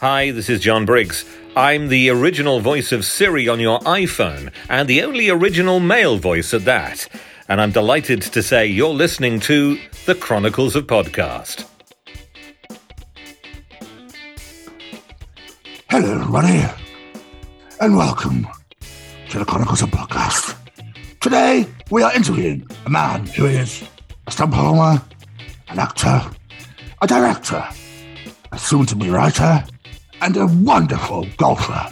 Hi, 0.00 0.30
this 0.30 0.48
is 0.48 0.60
John 0.60 0.86
Briggs. 0.86 1.26
I'm 1.54 1.88
the 1.88 2.08
original 2.08 2.60
voice 2.60 2.90
of 2.90 3.04
Siri 3.04 3.48
on 3.48 3.60
your 3.60 3.80
iPhone, 3.80 4.50
and 4.70 4.88
the 4.88 5.02
only 5.02 5.28
original 5.28 5.78
male 5.78 6.16
voice 6.16 6.54
at 6.54 6.64
that. 6.64 7.06
And 7.50 7.60
I'm 7.60 7.70
delighted 7.70 8.22
to 8.22 8.42
say 8.42 8.66
you're 8.66 8.94
listening 8.94 9.40
to 9.40 9.78
The 10.06 10.14
Chronicles 10.14 10.74
of 10.74 10.86
Podcast. 10.86 11.68
Hello, 15.90 16.14
everybody, 16.14 16.64
and 17.82 17.94
welcome 17.94 18.46
to 19.28 19.38
the 19.38 19.44
Chronicles 19.44 19.82
of 19.82 19.90
Podcast. 19.90 20.56
Today, 21.20 21.66
we 21.90 22.02
are 22.02 22.14
interviewing 22.14 22.66
a 22.86 22.88
man 22.88 23.26
who 23.26 23.44
is 23.44 23.84
a 24.26 24.30
stump 24.30 24.54
performer, 24.54 25.02
an 25.68 25.78
actor, 25.78 26.22
a 27.02 27.06
director, 27.06 27.62
a 28.50 28.58
soon 28.58 28.86
to 28.86 28.96
be 28.96 29.10
writer, 29.10 29.62
and 30.22 30.36
a 30.36 30.46
wonderful 30.46 31.26
golfer. 31.38 31.86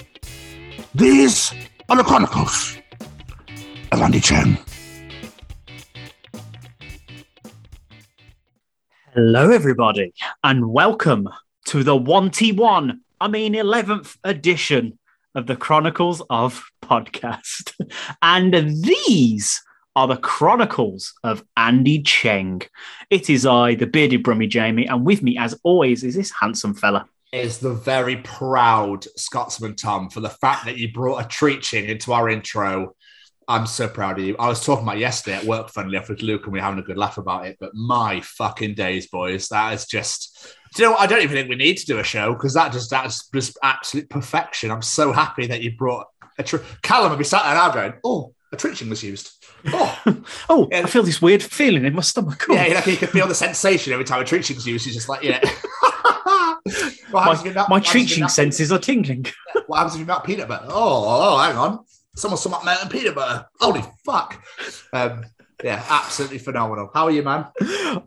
These 0.94 1.52
are 1.88 1.96
the 1.96 2.02
Chronicles 2.02 2.76
of 3.90 4.00
Andy 4.00 4.20
Cheng. 4.20 4.58
Hello, 9.14 9.50
everybody, 9.50 10.12
and 10.44 10.70
welcome 10.70 11.28
to 11.66 11.82
the 11.82 11.98
1T1, 11.98 12.98
I 13.20 13.28
mean, 13.28 13.54
11th 13.54 14.16
edition 14.24 14.98
of 15.34 15.46
the 15.46 15.56
Chronicles 15.56 16.22
of 16.28 16.64
Podcast. 16.82 17.72
And 18.22 18.54
these 18.82 19.62
are 19.96 20.06
the 20.06 20.16
Chronicles 20.16 21.14
of 21.24 21.42
Andy 21.56 22.02
Cheng. 22.02 22.62
It 23.10 23.30
is 23.30 23.46
I, 23.46 23.74
the 23.74 23.86
bearded 23.86 24.22
brummy 24.22 24.46
Jamie, 24.46 24.86
and 24.86 25.06
with 25.06 25.22
me, 25.22 25.38
as 25.38 25.58
always, 25.62 26.04
is 26.04 26.14
this 26.14 26.32
handsome 26.38 26.74
fella. 26.74 27.08
Is 27.32 27.58
the 27.58 27.74
very 27.74 28.16
proud 28.16 29.04
Scotsman 29.16 29.76
Tom 29.76 30.08
for 30.10 30.20
the 30.20 30.30
fact 30.30 30.64
that 30.64 30.78
you 30.78 30.92
brought 30.92 31.24
a 31.24 31.28
treaching 31.28 31.84
into 31.86 32.12
our 32.12 32.28
intro. 32.28 32.94
I'm 33.50 33.66
so 33.66 33.88
proud 33.88 34.18
of 34.18 34.24
you. 34.26 34.36
I 34.38 34.48
was 34.48 34.64
talking 34.64 34.84
about 34.84 34.98
yesterday 34.98 35.36
at 35.38 35.44
work, 35.44 35.70
funnily 35.70 35.96
enough, 35.96 36.10
with 36.10 36.20
Luke, 36.20 36.44
and 36.44 36.52
we 36.52 36.58
are 36.58 36.62
having 36.62 36.78
a 36.80 36.82
good 36.82 36.98
laugh 36.98 37.16
about 37.16 37.46
it. 37.46 37.56
But 37.58 37.74
my 37.74 38.20
fucking 38.20 38.74
days, 38.74 39.06
boys, 39.08 39.48
that 39.48 39.72
is 39.72 39.86
just. 39.86 40.54
Do 40.74 40.82
you 40.82 40.88
know 40.88 40.92
what? 40.92 41.00
I 41.00 41.06
don't 41.06 41.22
even 41.22 41.34
think 41.34 41.48
we 41.48 41.56
need 41.56 41.78
to 41.78 41.86
do 41.86 41.98
a 41.98 42.04
show 42.04 42.34
because 42.34 42.52
that 42.54 42.72
just 42.72 42.90
that's 42.90 43.26
just 43.30 43.58
absolute 43.62 44.10
perfection. 44.10 44.70
I'm 44.70 44.82
so 44.82 45.12
happy 45.12 45.46
that 45.46 45.62
you 45.62 45.74
brought 45.76 46.06
a 46.38 46.42
tre- 46.42 46.60
Callum 46.82 47.08
would 47.10 47.18
be 47.18 47.24
sat 47.24 47.42
there 47.44 47.54
now 47.54 47.70
going, 47.70 47.94
"Oh, 48.04 48.34
a 48.52 48.56
treaching 48.56 48.90
was 48.90 49.02
used." 49.02 49.30
Oh, 49.68 49.98
Oh, 50.50 50.68
Yeah. 50.70 50.82
I 50.82 50.86
feel 50.86 51.02
this 51.02 51.22
weird 51.22 51.42
feeling 51.42 51.86
in 51.86 51.94
my 51.94 52.02
stomach. 52.02 52.44
Oh, 52.50 52.54
yeah, 52.54 52.66
you 52.66 52.74
know, 52.74 52.82
you 52.84 52.96
can 52.98 53.08
feel 53.08 53.26
the 53.26 53.34
sensation 53.34 53.94
every 53.94 54.04
time 54.04 54.20
a 54.20 54.24
treaching 54.26 54.56
was 54.56 54.66
used. 54.66 54.84
You're 54.86 54.92
just 54.94 55.08
like, 55.08 55.22
yeah. 55.22 55.40
What 57.10 57.24
happens 57.24 57.44
if 57.44 57.44
my 57.46 57.50
not- 57.52 57.68
my 57.68 57.76
what 57.76 57.86
happens 57.86 57.88
if 57.88 57.94
you're 57.94 58.06
treaching 58.06 58.20
not- 58.22 58.30
senses 58.30 58.72
are 58.72 58.78
tingling. 58.78 59.26
What 59.66 59.76
happens 59.78 59.94
if 59.94 60.00
you 60.00 60.06
melt 60.06 60.24
peanut 60.24 60.48
butter? 60.48 60.66
Oh, 60.68 61.04
oh, 61.34 61.38
hang 61.38 61.56
on. 61.56 61.84
Someone 62.16 62.38
some 62.38 62.54
melting 62.64 62.88
peanut 62.90 63.14
butter. 63.14 63.46
Holy 63.60 63.82
fuck. 64.04 64.42
Um, 64.92 65.24
yeah, 65.62 65.84
absolutely 65.88 66.38
phenomenal. 66.38 66.90
How 66.94 67.04
are 67.04 67.10
you, 67.10 67.22
man? 67.22 67.46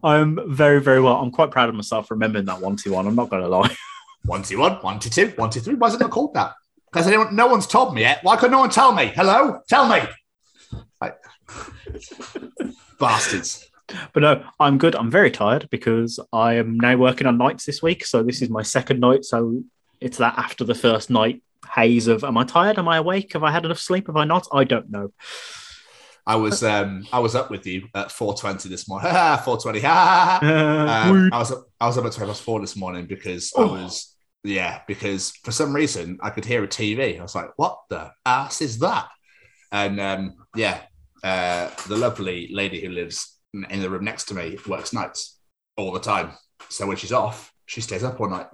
I'm 0.03 0.39
very, 0.47 0.81
very 0.81 1.01
well. 1.01 1.15
I'm 1.17 1.31
quite 1.31 1.51
proud 1.51 1.69
of 1.69 1.75
myself 1.75 2.07
for 2.07 2.15
remembering 2.15 2.45
that 2.45 2.59
1T1. 2.59 3.05
I'm 3.07 3.15
not 3.15 3.29
going 3.29 3.41
to 3.43 3.47
lie. 3.49 3.75
One 4.25 4.43
two 4.43 4.59
one, 4.59 4.73
one 4.81 4.99
two 4.99 5.09
two, 5.09 5.33
one 5.35 5.49
two 5.49 5.61
three. 5.61 5.73
Why 5.73 5.87
is 5.87 5.95
it 5.95 5.99
not 5.99 6.11
called 6.11 6.35
that? 6.35 6.53
Because 6.91 7.07
anyone, 7.07 7.35
no 7.35 7.47
one's 7.47 7.65
told 7.65 7.95
me 7.95 8.01
yet. 8.01 8.19
Why 8.23 8.35
could 8.37 8.51
no 8.51 8.59
one 8.59 8.69
tell 8.69 8.91
me? 8.91 9.07
Hello, 9.07 9.61
tell 9.67 9.87
me. 9.89 9.99
Like, 11.01 11.17
bastards. 12.99 13.67
But 14.13 14.21
no, 14.23 14.43
I'm 14.59 14.77
good. 14.77 14.95
I'm 14.95 15.11
very 15.11 15.31
tired 15.31 15.67
because 15.69 16.19
I 16.31 16.55
am 16.55 16.77
now 16.79 16.95
working 16.97 17.27
on 17.27 17.37
nights 17.37 17.65
this 17.65 17.81
week. 17.81 18.05
So 18.05 18.23
this 18.23 18.41
is 18.41 18.49
my 18.49 18.61
second 18.63 18.99
night. 18.99 19.25
So 19.25 19.63
it's 19.99 20.17
that 20.17 20.37
after 20.37 20.63
the 20.63 20.75
first 20.75 21.09
night 21.09 21.43
haze 21.75 22.07
of 22.07 22.23
am 22.23 22.37
I 22.37 22.43
tired? 22.43 22.79
Am 22.79 22.87
I 22.87 22.97
awake? 22.97 23.33
Have 23.33 23.43
I 23.43 23.51
had 23.51 23.65
enough 23.65 23.79
sleep? 23.79 24.07
Have 24.07 24.17
I 24.17 24.25
not? 24.25 24.47
I 24.51 24.63
don't 24.63 24.89
know. 24.89 25.11
I 26.25 26.35
was 26.35 26.63
um 26.63 27.05
I 27.11 27.19
was 27.19 27.35
up 27.35 27.49
with 27.49 27.65
you 27.65 27.87
at 27.95 28.11
four 28.11 28.35
twenty 28.35 28.69
this 28.69 28.87
morning. 28.87 29.11
Four 29.43 29.57
twenty. 29.59 29.83
Um, 29.83 31.29
I 31.33 31.37
was 31.39 31.51
up, 31.51 31.65
I 31.79 31.87
was 31.87 31.97
up 31.97 32.05
at 32.05 32.13
twenty 32.13 32.29
past 32.29 32.43
four 32.43 32.59
this 32.59 32.75
morning 32.75 33.05
because 33.07 33.51
Oh. 33.55 33.67
I 33.75 33.83
was 33.83 34.15
yeah 34.43 34.81
because 34.87 35.31
for 35.43 35.51
some 35.51 35.73
reason 35.73 36.17
I 36.21 36.29
could 36.29 36.45
hear 36.45 36.63
a 36.63 36.67
TV. 36.67 37.19
I 37.19 37.21
was 37.21 37.35
like, 37.35 37.49
what 37.57 37.79
the 37.89 38.11
ass 38.25 38.61
is 38.61 38.79
that? 38.79 39.07
And 39.71 39.99
um, 39.99 40.35
yeah, 40.55 40.81
uh, 41.23 41.69
the 41.87 41.97
lovely 41.97 42.49
lady 42.51 42.81
who 42.81 42.89
lives 42.89 43.37
in 43.53 43.81
the 43.81 43.89
room 43.89 44.03
next 44.03 44.25
to 44.25 44.33
me 44.33 44.57
works 44.67 44.93
nights 44.93 45.39
all 45.77 45.91
the 45.91 45.99
time. 45.99 46.31
So 46.69 46.87
when 46.87 46.97
she's 46.97 47.11
off, 47.11 47.53
she 47.65 47.81
stays 47.81 48.03
up 48.03 48.19
all 48.19 48.29
night. 48.29 48.47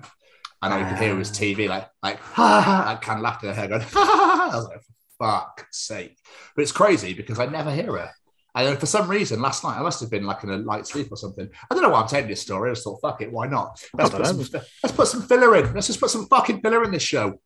And 0.62 0.74
I 0.74 0.90
could 0.90 0.98
hear 0.98 1.12
it 1.12 1.16
ah. 1.16 1.18
was 1.18 1.32
TV 1.32 1.70
like 1.70 1.88
like 2.02 2.20
ha, 2.20 2.62
ha, 2.62 2.84
ha, 2.84 3.00
kind 3.02 3.20
of 3.20 3.24
laughing 3.24 3.50
at 3.50 3.56
her 3.56 3.68
going. 3.68 3.82
Ha, 3.94 4.06
ha, 4.06 4.36
ha. 4.36 4.50
I 4.52 4.56
was 4.56 4.68
like, 4.68 4.82
for 4.82 4.94
fuck's 5.20 5.78
sake! 5.78 6.18
But 6.56 6.64
it's 6.64 6.72
crazy 6.72 7.14
because 7.14 7.40
I 7.40 7.46
never 7.46 7.72
hear 7.72 7.96
her. 7.96 8.12
And 8.56 8.68
then 8.68 8.78
for 8.78 8.88
some 8.88 9.08
reason, 9.08 9.40
last 9.40 9.64
night 9.64 9.78
I 9.78 9.84
must 9.84 10.00
have 10.02 10.10
been 10.10 10.26
like 10.26 10.44
in 10.44 10.50
a 10.50 10.58
light 10.58 10.88
sleep 10.88 11.12
or 11.12 11.18
something. 11.18 11.48
I 11.70 11.76
don't 11.76 11.84
know 11.84 11.90
why 11.90 12.02
I'm 12.02 12.08
telling 12.08 12.28
this 12.28 12.42
story. 12.42 12.72
I 12.72 12.74
just 12.74 12.86
thought, 12.86 13.00
fuck 13.02 13.22
it, 13.22 13.32
why 13.32 13.46
not? 13.46 13.80
Let's 13.94 14.10
put, 14.10 14.26
some, 14.26 14.62
let's 14.84 14.96
put 14.96 15.08
some 15.08 15.22
filler 15.22 15.56
in. 15.58 15.74
Let's 15.76 15.88
just 15.88 16.00
put 16.00 16.10
some 16.10 16.26
fucking 16.26 16.62
filler 16.62 16.84
in 16.84 16.90
this 16.90 17.04
show. 17.04 17.40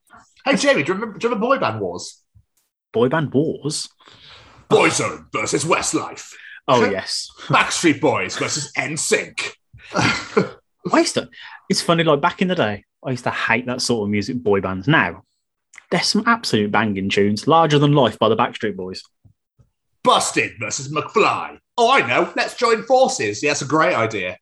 Hey 0.46 0.56
Jamie, 0.56 0.84
do 0.84 0.94
you 0.94 1.00
remember, 1.00 1.20
do 1.20 1.28
you 1.28 1.34
remember 1.34 1.48
Boy 1.48 1.60
Band 1.60 1.82
Wars? 1.82 2.24
Boy 2.94 3.08
band 3.08 3.34
wars. 3.34 3.88
Boyzone 4.70 5.26
versus 5.32 5.64
Westlife. 5.64 6.34
Oh 6.68 6.90
yes. 6.90 7.30
Backstreet 7.48 8.00
Boys 8.00 8.38
versus 8.38 8.72
NSYNC. 8.78 9.54
I 9.94 11.00
used 11.00 11.16
to. 11.16 11.30
It's 11.70 11.82
funny. 11.82 12.04
Like 12.04 12.22
back 12.22 12.42
in 12.42 12.48
the 12.48 12.56
day, 12.56 12.86
I 13.06 13.12
used 13.12 13.24
to 13.26 13.32
hate 13.32 13.66
that 13.66 13.82
sort 13.82 14.04
of 14.06 14.10
music. 14.10 14.38
Boy 14.38 14.62
bands. 14.62 14.88
Now 14.88 15.24
there's 15.90 16.08
some 16.08 16.24
absolute 16.26 16.72
banging 16.72 17.10
tunes. 17.10 17.48
Larger 17.48 17.80
than 17.80 17.94
life 17.94 18.18
by 18.18 18.30
the 18.30 18.36
Backstreet 18.36 18.76
Boys. 18.76 19.04
Busted 20.04 20.54
versus 20.60 20.92
McFly. 20.92 21.60
Oh, 21.78 21.92
I 21.92 22.08
know. 22.08 22.32
Let's 22.36 22.56
join 22.56 22.84
forces. 22.84 23.44
Yeah, 23.44 23.52
that's 23.52 23.62
a 23.62 23.66
great 23.66 23.94
idea. 23.94 24.38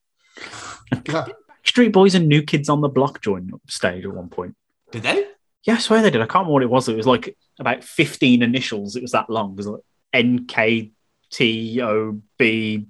Street 1.65 1.89
Boys 1.89 2.15
and 2.15 2.27
New 2.27 2.41
Kids 2.41 2.69
on 2.69 2.81
the 2.81 2.87
Block 2.87 3.21
joined 3.21 3.53
up 3.53 3.61
stage 3.67 4.05
at 4.05 4.13
one 4.13 4.29
point. 4.29 4.55
Did 4.91 5.03
they? 5.03 5.25
Yeah, 5.63 5.75
I 5.75 5.77
swear 5.79 6.01
they 6.01 6.09
did. 6.09 6.21
I 6.21 6.25
can't 6.25 6.45
remember 6.47 6.53
what 6.53 6.63
it 6.63 6.69
was. 6.69 6.87
It 6.87 6.95
was 6.95 7.07
like 7.07 7.35
about 7.59 7.83
15 7.83 8.41
initials. 8.41 8.95
It 8.95 9.01
was 9.01 9.11
that 9.11 9.29
long. 9.29 9.51
It 9.51 9.57
was 9.57 9.67
like 9.67 9.81
N 10.13 10.45
K 10.47 10.91
T 11.31 11.81
O 11.81 12.21
B 12.37 12.85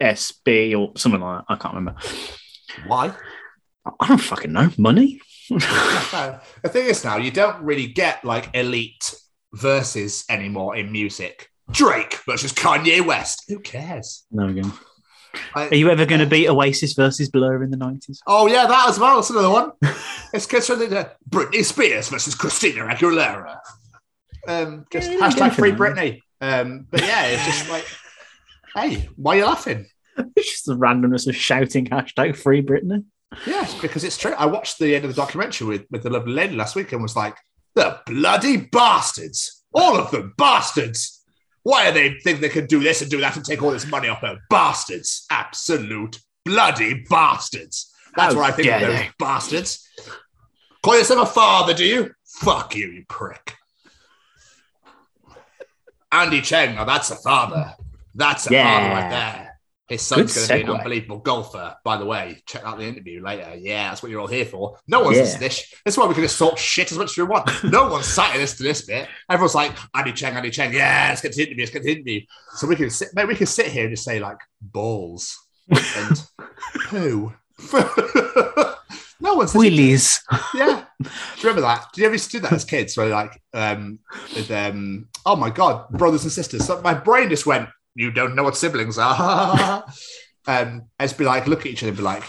S 0.00 0.32
B 0.44 0.74
or 0.74 0.92
something 0.96 1.20
like 1.20 1.40
that. 1.40 1.52
I 1.52 1.56
can't 1.56 1.74
remember. 1.74 2.00
Why? 2.86 3.12
I 4.00 4.08
don't 4.08 4.18
fucking 4.18 4.52
know. 4.52 4.70
Money? 4.78 5.20
the 5.48 6.40
thing 6.68 6.86
is 6.86 7.04
now, 7.04 7.16
you 7.16 7.30
don't 7.30 7.62
really 7.62 7.86
get 7.86 8.24
like 8.24 8.50
elite 8.54 9.14
verses 9.52 10.24
anymore 10.28 10.76
in 10.76 10.90
music. 10.92 11.48
Drake 11.70 12.18
versus 12.26 12.52
Kanye 12.52 13.04
West. 13.04 13.44
Who 13.48 13.58
cares? 13.60 14.24
There 14.30 14.46
we 14.46 14.60
go. 14.60 14.70
I- 15.54 15.68
Are 15.68 15.74
you 15.74 15.90
ever 15.90 16.06
going 16.06 16.20
to 16.20 16.26
beat 16.26 16.48
Oasis 16.48 16.94
versus 16.94 17.28
Blur 17.30 17.62
in 17.62 17.70
the 17.70 17.76
90s? 17.76 18.18
Oh 18.26 18.46
yeah, 18.46 18.66
that 18.66 18.88
as 18.88 18.98
well. 18.98 19.16
That's 19.16 19.30
another 19.30 19.50
one. 19.50 19.72
it's 20.32 20.46
considered 20.46 20.92
uh, 20.92 21.08
Britney 21.28 21.64
Spears 21.64 22.08
versus 22.08 22.34
Christina 22.34 22.86
Aguilera. 22.86 23.58
Um, 24.48 24.86
just 24.92 25.10
hashtag 25.10 25.54
free. 25.54 25.72
Britney. 25.72 26.20
Um, 26.40 26.86
but 26.90 27.00
yeah, 27.02 27.26
it's 27.26 27.44
just 27.44 27.70
like, 27.70 27.86
hey, 28.74 29.08
why 29.16 29.36
are 29.36 29.38
you 29.38 29.46
laughing? 29.46 29.86
It's 30.34 30.50
just 30.50 30.66
the 30.66 30.76
randomness 30.76 31.26
of 31.28 31.36
shouting 31.36 31.86
hashtag 31.86 32.36
free 32.36 32.62
Britney. 32.62 33.04
Yes, 33.46 33.74
because 33.80 34.04
it's 34.04 34.16
true. 34.16 34.32
I 34.32 34.46
watched 34.46 34.78
the 34.78 34.94
end 34.94 35.04
of 35.04 35.10
the 35.14 35.20
documentary 35.20 35.66
with, 35.66 35.84
with 35.90 36.02
the 36.02 36.10
lovely 36.10 36.32
lady 36.32 36.56
last 36.56 36.74
week 36.76 36.92
and 36.92 37.02
was 37.02 37.16
like, 37.16 37.36
the 37.74 38.00
bloody 38.06 38.56
bastards. 38.56 39.64
All 39.74 39.96
of 39.96 40.10
them 40.10 40.32
bastards. 40.38 41.22
Why 41.64 41.90
do 41.90 41.94
they 41.94 42.18
think 42.20 42.40
they 42.40 42.48
can 42.48 42.66
do 42.66 42.80
this 42.80 43.02
and 43.02 43.10
do 43.10 43.20
that 43.20 43.36
and 43.36 43.44
take 43.44 43.62
all 43.62 43.72
this 43.72 43.86
money 43.86 44.08
off 44.08 44.20
her? 44.20 44.38
Bastards. 44.48 45.26
Absolute 45.30 46.18
bloody 46.44 47.04
bastards. 47.10 47.92
That's 48.16 48.32
How 48.32 48.40
what 48.40 48.50
I 48.50 48.56
think 48.56 48.68
of 48.68 48.80
those 48.80 48.98
they. 48.98 49.10
bastards. 49.18 49.86
Call 50.82 50.96
yourself 50.96 51.28
a 51.28 51.32
father, 51.32 51.74
do 51.74 51.84
you? 51.84 52.12
Fuck 52.24 52.76
you, 52.76 52.86
you 52.88 53.04
prick. 53.08 53.55
Andy 56.16 56.40
Cheng, 56.40 56.74
now 56.76 56.84
that's 56.84 57.10
a 57.10 57.16
father. 57.16 57.74
That's 58.14 58.48
a 58.50 58.52
Yeah. 58.52 58.64
father 58.80 58.94
right 58.94 59.10
there. 59.10 59.42
His 59.88 60.02
son's 60.02 60.34
going 60.34 60.48
to 60.48 60.54
be 60.54 60.62
an 60.72 60.78
unbelievable 60.80 61.18
golfer, 61.18 61.76
by 61.84 61.96
the 61.96 62.04
way. 62.04 62.42
Check 62.46 62.64
out 62.64 62.78
the 62.78 62.84
interview 62.84 63.22
later. 63.22 63.54
Yeah, 63.56 63.90
that's 63.90 64.02
what 64.02 64.10
you're 64.10 64.20
all 64.20 64.26
here 64.26 64.44
for. 64.44 64.78
No 64.88 65.00
one's 65.02 65.16
Yeah. 65.16 65.22
listening 65.22 65.40
this. 65.42 65.74
That's 65.84 65.96
why 65.96 66.06
we 66.06 66.14
can 66.14 66.24
just 66.24 66.38
talk 66.38 66.58
shit 66.58 66.90
as 66.90 66.98
much 66.98 67.10
as 67.10 67.16
we 67.18 67.22
want. 67.22 67.48
No 67.62 67.86
one's 67.88 68.06
sat 68.06 68.26
citing 68.28 68.40
this 68.40 68.56
to 68.56 68.64
this 68.64 68.84
bit. 68.84 69.06
Everyone's 69.30 69.54
like, 69.54 69.76
Andy 69.94 70.12
Cheng, 70.12 70.34
Andy 70.34 70.50
Cheng. 70.50 70.72
Yeah, 70.72 71.06
let's 71.10 71.20
get 71.20 71.32
to 71.32 71.36
the 71.36 71.44
interview. 71.44 71.62
Let's 71.62 71.72
get 71.72 71.78
to 71.80 71.84
the 71.84 71.92
interview. 71.92 72.20
So 72.56 72.66
we 72.66 72.74
can 72.74 72.90
sit, 72.90 73.10
maybe 73.14 73.28
we 73.28 73.36
can 73.36 73.46
sit 73.46 73.66
here 73.68 73.84
and 73.84 73.92
just 73.92 74.04
say 74.04 74.18
like 74.18 74.38
balls 74.60 75.36
and 75.68 76.20
poo. 76.88 77.32
no 79.20 79.34
one's 79.34 79.54
Willies. 79.54 80.20
yeah. 80.54 80.84
Do 81.02 81.08
you 81.08 81.42
remember 81.42 81.62
that? 81.62 81.86
Did 81.92 82.00
you 82.00 82.06
ever 82.06 82.14
used 82.14 82.30
to 82.30 82.38
do 82.38 82.40
that 82.42 82.52
as 82.52 82.64
kids? 82.64 82.96
Where 82.96 83.08
like, 83.08 83.40
um, 83.52 83.98
with, 84.34 84.50
um, 84.50 85.08
oh 85.24 85.36
my 85.36 85.50
god, 85.50 85.88
brothers 85.90 86.22
and 86.24 86.32
sisters. 86.32 86.64
So 86.66 86.80
my 86.82 86.94
brain 86.94 87.28
just 87.28 87.46
went, 87.46 87.68
you 87.94 88.10
don't 88.10 88.34
know 88.34 88.42
what 88.44 88.56
siblings 88.56 88.98
are. 88.98 89.84
um, 90.46 90.82
and 90.98 91.08
just 91.08 91.18
be 91.18 91.24
like, 91.24 91.46
look 91.46 91.60
at 91.60 91.66
each 91.66 91.82
other 91.82 91.88
and 91.88 91.96
be 91.96 92.02
like, 92.02 92.22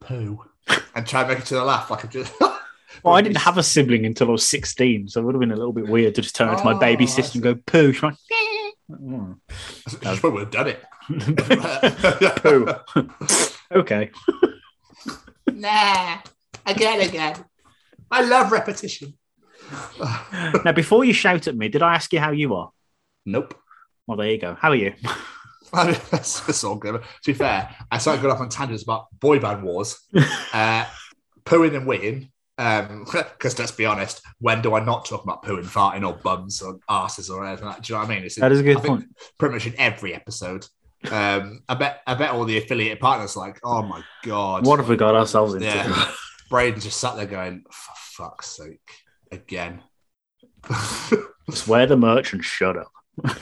poo. 0.00 0.44
and 0.94 1.06
try 1.06 1.20
and 1.20 1.30
make 1.30 1.38
each 1.40 1.52
other 1.52 1.62
laugh. 1.64 1.90
Like, 1.90 2.08
just, 2.10 2.32
Well, 3.04 3.14
I 3.14 3.20
didn't 3.20 3.38
have 3.38 3.58
a 3.58 3.62
sibling 3.64 4.06
until 4.06 4.28
I 4.28 4.32
was 4.32 4.48
16, 4.48 5.08
so 5.08 5.20
it 5.20 5.24
would 5.24 5.34
have 5.34 5.40
been 5.40 5.50
a 5.50 5.56
little 5.56 5.72
bit 5.72 5.88
weird 5.88 6.14
to 6.14 6.22
just 6.22 6.36
turn 6.36 6.56
to 6.56 6.64
my 6.64 6.78
baby 6.78 7.04
Oh, 7.04 7.08
I 7.08 7.10
sister 7.10 7.36
and 7.38 7.42
go, 7.42 7.54
poo. 7.56 7.92
She's 7.92 8.02
like, 8.02 8.14
"Mm." 8.90 9.38
I 10.06 10.16
probably 10.16 10.30
would 10.30 10.40
have 10.44 10.50
done 10.52 10.68
it. 10.68 10.84
poo. 12.42 12.68
okay. 13.72 14.10
Nah, 15.50 16.18
again, 16.66 17.00
again. 17.00 17.36
I 18.10 18.22
love 18.22 18.52
repetition. 18.52 19.14
Now, 20.64 20.72
before 20.72 21.04
you 21.04 21.12
shout 21.12 21.48
at 21.48 21.56
me, 21.56 21.68
did 21.68 21.82
I 21.82 21.94
ask 21.94 22.12
you 22.12 22.20
how 22.20 22.30
you 22.30 22.54
are? 22.54 22.70
Nope. 23.24 23.54
Well, 24.06 24.18
there 24.18 24.30
you 24.30 24.38
go. 24.38 24.54
How 24.54 24.70
are 24.70 24.76
you? 24.76 24.94
I 25.72 25.92
mean, 25.92 26.00
that's, 26.10 26.40
that's 26.40 26.64
all 26.64 26.76
good. 26.76 27.00
To 27.00 27.02
be 27.24 27.32
fair, 27.32 27.74
I 27.90 27.98
started 27.98 28.20
going 28.20 28.34
off 28.34 28.40
on 28.40 28.50
tangents 28.50 28.82
about 28.82 29.06
boy 29.18 29.38
band 29.38 29.62
wars, 29.62 29.98
uh, 30.52 30.84
pooing 31.44 31.74
and 31.74 31.86
weeing. 31.86 32.30
Because 32.56 33.58
let's 33.58 33.72
be 33.72 33.86
honest, 33.86 34.20
when 34.38 34.60
do 34.60 34.74
I 34.74 34.84
not 34.84 35.06
talk 35.06 35.24
about 35.24 35.42
pooing, 35.42 35.64
farting, 35.64 36.06
or 36.06 36.14
bums, 36.14 36.60
or 36.60 36.78
asses, 36.88 37.30
or 37.30 37.46
anything 37.46 37.66
like 37.66 37.76
that? 37.76 37.84
Do 37.84 37.92
you 37.92 37.96
know 37.96 38.04
what 38.04 38.10
I 38.10 38.14
mean? 38.14 38.24
It's 38.24 38.36
That 38.36 38.52
is 38.52 38.60
a 38.60 38.62
good 38.62 38.76
I 38.76 38.80
point. 38.80 39.04
Pretty 39.38 39.54
much 39.54 39.66
in 39.66 39.74
every 39.78 40.14
episode. 40.14 40.66
Um, 41.10 41.62
I 41.68 41.74
bet. 41.74 42.00
I 42.06 42.14
bet 42.14 42.30
all 42.30 42.44
the 42.44 42.58
affiliate 42.58 43.00
partners 43.00 43.36
are 43.36 43.46
like, 43.46 43.58
oh 43.64 43.82
my 43.82 44.02
god, 44.22 44.66
What 44.66 44.78
have 44.78 44.88
we 44.88 44.96
got 44.96 45.14
ourselves 45.14 45.54
into? 45.54 45.66
Yeah. 45.66 46.10
Braden 46.50 46.80
just 46.80 47.00
sat 47.00 47.16
there 47.16 47.26
going, 47.26 47.64
for 47.70 47.92
fuck's 47.96 48.56
sake, 48.56 48.90
again. 49.30 49.80
Just 51.50 51.66
wear 51.66 51.86
the 51.86 51.96
merch 51.96 52.32
and 52.32 52.44
shut 52.44 52.76
up. 52.76 52.92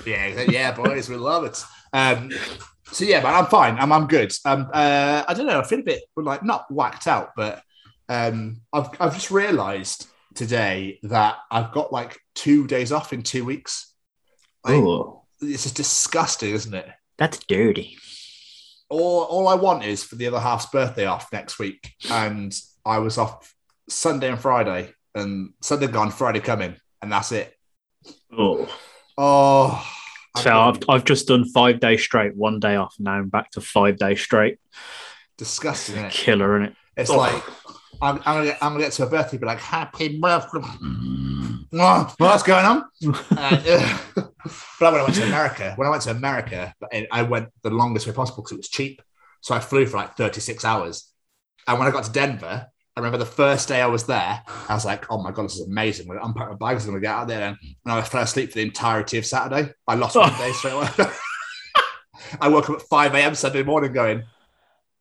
Yeah, 0.06 0.42
yeah, 0.48 0.72
boys, 0.72 1.08
we 1.10 1.16
love 1.16 1.44
it. 1.44 1.62
Um, 1.92 2.30
so 2.92 3.04
yeah, 3.04 3.22
man, 3.22 3.34
I'm 3.34 3.46
fine. 3.46 3.78
I'm 3.78 3.92
I'm 3.92 4.06
good. 4.06 4.32
Um, 4.44 4.68
uh, 4.72 5.24
I 5.28 5.34
don't 5.34 5.46
know. 5.46 5.60
I 5.60 5.64
feel 5.64 5.80
a 5.80 5.82
bit 5.82 6.02
like 6.16 6.42
not 6.42 6.64
whacked 6.72 7.06
out, 7.06 7.30
but 7.36 7.62
um, 8.08 8.62
I've 8.72 8.88
I've 8.98 9.14
just 9.14 9.30
realised 9.30 10.06
today 10.34 10.98
that 11.02 11.36
I've 11.50 11.72
got 11.72 11.92
like 11.92 12.18
two 12.34 12.66
days 12.66 12.90
off 12.90 13.12
in 13.12 13.22
two 13.22 13.44
weeks. 13.44 13.92
Like, 14.64 14.76
Oh, 14.76 15.24
it's 15.40 15.64
just 15.64 15.76
disgusting, 15.76 16.52
isn't 16.54 16.74
it? 16.74 16.88
That's 17.20 17.38
dirty. 17.46 17.96
All 18.88 19.22
all 19.22 19.46
I 19.46 19.54
want 19.54 19.84
is 19.84 20.02
for 20.02 20.16
the 20.16 20.26
other 20.26 20.40
half's 20.40 20.66
birthday 20.66 21.06
off 21.06 21.32
next 21.32 21.60
week, 21.60 21.92
and 22.10 22.52
I 22.84 22.98
was 22.98 23.16
off 23.18 23.54
Sunday 23.88 24.28
and 24.28 24.40
Friday, 24.40 24.92
and 25.14 25.52
Sunday 25.62 25.86
gone, 25.86 26.10
Friday 26.10 26.40
coming, 26.40 26.74
and 27.00 27.12
that's 27.12 27.30
it. 27.30 27.54
Oh. 28.36 28.68
Oh, 29.16 29.86
So 30.38 30.50
I've, 30.58 30.78
I've 30.88 31.04
just 31.04 31.28
done 31.28 31.44
five 31.44 31.78
days 31.78 32.02
straight, 32.02 32.34
one 32.34 32.58
day 32.58 32.74
off. 32.76 32.94
Now 32.98 33.12
I'm 33.12 33.28
back 33.28 33.50
to 33.52 33.60
five 33.60 33.96
days 33.98 34.20
straight. 34.20 34.58
disgusting. 35.36 35.96
Isn't 35.96 36.06
it? 36.06 36.12
Killer, 36.12 36.56
isn't 36.56 36.68
it? 36.70 36.76
It's 36.96 37.10
Oh. 37.10 37.16
like 37.18 37.42
I'm, 38.02 38.16
I'm, 38.16 38.22
gonna 38.22 38.44
get, 38.46 38.58
I'm 38.62 38.72
gonna 38.72 38.84
get 38.84 38.92
to 38.94 39.06
a 39.06 39.10
birthday, 39.10 39.38
be 39.38 39.46
like, 39.46 39.58
"Happy 39.58 40.18
birthday!" 40.18 40.60
Oh, 41.72 42.14
what's 42.18 42.42
going 42.42 42.64
on? 42.64 42.84
Uh, 43.30 43.98
but 44.80 44.92
when 44.92 45.00
I 45.00 45.02
went 45.02 45.14
to 45.16 45.24
America, 45.24 45.72
when 45.76 45.86
I 45.86 45.90
went 45.90 46.02
to 46.02 46.10
America, 46.10 46.74
I 47.12 47.22
went 47.22 47.48
the 47.62 47.70
longest 47.70 48.06
way 48.06 48.12
possible 48.12 48.42
because 48.42 48.52
it 48.52 48.56
was 48.56 48.68
cheap. 48.68 49.02
So 49.40 49.54
I 49.54 49.60
flew 49.60 49.86
for 49.86 49.98
like 49.98 50.16
36 50.16 50.64
hours. 50.64 51.12
And 51.66 51.78
when 51.78 51.86
I 51.86 51.90
got 51.90 52.04
to 52.04 52.12
Denver, 52.12 52.66
I 52.96 53.00
remember 53.00 53.18
the 53.18 53.26
first 53.26 53.68
day 53.68 53.80
I 53.80 53.86
was 53.86 54.04
there, 54.04 54.42
I 54.68 54.74
was 54.74 54.84
like, 54.84 55.10
"Oh 55.10 55.22
my 55.22 55.30
god, 55.30 55.44
this 55.44 55.56
is 55.56 55.66
amazing!" 55.66 56.08
When 56.08 56.18
I 56.18 56.24
unpack 56.24 56.48
my 56.48 56.56
bags, 56.56 56.84
I'm 56.84 56.90
gonna 56.90 57.02
get 57.02 57.14
out 57.14 57.28
there, 57.28 57.42
and, 57.42 57.56
and 57.84 57.94
I 57.94 58.02
fell 58.02 58.22
asleep 58.22 58.50
for 58.50 58.56
the 58.56 58.62
entirety 58.62 59.18
of 59.18 59.26
Saturday. 59.26 59.72
I 59.86 59.94
lost 59.94 60.16
one 60.16 60.36
day 60.38 60.52
straight 60.52 60.72
away. 60.72 60.88
I 62.40 62.48
woke 62.48 62.70
up 62.70 62.76
at 62.76 62.82
5 62.82 63.14
a.m. 63.14 63.34
Sunday 63.34 63.62
morning, 63.62 63.92
going, 63.92 64.18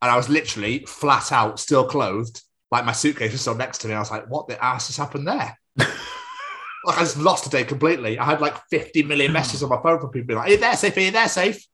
and 0.02 0.12
I 0.12 0.16
was 0.16 0.30
literally 0.30 0.86
flat 0.88 1.32
out, 1.32 1.60
still 1.60 1.86
clothed, 1.88 2.42
like 2.72 2.86
my 2.86 2.92
suitcase 2.92 3.32
was 3.32 3.42
still 3.42 3.56
next 3.56 3.80
to 3.80 3.88
me. 3.88 3.94
I 3.94 4.00
was 4.00 4.12
like, 4.12 4.30
"What 4.30 4.48
the 4.48 4.64
ass 4.64 4.88
has 4.88 4.98
happened 4.98 5.28
there?" 5.28 5.58
like 5.78 6.98
I 6.98 7.00
just 7.00 7.18
lost 7.18 7.48
a 7.48 7.50
day 7.50 7.64
completely. 7.64 8.20
I 8.20 8.26
had 8.26 8.42
like 8.42 8.56
50 8.70 9.04
million 9.04 9.32
messages 9.32 9.64
on 9.64 9.70
my 9.70 9.82
phone 9.82 10.00
from 10.00 10.10
people 10.10 10.28
being 10.28 10.38
like, 10.40 10.48
"Are 10.48 10.52
you 10.52 10.58
there 10.58 10.76
safe? 10.76 10.96
Are 10.98 11.02
you 11.02 11.12
there 11.12 11.30
safe?" 11.30 11.66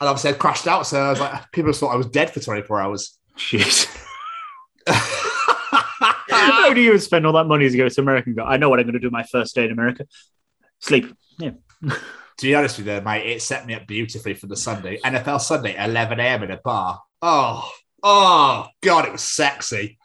And 0.00 0.08
obviously, 0.08 0.30
I 0.30 0.32
crashed 0.34 0.66
out, 0.66 0.86
so 0.86 0.98
I 0.98 1.10
was 1.10 1.20
like, 1.20 1.52
people 1.52 1.72
thought 1.74 1.92
I 1.92 1.96
was 1.96 2.06
dead 2.06 2.32
for 2.32 2.40
24 2.40 2.80
hours. 2.80 3.18
Jeez. 3.36 3.86
How 4.86 6.72
do 6.72 6.80
you 6.80 6.98
spend 6.98 7.26
all 7.26 7.34
that 7.34 7.44
money 7.44 7.68
to 7.68 7.76
go 7.76 7.86
to 7.86 8.00
America 8.00 8.28
and 8.28 8.36
go, 8.36 8.44
I 8.44 8.56
know 8.56 8.70
what 8.70 8.78
I'm 8.78 8.86
going 8.86 8.94
to 8.94 8.98
do 8.98 9.10
my 9.10 9.24
first 9.24 9.54
day 9.54 9.66
in 9.66 9.72
America? 9.72 10.06
Sleep. 10.78 11.14
Yeah. 11.38 11.50
to 11.82 11.96
be 12.40 12.54
honest 12.54 12.78
with 12.78 12.86
you, 12.86 12.98
mate, 13.02 13.30
it 13.30 13.42
set 13.42 13.66
me 13.66 13.74
up 13.74 13.86
beautifully 13.86 14.32
for 14.32 14.46
the 14.46 14.56
Sunday. 14.56 14.98
NFL 15.04 15.42
Sunday, 15.42 15.76
11 15.76 16.18
a.m. 16.18 16.44
in 16.44 16.50
a 16.50 16.56
bar. 16.56 17.02
Oh, 17.20 17.70
oh, 18.02 18.66
God, 18.82 19.06
it 19.06 19.12
was 19.12 19.22
sexy. 19.22 19.98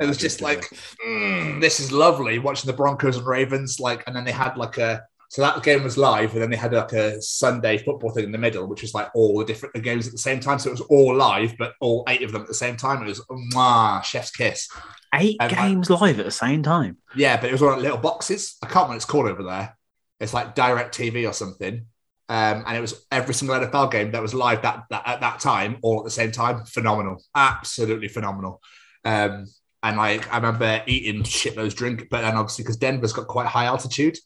It 0.00 0.06
was 0.06 0.16
just 0.16 0.40
like, 0.40 0.64
mm, 1.06 1.60
this 1.60 1.78
is 1.80 1.92
lovely. 1.92 2.38
Watching 2.38 2.68
the 2.68 2.76
Broncos 2.76 3.18
and 3.18 3.26
Ravens, 3.26 3.78
like, 3.78 4.02
and 4.06 4.16
then 4.16 4.24
they 4.24 4.32
had 4.32 4.56
like 4.56 4.78
a, 4.78 5.02
so 5.30 5.42
that 5.42 5.62
game 5.62 5.84
was 5.84 5.98
live, 5.98 6.32
and 6.32 6.40
then 6.40 6.48
they 6.48 6.56
had 6.56 6.72
like 6.72 6.94
a 6.94 7.20
Sunday 7.20 7.76
football 7.76 8.10
thing 8.10 8.24
in 8.24 8.32
the 8.32 8.38
middle, 8.38 8.66
which 8.66 8.80
was 8.80 8.94
like 8.94 9.10
all 9.14 9.38
the 9.38 9.44
different 9.44 9.84
games 9.84 10.06
at 10.06 10.12
the 10.12 10.18
same 10.18 10.40
time. 10.40 10.58
So 10.58 10.70
it 10.70 10.72
was 10.72 10.80
all 10.80 11.14
live, 11.14 11.54
but 11.58 11.74
all 11.82 12.02
eight 12.08 12.22
of 12.22 12.32
them 12.32 12.40
at 12.40 12.48
the 12.48 12.54
same 12.54 12.78
time. 12.78 13.02
It 13.02 13.08
was, 13.08 13.20
mwah, 13.30 14.02
chef's 14.02 14.30
kiss. 14.30 14.70
eight 15.14 15.38
games 15.48 15.90
live 15.90 16.18
at 16.18 16.24
the 16.24 16.30
same 16.30 16.62
time. 16.62 16.96
Yeah, 17.14 17.38
but 17.38 17.50
it 17.50 17.52
was 17.52 17.62
on 17.62 17.82
little 17.82 17.98
boxes. 17.98 18.56
I 18.62 18.66
can't 18.66 18.74
remember 18.76 18.92
what 18.92 18.96
it's 18.96 19.04
called 19.04 19.28
over 19.28 19.42
there. 19.42 19.76
It's 20.18 20.32
like 20.32 20.56
DirecTV 20.56 21.28
or 21.28 21.34
something. 21.34 21.84
Um, 22.30 22.64
and 22.66 22.76
it 22.76 22.80
was 22.80 23.06
every 23.10 23.32
single 23.32 23.58
NFL 23.58 23.90
game 23.90 24.12
that 24.12 24.20
was 24.20 24.34
live 24.34 24.62
that, 24.62 24.84
that 24.90 25.02
at 25.06 25.20
that 25.20 25.40
time, 25.40 25.78
all 25.82 25.98
at 25.98 26.04
the 26.04 26.10
same 26.10 26.30
time. 26.30 26.64
Phenomenal, 26.66 27.22
absolutely 27.34 28.08
phenomenal. 28.08 28.60
Um, 29.04 29.46
and 29.82 29.96
like 29.96 30.30
I 30.32 30.36
remember 30.36 30.82
eating 30.86 31.22
shitloads 31.22 31.74
drink, 31.74 32.08
but 32.10 32.22
then 32.22 32.34
obviously 32.34 32.64
because 32.64 32.76
Denver's 32.76 33.12
got 33.12 33.28
quite 33.28 33.46
high 33.46 33.64
altitude, 33.64 34.18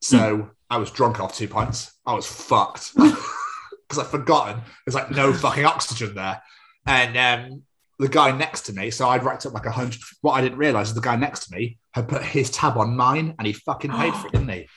so 0.00 0.50
I 0.70 0.78
was 0.78 0.90
drunk 0.90 1.20
off 1.20 1.36
two 1.36 1.48
pints. 1.48 1.92
I 2.04 2.14
was 2.14 2.26
fucked 2.26 2.94
because 2.96 3.98
I'd 3.98 4.06
forgotten 4.06 4.62
there's 4.84 4.94
like 4.94 5.10
no 5.10 5.32
fucking 5.32 5.64
oxygen 5.64 6.14
there. 6.14 6.42
And 6.86 7.16
um, 7.16 7.62
the 7.98 8.08
guy 8.08 8.36
next 8.36 8.62
to 8.62 8.72
me, 8.72 8.90
so 8.90 9.08
I'd 9.08 9.24
racked 9.24 9.46
up 9.46 9.52
like 9.52 9.66
a 9.66 9.70
hundred. 9.70 10.00
What 10.20 10.32
I 10.32 10.40
didn't 10.40 10.58
realize 10.58 10.88
is 10.88 10.94
the 10.94 11.00
guy 11.00 11.16
next 11.16 11.46
to 11.46 11.56
me 11.56 11.78
had 11.94 12.08
put 12.08 12.22
his 12.22 12.50
tab 12.50 12.76
on 12.76 12.96
mine, 12.96 13.34
and 13.38 13.46
he 13.46 13.52
fucking 13.52 13.90
paid 13.90 14.14
for 14.14 14.28
it, 14.28 14.32
didn't 14.34 14.48
he? 14.48 14.68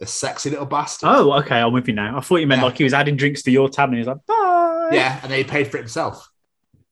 The 0.00 0.06
sexy 0.06 0.50
little 0.50 0.66
bastard. 0.66 1.08
Oh, 1.12 1.32
okay. 1.34 1.60
I'm 1.60 1.72
with 1.72 1.86
you 1.88 1.94
now. 1.94 2.16
I 2.18 2.20
thought 2.20 2.36
you 2.36 2.46
meant 2.46 2.60
Yeah. 2.60 2.66
like 2.66 2.78
he 2.78 2.84
was 2.84 2.92
adding 2.94 3.16
drinks 3.16 3.42
to 3.42 3.50
your 3.50 3.68
tab 3.68 3.88
and 3.90 3.94
he 3.96 4.00
was 4.00 4.08
like, 4.08 4.26
bye. 4.26 4.88
Yeah, 4.92 5.18
and 5.22 5.30
then 5.30 5.38
he 5.38 5.44
paid 5.44 5.68
for 5.68 5.76
it 5.78 5.80
himself. 5.80 6.28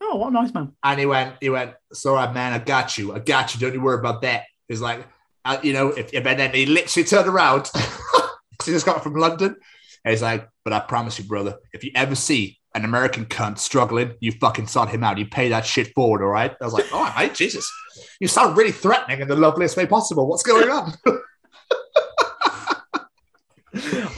Oh, 0.01 0.17
what 0.17 0.29
a 0.29 0.33
nice 0.33 0.53
man. 0.55 0.73
And 0.83 0.99
he 1.01 1.07
went, 1.07 1.35
he 1.41 1.51
went, 1.51 1.75
it's 1.91 2.05
all 2.06 2.15
right, 2.15 2.32
man. 2.32 2.53
I 2.53 2.59
got 2.59 2.97
you. 2.99 3.15
I 3.15 3.19
got 3.19 3.55
you. 3.55 3.61
Don't 3.61 3.75
you 3.75 3.81
worry 3.81 3.99
about 3.99 4.23
that. 4.23 4.44
He's 4.69 4.81
like, 4.81 5.06
uh, 5.44 5.59
you 5.63 5.73
know, 5.73 5.89
if 5.89 6.13
and 6.15 6.25
then 6.25 6.53
he 6.55 6.67
literally 6.67 7.05
turned 7.06 7.29
around 7.29 7.71
because 7.73 8.31
he 8.67 8.73
just 8.73 8.87
got 8.87 9.03
from 9.03 9.15
London. 9.15 9.56
And 10.05 10.11
he's 10.13 10.23
like, 10.23 10.49
but 10.65 10.73
I 10.73 10.81
promise 10.81 11.19
you, 11.19 11.25
brother, 11.25 11.56
if 11.73 11.85
you 11.85 11.91
ever 11.94 12.15
see 12.15 12.59
an 12.75 12.85
American 12.85 13.27
cunt 13.27 13.59
struggling, 13.59 14.15
you 14.21 14.32
fucking 14.32 14.67
sort 14.67 14.89
him 14.89 15.05
out. 15.05 15.19
You 15.19 15.27
pay 15.27 15.49
that 15.51 15.67
shit 15.67 15.93
forward, 15.94 16.23
all 16.23 16.29
right? 16.31 16.55
I 16.61 16.65
was 16.65 16.73
like, 16.73 16.93
all 16.93 17.03
right, 17.05 17.17
mate, 17.29 17.35
Jesus. 17.35 17.71
You 18.21 18.29
sound 18.29 18.56
really 18.56 18.73
threatening 18.73 19.21
in 19.21 19.29
the 19.29 19.37
loveliest 19.37 19.77
way 19.77 19.87
possible. 19.87 20.27
What's 20.29 20.43
going 20.43 20.71
on? 20.71 20.93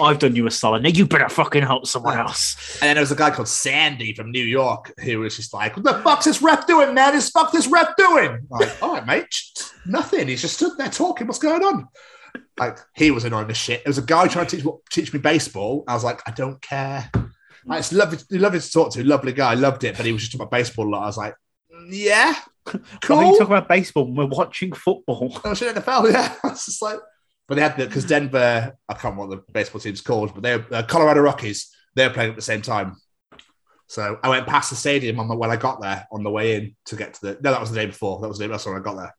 I've 0.01 0.19
done 0.19 0.35
you 0.35 0.47
a 0.47 0.51
solid. 0.51 0.83
Now 0.83 0.89
you 0.89 1.07
better 1.07 1.29
fucking 1.29 1.63
help 1.63 1.87
someone 1.87 2.19
else. 2.19 2.79
And 2.81 2.89
then 2.89 2.97
there 2.97 3.03
was 3.03 3.13
a 3.13 3.17
guy 3.17 3.31
called 3.31 3.49
Sandy 3.49 4.13
from 4.15 4.31
New 4.31 4.43
York 4.43 4.93
who 5.01 5.21
was 5.21 5.37
just 5.37 5.55
like, 5.55 5.77
"What 5.77 5.85
the 5.85 6.03
fuck's 6.03 6.25
this 6.25 6.43
ref 6.43 6.67
doing, 6.67 6.95
man? 6.95 7.13
This 7.15 7.31
fuck 7.31 7.53
this 7.53 7.67
ref 7.69 7.97
doing?" 7.97 8.47
Like, 8.51 8.83
all 8.83 8.95
right, 8.95 9.07
mate, 9.07 9.35
nothing. 9.87 10.29
He's 10.29 10.43
just 10.43 10.57
stood 10.57 10.77
there 10.77 10.89
talking. 10.89 11.27
What's 11.27 11.39
going 11.39 11.63
on? 11.63 11.89
Like 12.59 12.79
he 12.95 13.11
was 13.11 13.25
annoying 13.25 13.51
as 13.51 13.57
shit. 13.57 13.85
There 13.85 13.91
was 13.91 13.99
a 13.99 14.03
guy 14.03 14.27
trying 14.27 14.47
to 14.47 14.57
teach, 14.57 14.67
teach 14.91 15.13
me 15.13 15.21
baseball. 15.21 15.85
I 15.87 15.95
was 15.95 16.05
like, 16.05 16.21
I 16.27 16.33
don't 16.33 16.61
care. 16.61 17.11
Like, 17.67 17.79
it's 17.79 17.93
lovely, 17.93 18.19
lovely 18.31 18.61
to 18.61 18.71
talk 18.73 18.93
to. 18.93 19.05
Lovely 19.05 19.33
guy, 19.33 19.55
loved 19.55 19.85
it. 19.85 19.97
But 19.97 20.05
he 20.05 20.13
was 20.13 20.23
just 20.23 20.33
talking 20.33 20.43
about 20.43 20.51
baseball 20.59 20.87
a 20.87 20.91
lot. 20.91 21.03
I 21.05 21.07
was 21.07 21.17
like, 21.17 21.35
"Mm, 21.73 21.89
yeah, 21.91 22.35
Why 22.65 22.73
are 22.73 22.77
you 22.77 22.83
cool. 23.03 23.33
talking 23.33 23.47
about 23.47 23.69
baseball? 23.69 24.05
when 24.05 24.15
We're 24.17 24.37
watching 24.37 24.73
football. 24.73 25.41
I 25.45 25.51
was 25.51 25.63
in 25.63 25.75
NFL, 25.75 26.13
yeah. 26.13 26.35
I 26.45 26.49
was 26.49 26.67
just 26.67 26.83
like, 26.83 26.99
but 27.49 27.57
they 27.57 27.61
had 27.61 27.77
the 27.77 27.87
because 27.87 28.05
Denver, 28.05 28.75
I 28.89 28.93
can't 28.95 29.15
remember 29.15 29.37
what 29.37 29.47
the 29.47 29.53
baseball 29.53 29.81
team's 29.81 30.01
called, 30.01 30.35
but 30.35 30.43
they're 30.43 30.65
uh, 30.73 30.83
Colorado 30.83 31.21
Rockies. 31.21 31.71
They're 31.95 32.11
playing 32.11 32.31
at 32.31 32.37
the 32.37 32.43
same 32.43 32.63
time. 32.63 32.97
So 33.87 34.19
I 34.23 34.29
went 34.31 34.47
past 34.47 34.71
the 34.71 34.77
stadium 34.77 35.21
on 35.21 35.29
the, 35.29 35.37
when 35.37 35.51
I 35.51 35.57
got 35.57 35.81
there 35.81 36.07
on 36.11 36.23
the 36.25 36.31
way 36.31 36.57
in 36.57 36.75
to 36.87 36.97
get 36.97 37.15
to 37.15 37.21
the. 37.21 37.39
No, 37.43 37.53
that 37.53 37.61
was 37.61 37.71
the 37.71 37.77
day 37.77 37.87
before. 37.87 38.21
That 38.21 38.29
was 38.29 38.39
the 38.39 38.45
day 38.47 38.51
that's 38.51 38.65
when 38.67 38.77
I 38.77 38.81
got 38.81 38.97
there. 38.97 39.15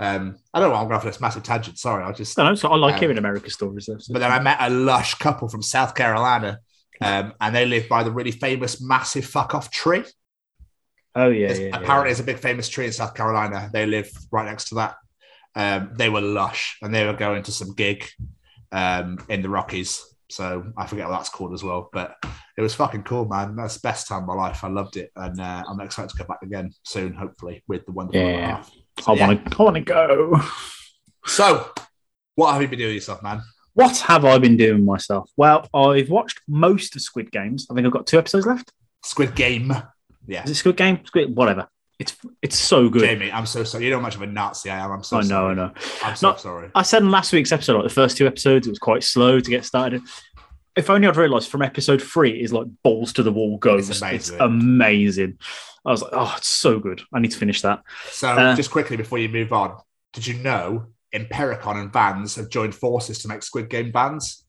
Um, 0.00 0.36
I 0.52 0.58
don't 0.58 0.68
know. 0.70 0.74
why 0.74 0.82
I'm 0.82 0.88
going 0.88 1.00
for 1.00 1.06
this 1.06 1.20
massive 1.20 1.44
tangent. 1.44 1.78
Sorry, 1.78 2.02
I 2.02 2.10
just. 2.12 2.38
I, 2.38 2.48
know, 2.48 2.54
so 2.56 2.68
I 2.68 2.76
like 2.76 2.94
Um, 2.94 3.00
hearing 3.00 3.18
America 3.18 3.48
stories. 3.50 3.86
Though, 3.86 3.98
so- 3.98 4.12
But 4.12 4.18
then 4.18 4.32
I 4.32 4.40
met 4.40 4.58
a 4.60 4.68
lush 4.68 5.14
couple 5.14 5.48
from 5.48 5.62
South 5.62 5.94
Carolina, 5.94 6.58
um, 7.00 7.32
and 7.40 7.54
they 7.54 7.64
live 7.64 7.88
by 7.88 8.02
the 8.02 8.10
really 8.10 8.32
famous 8.32 8.80
massive 8.80 9.24
fuck 9.24 9.54
off 9.54 9.70
tree. 9.70 10.02
oh 11.14 11.28
yeah, 11.28 11.52
yeah, 11.52 11.58
yeah. 11.68 11.76
apparently, 11.76 12.10
it's 12.10 12.20
a 12.20 12.24
big 12.24 12.38
famous 12.40 12.68
tree 12.68 12.86
in 12.86 12.92
South 12.92 13.14
Carolina. 13.14 13.70
They 13.72 13.86
live 13.86 14.10
right 14.32 14.46
next 14.46 14.70
to 14.70 14.74
that. 14.74 14.96
Um, 15.54 15.92
they 15.96 16.08
were 16.08 16.20
lush, 16.20 16.78
and 16.82 16.94
they 16.94 17.06
were 17.06 17.12
going 17.12 17.42
to 17.44 17.52
some 17.52 17.74
gig 17.74 18.08
um, 18.70 19.18
in 19.28 19.42
the 19.42 19.48
Rockies. 19.48 20.04
So 20.30 20.72
I 20.78 20.86
forget 20.86 21.08
what 21.08 21.16
that's 21.16 21.28
called 21.28 21.52
as 21.52 21.62
well. 21.62 21.90
But 21.92 22.16
it 22.56 22.62
was 22.62 22.74
fucking 22.74 23.02
cool, 23.02 23.26
man. 23.26 23.56
That's 23.56 23.74
the 23.74 23.86
best 23.86 24.08
time 24.08 24.22
of 24.22 24.28
my 24.28 24.34
life. 24.34 24.64
I 24.64 24.68
loved 24.68 24.96
it, 24.96 25.10
and 25.16 25.40
uh, 25.40 25.62
I'm 25.68 25.80
excited 25.80 26.10
to 26.10 26.16
go 26.16 26.24
back 26.24 26.42
again 26.42 26.72
soon, 26.84 27.14
hopefully, 27.14 27.62
with 27.68 27.84
the 27.86 27.92
wonderful. 27.92 28.20
Yeah. 28.20 28.56
laugh. 28.56 28.70
I 29.06 29.12
yeah. 29.14 29.26
want 29.26 29.50
to. 29.50 29.56
I 29.58 29.62
want 29.62 29.76
to 29.76 29.82
go. 29.82 30.40
So, 31.24 31.70
what 32.34 32.52
have 32.52 32.62
you 32.62 32.68
been 32.68 32.80
doing 32.80 32.94
yourself, 32.94 33.22
man? 33.22 33.42
What 33.74 33.96
have 33.98 34.24
I 34.24 34.38
been 34.38 34.56
doing 34.56 34.84
myself? 34.84 35.30
Well, 35.36 35.68
I've 35.72 36.10
watched 36.10 36.40
most 36.48 36.96
of 36.96 37.02
Squid 37.02 37.30
Games. 37.30 37.66
I 37.70 37.74
think 37.74 37.86
I've 37.86 37.92
got 37.92 38.06
two 38.06 38.18
episodes 38.18 38.44
left. 38.44 38.72
Squid 39.04 39.34
Game. 39.34 39.72
Yeah, 40.26 40.44
Is 40.44 40.50
it 40.50 40.54
Squid 40.56 40.76
Game? 40.76 41.04
Squid, 41.04 41.34
whatever. 41.34 41.68
It's 42.02 42.16
it's 42.42 42.58
so 42.58 42.88
good. 42.88 43.02
Jamie, 43.02 43.30
I'm 43.30 43.46
so 43.46 43.62
sorry. 43.64 43.84
You 43.84 43.90
know 43.90 43.96
how 43.98 44.02
much 44.02 44.16
of 44.16 44.22
a 44.22 44.26
Nazi 44.26 44.70
I 44.70 44.78
am. 44.84 44.90
I'm 44.90 45.02
so 45.04 45.20
sorry. 45.20 45.24
I 45.24 45.28
know, 45.28 45.34
sorry. 45.34 45.50
I 45.50 45.54
know. 45.54 45.72
I'm 46.02 46.16
so 46.16 46.26
Not- 46.28 46.40
sorry. 46.40 46.70
I 46.74 46.82
said 46.82 47.02
in 47.02 47.10
last 47.12 47.32
week's 47.32 47.52
episode, 47.52 47.74
like 47.76 47.84
the 47.84 47.90
first 47.94 48.16
two 48.16 48.26
episodes, 48.26 48.66
it 48.66 48.70
was 48.70 48.78
quite 48.78 49.04
slow 49.04 49.38
to 49.38 49.50
get 49.50 49.64
started. 49.64 50.02
If 50.74 50.90
only 50.90 51.06
I'd 51.06 51.16
realised 51.16 51.48
from 51.50 51.62
episode 51.62 52.02
three 52.02 52.42
is 52.42 52.52
like 52.52 52.66
balls 52.82 53.12
to 53.14 53.22
the 53.22 53.30
wall 53.32 53.56
goes. 53.58 53.88
It's 53.90 54.02
It's 54.02 54.30
amazing. 54.30 54.40
amazing. 54.40 55.38
I 55.86 55.90
was 55.90 56.02
like, 56.02 56.12
oh, 56.14 56.34
it's 56.38 56.48
so 56.48 56.78
good. 56.80 57.02
I 57.14 57.20
need 57.20 57.30
to 57.30 57.38
finish 57.38 57.60
that. 57.62 57.82
So, 58.10 58.28
Uh, 58.28 58.56
just 58.56 58.70
quickly 58.70 58.96
before 58.96 59.18
you 59.18 59.28
move 59.28 59.52
on, 59.52 59.76
did 60.12 60.26
you 60.26 60.34
know 60.34 60.86
Impericon 61.14 61.76
and 61.76 61.92
Vans 61.92 62.34
have 62.36 62.48
joined 62.48 62.74
forces 62.74 63.18
to 63.20 63.28
make 63.28 63.42
Squid 63.42 63.68
Game 63.68 63.92
Vans? 63.92 64.44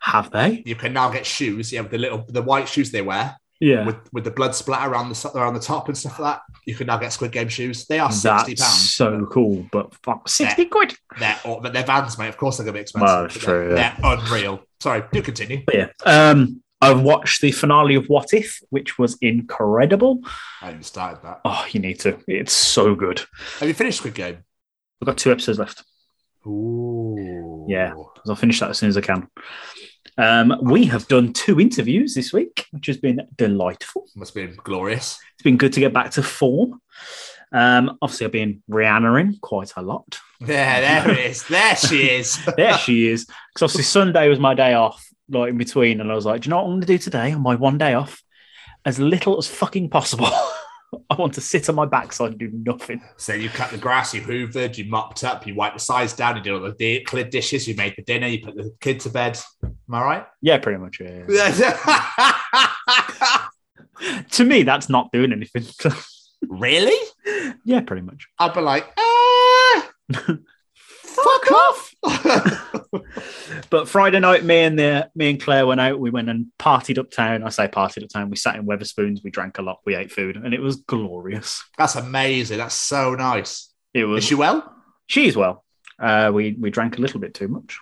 Have 0.00 0.30
they? 0.30 0.62
You 0.66 0.74
can 0.76 0.92
now 0.92 1.08
get 1.10 1.24
shoes. 1.26 1.72
You 1.72 1.78
have 1.78 1.90
the 1.90 1.98
little 1.98 2.24
the 2.28 2.42
white 2.42 2.68
shoes 2.68 2.90
they 2.90 3.02
wear 3.02 3.36
Yeah. 3.64 3.86
with 3.86 3.96
with 4.12 4.24
the 4.24 4.30
blood 4.30 4.54
splatter 4.54 4.90
around 4.92 5.08
the 5.08 5.30
around 5.34 5.54
the 5.54 5.60
top 5.60 5.88
and 5.88 5.96
stuff 5.96 6.18
like 6.18 6.34
that. 6.34 6.42
You 6.66 6.74
can 6.74 6.86
now 6.86 6.98
get 6.98 7.12
Squid 7.12 7.32
Game 7.32 7.48
shoes. 7.48 7.86
They 7.86 7.98
are 7.98 8.12
sixty 8.12 8.52
That's 8.54 8.62
pounds. 8.62 8.94
so 8.94 9.26
cool, 9.32 9.66
but 9.72 9.94
fuck, 10.02 10.28
60 10.28 10.66
quid. 10.66 10.94
They're 11.18 11.38
but 11.44 11.72
they're 11.72 11.84
Vans, 11.84 12.18
mate. 12.18 12.28
Of 12.28 12.36
course 12.36 12.56
they're 12.58 12.64
gonna 12.66 12.74
be 12.74 12.80
expensive. 12.80 13.06
Well, 13.06 13.22
that's 13.22 13.38
true, 13.38 13.68
They're, 13.68 13.76
yeah. 13.76 13.96
they're 14.00 14.18
unreal. 14.18 14.60
Sorry, 14.80 15.02
do 15.12 15.22
continue. 15.22 15.62
But 15.64 15.74
yeah. 15.74 15.88
Um, 16.04 16.62
I've 16.80 17.00
watched 17.00 17.40
the 17.40 17.50
finale 17.52 17.94
of 17.94 18.06
What 18.08 18.34
If, 18.34 18.60
which 18.68 18.98
was 18.98 19.16
incredible. 19.22 20.20
I 20.60 20.66
haven't 20.66 20.84
started 20.84 21.22
that. 21.22 21.40
Oh, 21.44 21.64
you 21.70 21.80
need 21.80 22.00
to. 22.00 22.18
It's 22.28 22.52
so 22.52 22.94
good. 22.94 23.22
Have 23.60 23.68
you 23.68 23.74
finished 23.74 23.98
Squid 23.98 24.14
Game? 24.14 24.38
I've 25.00 25.06
got 25.06 25.16
two 25.16 25.32
episodes 25.32 25.58
left. 25.58 25.82
Ooh. 26.46 27.66
Yeah. 27.68 27.94
I'll 28.28 28.36
finish 28.36 28.60
that 28.60 28.70
as 28.70 28.78
soon 28.78 28.90
as 28.90 28.96
I 28.96 29.00
can. 29.00 29.28
Um, 30.16 30.56
we 30.62 30.84
have 30.86 31.08
done 31.08 31.32
two 31.32 31.60
interviews 31.60 32.14
this 32.14 32.32
week, 32.32 32.66
which 32.70 32.86
has 32.86 32.96
been 32.96 33.26
delightful. 33.36 34.06
Must 34.14 34.34
have 34.34 34.48
been 34.48 34.58
glorious. 34.62 35.18
It's 35.34 35.42
been 35.42 35.56
good 35.56 35.72
to 35.72 35.80
get 35.80 35.92
back 35.92 36.12
to 36.12 36.22
form. 36.22 36.80
Um, 37.52 37.98
obviously, 38.02 38.26
I've 38.26 38.32
been 38.32 38.62
Rihanna 38.70 39.20
in 39.20 39.38
quite 39.40 39.72
a 39.76 39.82
lot. 39.82 40.18
There, 40.40 40.80
there 40.80 41.10
it 41.10 41.18
is. 41.18 41.44
There 41.44 41.76
she 41.76 42.10
is. 42.10 42.38
There 42.56 42.78
she 42.78 43.08
is. 43.08 43.24
Because 43.24 43.62
obviously, 43.62 43.84
Sunday 43.84 44.28
was 44.28 44.38
my 44.38 44.54
day 44.54 44.74
off, 44.74 45.04
like 45.28 45.50
in 45.50 45.58
between. 45.58 46.00
And 46.00 46.10
I 46.10 46.14
was 46.14 46.26
like, 46.26 46.42
do 46.42 46.48
you 46.48 46.50
know 46.50 46.56
what 46.56 46.64
I'm 46.64 46.70
going 46.70 46.80
to 46.82 46.86
do 46.86 46.98
today 46.98 47.32
on 47.32 47.42
my 47.42 47.54
one 47.54 47.78
day 47.78 47.94
off? 47.94 48.22
As 48.84 48.98
little 48.98 49.38
as 49.38 49.46
fucking 49.46 49.90
possible. 49.90 50.28
I 51.10 51.14
want 51.14 51.34
to 51.34 51.40
sit 51.40 51.68
on 51.68 51.74
my 51.74 51.86
backside 51.86 52.30
and 52.30 52.38
do 52.38 52.50
nothing. 52.52 53.02
So 53.16 53.32
you 53.32 53.48
cut 53.48 53.70
the 53.70 53.78
grass, 53.78 54.14
you 54.14 54.22
hoovered, 54.22 54.78
you 54.78 54.84
mopped 54.86 55.24
up, 55.24 55.46
you 55.46 55.54
wiped 55.54 55.76
the 55.76 55.80
sides 55.80 56.12
down, 56.12 56.36
you 56.36 56.42
did 56.42 56.52
all 56.52 56.60
the 56.60 56.72
di- 56.72 57.04
cleared 57.04 57.30
dishes, 57.30 57.68
you 57.68 57.74
made 57.74 57.94
the 57.96 58.02
dinner, 58.02 58.26
you 58.26 58.44
put 58.44 58.56
the 58.56 58.74
kid 58.80 59.00
to 59.00 59.10
bed. 59.10 59.38
Am 59.62 59.74
I 59.92 60.02
right? 60.02 60.26
Yeah, 60.40 60.58
pretty 60.58 60.78
much. 60.78 61.00
Yeah, 61.00 61.24
yeah. 61.28 63.46
to 64.30 64.44
me, 64.44 64.62
that's 64.62 64.88
not 64.88 65.10
doing 65.12 65.32
anything. 65.32 65.64
really? 66.48 66.96
yeah, 67.64 67.80
pretty 67.80 68.02
much. 68.02 68.28
I'd 68.38 68.54
be 68.54 68.60
like, 68.60 68.86
ah, 68.98 69.90
fuck 71.24 71.52
off. 71.52 71.94
But 73.70 73.88
Friday 73.88 74.20
night, 74.20 74.44
me 74.44 74.60
and 74.60 74.78
the 74.78 75.10
me 75.14 75.30
and 75.30 75.40
Claire 75.40 75.66
went 75.66 75.80
out. 75.80 75.98
We 75.98 76.10
went 76.10 76.28
and 76.28 76.46
partied 76.58 76.98
uptown. 76.98 77.42
I 77.42 77.48
say 77.48 77.68
partied 77.68 78.04
uptown. 78.04 78.30
We 78.30 78.36
sat 78.36 78.56
in 78.56 78.66
Wetherspoons. 78.66 79.22
We 79.22 79.30
drank 79.30 79.58
a 79.58 79.62
lot. 79.62 79.80
We 79.84 79.94
ate 79.94 80.12
food, 80.12 80.36
and 80.36 80.54
it 80.54 80.60
was 80.60 80.76
glorious. 80.76 81.64
That's 81.78 81.96
amazing. 81.96 82.58
That's 82.58 82.74
so 82.74 83.14
nice. 83.14 83.72
It 83.92 84.04
was. 84.04 84.24
Is 84.24 84.28
she 84.28 84.34
well? 84.34 84.72
She's 85.06 85.36
well. 85.36 85.64
Uh, 85.98 86.30
we 86.32 86.52
we 86.52 86.70
drank 86.70 86.98
a 86.98 87.00
little 87.00 87.20
bit 87.20 87.34
too 87.34 87.48
much. 87.48 87.78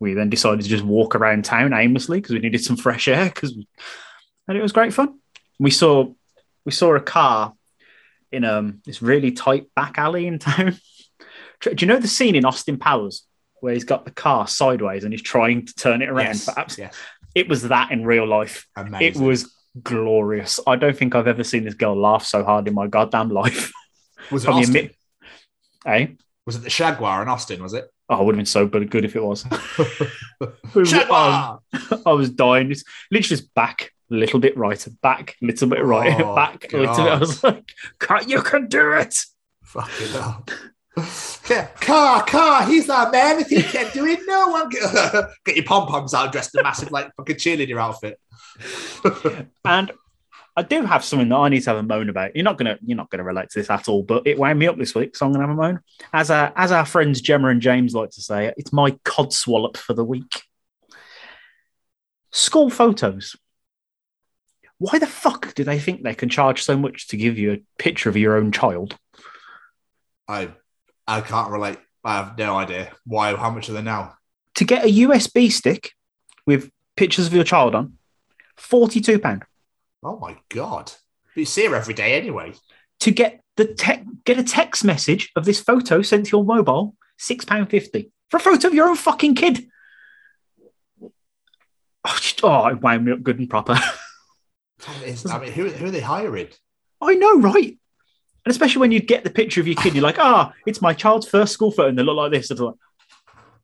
We 0.00 0.14
then 0.14 0.30
decided 0.30 0.62
to 0.62 0.68
just 0.68 0.84
walk 0.84 1.14
around 1.14 1.44
town 1.44 1.72
aimlessly 1.72 2.20
because 2.20 2.34
we 2.34 2.40
needed 2.40 2.62
some 2.62 2.76
fresh 2.76 3.08
air. 3.08 3.26
Because 3.26 3.56
and 4.48 4.58
it 4.58 4.62
was 4.62 4.72
great 4.72 4.92
fun. 4.92 5.18
We 5.58 5.70
saw 5.70 6.12
we 6.64 6.72
saw 6.72 6.94
a 6.94 7.00
car 7.00 7.54
in 8.32 8.44
um 8.44 8.80
this 8.84 9.02
really 9.02 9.32
tight 9.32 9.66
back 9.74 9.98
alley 9.98 10.26
in 10.26 10.38
town. 10.38 10.78
Do 11.64 11.74
you 11.78 11.86
know 11.86 11.98
the 11.98 12.08
scene 12.08 12.34
in 12.34 12.44
Austin 12.44 12.78
Powers 12.78 13.26
where 13.60 13.72
he's 13.74 13.84
got 13.84 14.04
the 14.04 14.10
car 14.10 14.46
sideways 14.46 15.04
and 15.04 15.12
he's 15.12 15.22
trying 15.22 15.66
to 15.66 15.74
turn 15.74 16.02
it 16.02 16.08
around? 16.08 16.26
Yes. 16.26 16.44
Perhaps 16.46 16.78
yes. 16.78 16.96
it 17.34 17.48
was 17.48 17.62
that 17.62 17.90
in 17.90 18.04
real 18.04 18.26
life. 18.26 18.66
Amazing. 18.76 19.22
It 19.22 19.26
was 19.26 19.54
glorious. 19.82 20.60
I 20.66 20.76
don't 20.76 20.96
think 20.96 21.14
I've 21.14 21.26
ever 21.26 21.44
seen 21.44 21.64
this 21.64 21.74
girl 21.74 22.00
laugh 22.00 22.24
so 22.24 22.44
hard 22.44 22.68
in 22.68 22.74
my 22.74 22.86
goddamn 22.86 23.30
life. 23.30 23.72
Was 24.30 24.44
it 24.44 24.50
Austin? 24.50 24.90
eh? 25.86 26.06
Was 26.46 26.56
it 26.56 26.62
the 26.62 26.70
Shaguar 26.70 27.20
in 27.22 27.28
Austin? 27.28 27.62
Was 27.62 27.74
it? 27.74 27.90
Oh, 28.08 28.20
it 28.20 28.24
would 28.24 28.34
have 28.34 28.38
been 28.38 28.46
so 28.46 28.66
good 28.66 29.04
if 29.04 29.16
it 29.16 29.22
was. 29.22 29.44
I 29.50 30.82
Jaguar. 30.82 31.60
I 32.06 32.12
was 32.12 32.30
dying. 32.30 32.70
It's 32.70 32.84
literally 33.10 33.28
just 33.28 33.54
back, 33.54 33.92
a 34.10 34.14
little 34.14 34.40
bit 34.40 34.56
right, 34.56 34.86
back, 35.02 35.36
a 35.42 35.46
little 35.46 35.68
bit 35.68 35.84
right, 35.84 36.20
Oh, 36.20 36.34
back, 36.34 36.72
a 36.72 36.76
little 36.78 36.96
bit. 36.96 37.12
I 37.12 37.16
was 37.16 37.42
like, 37.42 37.70
"Can't- 37.98 38.28
you 38.28 38.42
can 38.42 38.68
do 38.68 38.92
it. 38.92 39.24
Fucking 39.64 40.08
hell. 40.08 40.44
Yeah, 41.50 41.66
car, 41.80 42.24
car, 42.24 42.64
he's 42.66 42.86
that 42.86 43.10
man. 43.10 43.40
If 43.40 43.48
he 43.48 43.62
can't 43.62 43.92
do 43.92 44.06
it, 44.06 44.20
no 44.26 44.48
one 44.48 44.70
can. 44.70 45.24
Get 45.44 45.56
your 45.56 45.64
pom 45.64 45.88
poms 45.88 46.14
out, 46.14 46.32
dressed 46.32 46.54
in 46.54 46.60
a 46.60 46.62
massive, 46.62 46.92
like, 46.92 47.14
fucking 47.16 47.36
cheerleader 47.36 47.80
outfit. 47.80 48.18
And 49.64 49.90
I 50.56 50.62
do 50.62 50.84
have 50.84 51.04
something 51.04 51.28
that 51.28 51.36
I 51.36 51.48
need 51.48 51.62
to 51.62 51.70
have 51.70 51.78
a 51.78 51.82
moan 51.82 52.08
about. 52.08 52.36
You're 52.36 52.44
not 52.44 52.58
gonna, 52.58 52.78
you're 52.84 52.96
not 52.96 53.10
gonna 53.10 53.24
relate 53.24 53.50
to 53.50 53.58
this 53.58 53.70
at 53.70 53.88
all, 53.88 54.04
but 54.04 54.26
it 54.26 54.38
wound 54.38 54.58
me 54.58 54.68
up 54.68 54.78
this 54.78 54.94
week, 54.94 55.16
so 55.16 55.26
I'm 55.26 55.32
gonna 55.32 55.46
have 55.46 55.56
a 55.56 55.60
moan. 55.60 55.80
As 56.12 56.30
our, 56.30 56.52
as 56.54 56.70
our 56.70 56.86
friends 56.86 57.20
Gemma 57.20 57.48
and 57.48 57.60
James 57.60 57.94
like 57.94 58.10
to 58.10 58.22
say, 58.22 58.54
it's 58.56 58.72
my 58.72 58.92
codswallop 59.04 59.76
for 59.76 59.94
the 59.94 60.04
week. 60.04 60.42
School 62.30 62.70
photos. 62.70 63.34
Why 64.78 64.98
the 64.98 65.06
fuck 65.06 65.54
do 65.54 65.64
they 65.64 65.78
think 65.78 66.02
they 66.02 66.14
can 66.14 66.28
charge 66.28 66.62
so 66.62 66.76
much 66.76 67.08
to 67.08 67.16
give 67.16 67.36
you 67.36 67.52
a 67.52 67.62
picture 67.78 68.08
of 68.08 68.16
your 68.16 68.36
own 68.36 68.52
child? 68.52 68.96
I 70.28 70.50
I 71.06 71.20
can't 71.20 71.50
relate. 71.50 71.78
I 72.02 72.16
have 72.16 72.36
no 72.38 72.56
idea. 72.56 72.92
Why? 73.06 73.34
How 73.36 73.50
much 73.50 73.68
are 73.68 73.72
they 73.72 73.82
now? 73.82 74.14
To 74.56 74.64
get 74.64 74.84
a 74.84 74.88
USB 74.88 75.50
stick 75.50 75.92
with 76.46 76.70
pictures 76.96 77.26
of 77.26 77.32
your 77.34 77.44
child 77.44 77.74
on, 77.74 77.94
forty-two 78.56 79.18
pound. 79.18 79.44
Oh 80.02 80.18
my 80.18 80.36
god. 80.50 80.92
But 81.34 81.40
you 81.40 81.44
see 81.46 81.66
her 81.66 81.74
every 81.74 81.94
day 81.94 82.14
anyway. 82.14 82.52
To 83.00 83.10
get 83.10 83.40
the 83.56 83.66
tech, 83.66 84.04
get 84.24 84.38
a 84.38 84.44
text 84.44 84.84
message 84.84 85.30
of 85.36 85.44
this 85.44 85.60
photo 85.60 86.02
sent 86.02 86.26
to 86.26 86.30
your 86.36 86.44
mobile, 86.44 86.94
six 87.18 87.44
pound 87.44 87.70
fifty 87.70 88.12
for 88.30 88.36
a 88.36 88.40
photo 88.40 88.68
of 88.68 88.74
your 88.74 88.88
own 88.88 88.96
fucking 88.96 89.34
kid. 89.34 89.66
Oh, 92.06 92.16
just- 92.20 92.40
oh, 92.44 92.66
it 92.66 92.80
wound 92.82 93.04
me 93.04 93.12
up 93.12 93.22
good 93.22 93.38
and 93.38 93.48
proper. 93.48 93.78
I 94.86 95.38
mean, 95.38 95.52
who, 95.52 95.68
who 95.70 95.86
are 95.86 95.90
they 95.90 96.00
hiring? 96.00 96.48
I 97.00 97.14
know, 97.14 97.38
right? 97.40 97.78
And 98.44 98.50
especially 98.50 98.80
when 98.80 98.92
you 98.92 99.00
get 99.00 99.24
the 99.24 99.30
picture 99.30 99.60
of 99.60 99.66
your 99.66 99.76
kid, 99.76 99.94
you're 99.94 100.02
like, 100.02 100.18
ah, 100.18 100.52
it's 100.66 100.82
my 100.82 100.92
child's 100.92 101.26
first 101.26 101.52
school 101.52 101.70
photo, 101.70 101.88
and 101.88 101.98
they 101.98 102.02
look 102.02 102.16
like 102.16 102.32
this. 102.32 102.50
Like, 102.50 102.74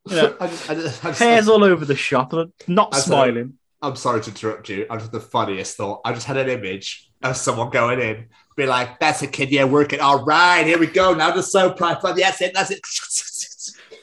you 0.09 0.15
know, 0.15 0.35
I 0.41 0.47
just, 0.47 0.69
I 0.69 0.75
just, 0.75 1.05
I 1.05 1.09
just, 1.09 1.19
hairs 1.19 1.47
all 1.47 1.63
over 1.63 1.85
the 1.85 1.95
shop, 1.95 2.33
not 2.67 2.95
I 2.95 2.99
smiling. 2.99 3.57
I'm 3.83 3.95
sorry 3.95 4.21
to 4.21 4.29
interrupt 4.29 4.69
you. 4.69 4.85
I 4.89 4.97
just 4.97 5.11
the 5.11 5.19
funniest 5.19 5.77
thought. 5.77 6.01
I 6.05 6.13
just 6.13 6.25
had 6.25 6.37
an 6.37 6.49
image 6.49 7.09
of 7.23 7.35
someone 7.37 7.69
going 7.69 7.99
in, 7.99 8.27
be 8.55 8.65
like, 8.65 8.99
"That's 8.99 9.21
a 9.21 9.27
kid, 9.27 9.51
yeah, 9.51 9.63
working. 9.63 9.99
All 9.99 10.23
right, 10.23 10.65
here 10.65 10.79
we 10.79 10.87
go. 10.87 11.13
Now 11.13 11.31
the 11.31 11.43
soap 11.43 11.77
platform. 11.77 12.17
That's 12.17 12.41
it. 12.41 12.53
That's 12.53 12.71
it. 12.71 12.79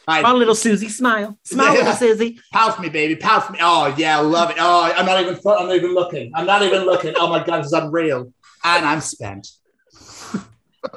Right, 0.09 0.23
My 0.23 0.33
little 0.33 0.55
Susie, 0.55 0.89
smile, 0.89 1.39
smile, 1.45 1.75
little 1.75 1.93
Susie. 1.93 2.41
pout 2.51 2.77
for 2.77 2.81
me, 2.81 2.89
baby. 2.89 3.15
Pout 3.15 3.47
for 3.47 3.53
me. 3.53 3.59
Oh 3.61 3.95
yeah, 3.99 4.17
I 4.17 4.23
love 4.23 4.49
it. 4.49 4.57
Oh, 4.59 4.91
I'm 4.97 5.05
not 5.05 5.21
even. 5.21 5.35
I'm 5.35 5.67
not 5.67 5.75
even 5.75 5.93
looking. 5.93 6.33
I'm 6.35 6.47
not 6.47 6.63
even 6.63 6.87
looking. 6.87 7.13
Oh 7.19 7.29
my 7.29 7.45
god, 7.45 7.59
this 7.59 7.67
is 7.67 7.73
unreal. 7.75 8.33
And 8.65 8.87
I'm 8.87 9.03
spent. 9.03 9.47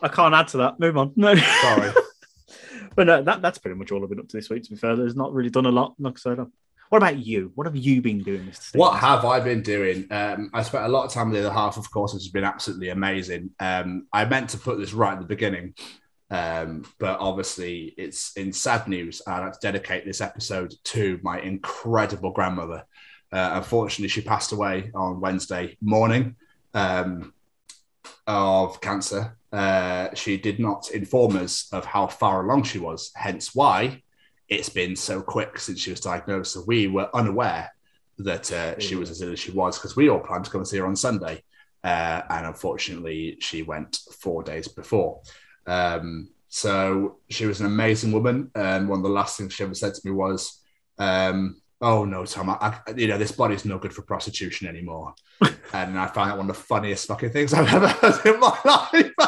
I 0.00 0.08
can't 0.08 0.34
add 0.34 0.48
to 0.48 0.58
that. 0.58 0.78
Move 0.78 0.96
on. 0.96 1.12
No. 1.16 1.34
Sorry. 1.34 1.92
But 2.96 3.06
no, 3.06 3.22
that, 3.22 3.42
that's 3.42 3.58
pretty 3.58 3.76
much 3.76 3.92
all 3.92 4.02
I've 4.02 4.08
been 4.08 4.18
up 4.18 4.26
to 4.26 4.36
this 4.36 4.50
week, 4.50 4.64
to 4.64 4.70
be 4.70 4.76
fair. 4.76 4.96
There's 4.96 5.14
not 5.14 5.32
really 5.32 5.50
done 5.50 5.66
a 5.66 5.70
lot. 5.70 5.94
Like 6.00 6.14
I 6.14 6.18
said. 6.18 6.38
What 6.88 6.98
about 6.98 7.18
you? 7.18 7.52
What 7.54 7.68
have 7.68 7.76
you 7.76 8.02
been 8.02 8.24
doing, 8.24 8.40
Mr. 8.40 8.54
Stevens? 8.56 8.80
What 8.80 8.98
have 8.98 9.24
I 9.24 9.38
been 9.38 9.62
doing? 9.62 10.08
Um, 10.10 10.50
I 10.52 10.64
spent 10.64 10.84
a 10.84 10.88
lot 10.88 11.04
of 11.04 11.12
time 11.12 11.30
with 11.30 11.40
the 11.40 11.46
other 11.46 11.54
half, 11.54 11.76
of 11.76 11.88
course, 11.92 12.12
which 12.12 12.24
has 12.24 12.32
been 12.32 12.42
absolutely 12.42 12.88
amazing. 12.88 13.50
Um, 13.60 14.08
I 14.12 14.24
meant 14.24 14.50
to 14.50 14.58
put 14.58 14.78
this 14.78 14.94
right 14.94 15.12
at 15.12 15.20
the 15.20 15.26
beginning, 15.26 15.74
um, 16.30 16.84
but 16.98 17.20
obviously 17.20 17.94
it's 17.96 18.32
in 18.36 18.52
sad 18.52 18.88
news. 18.88 19.22
I'd 19.26 19.40
like 19.40 19.52
to 19.52 19.58
dedicate 19.60 20.04
this 20.04 20.20
episode 20.20 20.74
to 20.86 21.20
my 21.22 21.40
incredible 21.40 22.32
grandmother. 22.32 22.84
Uh, 23.30 23.50
unfortunately, 23.54 24.08
she 24.08 24.22
passed 24.22 24.52
away 24.52 24.90
on 24.94 25.20
Wednesday 25.20 25.76
morning 25.80 26.36
um, 26.74 27.32
of 28.26 28.80
cancer. 28.80 29.36
Uh, 29.52 30.08
she 30.14 30.36
did 30.36 30.58
not 30.58 30.90
inform 30.90 31.36
us 31.36 31.68
of 31.72 31.84
how 31.84 32.06
far 32.06 32.44
along 32.44 32.62
she 32.62 32.78
was, 32.78 33.10
hence 33.14 33.54
why 33.54 34.02
it's 34.48 34.68
been 34.68 34.96
so 34.96 35.20
quick 35.20 35.58
since 35.58 35.80
she 35.80 35.90
was 35.90 36.00
diagnosed. 36.00 36.52
So 36.54 36.64
we 36.66 36.86
were 36.86 37.10
unaware 37.14 37.70
that 38.18 38.50
uh, 38.50 38.78
she 38.78 38.96
was 38.96 39.10
as 39.10 39.22
ill 39.22 39.32
as 39.32 39.38
she 39.38 39.52
was 39.52 39.78
because 39.78 39.94
we 39.94 40.08
all 40.08 40.20
planned 40.20 40.44
to 40.46 40.50
come 40.50 40.62
and 40.62 40.68
see 40.68 40.78
her 40.78 40.86
on 40.86 40.96
Sunday. 40.96 41.42
Uh, 41.84 42.22
and 42.30 42.46
unfortunately, 42.46 43.36
she 43.40 43.62
went 43.62 43.98
four 44.20 44.42
days 44.42 44.68
before. 44.68 45.20
Um, 45.66 46.30
so 46.48 47.18
she 47.28 47.46
was 47.46 47.60
an 47.60 47.66
amazing 47.66 48.10
woman. 48.10 48.50
And 48.54 48.88
one 48.88 49.00
of 49.00 49.02
the 49.04 49.10
last 49.10 49.36
things 49.36 49.52
she 49.52 49.62
ever 49.62 49.74
said 49.74 49.94
to 49.94 50.00
me 50.04 50.10
was, 50.10 50.60
um, 50.98 51.60
"Oh 51.80 52.04
no, 52.04 52.24
Tom, 52.24 52.50
I, 52.50 52.56
I, 52.86 52.90
you 52.96 53.08
know 53.08 53.18
this 53.18 53.32
body's 53.32 53.64
no 53.64 53.78
good 53.78 53.92
for 53.92 54.02
prostitution 54.02 54.68
anymore." 54.68 55.14
and 55.72 55.98
I 55.98 56.06
found 56.06 56.30
that 56.30 56.38
one 56.38 56.48
of 56.50 56.56
the 56.56 56.62
funniest 56.62 57.06
fucking 57.08 57.30
things 57.30 57.54
I've 57.54 57.72
ever 57.72 57.88
heard 57.88 58.26
in 58.26 58.40
my 58.40 58.58
life. 58.64 59.12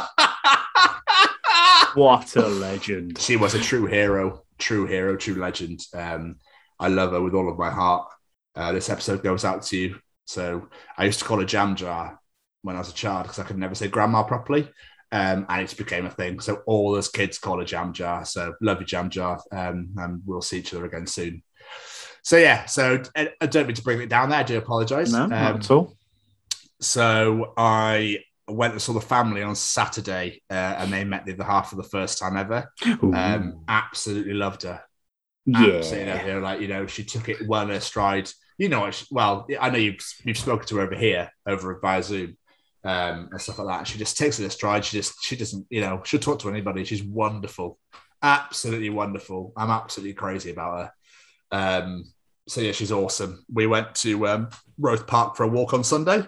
What 1.95 2.37
a 2.37 2.47
legend. 2.47 3.19
she 3.19 3.37
was 3.37 3.54
a 3.54 3.59
true 3.59 3.87
hero, 3.87 4.45
true 4.59 4.87
hero, 4.87 5.16
true 5.16 5.35
legend. 5.35 5.85
Um, 5.92 6.37
I 6.78 6.88
love 6.88 7.11
her 7.11 7.21
with 7.21 7.35
all 7.35 7.50
of 7.50 7.59
my 7.59 7.71
heart. 7.71 8.09
Uh, 8.54 8.73
this 8.73 8.88
episode 8.88 9.23
goes 9.23 9.45
out 9.45 9.62
to 9.64 9.76
you. 9.76 9.97
So 10.25 10.69
I 10.97 11.04
used 11.04 11.19
to 11.19 11.25
call 11.25 11.40
her 11.40 11.45
Jam 11.45 11.75
Jar 11.75 12.21
when 12.62 12.76
I 12.76 12.78
was 12.78 12.90
a 12.90 12.95
child 12.95 13.25
because 13.25 13.38
I 13.38 13.45
could 13.45 13.59
never 13.59 13.75
say 13.75 13.88
grandma 13.88 14.23
properly. 14.23 14.71
Um, 15.12 15.47
and 15.49 15.62
it 15.62 15.76
became 15.76 16.07
a 16.07 16.11
thing. 16.11 16.38
So 16.38 16.62
all 16.66 16.95
us 16.95 17.09
kids 17.09 17.38
call 17.38 17.59
her 17.59 17.64
Jam 17.64 17.92
Jar. 17.92 18.25
So 18.25 18.54
love 18.61 18.80
you, 18.80 18.87
Jam 18.87 19.11
Jar. 19.11 19.42
Um, 19.50 19.90
and 19.97 20.23
we'll 20.25 20.42
see 20.42 20.61
each 20.61 20.73
other 20.73 20.85
again 20.85 21.07
soon. 21.07 21.42
So 22.23 22.37
yeah, 22.37 22.67
so 22.67 23.03
I, 23.17 23.31
I 23.41 23.47
don't 23.47 23.67
mean 23.67 23.77
to 23.77 23.83
bring 23.83 24.00
it 24.00 24.09
down 24.09 24.31
there. 24.31 24.41
I 24.41 24.43
do 24.43 24.59
apologize. 24.59 25.12
No, 25.12 25.25
Um, 25.25 25.31
not 25.31 25.57
at 25.57 25.71
all. 25.71 25.97
so 26.81 27.53
I 27.57 28.19
went 28.49 28.73
and 28.73 28.83
saw 28.83 28.93
the 28.93 29.00
family 29.00 29.43
on 29.43 29.55
Saturday, 29.55 30.43
uh, 30.50 30.55
and 30.79 30.93
they 30.93 31.05
met 31.05 31.25
the 31.25 31.33
other 31.35 31.45
half 31.45 31.71
for 31.71 31.77
the 31.77 31.83
first 31.85 32.19
time 32.19 32.37
ever. 32.37 32.71
Um, 33.15 33.65
absolutely 33.69 34.35
loved 34.35 34.62
her. 34.62 34.83
Absolutely 35.55 36.12
loved 36.12 36.27
yeah. 36.27 36.33
her. 36.35 36.41
Like 36.41 36.61
you 36.61 36.69
know, 36.69 36.87
she 36.87 37.05
took 37.05 37.29
it 37.29 37.47
well 37.47 37.62
in 37.62 37.69
her 37.71 37.81
stride. 37.81 38.31
You 38.59 38.69
know, 38.69 38.81
what 38.81 38.95
she- 38.95 39.07
well, 39.11 39.47
I 39.61 39.71
know 39.71 39.79
you've 39.79 40.00
you've 40.25 40.37
spoken 40.39 40.67
to 40.69 40.77
her 40.77 40.83
over 40.83 40.95
here, 40.95 41.31
over 41.47 41.79
via 41.81 42.03
Zoom, 42.03 42.37
um, 42.85 43.29
and 43.31 43.41
stuff 43.41 43.59
like 43.59 43.69
that. 43.69 43.87
She 43.87 43.99
just 43.99 44.19
takes 44.19 44.39
it 44.39 44.45
in 44.45 44.50
stride. 44.50 44.85
She 44.85 44.99
just 44.99 45.15
she 45.23 45.37
doesn't, 45.37 45.67
you 45.71 45.81
know, 45.81 46.03
she'll 46.05 46.21
talk 46.21 46.41
to 46.41 46.50
anybody. 46.50 46.85
She's 46.85 47.03
wonderful, 47.03 47.79
absolutely 48.23 48.91
wonderful. 48.91 49.53
I'm 49.57 49.71
absolutely 49.71 50.15
crazy 50.15 50.50
about 50.50 50.79
her. 50.79 50.93
Um, 51.52 52.04
so 52.49 52.61
yeah, 52.61 52.73
she's 52.73 52.92
awesome. 52.92 53.45
We 53.52 53.66
went 53.66 53.95
to 53.97 54.26
um, 54.26 54.49
Roath 54.80 55.07
Park 55.07 55.37
for 55.37 55.45
a 55.45 55.49
walk 55.49 55.73
on 55.75 55.85
Sunday. 55.85 56.25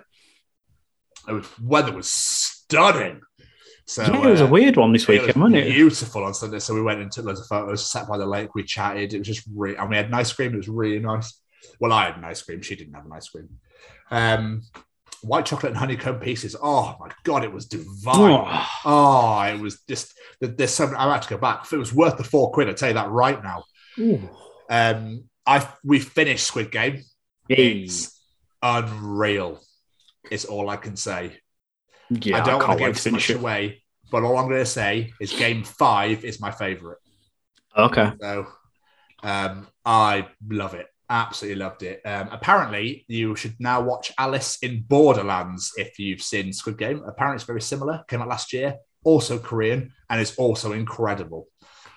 The 1.27 1.47
weather 1.63 1.93
was 1.93 2.09
stunning. 2.09 3.21
So 3.87 4.03
yeah, 4.03 4.27
it 4.27 4.31
was 4.31 4.41
a 4.41 4.45
uh, 4.47 4.49
weird 4.51 4.77
one 4.77 4.93
this 4.93 5.03
it 5.03 5.09
weekend, 5.09 5.27
was 5.29 5.37
wasn't 5.37 5.57
it? 5.57 5.73
beautiful 5.73 6.25
on 6.25 6.35
Sunday. 6.35 6.59
So 6.61 6.75
we 6.75 6.83
went 6.83 7.01
and 7.01 7.11
took 7.11 7.25
loads 7.25 7.41
of 7.41 7.47
photos, 7.47 7.91
sat 7.91 8.09
by 8.09 8.17
the 8.19 8.27
lake, 8.27 8.55
we 8.55 8.63
chatted. 8.63 9.13
It 9.13 9.19
was 9.19 9.27
just 9.27 9.45
really, 9.55 9.77
and 9.77 9.91
we 9.91 9.97
had 9.97 10.07
an 10.07 10.15
ice 10.15 10.33
cream. 10.33 10.55
It 10.55 10.59
was 10.59 10.69
really 10.69 10.99
nice. 11.01 11.41
Well, 11.81 11.93
I 11.93 12.07
had 12.07 12.17
an 12.17 12.25
ice 12.25 12.43
cream. 12.43 12.63
She 12.63 12.77
didn't 12.77 12.95
have 12.95 13.05
an 13.07 13.13
ice 13.13 13.29
cream. 13.29 13.49
Um, 14.11 14.63
white 15.23 15.47
chocolate 15.47 15.71
and 15.71 15.79
honeycomb 15.79 16.21
pieces. 16.21 16.57
Oh 16.61 16.97
my 17.01 17.11
god, 17.25 17.45
it 17.45 17.53
was 17.53 17.67
divine. 17.67 18.15
Oh, 18.47 18.69
Oh, 18.85 19.43
it 19.43 19.61
was 19.61 19.81
just 19.89 20.15
there's 20.41 20.73
something. 20.73 20.97
I 20.97 21.13
had 21.13 21.23
to 21.23 21.29
go 21.29 21.39
back. 21.39 21.65
If 21.65 21.73
it 21.73 21.79
was 21.79 21.93
worth 21.93 22.17
the 22.19 22.25
four 22.25 22.53
quid, 22.53 22.69
I 22.69 22.73
tell 22.73 22.89
you 22.89 22.95
that 22.95 23.11
right 23.11 23.43
now. 23.43 23.65
ooh. 23.99 24.29
Um, 24.73 25.25
I 25.47 25.69
we 25.85 26.01
finished 26.01 26.47
Squid 26.47 26.73
Game. 26.73 27.03
It's 27.47 28.19
unreal. 28.63 29.61
It's 30.31 30.47
all 30.47 30.71
I 30.71 30.77
can 30.77 30.97
say. 30.97 31.37
Yeah, 32.09 32.39
I 32.39 32.41
I, 32.41 32.45
don't 32.45 32.67
want 32.67 32.79
to 32.79 32.87
give 32.87 32.97
to 32.97 33.03
too 33.03 33.11
finish 33.11 33.29
much 33.29 33.37
it. 33.37 33.41
away, 33.41 33.83
but 34.11 34.23
all 34.23 34.39
I'm 34.39 34.49
going 34.49 34.61
to 34.61 34.67
say 34.67 35.13
is 35.21 35.33
Game 35.33 35.63
Five 35.63 36.25
is 36.25 36.41
my 36.41 36.51
favorite. 36.51 36.99
Okay. 37.77 38.13
So 38.19 38.47
um, 39.23 39.69
I 39.85 40.29
love 40.49 40.73
it. 40.73 40.87
Absolutely 41.11 41.63
loved 41.63 41.83
it. 41.83 42.01
Um, 42.07 42.31
apparently, 42.33 43.05
you 43.09 43.37
should 43.37 43.55
now 43.59 43.83
watch 43.83 44.11
Alice 44.19 44.57
in 44.63 44.85
Borderlands 44.89 45.73
if 45.77 45.99
you've 45.99 46.23
seen 46.23 46.51
Squid 46.55 46.79
Game. 46.79 47.03
Apparently, 47.07 47.37
it's 47.37 47.45
very 47.45 47.61
similar. 47.61 48.05
Came 48.09 48.23
out 48.23 48.29
last 48.29 48.55
year. 48.55 48.77
Also 49.05 49.39
Korean 49.39 49.93
and 50.09 50.21
is 50.21 50.35
also 50.37 50.73
incredible. 50.73 51.49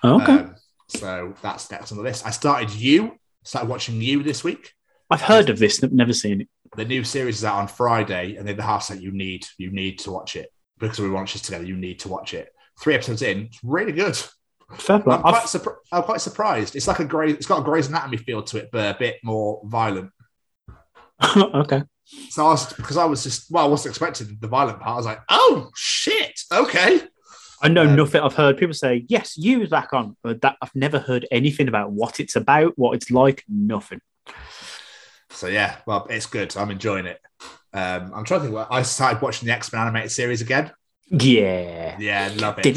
Okay. 0.04 0.32
Um, 0.32 0.56
so 0.88 1.34
that's 1.42 1.70
next 1.70 1.92
on 1.92 1.98
the 1.98 2.04
list. 2.04 2.26
I 2.26 2.30
started 2.30 2.70
You. 2.70 3.18
Started 3.42 3.68
watching 3.68 4.00
You 4.00 4.22
this 4.22 4.42
week. 4.42 4.72
I've 5.08 5.22
heard 5.22 5.50
of 5.50 5.58
this, 5.58 5.82
never 5.82 6.12
seen 6.12 6.42
it. 6.42 6.48
The 6.76 6.84
new 6.84 7.04
series 7.04 7.36
is 7.36 7.44
out 7.44 7.58
on 7.58 7.68
Friday, 7.68 8.36
and 8.36 8.46
then 8.46 8.56
the 8.56 8.62
half 8.62 8.82
said 8.82 9.00
you 9.00 9.12
need 9.12 9.46
you 9.56 9.70
need 9.70 10.00
to 10.00 10.10
watch 10.10 10.34
it 10.34 10.52
because 10.78 10.98
we 10.98 11.08
watched 11.08 11.34
this 11.34 11.42
together. 11.42 11.64
You 11.64 11.76
need 11.76 12.00
to 12.00 12.08
watch 12.08 12.34
it. 12.34 12.52
Three 12.80 12.94
episodes 12.94 13.22
in, 13.22 13.44
it's 13.44 13.60
really 13.62 13.92
good. 13.92 14.18
Fair. 14.74 14.96
I'm 14.96 15.02
quite, 15.02 15.44
surpri- 15.44 15.76
I'm 15.92 16.02
quite 16.02 16.20
surprised. 16.20 16.74
It's 16.74 16.88
like 16.88 16.98
a 16.98 17.04
grey. 17.04 17.30
It's 17.30 17.46
got 17.46 17.60
a 17.60 17.64
Grey's 17.64 17.88
Anatomy 17.88 18.16
feel 18.16 18.42
to 18.42 18.58
it, 18.58 18.70
but 18.72 18.96
a 18.96 18.98
bit 18.98 19.16
more 19.22 19.62
violent. 19.64 20.10
okay. 21.36 21.82
So 22.30 22.46
I 22.46 22.50
was 22.50 22.72
because 22.72 22.96
I 22.96 23.04
was 23.04 23.22
just 23.22 23.50
well, 23.50 23.64
I 23.64 23.68
wasn't 23.68 23.92
expecting 23.92 24.36
the 24.40 24.48
violent 24.48 24.80
part. 24.80 24.94
I 24.94 24.96
was 24.96 25.06
like, 25.06 25.20
oh 25.28 25.70
shit, 25.76 26.40
okay. 26.52 27.00
I 27.62 27.68
know 27.68 27.86
Um, 27.86 27.96
nothing. 27.96 28.20
I've 28.20 28.34
heard 28.34 28.58
people 28.58 28.74
say, 28.74 29.04
yes, 29.08 29.36
use 29.36 29.70
back 29.70 29.92
on, 29.92 30.16
but 30.22 30.42
that 30.42 30.56
I've 30.60 30.74
never 30.74 30.98
heard 30.98 31.26
anything 31.30 31.68
about 31.68 31.90
what 31.92 32.20
it's 32.20 32.36
about, 32.36 32.72
what 32.76 32.94
it's 32.94 33.10
like, 33.10 33.44
nothing. 33.48 34.00
So 35.30 35.46
yeah, 35.46 35.76
well, 35.86 36.06
it's 36.10 36.26
good. 36.26 36.56
I'm 36.56 36.70
enjoying 36.70 37.06
it. 37.06 37.20
Um, 37.72 38.12
I'm 38.14 38.24
trying 38.24 38.40
to 38.40 38.44
think. 38.44 38.54
What, 38.54 38.68
I 38.70 38.82
started 38.82 39.20
watching 39.22 39.46
the 39.46 39.52
X 39.52 39.72
Men 39.72 39.82
animated 39.82 40.10
series 40.10 40.40
again. 40.40 40.72
Yeah. 41.08 41.96
Yeah, 42.00 42.32
love 42.36 42.58
it. 42.58 42.76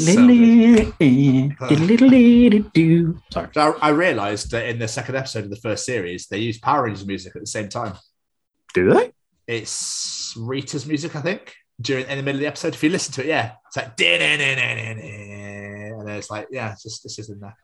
Sorry. 3.32 3.48
So 3.52 3.76
I, 3.80 3.88
I 3.88 3.90
realized 3.90 4.50
that 4.52 4.68
in 4.68 4.78
the 4.78 4.86
second 4.88 5.16
episode 5.16 5.44
of 5.44 5.50
the 5.50 5.56
first 5.56 5.84
series, 5.84 6.26
they 6.28 6.38
used 6.38 6.62
Power 6.62 6.84
Rangers 6.84 7.06
music 7.06 7.34
at 7.34 7.42
the 7.42 7.46
same 7.46 7.68
time. 7.68 7.94
Do 8.72 8.92
they? 8.92 9.12
It's 9.46 10.34
Rita's 10.38 10.86
music, 10.86 11.16
I 11.16 11.22
think, 11.22 11.54
during 11.80 12.06
in 12.06 12.18
the 12.18 12.22
middle 12.22 12.38
of 12.38 12.40
the 12.40 12.46
episode. 12.46 12.74
If 12.74 12.82
you 12.82 12.90
listen 12.90 13.12
to 13.14 13.22
it, 13.22 13.28
yeah, 13.28 13.52
it's 13.66 13.76
like 13.76 14.00
and 14.00 14.40
then 16.08 16.16
it's 16.16 16.30
like 16.30 16.48
yeah, 16.50 16.72
it's 16.72 16.82
just 16.82 17.02
this 17.02 17.18
is 17.18 17.30
in 17.30 17.40
there. 17.40 17.56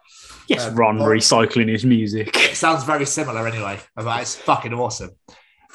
Yes, 0.49 0.67
Um, 0.67 0.77
Ron 0.77 0.99
recycling 0.99 1.69
his 1.69 1.85
music. 1.85 2.37
It 2.37 2.57
sounds 2.57 2.85
very 2.85 3.07
similar 3.07 3.47
anyway. 3.47 3.79
Like, 3.97 4.23
it's 4.23 4.37
fucking 4.37 4.75
awesome. 4.75 5.11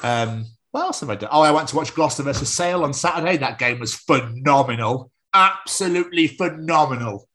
Um, 0.02 0.46
what 0.70 0.82
else 0.82 1.00
have 1.00 1.10
I 1.10 1.16
done? 1.16 1.30
Oh, 1.32 1.42
I 1.42 1.50
went 1.50 1.68
to 1.68 1.76
watch 1.76 1.94
Gloucester 1.94 2.22
versus 2.22 2.48
Sale 2.48 2.84
on 2.84 2.92
Saturday. 2.92 3.36
That 3.36 3.58
game 3.58 3.78
was 3.78 3.94
phenomenal. 3.94 5.10
Absolutely 5.34 6.28
phenomenal. 6.28 7.28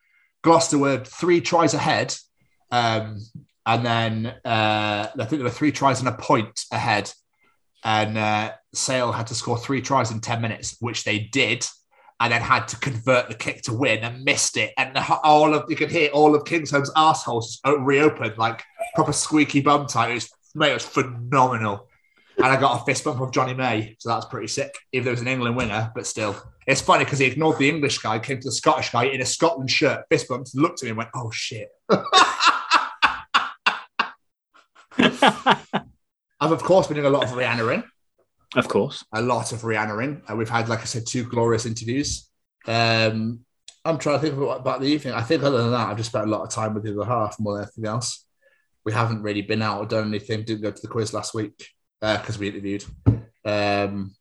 Gloucester 0.43 0.77
were 0.77 1.03
three 1.03 1.41
tries 1.41 1.73
ahead. 1.73 2.15
Um, 2.71 3.19
and 3.65 3.85
then 3.85 4.25
uh, 4.45 5.07
I 5.13 5.17
think 5.17 5.31
there 5.31 5.43
were 5.43 5.49
three 5.49 5.71
tries 5.71 5.99
and 5.99 6.09
a 6.09 6.13
point 6.13 6.61
ahead. 6.71 7.11
And 7.83 8.17
uh, 8.17 8.51
Sale 8.77 9.11
had 9.11 9.27
to 9.27 9.35
score 9.35 9.57
three 9.57 9.81
tries 9.81 10.11
in 10.11 10.21
10 10.21 10.41
minutes, 10.41 10.77
which 10.79 11.03
they 11.03 11.19
did. 11.19 11.65
And 12.19 12.33
then 12.33 12.41
had 12.41 12.67
to 12.69 12.79
convert 12.79 13.29
the 13.29 13.35
kick 13.35 13.61
to 13.63 13.73
win 13.73 13.99
and 13.99 14.23
missed 14.23 14.57
it. 14.57 14.73
And 14.75 14.95
the, 14.95 15.19
all 15.23 15.53
of 15.53 15.69
you 15.69 15.75
could 15.75 15.91
hear 15.91 16.09
all 16.09 16.33
of 16.33 16.45
Kingsholm's 16.45 16.89
assholes 16.95 17.59
uh, 17.63 17.77
reopen 17.77 18.33
like 18.37 18.63
proper 18.95 19.13
squeaky 19.13 19.61
bum 19.61 19.85
tight. 19.85 20.09
It 20.09 20.13
was, 20.15 20.29
mate, 20.55 20.71
it 20.71 20.73
was 20.73 20.85
phenomenal. 20.85 21.87
And 22.37 22.47
I 22.47 22.59
got 22.59 22.81
a 22.81 22.85
fist 22.85 23.03
bump 23.03 23.19
from 23.19 23.31
Jonny 23.31 23.53
May, 23.53 23.95
so 23.99 24.09
that's 24.09 24.25
pretty 24.25 24.47
sick. 24.47 24.75
If 24.91 25.05
it 25.05 25.09
was 25.09 25.21
an 25.21 25.27
England 25.27 25.57
winner, 25.57 25.91
but 25.93 26.07
still, 26.07 26.35
it's 26.67 26.81
funny 26.81 27.03
because 27.03 27.19
he 27.19 27.25
ignored 27.25 27.57
the 27.57 27.69
English 27.69 27.97
guy, 27.97 28.19
came 28.19 28.39
to 28.39 28.47
the 28.47 28.51
Scottish 28.51 28.91
guy 28.91 29.05
in 29.05 29.21
a 29.21 29.25
Scotland 29.25 29.71
shirt, 29.71 30.05
fist 30.09 30.27
bumped, 30.27 30.55
looked 30.55 30.83
at 30.83 30.85
me 30.85 30.89
and 30.89 30.97
went, 30.97 31.09
"Oh 31.15 31.31
shit." 31.31 31.69
I've 36.39 36.51
of 36.51 36.61
course 36.61 36.87
been 36.87 36.97
doing 36.97 37.07
a 37.07 37.09
lot 37.09 37.23
of 37.23 37.31
Rihanna 37.31 37.73
in, 37.73 37.83
of 38.55 38.67
course. 38.67 39.03
a 39.13 39.21
lot 39.21 39.51
of 39.51 39.61
Rihanna 39.61 40.03
in. 40.03 40.21
And 40.27 40.37
we've 40.37 40.49
had, 40.49 40.69
like 40.69 40.81
I 40.81 40.85
said, 40.85 41.05
two 41.05 41.23
glorious 41.23 41.65
interviews. 41.65 42.29
Um, 42.65 43.41
I'm 43.85 43.97
trying 43.97 44.19
to 44.19 44.21
think 44.21 44.35
about, 44.35 44.59
about 44.59 44.81
the 44.81 44.87
evening. 44.87 45.13
I 45.13 45.21
think 45.21 45.43
other 45.43 45.57
than 45.59 45.71
that, 45.71 45.89
I've 45.89 45.97
just 45.97 46.09
spent 46.09 46.25
a 46.25 46.29
lot 46.29 46.43
of 46.43 46.49
time 46.49 46.73
with 46.73 46.83
the 46.83 46.99
other 46.99 47.09
half 47.09 47.39
more 47.39 47.53
than 47.53 47.63
anything 47.63 47.85
else. 47.85 48.25
We 48.85 48.93
haven't 48.93 49.21
really 49.21 49.41
been 49.41 49.61
out 49.61 49.79
or 49.79 49.85
done 49.85 50.07
anything. 50.07 50.43
Didn't 50.43 50.61
go 50.61 50.71
to 50.71 50.81
the 50.81 50.87
quiz 50.87 51.13
last 51.13 51.33
week 51.33 51.67
because 51.99 52.37
we 52.37 52.49
interviewed. 52.49 52.85
Um, 53.45 54.15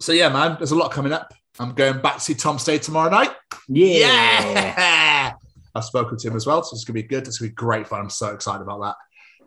so 0.00 0.12
yeah, 0.12 0.28
man, 0.28 0.56
there's 0.58 0.72
a 0.72 0.76
lot 0.76 0.90
coming 0.90 1.12
up. 1.12 1.32
I'm 1.58 1.74
going 1.74 2.00
back 2.00 2.14
to 2.14 2.20
see 2.20 2.34
Tom 2.34 2.58
Stay 2.58 2.78
tomorrow 2.78 3.10
night. 3.10 3.30
Yeah. 3.68 3.96
Yeah. 3.96 5.32
I've 5.74 5.84
spoken 5.84 6.18
to 6.18 6.28
him 6.28 6.36
as 6.36 6.46
well, 6.46 6.62
so 6.62 6.74
it's 6.74 6.84
gonna 6.84 6.94
be 6.94 7.02
good. 7.02 7.26
It's 7.26 7.38
gonna 7.38 7.50
be 7.50 7.54
great 7.54 7.86
fun. 7.86 8.00
I'm 8.00 8.10
so 8.10 8.34
excited 8.34 8.62
about 8.62 8.80
that. 8.82 8.96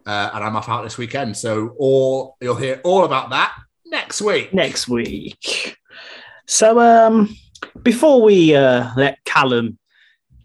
Uh, 0.06 0.30
and 0.34 0.44
I'm 0.44 0.56
off 0.56 0.70
out 0.70 0.84
this 0.84 0.98
weekend, 0.98 1.36
so 1.36 1.76
all 1.80 2.38
you'll 2.40 2.56
hear 2.56 2.80
all 2.84 3.06
about 3.06 3.32
that 3.32 3.56
next 3.86 4.22
week. 4.22 4.54
Next 4.54 4.88
week. 4.88 5.78
So, 6.46 6.80
um, 6.80 7.36
before 7.82 8.22
we 8.22 8.56
uh, 8.56 8.92
let 8.96 9.24
Callum 9.26 9.80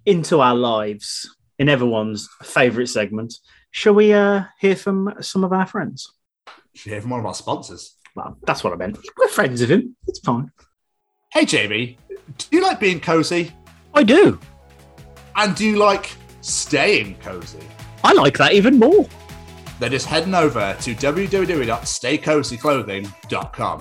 into 0.07 0.41
our 0.41 0.55
lives 0.55 1.29
in 1.59 1.69
everyone's 1.69 2.29
favourite 2.43 2.89
segment, 2.89 3.35
shall 3.71 3.95
we 3.95 4.15
uh, 4.15 4.45
hear 4.59 4.77
from 4.77 5.15
some 5.21 5.45
of 5.45 5.53
our 5.53 5.67
friends? 5.67 6.11
Should 6.75 6.93
hear 6.93 7.01
from 7.03 7.11
one 7.11 7.21
of 7.21 7.27
our 7.27 7.35
sponsors. 7.35 7.97
Well, 8.17 8.39
that's 8.47 8.65
what 8.65 8.73
I 8.73 8.77
meant. 8.77 8.99
We're 9.19 9.29
friends 9.29 9.61
of 9.61 9.71
him. 9.71 9.95
It's 10.07 10.21
fine. 10.21 10.51
Hey 11.33 11.45
Jamie, 11.45 11.99
do 12.39 12.47
you 12.51 12.63
like 12.63 12.81
being 12.81 12.99
cozy? 12.99 13.53
I 13.95 14.03
do. 14.03 14.39
And 15.37 15.55
do 15.55 15.65
you 15.65 15.77
like 15.77 16.11
staying 16.41 17.17
cozy? 17.17 17.61
I 18.03 18.13
like 18.15 18.39
that 18.39 18.53
even 18.55 18.79
more. 18.79 19.07
Then 19.81 19.91
just 19.91 20.07
heading 20.07 20.35
over 20.35 20.77
to 20.83 20.95
www.staycozyclothing.com. 20.95 23.81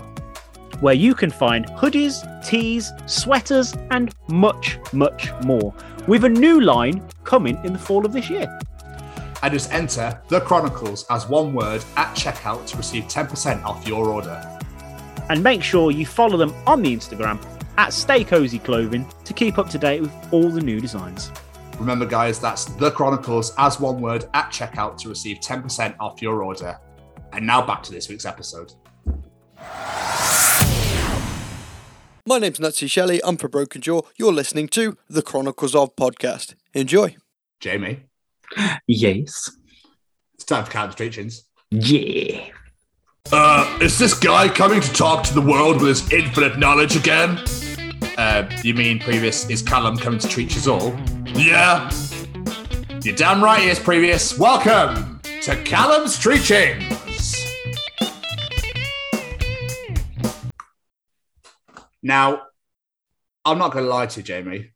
where 0.80 0.94
you 0.94 1.14
can 1.14 1.30
find 1.30 1.66
hoodies, 1.72 2.48
tees, 2.48 2.94
sweaters, 3.06 3.74
and 3.92 4.16
much, 4.30 4.80
much 4.94 5.30
more. 5.44 5.74
With 6.08 6.24
a 6.24 6.30
new 6.30 6.62
line 6.62 7.06
coming 7.26 7.60
in 7.66 7.74
the 7.74 7.80
fall 7.80 8.06
of 8.06 8.14
this 8.14 8.30
year. 8.30 8.48
And 9.44 9.54
just 9.54 9.74
enter 9.74 10.22
The 10.30 10.40
Chronicles 10.40 11.06
as 11.10 11.28
one 11.28 11.54
word 11.54 11.84
at 11.98 12.16
checkout 12.16 12.66
to 12.68 12.78
receive 12.78 13.04
10% 13.06 13.62
off 13.66 13.86
your 13.86 14.08
order. 14.08 14.42
And 15.30 15.44
make 15.44 15.64
sure 15.64 15.92
you 15.92 16.06
follow 16.06 16.38
them 16.38 16.54
on 16.66 16.82
the 16.82 16.96
Instagram 16.96 17.46
at 17.78 17.92
Stay 17.94 18.24
Cozy 18.24 18.60
Clothing 18.60 19.06
to 19.26 19.34
keep 19.34 19.58
up 19.58 19.70
to 19.72 19.78
date 19.78 20.00
with 20.02 20.14
all 20.32 20.50
the 20.50 20.62
new 20.62 20.80
designs. 20.80 21.30
Remember, 21.80 22.06
guys, 22.06 22.39
that's 22.39 22.65
The 22.65 22.92
Chronicles 22.92 23.54
as 23.58 23.80
one 23.80 24.02
word 24.02 24.26
at 24.34 24.52
checkout 24.52 24.98
to 24.98 25.10
receive 25.10 25.39
10% 25.39 25.96
off 26.00 26.22
your 26.22 26.44
order. 26.44 26.78
And 27.32 27.48
now 27.48 27.65
back 27.65 27.84
to 27.84 27.92
this 27.92 28.10
week's 28.10 28.26
episode. 28.26 28.74
My 32.26 32.38
name's 32.38 32.60
Natsy 32.60 32.89
Shelley. 32.92 33.22
I'm 33.24 33.38
for 33.38 33.48
Broken 33.48 33.82
Jaw. 33.82 34.02
You're 34.18 34.34
listening 34.34 34.68
to 34.70 34.98
the 35.10 35.22
Chronicles 35.22 35.74
of 35.74 35.96
podcast. 35.96 36.56
Enjoy. 36.74 37.15
Jamie, 37.60 38.02
Yes. 38.88 39.50
it's 40.36 40.44
time 40.46 40.65
for 40.65 40.72
Callum's 40.72 40.96
Treachings. 40.96 41.44
Yeah. 41.72 42.46
Uh, 43.32 43.78
is 43.82 43.98
this 43.98 44.13
guy 44.18 44.50
coming 44.50 44.82
to 44.82 44.94
talk 44.94 45.24
to 45.26 45.34
the 45.34 45.42
world 45.42 45.82
with 45.82 45.89
his 45.89 46.12
infinite 46.12 46.58
knowledge 46.60 46.96
again? 46.96 47.38
Uh, 48.17 48.50
you 48.63 48.74
mean 48.74 49.00
previous 49.00 49.50
is 49.50 49.62
Callum 49.62 49.98
coming 49.98 50.19
to 50.19 50.28
treat 50.28 50.56
us 50.56 50.67
all? 50.67 50.98
Yeah. 51.26 51.91
You're 53.04 53.15
damn 53.15 53.43
right 53.43 53.62
he 53.62 53.69
is 53.69 53.80
previous. 53.80 54.38
Welcome 54.38 55.22
to 55.41 55.56
Callum's 55.63 56.17
Treachings. 56.17 57.36
Now, 62.02 62.43
I'm 63.45 63.58
not 63.58 63.72
going 63.72 63.86
to 63.86 63.89
lie 63.89 64.06
to 64.06 64.19
you, 64.19 64.24
Jamie. 64.24 64.72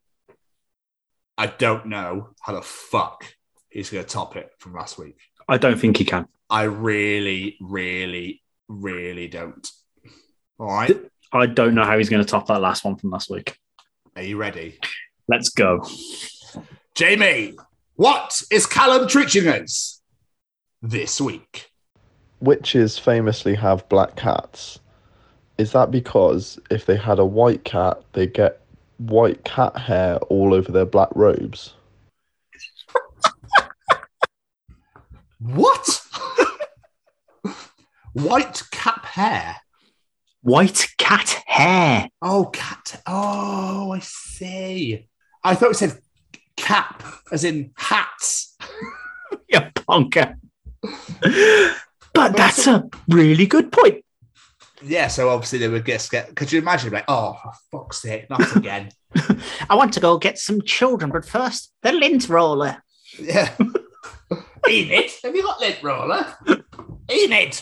I 1.38 1.48
don't 1.48 1.88
know 1.88 2.30
how 2.42 2.54
the 2.54 2.62
fuck 2.62 3.26
he's 3.70 3.90
going 3.90 4.04
to 4.04 4.10
top 4.10 4.36
it 4.36 4.52
from 4.60 4.74
last 4.74 4.98
week. 4.98 5.18
I 5.48 5.58
don't 5.58 5.80
think 5.80 5.98
he 5.98 6.06
can. 6.06 6.28
I 6.50 6.64
really, 6.64 7.58
really, 7.60 8.42
really 8.68 9.28
don't. 9.28 9.68
All 10.60 10.68
right. 10.68 10.98
I 11.34 11.48
don't 11.48 11.76
know 11.76 11.84
how 11.84 11.98
he's 11.98 12.10
going 12.10 12.24
to 12.24 12.30
top 12.30 12.48
that 12.48 12.62
last 12.62 12.86
one 12.86 12.96
from 12.96 13.10
last 13.10 13.30
week. 13.30 13.58
Are 14.16 14.24
you 14.24 14.38
ready? 14.38 14.80
Let's 15.28 15.50
go. 15.50 15.86
Jamie, 16.96 17.56
what 17.96 18.42
is 18.52 18.66
Callum 18.66 19.08
treating 19.08 19.48
us 19.48 20.02
this 20.82 21.20
week? 21.20 21.74
witches 22.44 23.00
famously 23.00 23.56
have 23.56 23.88
black 23.88 24.16
cats. 24.16 24.80
Is 25.58 25.72
that 25.72 25.92
because 25.92 26.60
if 26.70 26.86
they 26.86 26.98
had 26.98 27.20
a 27.20 27.26
white 27.26 27.64
cat, 27.64 28.02
they 28.12 28.28
get 28.28 28.62
white 28.98 29.44
cat 29.46 29.78
hair 29.78 30.18
all 30.30 30.54
over 30.54 30.72
their 30.72 30.86
black 30.86 31.10
robes? 31.16 31.74
What? 35.40 36.02
White 38.14 38.62
cap 38.72 39.06
hair. 39.06 39.58
White 40.44 40.90
cat 40.98 41.42
hair. 41.46 42.10
Oh, 42.22 42.46
cat. 42.46 43.02
Oh, 43.08 43.94
I 43.94 44.00
see. 44.00 45.08
I 45.44 45.56
thought 45.56 45.72
it 45.72 45.78
said 45.78 46.00
cap, 46.58 47.02
as 47.32 47.44
in 47.44 47.72
hats. 47.76 48.56
You 49.50 49.60
punker. 49.60 50.36
but 52.14 52.36
that's 52.38 52.68
a 52.68 52.88
really 53.08 53.48
good 53.48 53.72
point. 53.72 54.04
Yeah, 54.84 55.08
so 55.08 55.30
obviously 55.30 55.60
they 55.60 55.68
would 55.68 55.86
get 55.86 56.02
scared. 56.02 56.36
Could 56.36 56.52
you 56.52 56.60
imagine, 56.60 56.92
like, 56.92 57.06
oh, 57.08 57.36
for 57.42 57.52
fuck's 57.72 58.02
sake, 58.02 58.30
not 58.30 58.56
again? 58.56 58.90
I 59.70 59.76
want 59.76 59.94
to 59.94 60.00
go 60.00 60.18
get 60.18 60.38
some 60.38 60.62
children, 60.62 61.12
but 61.12 61.26
first, 61.26 61.72
the 61.82 61.92
lint 61.94 62.30
roller. 62.30 62.84
yeah. 63.20 63.56
Enid, 64.70 65.12
have 65.24 65.36
you 65.36 65.44
got 65.44 65.60
lint 65.60 65.82
roller? 65.84 66.26
Enid. 67.12 67.62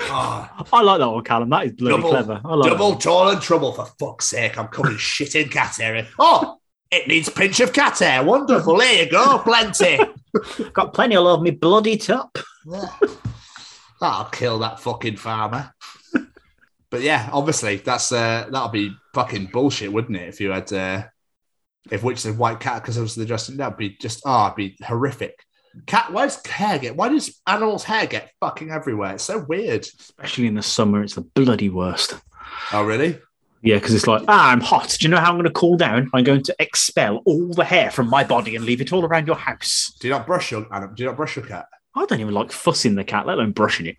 Oh, 0.00 0.66
I 0.72 0.82
like 0.82 0.98
that 1.00 1.08
one, 1.08 1.24
Callum. 1.24 1.50
That 1.50 1.66
is 1.66 1.72
bloody 1.72 1.96
Double- 1.96 2.10
clever. 2.10 2.40
I 2.44 2.54
like 2.54 2.70
double 2.70 2.96
tall 2.96 3.30
and 3.30 3.40
trouble, 3.40 3.72
for 3.72 3.86
fuck's 3.98 4.26
sake. 4.26 4.58
I'm 4.58 4.68
coming 4.68 4.96
shit 4.96 5.34
in 5.34 5.48
cat 5.48 5.76
hair. 5.76 6.06
Oh, 6.18 6.58
it 6.90 7.08
needs 7.08 7.28
pinch 7.28 7.60
of 7.60 7.72
cat 7.72 7.98
hair. 7.98 8.22
Wonderful. 8.22 8.80
Here 8.80 9.04
you 9.04 9.10
go. 9.10 9.38
Plenty. 9.38 9.98
Got 10.72 10.94
plenty 10.94 11.16
all 11.16 11.26
over 11.28 11.42
me 11.42 11.50
bloody 11.52 11.96
top. 11.96 12.36
That'll 14.00 14.24
kill 14.26 14.58
that 14.60 14.80
fucking 14.80 15.16
farmer. 15.16 15.72
but 16.90 17.00
yeah, 17.00 17.28
obviously 17.32 17.76
that's 17.76 18.12
uh, 18.12 18.46
that'll 18.50 18.68
be 18.68 18.94
fucking 19.14 19.46
bullshit, 19.52 19.92
wouldn't 19.92 20.16
it? 20.16 20.28
If 20.28 20.40
you 20.40 20.50
had 20.50 20.72
uh, 20.72 21.04
if 21.90 22.02
which 22.02 22.24
is 22.24 22.36
white 22.36 22.60
cat 22.60 22.82
because 22.82 22.98
obviously 22.98 23.22
the 23.22 23.28
dressing 23.28 23.56
that'd 23.56 23.78
be 23.78 23.96
just 24.00 24.22
oh, 24.26 24.46
it'd 24.46 24.56
be 24.56 24.76
horrific. 24.84 25.44
Cat, 25.86 26.12
why 26.12 26.24
does 26.24 26.44
hair 26.46 26.78
get? 26.78 26.96
Why 26.96 27.08
does 27.08 27.40
animals' 27.46 27.84
hair 27.84 28.06
get 28.06 28.32
fucking 28.40 28.70
everywhere? 28.70 29.14
It's 29.14 29.24
so 29.24 29.44
weird. 29.48 29.86
Especially 29.98 30.46
in 30.46 30.54
the 30.54 30.62
summer, 30.62 31.02
it's 31.02 31.14
the 31.14 31.22
bloody 31.22 31.68
worst. 31.68 32.14
Oh, 32.72 32.84
really? 32.84 33.18
Yeah, 33.62 33.76
because 33.76 33.94
it's 33.94 34.06
like, 34.06 34.22
ah, 34.28 34.50
I'm 34.50 34.60
hot. 34.60 34.96
Do 35.00 35.06
you 35.06 35.10
know 35.10 35.18
how 35.18 35.30
I'm 35.30 35.36
going 35.36 35.44
to 35.44 35.50
cool 35.50 35.76
down? 35.76 36.10
I'm 36.12 36.22
going 36.22 36.42
to 36.42 36.56
expel 36.58 37.22
all 37.24 37.48
the 37.48 37.64
hair 37.64 37.90
from 37.90 38.08
my 38.08 38.22
body 38.22 38.56
and 38.56 38.64
leave 38.64 38.80
it 38.80 38.92
all 38.92 39.04
around 39.04 39.26
your 39.26 39.36
house. 39.36 39.96
Do 40.00 40.08
you 40.08 40.12
not 40.12 40.26
brush 40.26 40.50
your 40.50 40.66
anim- 40.72 40.94
Do 40.94 41.02
you 41.02 41.08
not 41.08 41.16
brush 41.16 41.36
your 41.36 41.46
cat? 41.46 41.66
I 41.96 42.04
don't 42.04 42.20
even 42.20 42.34
like 42.34 42.52
fussing 42.52 42.94
the 42.94 43.04
cat, 43.04 43.26
let 43.26 43.38
alone 43.38 43.52
brushing 43.52 43.86
it. 43.86 43.96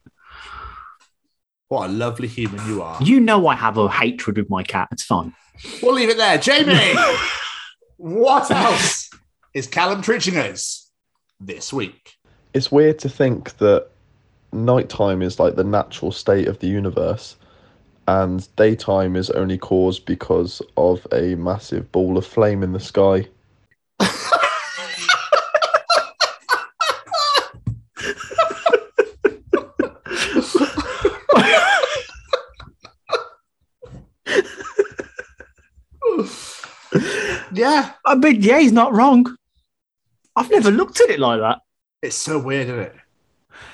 What 1.67 1.89
a 1.89 1.93
lovely 1.93 2.27
human 2.27 2.65
you 2.67 2.83
are. 2.83 3.01
You 3.01 3.19
know 3.19 3.47
I 3.47 3.55
have 3.55 3.77
a 3.77 3.89
hatred 3.89 4.37
with 4.37 4.49
my 4.51 4.61
cat. 4.61 4.87
It's 4.91 5.03
fine. 5.03 5.33
We'll 5.81 5.95
leave 5.95 6.09
it 6.09 6.17
there, 6.17 6.37
Jamie. 6.37 6.93
what 7.97 8.51
else 8.51 9.09
is 9.55 9.65
Callum 9.65 10.03
treating 10.03 10.37
us 10.37 10.84
this 11.39 11.73
week? 11.73 12.17
It's 12.53 12.71
weird 12.71 12.99
to 12.99 13.09
think 13.09 13.57
that 13.57 13.87
nighttime 14.51 15.21
is 15.21 15.39
like 15.39 15.55
the 15.55 15.63
natural 15.63 16.11
state 16.11 16.47
of 16.47 16.59
the 16.59 16.67
universe 16.67 17.35
and 18.07 18.47
daytime 18.55 19.15
is 19.15 19.29
only 19.31 19.57
caused 19.57 20.05
because 20.05 20.61
of 20.77 21.05
a 21.11 21.35
massive 21.35 21.91
ball 21.91 22.17
of 22.17 22.25
flame 22.25 22.63
in 22.63 22.73
the 22.73 22.79
sky. 22.79 23.27
Yeah, 37.55 37.93
I 38.05 38.15
mean, 38.15 38.41
yeah, 38.41 38.59
he's 38.59 38.73
not 38.73 38.93
wrong. 38.93 39.37
I've 40.35 40.51
never 40.51 40.71
looked 40.71 40.99
at 41.01 41.09
it 41.09 41.19
like 41.19 41.39
that. 41.39 41.59
it's 42.01 42.15
so 42.15 42.37
weird, 42.39 42.67
isn't 42.67 42.79
it? 42.79 42.95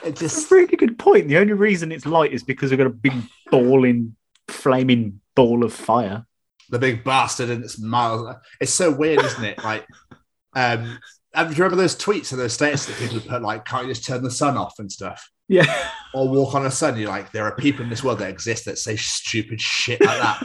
It 0.04 0.10
It's 0.10 0.20
just 0.20 0.52
a 0.52 0.56
really 0.56 0.76
good 0.78 0.98
point. 1.00 1.28
The 1.28 1.38
only 1.38 1.54
reason 1.54 1.92
it's 1.92 2.06
light 2.06 2.34
is 2.34 2.44
because 2.44 2.70
we've 2.72 2.78
got 2.78 2.88
a 2.88 2.92
big 2.92 3.14
balling, 3.50 4.16
flaming 4.48 5.22
ball 5.36 5.64
of 5.64 5.74
fire. 5.74 6.26
the 6.70 6.80
big 6.80 7.04
bastard 7.04 7.50
and 7.50 7.64
it's 7.64 7.80
miles. 7.80 8.36
It's 8.60 8.74
so 8.74 8.92
weird, 8.92 9.24
isn't 9.24 9.44
it? 9.44 9.64
Like, 9.64 9.86
um, 10.54 11.00
do 11.36 11.42
you 11.42 11.50
remember 11.50 11.76
those 11.76 11.96
tweets 11.96 12.32
and 12.32 12.40
those 12.40 12.58
statuses 12.58 12.88
that 12.88 12.98
people 12.98 13.20
put 13.22 13.42
like, 13.42 13.66
"Can't 13.66 13.88
you 13.88 13.94
just 13.94 14.06
turn 14.06 14.22
the 14.22 14.32
sun 14.32 14.56
off 14.58 14.80
and 14.80 14.92
stuff?" 14.92 15.30
Yeah. 15.48 15.90
Or 16.14 16.30
walk 16.30 16.56
on 16.56 16.64
the 16.64 16.72
sun. 16.72 16.98
You're 16.98 17.10
like, 17.10 17.32
there 17.32 17.44
are 17.44 17.56
people 17.56 17.84
in 17.84 17.90
this 17.90 18.04
world 18.04 18.20
that 18.20 18.30
exist 18.30 18.66
that 18.66 18.78
say 18.78 18.96
stupid 18.96 19.60
shit 19.60 20.00
like 20.00 20.20
that. 20.20 20.44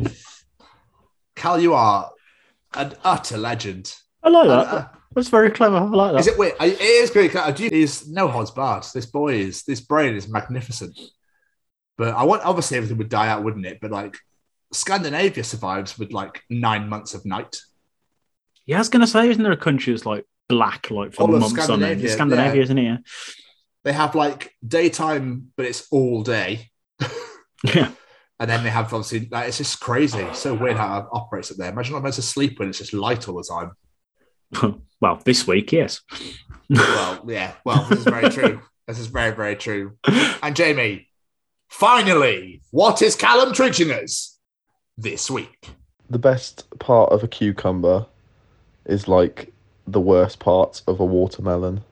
But 0.00 0.12
Cal, 1.36 1.60
you 1.60 1.74
are 1.74 2.10
an 2.74 2.94
utter 3.04 3.36
legend. 3.36 3.94
I 4.22 4.30
like 4.30 4.48
that. 4.48 4.66
Uh, 4.66 4.88
That's 5.14 5.28
very 5.28 5.50
clever. 5.50 5.76
I 5.76 5.82
like 5.82 6.12
that. 6.12 6.20
Is 6.20 6.26
it 6.26 6.38
weird? 6.38 6.54
It 6.60 6.80
is 6.80 7.10
great. 7.10 7.32
He's 7.58 8.08
no 8.08 8.28
odds 8.28 8.50
barred. 8.50 8.84
This 8.92 9.06
boy 9.06 9.34
is. 9.34 9.62
This 9.62 9.80
brain 9.80 10.14
is 10.14 10.28
magnificent. 10.28 10.98
But 11.96 12.14
I 12.14 12.24
want 12.24 12.44
obviously 12.44 12.76
everything 12.76 12.98
would 12.98 13.08
die 13.08 13.28
out, 13.28 13.44
wouldn't 13.44 13.66
it? 13.66 13.78
But 13.80 13.90
like 13.90 14.16
Scandinavia 14.72 15.44
survives 15.44 15.98
with 15.98 16.12
like 16.12 16.42
nine 16.50 16.88
months 16.88 17.14
of 17.14 17.24
night. 17.24 17.56
yeah, 18.66 18.76
I 18.76 18.80
was 18.80 18.88
going 18.88 19.02
to 19.02 19.06
say, 19.06 19.28
isn't 19.28 19.42
there 19.42 19.52
a 19.52 19.56
country 19.56 19.92
that's 19.92 20.06
like 20.06 20.26
black, 20.48 20.90
like 20.90 21.14
for 21.14 21.22
All 21.22 21.28
months 21.28 21.68
on 21.68 21.82
end? 21.82 22.08
Scandinavia, 22.08 22.56
yeah. 22.56 22.62
isn't 22.62 22.78
it? 22.78 23.00
They 23.84 23.92
have 23.92 24.14
like 24.14 24.52
daytime, 24.66 25.52
but 25.56 25.66
it's 25.66 25.86
all 25.90 26.22
day. 26.22 26.70
Yeah. 27.64 27.90
And 28.38 28.50
then 28.50 28.62
they 28.62 28.70
have 28.70 28.92
obviously 28.92 29.28
like, 29.30 29.48
it's 29.48 29.58
just 29.58 29.80
crazy. 29.80 30.26
So 30.34 30.52
weird 30.54 30.76
how 30.76 30.98
it 30.98 31.06
operates 31.12 31.50
up 31.50 31.56
there. 31.56 31.70
Imagine 31.70 31.94
not 31.94 32.02
meant 32.02 32.16
to 32.16 32.22
sleep 32.22 32.58
when 32.58 32.68
it's 32.68 32.78
just 32.78 32.92
light 32.92 33.26
all 33.26 33.36
the 33.36 33.44
time. 33.44 33.72
well, 35.00 35.20
this 35.24 35.46
week, 35.46 35.72
yes. 35.72 36.00
Well, 36.70 37.24
yeah. 37.26 37.52
Well, 37.64 37.84
this 37.84 38.00
is 38.00 38.04
very 38.04 38.30
true. 38.30 38.60
This 38.86 38.98
is 38.98 39.06
very, 39.06 39.34
very 39.34 39.56
true. 39.56 39.96
And 40.42 40.54
Jamie, 40.54 41.08
finally, 41.70 42.60
what 42.70 43.00
is 43.00 43.16
Callum 43.16 43.54
treating 43.54 43.90
us 43.90 44.38
this 44.98 45.30
week? 45.30 45.70
The 46.10 46.18
best 46.18 46.68
part 46.80 47.10
of 47.10 47.22
a 47.22 47.26
cucumber 47.26 48.04
is 48.84 49.08
like 49.08 49.54
the 49.86 50.02
worst 50.02 50.38
part 50.38 50.82
of 50.86 51.00
a 51.00 51.04
watermelon? 51.06 51.82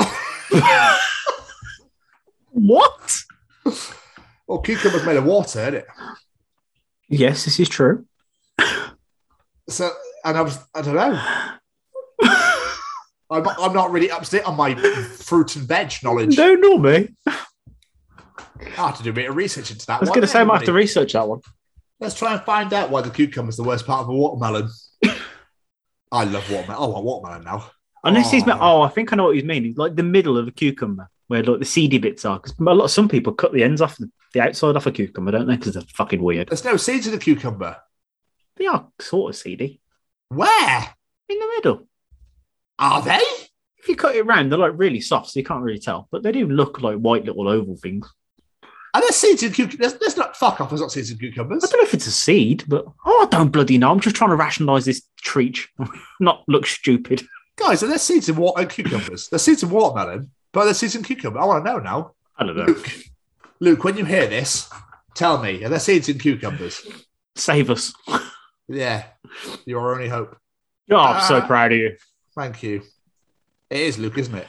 What? 2.50 3.18
Well, 4.46 4.60
cucumber's 4.60 5.06
made 5.06 5.16
of 5.16 5.24
water, 5.24 5.60
isn't 5.60 5.74
it? 5.74 5.86
Yes, 7.08 7.44
this 7.44 7.60
is 7.60 7.68
true. 7.68 8.04
So, 9.68 9.90
and 10.24 10.36
I 10.36 10.40
was, 10.40 10.58
I 10.74 10.82
don't 10.82 10.96
know. 10.96 11.57
I'm 13.30 13.42
not, 13.42 13.56
I'm 13.60 13.72
not 13.74 13.90
really 13.90 14.10
up 14.10 14.22
to 14.22 14.30
date 14.30 14.44
on 14.44 14.56
my 14.56 14.74
fruit 14.74 15.54
and 15.56 15.66
veg 15.66 15.92
knowledge. 16.02 16.36
Don't 16.36 16.60
know 16.60 16.78
me. 16.78 17.08
I 17.26 18.70
have 18.70 18.96
to 18.96 19.02
do 19.02 19.10
a 19.10 19.12
bit 19.12 19.28
of 19.28 19.36
research 19.36 19.70
into 19.70 19.86
that. 19.86 19.96
I 19.96 20.00
was 20.00 20.08
going 20.08 20.22
to 20.22 20.28
eh, 20.28 20.32
say 20.32 20.40
I 20.40 20.44
might 20.44 20.58
have 20.58 20.64
to 20.64 20.72
research 20.72 21.12
that 21.12 21.28
one. 21.28 21.40
Let's 22.00 22.14
try 22.14 22.32
and 22.32 22.42
find 22.42 22.72
out 22.72 22.90
why 22.90 23.02
the 23.02 23.10
cucumber 23.10 23.50
is 23.50 23.56
the 23.56 23.64
worst 23.64 23.86
part 23.86 24.02
of 24.02 24.08
a 24.08 24.12
watermelon. 24.12 24.68
I 26.12 26.24
love 26.24 26.50
watermelon. 26.50 26.76
Oh, 26.78 26.94
I 26.94 27.00
want 27.00 27.04
watermelon 27.04 27.44
now. 27.44 27.70
Unless 28.04 28.30
he's 28.30 28.44
Oh. 28.44 28.46
meant, 28.46 28.60
oh, 28.62 28.82
I 28.82 28.88
think 28.88 29.12
I 29.12 29.16
know 29.16 29.24
what 29.24 29.34
he's 29.34 29.44
meaning. 29.44 29.74
Like 29.76 29.94
the 29.96 30.02
middle 30.02 30.38
of 30.38 30.48
a 30.48 30.52
cucumber, 30.52 31.10
where 31.26 31.42
like 31.42 31.58
the 31.58 31.64
seedy 31.64 31.98
bits 31.98 32.24
are. 32.24 32.38
Because 32.38 32.54
a 32.58 32.62
lot, 32.62 32.84
of 32.84 32.90
some 32.90 33.08
people 33.08 33.32
cut 33.32 33.52
the 33.52 33.64
ends 33.64 33.80
off 33.80 33.96
the, 33.98 34.10
the 34.32 34.40
outside 34.40 34.76
off 34.76 34.86
a 34.86 34.92
cucumber, 34.92 35.32
don't 35.32 35.46
they? 35.46 35.56
Because 35.56 35.74
they're 35.74 35.82
fucking 35.94 36.22
weird. 36.22 36.48
There's 36.48 36.64
no 36.64 36.76
seeds 36.76 37.06
in 37.06 37.12
the 37.12 37.18
cucumber. 37.18 37.76
They 38.56 38.66
are 38.66 38.88
sort 39.00 39.30
of 39.34 39.36
seedy 39.36 39.80
Where 40.28 40.94
in 41.28 41.38
the 41.38 41.50
middle. 41.56 41.87
Are 42.78 43.02
they? 43.02 43.20
If 43.78 43.88
you 43.88 43.96
cut 43.96 44.16
it 44.16 44.26
round, 44.26 44.50
they're 44.50 44.58
like 44.58 44.72
really 44.76 45.00
soft, 45.00 45.30
so 45.30 45.38
you 45.40 45.44
can't 45.44 45.62
really 45.62 45.78
tell. 45.78 46.08
But 46.10 46.22
they 46.22 46.32
do 46.32 46.46
look 46.46 46.80
like 46.82 46.96
white 46.98 47.24
little 47.24 47.48
oval 47.48 47.76
things. 47.76 48.12
Are 48.94 49.00
there 49.00 49.10
seeds 49.10 49.42
in 49.42 49.52
cucumbers? 49.52 49.96
Let's 50.00 50.16
not 50.16 50.36
fuck 50.36 50.60
off. 50.60 50.70
There's 50.70 50.80
not 50.80 50.90
seeds 50.92 51.10
in 51.10 51.18
cucumbers. 51.18 51.62
I 51.64 51.68
don't 51.68 51.80
know 51.80 51.86
if 51.86 51.94
it's 51.94 52.06
a 52.06 52.10
seed, 52.12 52.64
but 52.66 52.86
oh, 53.06 53.26
I 53.26 53.28
don't 53.30 53.50
bloody 53.52 53.78
know. 53.78 53.90
I'm 53.90 54.00
just 54.00 54.16
trying 54.16 54.30
to 54.30 54.36
rationalise 54.36 54.84
this 54.86 55.02
treat, 55.20 55.66
not 56.20 56.42
look 56.48 56.66
stupid. 56.66 57.22
Guys, 57.56 57.82
are 57.82 57.86
there 57.86 57.98
seeds 57.98 58.28
in 58.28 58.36
water 58.36 58.64
cucumbers? 58.66 59.28
There's 59.28 59.42
seeds 59.42 59.62
in 59.62 59.70
watermelon, 59.70 60.30
but 60.52 60.64
there's 60.64 60.78
seeds 60.78 60.94
in 60.96 61.02
cucumber. 61.02 61.38
I 61.38 61.44
want 61.44 61.64
to 61.64 61.70
know 61.70 61.78
now. 61.78 62.12
I 62.36 62.44
don't 62.44 62.56
know. 62.56 62.64
Luke, 62.66 62.88
Luke, 63.60 63.84
when 63.84 63.96
you 63.96 64.04
hear 64.04 64.26
this, 64.26 64.70
tell 65.14 65.42
me, 65.42 65.62
are 65.64 65.68
there 65.68 65.80
seeds 65.80 66.08
in 66.08 66.18
cucumbers? 66.18 66.86
Save 67.36 67.70
us. 67.70 67.92
Yeah, 68.68 69.04
your 69.66 69.92
only 69.94 70.08
hope. 70.08 70.36
Oh, 70.90 70.96
I'm 70.96 71.22
so 71.28 71.36
Ah. 71.38 71.46
proud 71.46 71.72
of 71.72 71.78
you. 71.78 71.96
Thank 72.38 72.62
you. 72.62 72.82
It 73.68 73.80
is 73.80 73.98
Luke, 73.98 74.16
isn't 74.16 74.34
it? 74.34 74.46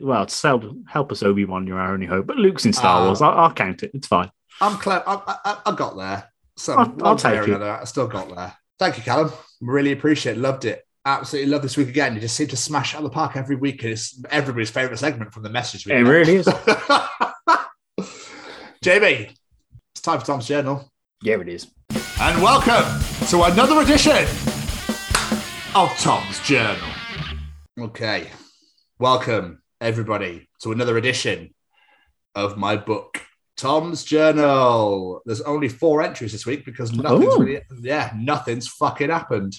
Well, 0.00 0.22
it's 0.22 0.40
help, 0.40 0.64
help 0.88 1.12
us, 1.12 1.22
Obi 1.22 1.44
Wan, 1.44 1.66
you're 1.66 1.78
our 1.78 1.92
only 1.92 2.06
hope. 2.06 2.26
But 2.26 2.38
Luke's 2.38 2.64
in 2.64 2.72
Star 2.72 3.02
Ah. 3.02 3.04
Wars. 3.04 3.20
I'll, 3.20 3.32
I'll 3.38 3.52
count 3.52 3.82
it. 3.82 3.90
It's 3.92 4.06
fine. 4.06 4.30
I'm 4.62 4.78
clever. 4.78 5.04
I, 5.06 5.20
I, 5.44 5.58
I 5.66 5.74
got 5.76 5.98
there. 5.98 6.32
So 6.56 6.72
I'll- 6.76 6.96
I'll 7.02 7.16
take 7.16 7.46
it. 7.46 7.60
I 7.60 7.84
still 7.84 8.06
got 8.06 8.34
there. 8.34 8.54
Thank 8.78 8.96
you, 8.96 9.02
Callum. 9.02 9.30
Really 9.60 9.92
appreciate 9.92 10.38
it. 10.38 10.40
Loved 10.40 10.64
it. 10.64 10.82
Absolutely 11.04 11.50
love 11.52 11.60
this 11.60 11.76
week 11.76 11.88
again. 11.88 12.14
You 12.14 12.20
just 12.22 12.36
seem 12.36 12.46
to 12.48 12.56
smash 12.56 12.94
out 12.94 12.98
of 12.98 13.04
the 13.04 13.10
park 13.10 13.36
every 13.36 13.56
week. 13.56 13.84
It's 13.84 14.18
everybody's 14.30 14.70
favourite 14.70 14.98
segment 14.98 15.34
from 15.34 15.42
the 15.42 15.50
message. 15.50 15.84
we 15.86 15.92
It 15.92 16.04
get. 16.04 16.10
really 16.10 16.36
is. 16.36 16.46
JB, 18.82 19.30
it's 19.92 20.00
time 20.00 20.20
for 20.20 20.26
Tom's 20.26 20.46
Journal. 20.48 20.90
Yeah, 21.22 21.38
it 21.40 21.48
is. 21.48 21.66
And 22.18 22.42
welcome 22.42 22.84
to 23.28 23.42
another 23.42 23.82
edition 23.82 24.24
of 25.74 25.90
Tom's 25.98 26.40
Journal. 26.40 26.88
Okay. 27.78 28.28
Welcome, 28.98 29.62
everybody, 29.82 30.48
to 30.62 30.72
another 30.72 30.96
edition 30.96 31.54
of 32.34 32.56
my 32.56 32.76
book, 32.76 33.20
Tom's 33.58 34.02
Journal. 34.02 35.20
There's 35.26 35.42
only 35.42 35.68
four 35.68 36.00
entries 36.00 36.32
this 36.32 36.46
week 36.46 36.64
because 36.64 36.92
nothing's 36.94 37.34
Oh. 37.34 37.38
really, 37.40 37.60
yeah, 37.82 38.12
nothing's 38.16 38.66
fucking 38.68 39.10
happened. 39.10 39.58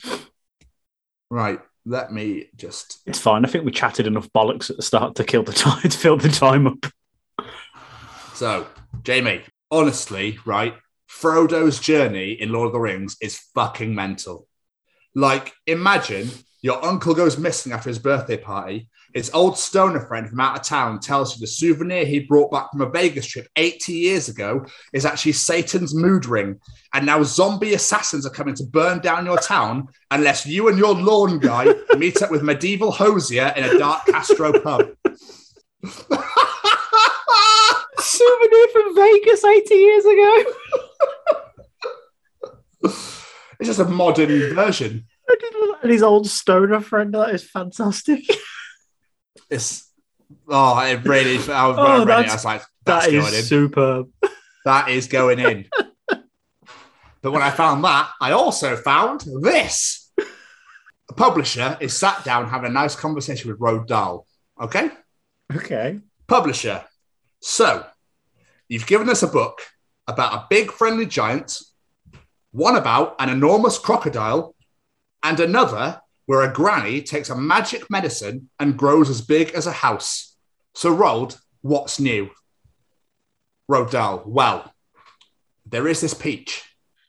Right. 1.30 1.60
Let 1.86 2.12
me 2.12 2.48
just 2.56 3.00
It's 3.06 3.20
fine. 3.20 3.46
I 3.46 3.50
think 3.50 3.64
we 3.66 3.72
chatted 3.72 4.08
enough 4.08 4.28
bollocks 4.34 4.70
at 4.72 4.78
the 4.78 4.82
start 4.84 5.16
to 5.16 5.24
kill 5.24 5.44
the 5.44 5.54
time 5.54 5.82
to 5.84 5.90
fill 5.98 6.18
the 6.18 6.30
time 6.30 6.66
up. 6.68 6.86
So, 8.34 8.66
Jamie, 9.04 9.44
honestly, 9.70 10.40
right? 10.44 10.74
Frodo's 11.08 11.80
journey 11.80 12.32
in 12.32 12.52
Lord 12.52 12.68
of 12.68 12.74
the 12.74 12.80
Rings 12.80 13.16
is 13.22 13.38
fucking 13.54 13.94
mental. 13.94 14.48
Like, 15.16 15.54
imagine 15.68 16.30
your 16.62 16.84
uncle 16.84 17.14
goes 17.14 17.38
missing 17.38 17.72
after 17.72 17.90
his 17.90 18.00
birthday 18.00 18.38
party. 18.38 18.90
His 19.14 19.30
old 19.34 19.58
stoner 19.58 20.00
friend 20.02 20.30
from 20.30 20.40
out 20.40 20.58
of 20.60 20.64
town 20.64 21.00
tells 21.00 21.36
you 21.36 21.42
the 21.42 21.48
souvenir 21.48 22.06
he 22.06 22.20
brought 22.20 22.52
back 22.52 22.72
from 22.72 22.82
a 22.82 22.90
Vegas 22.90 23.26
trip 23.26 23.48
80 23.56 23.94
years 23.94 24.28
ago 24.30 24.66
is 24.94 25.06
actually 25.06 25.34
Satan's 25.34 25.96
mood 25.96 26.26
ring. 26.26 26.60
And 26.94 27.06
now 27.06 27.24
zombie 27.24 27.74
assassins 27.74 28.26
are 28.26 28.32
coming 28.32 28.56
to 28.56 28.64
burn 28.64 29.00
down 29.00 29.26
your 29.26 29.38
town 29.38 29.88
unless 30.12 30.46
you 30.46 30.68
and 30.68 30.78
your 30.78 30.94
lawn 30.96 31.40
guy 31.40 31.74
meet 31.98 32.22
up 32.22 32.32
with 32.32 32.44
medieval 32.44 32.92
hosier 32.92 33.54
in 33.56 33.64
a 33.64 33.78
dark 33.78 34.06
Castro 34.08 34.52
pub. 34.60 34.88
Souvenir 38.00 38.68
from 38.74 38.96
Vegas 38.96 39.44
80 39.44 39.76
years 39.76 40.06
ago. 40.06 40.44
It's 43.60 43.70
just 43.70 43.80
a 43.80 43.86
modern 43.86 44.54
version. 44.54 45.08
And 45.84 45.92
his 45.92 46.02
old 46.04 46.28
stoner 46.28 46.80
friend. 46.82 47.14
That 47.14 47.34
is 47.36 47.44
fantastic. 47.50 48.24
It's 49.50 49.90
oh, 50.50 50.78
it 50.80 51.06
really. 51.06 51.36
I 51.54 51.68
was, 51.68 51.78
Oh, 51.80 51.86
I 51.86 51.98
read 52.00 52.02
it, 52.02 52.06
that's- 52.08 52.32
I 52.32 52.36
was 52.36 52.46
like, 52.46 52.62
that's 52.86 53.06
That 53.06 53.12
going 53.12 53.26
is 53.28 53.34
in. 53.40 53.44
superb. 53.46 54.10
that 54.66 54.90
is 54.90 55.08
going 55.08 55.40
in. 55.40 55.66
but 57.22 57.32
when 57.32 57.42
I 57.42 57.50
found 57.52 57.84
that, 57.86 58.10
I 58.20 58.32
also 58.32 58.76
found 58.76 59.24
this. 59.42 60.12
A 61.10 61.14
publisher 61.14 61.78
is 61.80 61.96
sat 61.96 62.26
down 62.26 62.50
having 62.50 62.70
a 62.70 62.74
nice 62.74 62.94
conversation 62.96 63.50
with 63.50 63.60
Roald 63.60 63.88
Dahl. 63.88 64.28
Okay, 64.62 64.90
Okay. 65.56 66.00
publisher. 66.28 66.84
So 67.42 67.86
you've 68.68 68.88
given 68.88 69.08
us 69.10 69.24
a 69.24 69.28
book 69.28 69.62
about 70.08 70.34
a 70.34 70.46
big 70.50 70.72
friendly 70.72 71.06
giant, 71.06 71.62
one 72.52 72.76
about 72.76 73.16
an 73.20 73.30
enormous 73.30 73.78
crocodile, 73.80 74.56
and 75.24 75.40
another 75.40 76.02
where 76.26 76.42
a 76.42 76.54
granny 76.54 77.02
takes 77.02 77.30
a 77.30 77.36
magic 77.36 77.90
medicine 77.90 78.50
and 78.60 78.78
grows 78.78 79.10
as 79.10 79.22
big 79.22 79.52
as 79.52 79.66
a 79.66 79.72
house. 79.72 80.36
So, 80.76 80.96
Roald, 80.96 81.40
what's 81.62 82.00
new? 82.00 82.30
Roald 83.70 83.92
Dahl, 83.92 84.24
well, 84.26 84.74
there 85.66 85.88
is 85.88 86.02
this 86.02 86.14
peach. 86.14 86.64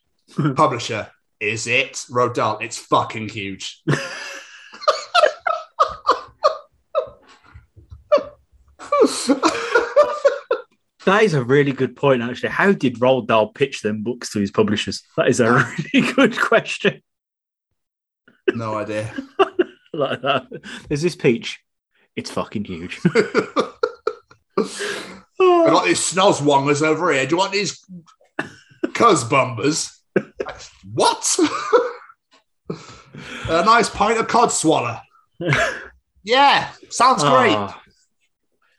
Publisher, 0.56 1.10
is 1.40 1.66
it? 1.66 1.92
Roald 2.10 2.34
Dahl, 2.34 2.58
it's 2.60 2.78
fucking 2.78 3.28
huge. 3.28 3.82
That 11.08 11.22
is 11.22 11.32
a 11.32 11.42
really 11.42 11.72
good 11.72 11.96
point, 11.96 12.20
actually. 12.20 12.50
How 12.50 12.70
did 12.72 12.96
Roald 12.96 13.28
Dahl 13.28 13.48
pitch 13.48 13.80
them 13.80 14.02
books 14.02 14.30
to 14.32 14.40
his 14.40 14.50
publishers? 14.50 15.02
That 15.16 15.28
is 15.28 15.40
a 15.40 15.50
really 15.94 16.12
good 16.12 16.38
question. 16.38 17.00
No 18.54 18.74
idea. 18.74 19.12
Like 19.94 20.20
that. 20.20 20.46
There's 20.86 21.00
this 21.00 21.16
peach. 21.16 21.60
It's 22.14 22.30
fucking 22.30 22.66
huge. 22.66 23.00
I 23.06 23.72
got 25.40 25.86
these 25.86 25.98
snozzwangers 26.12 26.82
over 26.82 27.10
here. 27.10 27.24
Do 27.26 27.30
you 27.30 27.38
want 27.38 27.52
these 27.52 27.82
cuz 28.92 29.24
bumbers? 29.24 29.98
what? 30.92 31.38
a 33.48 33.64
nice 33.64 33.88
pint 33.88 34.20
of 34.20 34.28
cod 34.28 34.52
swallow. 34.52 34.98
Yeah, 36.22 36.70
sounds 36.90 37.22
great. 37.24 37.56
Ah. 37.56 37.80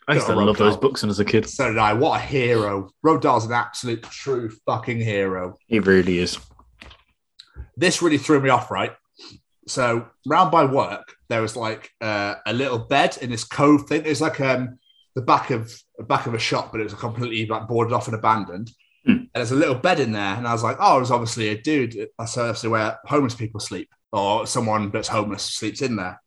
I 0.07 0.13
used 0.15 0.27
to 0.27 0.35
love 0.35 0.55
Roald 0.55 0.57
those 0.57 0.77
books 0.77 1.01
when 1.01 1.09
I 1.09 1.11
was 1.11 1.19
a 1.19 1.25
kid. 1.25 1.49
So 1.49 1.69
did 1.69 1.77
I. 1.77 1.93
What 1.93 2.19
a 2.19 2.23
hero. 2.23 2.91
Roald 3.05 3.21
Dahl's 3.21 3.45
an 3.45 3.51
absolute 3.51 4.03
true 4.03 4.49
fucking 4.65 4.99
hero. 4.99 5.57
He 5.67 5.79
really 5.79 6.19
is. 6.19 6.39
This 7.77 8.01
really 8.01 8.17
threw 8.17 8.39
me 8.39 8.49
off, 8.49 8.71
right? 8.71 8.93
So 9.69 10.07
round 10.25 10.51
by 10.51 10.65
work, 10.65 11.15
there 11.29 11.41
was 11.41 11.55
like 11.55 11.91
uh, 12.01 12.35
a 12.45 12.53
little 12.53 12.79
bed 12.79 13.17
in 13.21 13.29
this 13.29 13.43
cove 13.43 13.87
thing. 13.87 14.01
It 14.03 14.09
was 14.09 14.21
like 14.21 14.41
um, 14.41 14.79
the 15.15 15.21
back 15.21 15.51
of 15.51 15.71
the 15.97 16.03
back 16.03 16.25
of 16.25 16.33
a 16.33 16.39
shop, 16.39 16.71
but 16.71 16.81
it 16.81 16.85
was 16.85 16.93
completely 16.95 17.45
like 17.45 17.67
boarded 17.67 17.93
off 17.93 18.07
and 18.07 18.15
abandoned. 18.15 18.71
Hmm. 19.05 19.11
And 19.11 19.29
there's 19.33 19.51
a 19.51 19.55
little 19.55 19.75
bed 19.75 19.99
in 19.99 20.11
there, 20.11 20.35
and 20.35 20.47
I 20.47 20.53
was 20.53 20.63
like, 20.63 20.77
"Oh, 20.79 20.97
it 20.97 21.01
was 21.01 21.11
obviously 21.11 21.49
a 21.49 21.61
dude. 21.61 21.95
That's 22.17 22.37
obviously 22.37 22.69
where 22.69 22.97
homeless 23.05 23.35
people 23.35 23.59
sleep, 23.59 23.89
or 24.11 24.47
someone 24.47 24.89
that's 24.89 25.07
homeless 25.07 25.43
sleeps 25.43 25.81
in 25.81 25.95
there." 25.95 26.19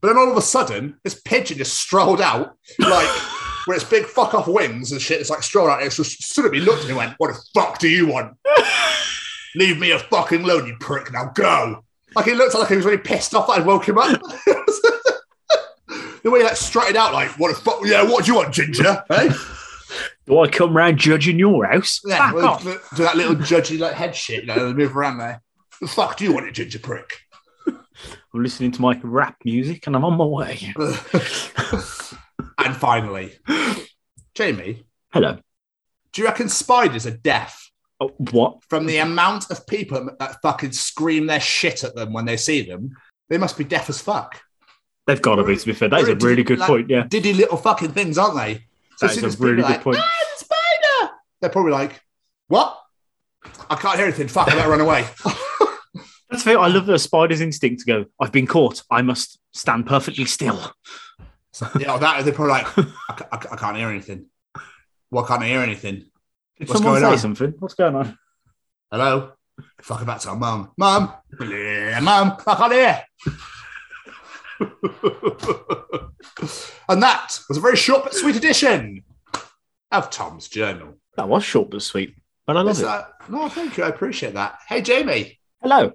But 0.00 0.08
then 0.08 0.18
all 0.18 0.32
of 0.32 0.36
a 0.36 0.42
sudden, 0.42 0.98
this 1.04 1.20
pigeon 1.20 1.58
just 1.58 1.74
strolled 1.74 2.20
out, 2.20 2.56
like 2.80 3.08
with 3.68 3.76
its 3.76 3.88
big 3.88 4.06
fuck 4.06 4.34
off 4.34 4.48
wings 4.48 4.90
and 4.90 5.00
shit. 5.00 5.20
It's 5.20 5.30
like 5.30 5.44
strolled 5.44 5.70
out. 5.70 5.84
It's 5.84 5.96
just 5.96 6.20
stood 6.22 6.46
at 6.46 6.50
me, 6.50 6.58
looked 6.58 6.80
at 6.80 6.86
me, 6.86 6.90
and 6.90 6.98
went, 6.98 7.14
"What 7.18 7.28
the 7.28 7.40
fuck 7.54 7.78
do 7.78 7.88
you 7.88 8.08
want? 8.08 8.36
Leave 9.54 9.78
me 9.78 9.92
a 9.92 10.00
fucking 10.00 10.42
alone, 10.42 10.66
you 10.66 10.76
prick. 10.80 11.12
Now 11.12 11.30
go." 11.32 11.84
Like 12.14 12.26
he 12.26 12.34
looked 12.34 12.54
like 12.54 12.68
he 12.68 12.76
was 12.76 12.84
really 12.84 12.98
pissed 12.98 13.34
off 13.34 13.46
that 13.48 13.60
I 13.60 13.62
woke 13.62 13.88
him 13.88 13.98
up. 13.98 14.20
the 16.22 16.30
way 16.30 16.40
he 16.40 16.44
like 16.44 16.56
strutted 16.56 16.96
out, 16.96 17.12
like, 17.12 17.30
"What 17.38 17.54
the 17.54 17.60
fuck? 17.60 17.80
Yeah, 17.84 18.02
what 18.04 18.24
do 18.24 18.32
you 18.32 18.36
want, 18.38 18.52
Ginger?" 18.54 19.02
Hey, 19.08 19.28
Do 20.26 20.40
I 20.40 20.48
come 20.48 20.76
round 20.76 20.98
judging 20.98 21.38
your 21.38 21.64
house? 21.66 22.00
yeah, 22.04 22.18
Back 22.18 22.34
well, 22.34 22.46
off. 22.48 22.62
do 22.64 23.02
that 23.02 23.16
little 23.16 23.34
judgy 23.36 23.78
like 23.78 23.94
head 23.94 24.14
shit, 24.14 24.42
you 24.42 24.46
know, 24.46 24.66
and 24.68 24.76
move 24.76 24.96
around 24.96 25.18
there. 25.18 25.42
The 25.80 25.88
fuck 25.88 26.16
do 26.16 26.24
you 26.24 26.32
want, 26.32 26.46
you 26.46 26.52
ginger 26.52 26.78
prick? 26.78 27.10
I'm 27.66 28.42
listening 28.42 28.72
to 28.72 28.80
my 28.80 28.98
rap 29.02 29.36
music 29.44 29.86
and 29.86 29.94
I'm 29.94 30.04
on 30.04 30.16
my 30.16 30.24
way. 30.24 30.72
and 32.58 32.76
finally, 32.76 33.32
Jamie, 34.34 34.84
Hello. 35.12 35.38
do 36.12 36.22
you 36.22 36.26
reckon 36.28 36.48
spiders 36.48 37.06
are 37.06 37.10
deaf 37.16 37.61
Oh, 38.02 38.14
what? 38.32 38.64
from 38.64 38.86
the 38.86 38.98
amount 38.98 39.50
of 39.50 39.66
people 39.66 40.10
that 40.18 40.42
fucking 40.42 40.72
scream 40.72 41.26
their 41.26 41.40
shit 41.40 41.84
at 41.84 41.94
them 41.94 42.12
when 42.12 42.24
they 42.24 42.36
see 42.36 42.62
them? 42.62 42.96
They 43.28 43.38
must 43.38 43.56
be 43.56 43.64
deaf 43.64 43.88
as 43.88 44.00
fuck. 44.00 44.40
They've 45.06 45.22
got 45.22 45.36
to 45.36 45.44
be, 45.44 45.56
to 45.56 45.66
be 45.66 45.72
fair. 45.72 45.88
That 45.88 46.00
is 46.00 46.08
a 46.08 46.16
really 46.16 46.42
good 46.42 46.58
like, 46.58 46.68
point. 46.68 46.90
Yeah. 46.90 47.06
Diddy 47.08 47.32
little 47.32 47.56
fucking 47.56 47.92
things, 47.92 48.18
aren't 48.18 48.36
they? 48.36 48.64
That 49.00 49.16
as 49.16 49.34
a 49.34 49.38
really 49.38 49.56
good 49.56 49.64
like, 49.64 49.82
point. 49.82 49.98
Ah, 50.00 50.10
the 50.38 50.44
spider! 50.44 51.12
They're 51.40 51.50
probably 51.50 51.72
like, 51.72 52.00
what? 52.48 52.78
I 53.70 53.76
can't 53.76 53.96
hear 53.96 54.06
anything. 54.06 54.28
Fuck, 54.28 54.48
I 54.48 54.54
better 54.54 54.70
run 54.70 54.80
away. 54.80 55.06
That's 56.30 56.42
fair. 56.44 56.58
I 56.58 56.68
love 56.68 56.86
the 56.86 56.98
spider's 56.98 57.40
instinct 57.40 57.80
to 57.80 57.86
go, 57.86 58.04
I've 58.20 58.32
been 58.32 58.46
caught. 58.46 58.82
I 58.90 59.02
must 59.02 59.38
stand 59.52 59.86
perfectly 59.86 60.24
still. 60.24 60.72
yeah, 61.78 61.98
that 61.98 62.24
they're 62.24 62.32
probably 62.32 62.52
like, 62.52 62.78
I, 62.78 63.26
I 63.32 63.38
I 63.52 63.56
can't 63.56 63.76
hear 63.76 63.88
anything. 63.88 64.26
Why 65.10 65.26
can't 65.26 65.42
I 65.42 65.48
hear 65.48 65.60
anything? 65.60 66.06
Did 66.62 66.68
What's 66.68 66.80
someone 66.80 67.00
going 67.00 67.10
say 67.10 67.12
on? 67.14 67.18
something? 67.18 67.54
What's 67.58 67.74
going 67.74 67.96
on? 67.96 68.16
Hello? 68.92 69.32
Fucking 69.80 70.06
back 70.06 70.20
to 70.20 70.28
our 70.28 70.36
mum. 70.36 70.70
Mum? 70.78 71.12
Yeah, 71.40 71.98
mum, 71.98 72.36
I 72.46 72.54
can't 72.54 72.72
hear. 72.72 73.02
and 76.88 77.02
that 77.02 77.38
was 77.48 77.58
a 77.58 77.60
very 77.60 77.76
short 77.76 78.04
but 78.04 78.14
sweet 78.14 78.36
edition 78.36 79.02
of 79.90 80.08
Tom's 80.10 80.46
Journal. 80.48 80.94
That 81.16 81.28
was 81.28 81.42
short 81.44 81.70
but 81.70 81.82
sweet, 81.82 82.14
but 82.46 82.56
I 82.56 82.60
love 82.60 82.70
Is 82.76 82.80
it. 82.80 82.84
that- 82.84 83.08
no, 83.28 83.48
thank 83.48 83.76
you. 83.76 83.82
I 83.84 83.88
appreciate 83.88 84.34
that. 84.34 84.58
Hey, 84.68 84.82
Jamie, 84.82 85.40
Hello. 85.60 85.92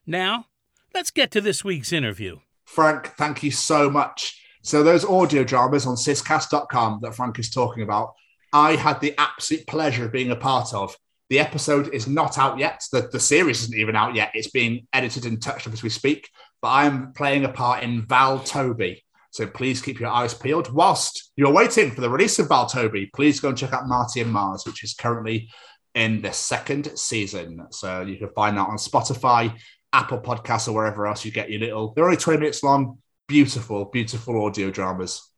Now, 0.04 0.46
let's 0.92 1.12
get 1.12 1.30
to 1.30 1.40
this 1.40 1.62
week's 1.64 1.92
interview. 1.92 2.40
Frank, 2.68 3.14
thank 3.16 3.42
you 3.42 3.50
so 3.50 3.88
much. 3.88 4.40
So 4.62 4.82
those 4.82 5.04
audio 5.04 5.42
dramas 5.42 5.86
on 5.86 5.96
syscast.com 5.96 7.00
that 7.02 7.14
Frank 7.14 7.38
is 7.38 7.50
talking 7.50 7.82
about, 7.82 8.12
I 8.52 8.76
had 8.76 9.00
the 9.00 9.14
absolute 9.16 9.66
pleasure 9.66 10.04
of 10.04 10.12
being 10.12 10.30
a 10.30 10.36
part 10.36 10.74
of. 10.74 10.94
The 11.30 11.38
episode 11.40 11.92
is 11.94 12.06
not 12.06 12.36
out 12.36 12.58
yet. 12.58 12.84
The, 12.92 13.08
the 13.10 13.20
series 13.20 13.62
isn't 13.62 13.78
even 13.78 13.96
out 13.96 14.14
yet. 14.14 14.32
It's 14.34 14.50
being 14.50 14.86
edited 14.92 15.24
and 15.24 15.40
touched 15.40 15.66
up 15.66 15.72
as 15.72 15.82
we 15.82 15.88
speak. 15.88 16.28
But 16.60 16.68
I'm 16.68 17.14
playing 17.14 17.46
a 17.46 17.48
part 17.48 17.82
in 17.82 18.06
Val 18.06 18.38
Toby. 18.38 19.02
So 19.30 19.46
please 19.46 19.80
keep 19.80 19.98
your 19.98 20.10
eyes 20.10 20.34
peeled. 20.34 20.70
Whilst 20.70 21.32
you're 21.36 21.52
waiting 21.52 21.90
for 21.90 22.02
the 22.02 22.10
release 22.10 22.38
of 22.38 22.48
Val 22.48 22.66
Toby, 22.66 23.10
please 23.14 23.40
go 23.40 23.48
and 23.48 23.58
check 23.58 23.72
out 23.72 23.88
Marty 23.88 24.20
and 24.20 24.30
Mars, 24.30 24.64
which 24.66 24.84
is 24.84 24.92
currently 24.92 25.48
in 25.94 26.20
the 26.20 26.32
second 26.32 26.96
season. 26.98 27.66
So 27.70 28.02
you 28.02 28.18
can 28.18 28.28
find 28.34 28.56
that 28.56 28.68
on 28.68 28.76
Spotify, 28.76 29.58
Apple 29.92 30.20
Podcasts, 30.20 30.68
or 30.68 30.72
wherever 30.72 31.06
else 31.06 31.24
you 31.24 31.30
get 31.30 31.50
your 31.50 31.60
little. 31.60 31.92
They're 31.94 32.04
only 32.04 32.16
20 32.16 32.38
minutes 32.38 32.62
long. 32.62 32.98
Beautiful, 33.26 33.86
beautiful 33.86 34.44
audio 34.44 34.70
dramas. 34.70 35.30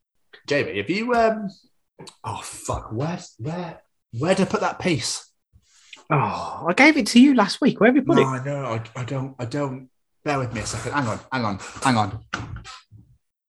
Jamie, 0.46 0.78
have 0.78 0.90
you 0.90 1.14
um 1.14 1.48
oh 2.24 2.40
fuck, 2.42 2.92
where 2.92 3.18
where 3.38 3.80
where 4.18 4.34
did 4.34 4.48
I 4.48 4.50
put 4.50 4.60
that 4.60 4.78
piece? 4.78 5.26
Oh, 6.10 6.66
I 6.68 6.72
gave 6.72 6.96
it 6.96 7.06
to 7.08 7.20
you 7.20 7.34
last 7.34 7.60
week. 7.60 7.80
Where 7.80 7.88
have 7.88 7.96
you 7.96 8.02
put 8.02 8.16
no, 8.16 8.22
it? 8.22 8.26
I 8.26 8.44
know, 8.44 8.64
I, 8.64 9.00
I 9.00 9.04
don't, 9.04 9.34
I 9.38 9.44
don't. 9.44 9.88
Bear 10.24 10.38
with 10.38 10.52
me 10.52 10.60
a 10.60 10.66
second. 10.66 10.92
Hang 10.92 11.06
on, 11.06 11.20
hang 11.32 11.44
on, 11.44 11.58
hang 11.82 11.96
on. 11.96 12.24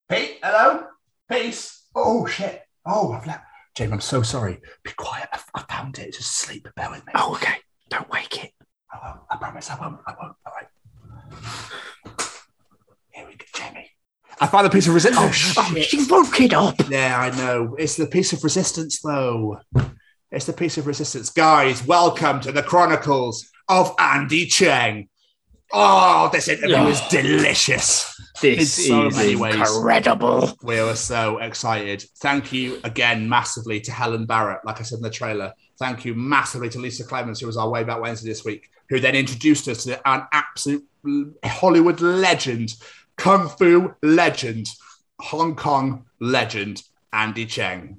Pete, 0.09 0.37
hello? 0.43 0.85
Peace. 1.29 1.85
Oh 1.95 2.25
shit. 2.25 2.63
Oh, 2.85 3.13
I've 3.13 3.25
left. 3.25 3.43
Jamie, 3.75 3.93
I'm 3.93 4.01
so 4.01 4.21
sorry. 4.21 4.59
Be 4.83 4.91
quiet. 4.91 5.29
I, 5.31 5.39
I 5.55 5.63
found 5.63 5.97
it. 5.99 6.13
Just 6.13 6.37
sleep. 6.37 6.67
Bear 6.75 6.89
with 6.91 7.05
me. 7.05 7.13
Oh, 7.15 7.33
okay. 7.35 7.55
Don't 7.89 8.09
wake 8.09 8.43
it. 8.43 8.51
I 8.91 8.99
won't. 9.03 9.21
I 9.29 9.37
promise 9.37 9.69
I 9.69 9.79
won't. 9.79 9.99
I 10.05 10.11
won't. 10.19 10.35
All 10.45 10.53
right. 10.53 10.67
Here 13.13 13.25
we 13.27 13.35
go, 13.35 13.45
Jamie. 13.53 13.89
I 14.39 14.47
found 14.47 14.67
a 14.67 14.69
piece 14.69 14.87
of 14.87 14.93
resistance. 14.93 15.55
Oh, 15.57 15.63
Oh, 15.67 15.73
shit. 15.73 15.85
she 15.85 16.05
woke 16.09 16.39
it 16.39 16.53
up. 16.53 16.75
Yeah, 16.89 17.19
I 17.19 17.35
know. 17.37 17.75
It's 17.77 17.95
the 17.95 18.07
piece 18.07 18.33
of 18.33 18.43
resistance, 18.43 18.99
though. 19.01 19.59
It's 20.31 20.45
the 20.45 20.53
piece 20.53 20.77
of 20.77 20.87
resistance. 20.87 21.29
Guys, 21.29 21.85
welcome 21.85 22.39
to 22.41 22.51
the 22.51 22.63
Chronicles 22.63 23.49
of 23.67 23.93
Andy 23.99 24.45
Cheng. 24.45 25.09
Oh, 25.73 26.29
this 26.33 26.47
interview 26.49 26.75
Oh. 26.75 26.87
is 26.89 27.01
delicious. 27.09 28.13
This 28.41 28.79
In 28.79 28.85
so 28.87 29.07
is 29.07 29.15
many 29.15 29.35
ways. 29.35 29.55
incredible. 29.55 30.57
We 30.63 30.81
were 30.81 30.95
so 30.95 31.37
excited. 31.37 32.03
Thank 32.19 32.51
you 32.51 32.79
again 32.83 33.29
massively 33.29 33.79
to 33.81 33.91
Helen 33.91 34.25
Barrett, 34.25 34.65
like 34.65 34.79
I 34.79 34.83
said 34.83 34.97
in 34.97 35.03
the 35.03 35.09
trailer. 35.09 35.53
Thank 35.79 36.03
you 36.05 36.13
massively 36.15 36.67
to 36.69 36.79
Lisa 36.79 37.03
Clemens, 37.05 37.39
who 37.39 37.47
was 37.47 37.55
our 37.57 37.69
way 37.69 37.83
back 37.83 38.01
Wednesday 38.01 38.27
this 38.29 38.43
week, 38.43 38.69
who 38.89 38.99
then 38.99 39.15
introduced 39.15 39.67
us 39.69 39.83
to 39.85 40.01
an 40.09 40.23
absolute 40.33 40.83
Hollywood 41.43 42.01
legend, 42.01 42.73
Kung 43.17 43.49
Fu 43.49 43.93
legend, 44.01 44.67
Hong 45.19 45.55
Kong 45.55 46.05
legend, 46.19 46.83
Andy 47.13 47.45
Cheng. 47.45 47.97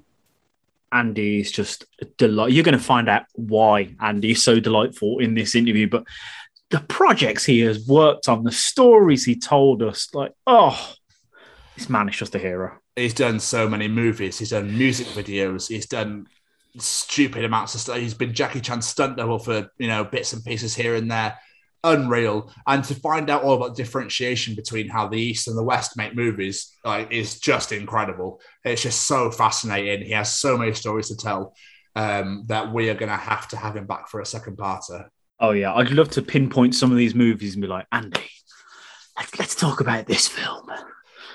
Andy 0.91 1.39
is 1.39 1.51
just 1.51 1.85
a 2.01 2.05
delight. 2.17 2.51
You're 2.51 2.63
going 2.63 2.77
to 2.77 2.83
find 2.83 3.09
out 3.09 3.23
why 3.33 3.95
Andy 3.99 4.31
is 4.31 4.43
so 4.43 4.59
delightful 4.59 5.19
in 5.19 5.33
this 5.33 5.55
interview, 5.55 5.87
but 5.87 6.05
the 6.69 6.81
projects 6.81 7.45
he 7.45 7.61
has 7.61 7.87
worked 7.87 8.27
on, 8.29 8.43
the 8.43 8.51
stories 8.51 9.25
he 9.25 9.35
told 9.35 9.81
us, 9.81 10.13
like, 10.13 10.33
oh, 10.47 10.93
this 11.75 11.89
man 11.89 12.09
is 12.09 12.15
just 12.15 12.35
a 12.35 12.39
hero. 12.39 12.77
He's 12.95 13.13
done 13.13 13.39
so 13.39 13.67
many 13.67 13.87
movies. 13.87 14.37
He's 14.37 14.51
done 14.51 14.77
music 14.77 15.07
videos. 15.07 15.67
He's 15.67 15.87
done 15.87 16.27
stupid 16.77 17.43
amounts 17.43 17.75
of 17.75 17.81
stuff. 17.81 17.97
He's 17.97 18.13
been 18.13 18.33
Jackie 18.33 18.61
Chan's 18.61 18.87
stunt 18.87 19.17
double 19.17 19.39
for 19.39 19.69
you 19.77 19.87
know 19.87 20.03
bits 20.03 20.33
and 20.33 20.43
pieces 20.43 20.75
here 20.75 20.95
and 20.95 21.09
there. 21.09 21.37
Unreal. 21.83 22.51
And 22.67 22.83
to 22.85 22.95
find 22.95 23.29
out 23.29 23.43
all 23.43 23.55
about 23.55 23.75
differentiation 23.75 24.55
between 24.55 24.87
how 24.87 25.07
the 25.07 25.19
East 25.19 25.47
and 25.47 25.57
the 25.57 25.63
West 25.63 25.97
make 25.97 26.15
movies 26.15 26.71
like 26.83 27.11
is 27.11 27.39
just 27.39 27.71
incredible. 27.71 28.41
It's 28.63 28.81
just 28.81 29.03
so 29.03 29.31
fascinating. 29.31 30.05
He 30.05 30.13
has 30.13 30.33
so 30.33 30.57
many 30.57 30.73
stories 30.73 31.09
to 31.09 31.17
tell 31.17 31.55
um, 31.95 32.43
that 32.47 32.73
we 32.73 32.89
are 32.89 32.95
going 32.95 33.11
to 33.11 33.17
have 33.17 33.47
to 33.49 33.57
have 33.57 33.75
him 33.75 33.85
back 33.85 34.09
for 34.09 34.21
a 34.21 34.25
second 34.25 34.57
parter. 34.57 35.07
Oh, 35.39 35.51
yeah. 35.51 35.73
I'd 35.73 35.91
love 35.91 36.09
to 36.11 36.21
pinpoint 36.21 36.75
some 36.75 36.91
of 36.91 36.97
these 36.97 37.15
movies 37.15 37.53
and 37.53 37.61
be 37.61 37.67
like, 37.67 37.85
Andy, 37.91 38.29
let's, 39.17 39.37
let's 39.37 39.55
talk 39.55 39.81
about 39.81 40.07
this 40.07 40.27
film. 40.27 40.69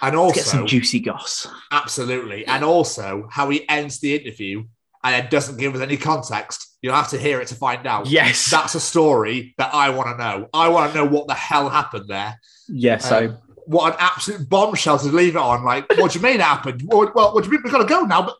And 0.00 0.16
Let's 0.16 0.36
get 0.36 0.44
some 0.44 0.66
juicy 0.66 1.00
goss. 1.00 1.48
Absolutely. 1.72 2.46
And 2.46 2.64
also 2.64 3.26
how 3.30 3.50
he 3.50 3.68
ends 3.68 3.98
the 3.98 4.14
interview 4.14 4.64
and 5.04 5.24
it 5.24 5.30
doesn't 5.30 5.58
give 5.58 5.74
us 5.74 5.80
any 5.80 5.96
context. 5.96 6.67
You'll 6.82 6.94
have 6.94 7.08
to 7.08 7.18
hear 7.18 7.40
it 7.40 7.48
to 7.48 7.54
find 7.54 7.86
out. 7.86 8.06
Yes. 8.06 8.50
That's 8.50 8.74
a 8.74 8.80
story 8.80 9.54
that 9.58 9.74
I 9.74 9.90
want 9.90 10.16
to 10.16 10.24
know. 10.24 10.48
I 10.54 10.68
want 10.68 10.92
to 10.92 10.98
know 10.98 11.04
what 11.06 11.26
the 11.26 11.34
hell 11.34 11.68
happened 11.68 12.06
there. 12.08 12.38
yeah, 12.68 12.98
so 12.98 13.26
Um, 13.26 13.38
what 13.66 13.92
an 13.92 13.98
absolute 14.00 14.48
bombshell 14.48 14.98
to 15.00 15.06
leave 15.08 15.34
it 15.36 15.40
on. 15.40 15.64
Like, 15.64 15.88
what 15.98 16.12
do 16.12 16.18
you 16.18 16.22
mean 16.22 16.36
it 16.36 16.40
happened? 16.40 16.82
Well, 16.86 17.10
well, 17.14 17.34
what 17.34 17.44
do 17.44 17.48
you 17.48 17.52
mean? 17.52 17.62
We've 17.64 17.72
got 17.72 17.82
to 17.82 17.84
go 17.84 18.02
now. 18.02 18.22
But 18.22 18.36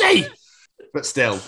Andy! 0.00 0.26
But 0.94 1.04
still, 1.06 1.40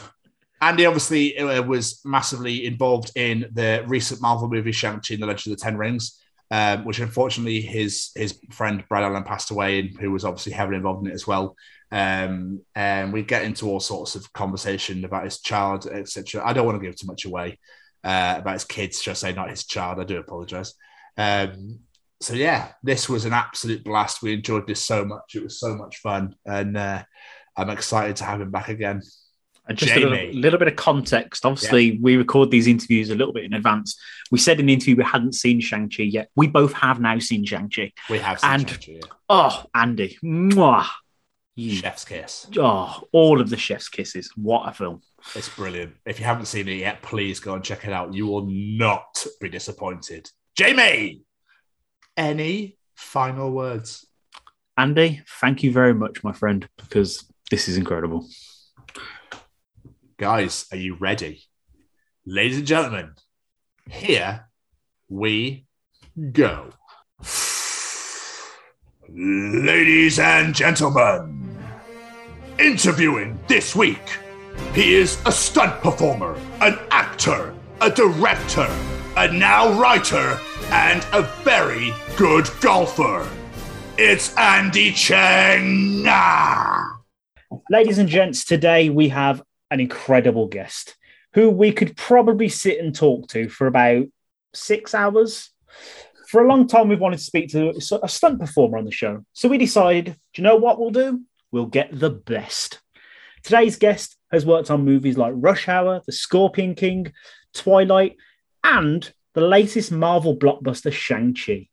Andy 0.60 0.86
obviously 0.86 1.38
uh, 1.38 1.62
was 1.62 2.00
massively 2.04 2.66
involved 2.66 3.12
in 3.16 3.46
the 3.52 3.84
recent 3.86 4.20
Marvel 4.20 4.48
movie 4.48 4.72
Shang-Chi 4.72 5.14
and 5.14 5.22
the 5.22 5.26
Legend 5.26 5.52
of 5.52 5.58
the 5.58 5.64
Ten 5.64 5.76
Rings, 5.76 6.20
um, 6.50 6.84
which 6.84 6.98
unfortunately 6.98 7.60
his 7.60 8.10
his 8.14 8.38
friend 8.50 8.82
Brad 8.88 9.04
Allan 9.04 9.24
passed 9.24 9.50
away, 9.50 9.80
and 9.80 9.98
who 9.98 10.10
was 10.10 10.24
obviously 10.24 10.52
heavily 10.52 10.76
involved 10.76 11.06
in 11.06 11.10
it 11.10 11.14
as 11.14 11.26
well. 11.26 11.56
Um, 11.94 12.62
and 12.74 13.12
we 13.12 13.22
get 13.22 13.44
into 13.44 13.68
all 13.68 13.78
sorts 13.78 14.16
of 14.16 14.32
conversation 14.32 15.04
about 15.04 15.24
his 15.24 15.40
child, 15.40 15.86
etc. 15.86 16.42
I 16.44 16.52
don't 16.52 16.66
want 16.66 16.80
to 16.80 16.84
give 16.84 16.96
too 16.96 17.06
much 17.06 17.24
away 17.24 17.60
uh, 18.02 18.34
about 18.38 18.54
his 18.54 18.64
kids, 18.64 19.00
should 19.00 19.12
I 19.12 19.14
say, 19.14 19.32
not 19.32 19.48
his 19.48 19.64
child. 19.64 20.00
I 20.00 20.04
do 20.04 20.18
apologize. 20.18 20.74
Um, 21.16 21.78
so 22.20 22.34
yeah, 22.34 22.72
this 22.82 23.08
was 23.08 23.26
an 23.26 23.32
absolute 23.32 23.84
blast. 23.84 24.22
We 24.22 24.32
enjoyed 24.32 24.66
this 24.66 24.84
so 24.84 25.04
much. 25.04 25.36
It 25.36 25.44
was 25.44 25.60
so 25.60 25.76
much 25.76 25.98
fun, 25.98 26.34
and 26.44 26.76
uh, 26.76 27.04
I'm 27.56 27.70
excited 27.70 28.16
to 28.16 28.24
have 28.24 28.40
him 28.40 28.50
back 28.50 28.70
again. 28.70 29.00
And 29.68 29.78
just 29.78 29.94
a 29.94 30.00
little, 30.00 30.34
little 30.34 30.58
bit 30.58 30.68
of 30.68 30.76
context. 30.76 31.46
Obviously, 31.46 31.98
we 32.02 32.16
record 32.16 32.50
these 32.50 32.66
interviews 32.66 33.10
a 33.10 33.14
little 33.14 33.32
bit 33.32 33.44
in 33.44 33.54
advance. 33.54 33.96
We 34.32 34.38
said 34.38 34.58
in 34.58 34.66
the 34.66 34.74
interview 34.74 34.96
we 34.96 35.04
hadn't 35.04 35.34
seen 35.34 35.60
Shang-Chi 35.60 36.02
yet. 36.02 36.28
We 36.36 36.48
both 36.48 36.74
have 36.74 37.00
now 37.00 37.18
seen 37.20 37.46
Shang-Chi. 37.46 37.92
We 38.10 38.18
have 38.18 38.40
seen 38.40 38.50
And- 38.50 38.68
Shang-Chi, 38.68 38.92
yeah. 38.92 39.14
Oh, 39.30 39.64
Andy. 39.74 40.18
Mwah. 40.22 40.86
You- 41.56 41.76
Chef's 41.76 42.04
Kiss. 42.04 42.46
Oh, 42.58 43.02
all 43.12 43.40
of 43.40 43.48
the 43.48 43.56
chef's 43.56 43.88
kisses. 43.88 44.30
What 44.36 44.68
a 44.68 44.72
film. 44.72 45.02
It's 45.34 45.48
brilliant. 45.48 45.94
If 46.04 46.18
you 46.18 46.24
haven't 46.24 46.46
seen 46.46 46.68
it 46.68 46.74
yet, 46.78 47.00
please 47.02 47.38
go 47.40 47.54
and 47.54 47.62
check 47.62 47.84
it 47.84 47.92
out. 47.92 48.12
You 48.12 48.26
will 48.26 48.46
not 48.50 49.24
be 49.40 49.48
disappointed. 49.48 50.28
Jamie, 50.56 51.22
any 52.16 52.76
final 52.96 53.50
words? 53.52 54.06
Andy, 54.76 55.22
thank 55.40 55.62
you 55.62 55.70
very 55.72 55.94
much, 55.94 56.24
my 56.24 56.32
friend, 56.32 56.68
because 56.76 57.24
this 57.50 57.68
is 57.68 57.76
incredible. 57.76 58.26
Guys, 60.16 60.66
are 60.72 60.76
you 60.78 60.96
ready? 60.96 61.42
Ladies 62.26 62.58
and 62.58 62.66
gentlemen, 62.66 63.12
here 63.90 64.48
we 65.08 65.66
go. 66.32 66.70
Ladies 69.16 70.18
and 70.18 70.52
gentlemen, 70.52 71.56
interviewing 72.58 73.38
this 73.46 73.76
week, 73.76 74.18
he 74.74 74.96
is 74.96 75.22
a 75.24 75.30
stunt 75.30 75.80
performer, 75.80 76.36
an 76.60 76.76
actor, 76.90 77.54
a 77.80 77.90
director, 77.90 78.66
a 79.16 79.32
now 79.32 79.72
writer, 79.78 80.40
and 80.70 81.06
a 81.12 81.22
very 81.44 81.94
good 82.16 82.48
golfer. 82.60 83.30
It's 83.96 84.36
Andy 84.36 84.90
Cheng. 84.90 86.02
Ah! 86.08 86.98
Ladies 87.70 87.98
and 87.98 88.08
gents, 88.08 88.44
today 88.44 88.90
we 88.90 89.10
have 89.10 89.44
an 89.70 89.78
incredible 89.78 90.48
guest 90.48 90.96
who 91.34 91.50
we 91.50 91.70
could 91.70 91.96
probably 91.96 92.48
sit 92.48 92.80
and 92.80 92.92
talk 92.92 93.28
to 93.28 93.48
for 93.48 93.68
about 93.68 94.06
six 94.54 94.92
hours. 94.92 95.53
For 96.34 96.42
a 96.42 96.48
long 96.48 96.66
time, 96.66 96.88
we've 96.88 96.98
wanted 96.98 97.18
to 97.18 97.22
speak 97.22 97.50
to 97.50 97.72
a 98.02 98.08
stunt 98.08 98.40
performer 98.40 98.76
on 98.76 98.84
the 98.84 98.90
show. 98.90 99.24
So 99.34 99.48
we 99.48 99.56
decided, 99.56 100.06
do 100.06 100.14
you 100.34 100.42
know 100.42 100.56
what 100.56 100.80
we'll 100.80 100.90
do? 100.90 101.20
We'll 101.52 101.66
get 101.66 101.90
the 101.92 102.10
best. 102.10 102.80
Today's 103.44 103.76
guest 103.76 104.16
has 104.32 104.44
worked 104.44 104.68
on 104.68 104.84
movies 104.84 105.16
like 105.16 105.32
Rush 105.36 105.68
Hour, 105.68 106.02
The 106.04 106.10
Scorpion 106.10 106.74
King, 106.74 107.12
Twilight, 107.52 108.16
and 108.64 109.12
the 109.34 109.42
latest 109.42 109.92
Marvel 109.92 110.36
blockbuster, 110.36 110.92
Shang-Chi. 110.92 111.68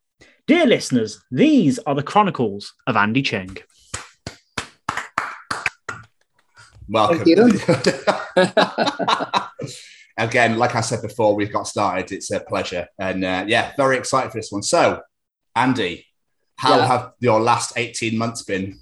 Dear 0.46 0.66
listeners, 0.66 1.20
these 1.32 1.80
are 1.80 1.96
the 1.96 2.04
chronicles 2.04 2.72
of 2.86 2.94
Andy 2.94 3.22
Cheng. 3.22 3.56
Welcome. 6.88 7.24
Again, 10.18 10.58
like 10.58 10.74
I 10.74 10.80
said 10.82 11.02
before, 11.02 11.34
we've 11.34 11.52
got 11.52 11.66
started. 11.66 12.12
It's 12.12 12.30
a 12.30 12.40
pleasure. 12.40 12.86
And 12.98 13.24
uh, 13.24 13.44
yeah, 13.46 13.72
very 13.76 13.96
excited 13.96 14.30
for 14.30 14.38
this 14.38 14.52
one. 14.52 14.62
So, 14.62 15.00
Andy, 15.56 16.06
how 16.56 16.76
Yeah. 16.78 16.86
have 16.86 17.12
your 17.20 17.40
last 17.40 17.72
18 17.76 18.16
months 18.18 18.42
been? 18.42 18.78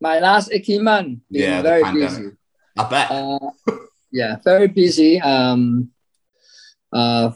My 0.00 0.18
last 0.18 0.50
18 0.52 0.82
months, 0.82 1.20
been 1.30 1.40
Yeah, 1.42 1.62
very 1.62 1.92
busy. 1.92 2.30
I 2.78 2.84
bet. 2.84 3.10
Uh, 3.10 3.38
yeah, 4.10 4.36
very 4.44 4.68
busy. 4.68 5.20
Um, 5.20 5.90
uh, 6.92 7.32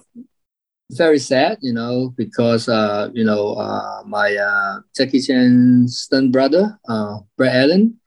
very 0.91 1.19
sad, 1.19 1.59
you 1.63 1.73
know, 1.73 2.15
because 2.17 2.69
uh, 2.69 3.09
you 3.13 3.25
know, 3.25 3.55
uh, 3.55 4.03
my 4.07 4.35
uh, 4.37 4.81
Jackie 4.97 5.21
Chan's 5.21 5.99
stunt 5.99 6.33
brother, 6.33 6.79
uh, 6.89 7.19
Brett 7.37 7.57
Allen, 7.57 7.99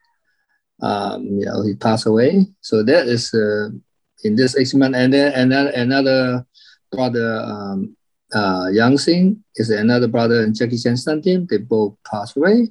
um, 0.82 1.26
you 1.26 1.46
know, 1.46 1.62
he 1.64 1.76
passed 1.76 2.06
away. 2.06 2.48
So 2.62 2.84
that 2.84 3.08
is 3.08 3.34
uh, 3.34 3.70
in 4.24 4.36
this 4.36 4.58
18 4.58 4.80
months, 4.80 4.98
and 4.98 5.14
then 5.14 5.34
another 5.34 5.72
another 5.72 6.46
brother, 6.92 7.42
um, 7.46 7.96
uh, 8.34 8.68
Yang 8.72 8.98
Sing, 8.98 9.44
is 9.56 9.70
another 9.70 10.08
brother 10.08 10.44
in 10.44 10.54
Jackie 10.54 10.78
Chan's 10.78 11.06
team. 11.06 11.48
They 11.50 11.58
both 11.58 11.96
passed 12.10 12.36
away, 12.36 12.70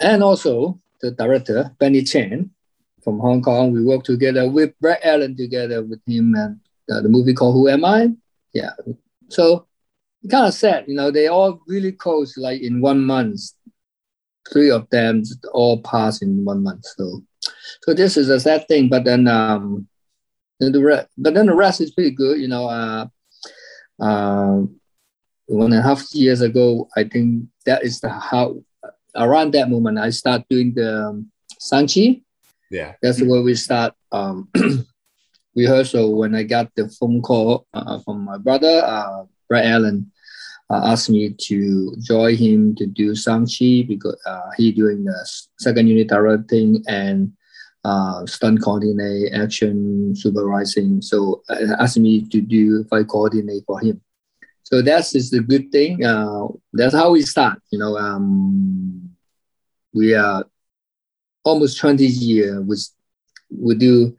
and 0.00 0.22
also 0.22 0.80
the 1.00 1.10
director 1.10 1.74
Benny 1.78 2.02
Chan 2.02 2.50
from 3.02 3.18
Hong 3.18 3.42
Kong. 3.42 3.72
We 3.72 3.84
worked 3.84 4.06
together 4.06 4.48
with 4.48 4.78
Brett 4.80 5.00
Allen 5.04 5.36
together 5.36 5.82
with 5.82 6.00
him 6.06 6.34
and 6.34 6.60
uh, 6.90 7.00
the 7.00 7.08
movie 7.08 7.34
called 7.34 7.54
Who 7.54 7.68
Am 7.68 7.84
I? 7.84 8.10
Yeah. 8.52 8.70
So 9.28 9.66
kind 10.30 10.46
of 10.46 10.54
sad, 10.54 10.84
you 10.86 10.94
know, 10.94 11.10
they 11.10 11.26
all 11.26 11.60
really 11.66 11.92
close 11.92 12.36
like 12.36 12.62
in 12.62 12.80
one 12.80 13.04
month. 13.04 13.40
Three 14.52 14.70
of 14.70 14.88
them 14.90 15.22
all 15.52 15.80
passed 15.82 16.22
in 16.22 16.44
one 16.44 16.62
month. 16.62 16.84
So 16.96 17.22
so 17.82 17.94
this 17.94 18.16
is 18.16 18.28
a 18.28 18.40
sad 18.40 18.68
thing, 18.68 18.88
but 18.88 19.04
then 19.04 19.26
um 19.28 19.88
the 20.70 20.82
rest, 20.82 21.08
but 21.18 21.34
then 21.34 21.46
the 21.46 21.54
rest 21.54 21.80
is 21.80 21.90
pretty 21.90 22.10
good, 22.10 22.40
you 22.40 22.48
know. 22.48 22.68
Uh, 22.68 23.06
uh, 24.00 24.62
one 25.46 25.72
and 25.72 25.80
a 25.80 25.82
half 25.82 26.14
years 26.14 26.40
ago, 26.40 26.88
I 26.96 27.04
think 27.04 27.48
that 27.66 27.82
is 27.82 28.00
the 28.00 28.08
how 28.08 28.62
around 29.16 29.52
that 29.52 29.68
moment 29.68 29.98
I 29.98 30.10
start 30.10 30.42
doing 30.48 30.72
the 30.74 31.08
um, 31.08 31.30
Shang-Chi 31.60 32.22
yeah. 32.72 32.94
that's 33.02 33.22
where 33.22 33.42
we 33.42 33.54
start 33.54 33.92
um, 34.10 34.48
rehearsal 35.54 36.16
when 36.16 36.34
I 36.34 36.42
got 36.42 36.74
the 36.74 36.88
phone 36.88 37.20
call 37.20 37.66
uh, 37.74 38.00
from 38.00 38.24
my 38.24 38.38
brother, 38.38 38.82
uh, 38.84 39.24
Brett 39.48 39.66
Allen, 39.66 40.10
uh, 40.70 40.80
asked 40.86 41.10
me 41.10 41.34
to 41.38 41.94
join 42.00 42.34
him 42.34 42.74
to 42.76 42.86
do 42.86 43.14
Shang-Chi 43.14 43.84
because 43.86 44.18
uh, 44.26 44.50
he 44.56 44.72
doing 44.72 45.04
the 45.04 45.30
second 45.58 45.86
unit 45.86 46.08
directing 46.08 46.82
and 46.88 47.32
uh, 47.84 48.26
stunt 48.26 48.62
coordinate, 48.62 49.32
action 49.32 50.14
supervising. 50.14 51.02
So 51.02 51.42
uh, 51.48 51.76
asked 51.78 51.98
me 51.98 52.22
to 52.28 52.40
do 52.40 52.84
fight 52.84 53.08
coordinate 53.08 53.64
for 53.66 53.80
him. 53.80 54.00
So 54.62 54.80
that's 54.80 55.14
is 55.14 55.30
the 55.30 55.40
good 55.40 55.70
thing. 55.72 56.04
Uh, 56.04 56.48
that's 56.72 56.94
how 56.94 57.12
we 57.12 57.22
start. 57.22 57.58
You 57.70 57.78
know, 57.78 57.96
um, 57.98 59.10
we 59.92 60.14
are 60.14 60.44
almost 61.44 61.78
20 61.78 62.06
years 62.06 62.62
with 62.64 62.88
we 63.50 63.74
do 63.74 64.16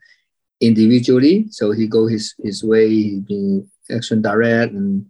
individually 0.62 1.46
so 1.50 1.72
he 1.72 1.88
go 1.88 2.08
his 2.08 2.36
his 2.44 2.64
way 2.64 2.88
he 2.90 3.20
be 3.20 3.62
action 3.92 4.22
direct 4.22 4.74
and 4.74 5.06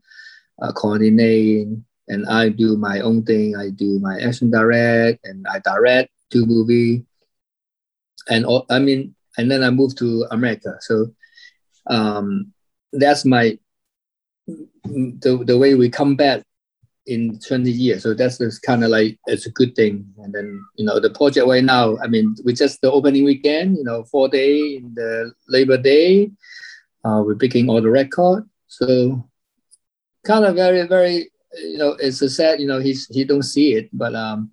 uh, 0.62 0.72
coordinating 0.72 1.84
and 2.08 2.26
i 2.28 2.49
do 2.49 2.78
my 2.78 2.99
own 3.01 3.24
thing 3.24 3.56
i 3.56 3.70
do 3.70 3.99
my 3.99 4.20
action 4.20 4.49
direct 4.49 5.20
and 5.26 5.45
i 5.49 5.60
direct 5.60 6.10
two 6.32 6.45
movie 6.45 7.06
and 8.30 8.45
i 8.69 8.80
mean 8.80 9.13
and 9.38 9.49
then 9.49 9.63
i 9.63 9.69
moved 9.69 9.97
to 9.97 10.26
america 10.32 10.76
so 10.80 11.07
um 11.88 12.51
that's 12.93 13.26
my 13.26 13.57
the, 14.47 15.43
the 15.45 15.57
way 15.57 15.76
we 15.76 15.89
come 15.89 16.15
back 16.15 16.43
in 17.05 17.39
20 17.39 17.69
years. 17.69 18.03
So 18.03 18.13
that's 18.13 18.38
kind 18.59 18.84
of 18.84 18.89
like 18.89 19.17
it's 19.26 19.45
a 19.45 19.51
good 19.51 19.76
thing. 19.76 20.05
And 20.17 20.34
then 20.34 20.63
you 20.76 20.86
know 20.86 20.99
the 20.99 21.09
project 21.09 21.47
right 21.47 21.63
now. 21.63 21.97
I 22.03 22.07
mean, 22.07 22.36
we 22.43 22.53
just 22.53 22.82
the 22.82 22.91
opening 22.91 23.24
weekend. 23.24 23.78
You 23.78 23.84
know, 23.84 24.03
four 24.05 24.30
day 24.30 24.78
in 24.78 24.93
the 24.95 25.34
Labor 25.47 25.78
Day. 25.78 26.32
Uh, 27.03 27.21
we're 27.26 27.36
picking 27.36 27.69
all 27.69 27.82
the 27.82 27.89
record. 27.89 28.47
So 28.67 29.28
kind 30.26 30.45
of 30.45 30.55
very 30.55 30.88
very 30.88 31.30
you 31.61 31.78
know 31.78 31.97
it's 31.99 32.21
a 32.21 32.30
sad 32.30 32.61
you 32.61 32.67
know 32.67 32.80
he's 32.80 33.07
he 33.07 33.24
don't 33.24 33.43
see 33.43 33.74
it, 33.74 33.89
but 33.91 34.15
um 34.15 34.51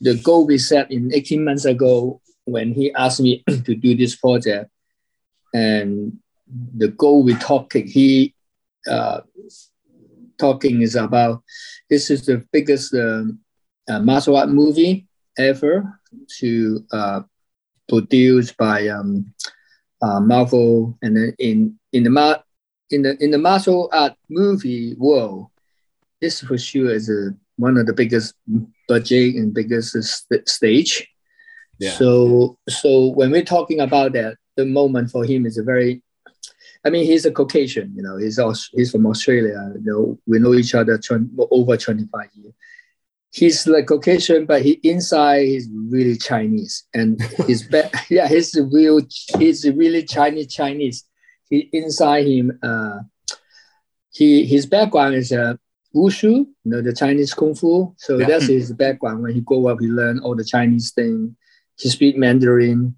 the 0.00 0.14
goal 0.14 0.46
we 0.46 0.56
set 0.56 0.90
in 0.90 1.12
18 1.12 1.44
months 1.44 1.64
ago 1.64 2.20
when 2.50 2.72
he 2.72 2.92
asked 2.94 3.20
me 3.20 3.42
to 3.66 3.74
do 3.74 3.94
this 3.94 4.16
project 4.16 4.70
and 5.54 6.18
the 6.76 6.88
goal 6.88 7.22
we 7.22 7.34
talked 7.34 7.74
he 7.74 8.34
uh, 8.90 9.20
talking 10.38 10.82
is 10.82 10.96
about 10.96 11.42
this 11.88 12.10
is 12.10 12.26
the 12.26 12.44
biggest 12.52 12.94
um, 12.94 13.38
uh, 13.88 14.00
martial 14.00 14.36
art 14.36 14.48
movie 14.48 15.06
ever 15.38 16.00
to 16.38 16.84
uh, 16.92 17.20
produced 17.88 18.56
by 18.56 18.88
um, 18.88 19.32
uh, 20.02 20.20
Marvel, 20.20 20.96
and 21.02 21.16
then 21.16 21.34
in 21.38 21.78
in 21.92 22.04
the 22.04 22.10
mar- 22.10 22.42
in 22.90 23.02
the 23.02 23.22
in 23.22 23.30
the 23.30 23.38
martial 23.38 23.90
art 23.92 24.14
movie 24.28 24.94
world, 24.94 25.48
this 26.20 26.40
for 26.40 26.56
sure 26.56 26.90
is 26.90 27.10
a, 27.10 27.34
one 27.56 27.76
of 27.76 27.86
the 27.86 27.92
biggest 27.92 28.34
budget 28.88 29.34
and 29.34 29.52
biggest 29.52 29.92
st- 29.92 30.48
stage. 30.48 31.06
Yeah. 31.80 31.92
So 31.92 32.58
so 32.68 33.08
when 33.08 33.30
we're 33.30 33.44
talking 33.56 33.80
about 33.80 34.12
that, 34.12 34.36
the 34.56 34.66
moment 34.66 35.10
for 35.10 35.24
him 35.24 35.46
is 35.46 35.58
a 35.58 35.62
very 35.62 36.02
I 36.84 36.88
mean, 36.88 37.04
he's 37.04 37.26
a 37.26 37.30
Caucasian. 37.32 37.92
You 37.94 38.02
know, 38.02 38.16
he's 38.16 38.38
Aus- 38.38 38.70
he's 38.72 38.90
from 38.90 39.04
Australia. 39.06 39.72
You 39.74 39.82
know, 39.92 40.18
we 40.26 40.38
know 40.38 40.54
each 40.54 40.74
other 40.74 40.96
20, 40.96 41.28
over 41.50 41.76
twenty 41.76 42.06
five 42.12 42.30
years. 42.34 42.54
He's 43.32 43.66
like 43.66 43.86
Caucasian, 43.86 44.46
but 44.46 44.62
he 44.62 44.72
inside 44.82 45.44
he's 45.46 45.68
really 45.88 46.16
Chinese, 46.16 46.84
and 46.94 47.20
his 47.46 47.62
back, 47.62 47.92
yeah, 48.10 48.26
he's 48.26 48.56
a 48.56 48.64
real, 48.64 49.00
he's 49.38 49.64
a 49.66 49.72
really 49.72 50.02
Chinese 50.04 50.52
Chinese. 50.52 51.04
He 51.48 51.68
inside 51.72 52.26
him, 52.26 52.58
uh, 52.62 53.00
he 54.10 54.44
his 54.44 54.66
background 54.66 55.14
is 55.14 55.30
uh, 55.32 55.54
wushu, 55.94 56.32
you 56.32 56.46
know, 56.64 56.80
the 56.82 56.92
Chinese 56.92 57.34
kung 57.34 57.54
fu. 57.54 57.94
So 57.98 58.18
Yeah. 58.18 58.26
that's 58.26 58.46
his 58.46 58.72
background. 58.72 59.22
When 59.22 59.34
he 59.34 59.40
grow 59.42 59.66
up, 59.68 59.80
he 59.80 59.86
learned 59.86 60.20
all 60.22 60.34
the 60.34 60.44
Chinese 60.44 60.90
thing. 60.92 61.36
He 61.80 61.88
speak 61.88 62.16
Mandarin, 62.16 62.94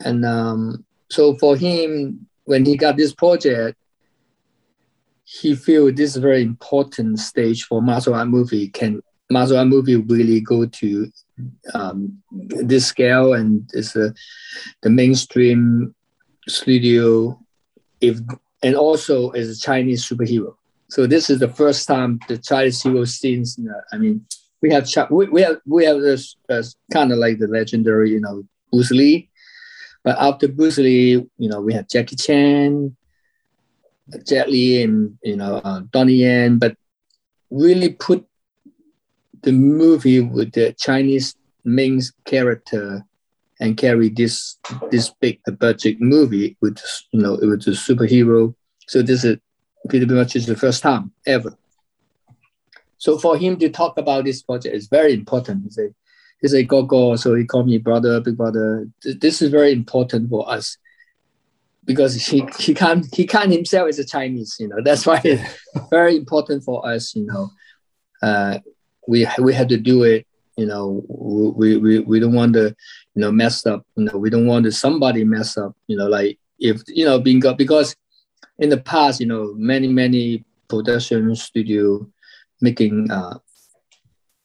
and 0.00 0.24
um, 0.24 0.84
so 1.10 1.36
for 1.36 1.56
him, 1.56 2.26
when 2.44 2.64
he 2.64 2.76
got 2.76 2.96
this 2.96 3.12
project, 3.12 3.78
he 5.24 5.54
feel 5.54 5.92
this 5.92 6.16
is 6.16 6.22
very 6.22 6.42
important 6.42 7.18
stage 7.18 7.64
for 7.64 7.82
martial 7.82 8.14
art 8.14 8.28
movie. 8.28 8.68
Can 8.68 9.02
martial 9.30 9.58
art 9.58 9.68
movie 9.68 9.96
really 9.96 10.40
go 10.40 10.64
to 10.64 11.12
um, 11.74 12.22
this 12.38 12.86
scale 12.86 13.34
and 13.34 13.68
it's 13.74 13.94
a, 13.94 14.14
the 14.82 14.88
mainstream 14.88 15.94
studio 16.48 17.38
if 18.00 18.18
and 18.62 18.74
also 18.74 19.30
as 19.30 19.50
a 19.50 19.60
Chinese 19.60 20.08
superhero. 20.08 20.54
So 20.88 21.06
this 21.06 21.28
is 21.28 21.38
the 21.38 21.48
first 21.48 21.86
time 21.86 22.18
the 22.28 22.38
Chinese 22.38 22.82
hero 22.82 23.04
scenes. 23.04 23.58
Uh, 23.58 23.80
I 23.92 23.98
mean, 23.98 24.24
we 24.60 24.70
have 24.72 24.88
we, 25.10 25.28
we 25.28 25.42
have 25.42 25.60
we 25.66 25.84
have 25.84 26.00
this 26.00 26.36
uh, 26.48 26.62
kind 26.92 27.12
of 27.12 27.18
like 27.18 27.38
the 27.38 27.46
legendary, 27.46 28.10
you 28.10 28.20
know, 28.20 28.44
Bruce 28.72 28.90
Lee. 28.90 29.30
But 30.04 30.16
after 30.18 30.48
Bruce 30.48 30.78
Lee, 30.78 31.26
you 31.38 31.48
know, 31.48 31.60
we 31.60 31.74
have 31.74 31.88
Jackie 31.88 32.16
Chan, 32.16 32.96
Jet 34.26 34.50
Li, 34.50 34.82
and 34.82 35.16
you 35.22 35.36
know 35.36 35.56
uh, 35.64 35.80
Donnie 35.90 36.14
Yen. 36.14 36.58
But 36.58 36.76
really 37.50 37.90
put 37.90 38.26
the 39.42 39.52
movie 39.52 40.20
with 40.20 40.52
the 40.52 40.72
Chinese 40.72 41.34
main 41.64 42.00
character 42.24 43.04
and 43.60 43.76
carry 43.76 44.08
this 44.08 44.56
this 44.90 45.10
big 45.20 45.40
budget 45.58 46.00
movie 46.00 46.56
with 46.60 46.78
you 47.12 47.20
know 47.20 47.34
it 47.34 47.46
was 47.46 47.66
a 47.66 47.70
superhero. 47.70 48.54
So 48.88 49.02
this 49.02 49.24
is 49.24 49.38
pretty 49.88 50.06
much 50.06 50.36
is 50.36 50.46
the 50.46 50.56
first 50.56 50.82
time 50.82 51.12
ever. 51.26 51.56
So 52.98 53.18
for 53.18 53.36
him 53.36 53.56
to 53.58 53.68
talk 53.68 53.96
about 53.98 54.24
this 54.24 54.42
project 54.42 54.74
is 54.74 54.88
very 54.88 55.14
important. 55.14 55.64
He's 55.64 55.78
a 55.78 55.88
he's 56.40 56.54
a 56.54 56.62
go 56.62 57.16
so 57.16 57.34
he 57.34 57.44
called 57.44 57.66
me 57.66 57.78
brother, 57.78 58.20
big 58.20 58.36
brother. 58.36 58.88
This 59.02 59.40
is 59.42 59.50
very 59.50 59.72
important 59.72 60.28
for 60.28 60.50
us 60.50 60.76
because 61.84 62.14
he, 62.14 62.46
he 62.58 62.74
can't 62.74 63.06
he 63.14 63.26
can't 63.26 63.52
himself 63.52 63.88
as 63.88 63.98
a 63.98 64.04
Chinese, 64.04 64.56
you 64.60 64.68
know. 64.68 64.82
That's 64.84 65.06
why 65.06 65.20
it's 65.24 65.42
very 65.90 66.16
important 66.16 66.64
for 66.64 66.86
us, 66.86 67.14
you 67.16 67.26
know. 67.26 67.50
Uh, 68.20 68.58
we 69.06 69.26
we 69.38 69.54
had 69.54 69.68
to 69.70 69.78
do 69.78 70.02
it 70.02 70.26
you 70.58 70.66
know 70.66 71.02
we, 71.08 71.76
we 71.78 72.00
we 72.00 72.20
don't 72.20 72.34
want 72.34 72.52
to 72.52 72.74
you 73.14 73.22
know 73.22 73.30
mess 73.30 73.64
up 73.64 73.86
you 73.96 74.04
know 74.04 74.18
we 74.18 74.28
don't 74.28 74.46
want 74.46 74.64
to 74.64 74.72
somebody 74.72 75.24
mess 75.24 75.56
up 75.56 75.74
you 75.86 75.96
know 75.96 76.08
like 76.08 76.38
if 76.58 76.82
you 76.88 77.04
know 77.04 77.18
being 77.18 77.40
because 77.56 77.96
in 78.58 78.68
the 78.68 78.76
past 78.76 79.20
you 79.20 79.26
know 79.26 79.54
many 79.56 79.86
many 79.86 80.44
production 80.68 81.34
studio 81.34 82.06
making 82.60 83.10
uh, 83.10 83.38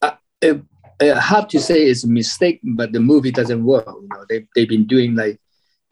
uh 0.01 0.15
it, 0.41 0.61
it 0.99 1.17
hard 1.17 1.49
to 1.49 1.59
say 1.59 1.83
it's 1.83 2.03
a 2.03 2.07
mistake 2.07 2.59
but 2.63 2.91
the 2.91 2.99
movie 2.99 3.31
doesn't 3.31 3.63
work 3.63 3.85
you 3.87 4.07
know 4.11 4.25
they, 4.29 4.45
they've 4.55 4.69
been 4.69 4.85
doing 4.85 5.15
like 5.15 5.39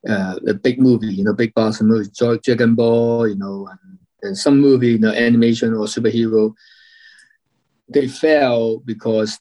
uh, 0.10 0.36
a 0.48 0.54
big 0.54 0.80
movie 0.80 1.14
you 1.14 1.24
know 1.24 1.34
big 1.34 1.54
boss 1.54 1.82
movie 1.82 2.10
dragon 2.44 2.76
ball 2.76 3.28
you 3.28 3.36
know 3.36 3.68
and, 3.70 4.00
and 4.24 4.38
some 4.38 4.60
movie 4.60 4.94
you 4.94 5.00
know 5.00 5.12
animation 5.12 5.74
or 5.74 5.86
superhero 5.86 6.54
they 7.90 8.08
fail 8.08 8.80
because 8.80 9.40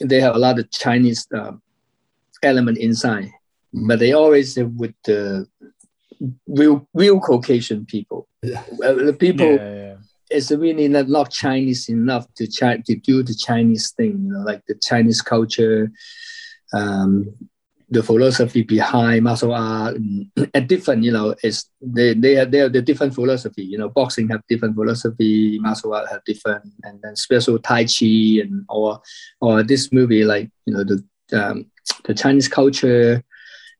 they 0.00 0.20
have 0.20 0.34
a 0.34 0.38
lot 0.38 0.58
of 0.58 0.70
Chinese 0.70 1.26
uh, 1.34 1.52
element 2.42 2.78
inside, 2.78 3.30
but 3.72 3.98
they 3.98 4.12
always 4.12 4.56
with 4.56 4.94
the 5.04 5.46
real 6.46 6.86
real 6.94 7.20
Caucasian 7.20 7.84
people. 7.86 8.28
Yeah. 8.42 8.62
the 8.78 9.16
people 9.18 9.46
yeah, 9.46 9.74
yeah. 9.74 9.87
Is 10.30 10.50
really 10.50 10.88
not, 10.88 11.08
not 11.08 11.30
Chinese 11.30 11.88
enough 11.88 12.26
to 12.34 12.46
try 12.46 12.76
to 12.78 12.96
do 12.96 13.22
the 13.22 13.34
Chinese 13.34 13.90
thing, 13.92 14.24
you 14.24 14.32
know, 14.32 14.40
like 14.40 14.62
the 14.66 14.74
Chinese 14.74 15.22
culture, 15.22 15.90
um, 16.72 17.34
the 17.90 18.02
philosophy 18.02 18.62
behind 18.62 19.24
martial 19.24 19.54
art 19.54 19.96
and 19.96 20.28
different, 20.68 21.02
you 21.04 21.12
know, 21.12 21.34
is 21.42 21.64
they 21.80 22.12
they 22.12 22.34
have 22.34 22.50
they 22.50 22.58
have 22.58 22.72
the 22.72 22.82
different 22.82 23.14
philosophy. 23.14 23.62
You 23.62 23.78
know, 23.78 23.88
boxing 23.88 24.28
have 24.28 24.42
different 24.48 24.74
philosophy, 24.74 25.58
martial 25.60 25.94
art 25.94 26.10
have 26.10 26.22
different, 26.24 26.64
and 26.82 27.00
then 27.02 27.16
special 27.16 27.58
Tai 27.58 27.84
Chi 27.84 28.42
and 28.42 28.66
or 28.68 29.00
or 29.40 29.62
this 29.62 29.90
movie 29.90 30.24
like 30.24 30.50
you 30.66 30.74
know 30.74 30.84
the 30.84 31.02
um, 31.32 31.70
the 32.04 32.12
Chinese 32.12 32.48
culture, 32.48 33.24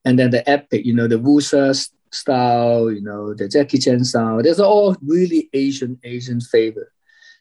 and 0.04 0.18
then 0.18 0.30
the 0.30 0.48
epic, 0.48 0.86
you 0.86 0.94
know, 0.94 1.06
the 1.06 1.18
wuxia 1.18 1.90
style, 2.14 2.90
you 2.90 3.02
know, 3.02 3.34
the 3.34 3.48
Jackie 3.48 3.78
Chan 3.78 4.04
style. 4.04 4.42
There's 4.42 4.60
all 4.60 4.96
really 5.02 5.48
Asian 5.52 5.98
Asian 6.04 6.40
favor. 6.40 6.92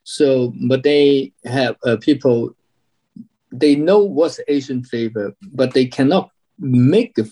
So, 0.04 0.54
but 0.68 0.84
they 0.84 1.34
have 1.46 1.76
uh, 1.86 1.98
people. 1.98 2.56
They 3.52 3.76
know 3.76 4.00
what's 4.00 4.40
Asian 4.48 4.84
favor, 4.84 5.34
but 5.54 5.74
they 5.74 5.86
cannot 5.86 6.32
make 6.60 7.18
a 7.18 7.26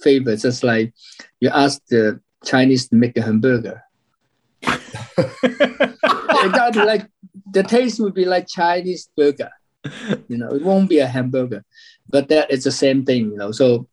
favor, 0.00 0.36
just 0.36 0.62
like 0.62 0.94
you 1.40 1.50
ask 1.50 1.80
the 1.88 2.20
Chinese 2.44 2.88
to 2.88 2.96
make 2.96 3.16
a 3.16 3.22
hamburger. 3.22 3.82
like 6.76 7.08
the 7.50 7.62
taste 7.66 8.00
would 8.00 8.14
be 8.14 8.24
like 8.24 8.46
Chinese 8.48 9.08
burger. 9.16 9.50
You 10.28 10.38
know, 10.38 10.48
it 10.50 10.62
won't 10.62 10.88
be 10.88 10.98
a 10.98 11.06
hamburger, 11.06 11.64
but 12.08 12.28
that 12.28 12.50
is 12.50 12.64
the 12.64 12.72
same 12.72 13.04
thing. 13.04 13.30
You 13.30 13.36
know, 13.36 13.52
so 13.52 13.88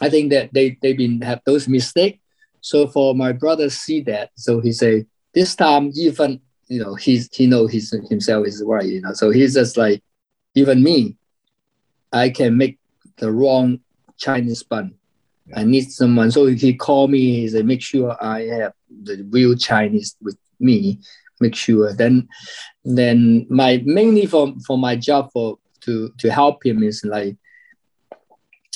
I 0.00 0.08
think 0.08 0.30
that 0.30 0.52
they 0.52 0.76
they've 0.82 0.96
been 0.96 1.20
have 1.22 1.40
those 1.44 1.68
mistakes. 1.68 2.18
So 2.60 2.86
for 2.86 3.14
my 3.14 3.32
brother 3.32 3.70
see 3.70 4.02
that, 4.02 4.30
so 4.36 4.60
he 4.60 4.72
say 4.72 5.06
this 5.34 5.54
time 5.56 5.92
even 5.94 6.40
you 6.68 6.82
know 6.82 6.94
he's 6.94 7.28
he 7.34 7.46
know 7.46 7.66
his 7.66 7.94
himself 8.08 8.46
is 8.46 8.62
right. 8.66 8.86
You 8.86 9.00
know, 9.02 9.12
so 9.12 9.30
he's 9.30 9.54
just 9.54 9.76
like 9.76 10.02
even 10.54 10.82
me, 10.82 11.16
I 12.12 12.30
can 12.30 12.56
make 12.56 12.78
the 13.16 13.30
wrong 13.30 13.80
Chinese 14.18 14.62
bun. 14.62 14.94
I 15.54 15.64
need 15.64 15.90
someone. 15.90 16.30
So 16.30 16.46
he 16.46 16.74
called 16.74 17.10
me. 17.10 17.40
He 17.40 17.48
said, 17.48 17.66
make 17.66 17.82
sure 17.82 18.16
I 18.22 18.42
have 18.42 18.72
the 18.88 19.26
real 19.30 19.56
Chinese 19.56 20.16
with 20.22 20.38
me. 20.60 21.00
Make 21.40 21.56
sure. 21.56 21.92
Then, 21.92 22.28
then 22.84 23.46
my 23.48 23.82
mainly 23.84 24.26
for 24.26 24.54
for 24.66 24.78
my 24.78 24.94
job 24.94 25.30
for 25.32 25.58
to 25.82 26.12
to 26.18 26.30
help 26.30 26.64
him 26.64 26.82
is 26.82 27.04
like 27.04 27.36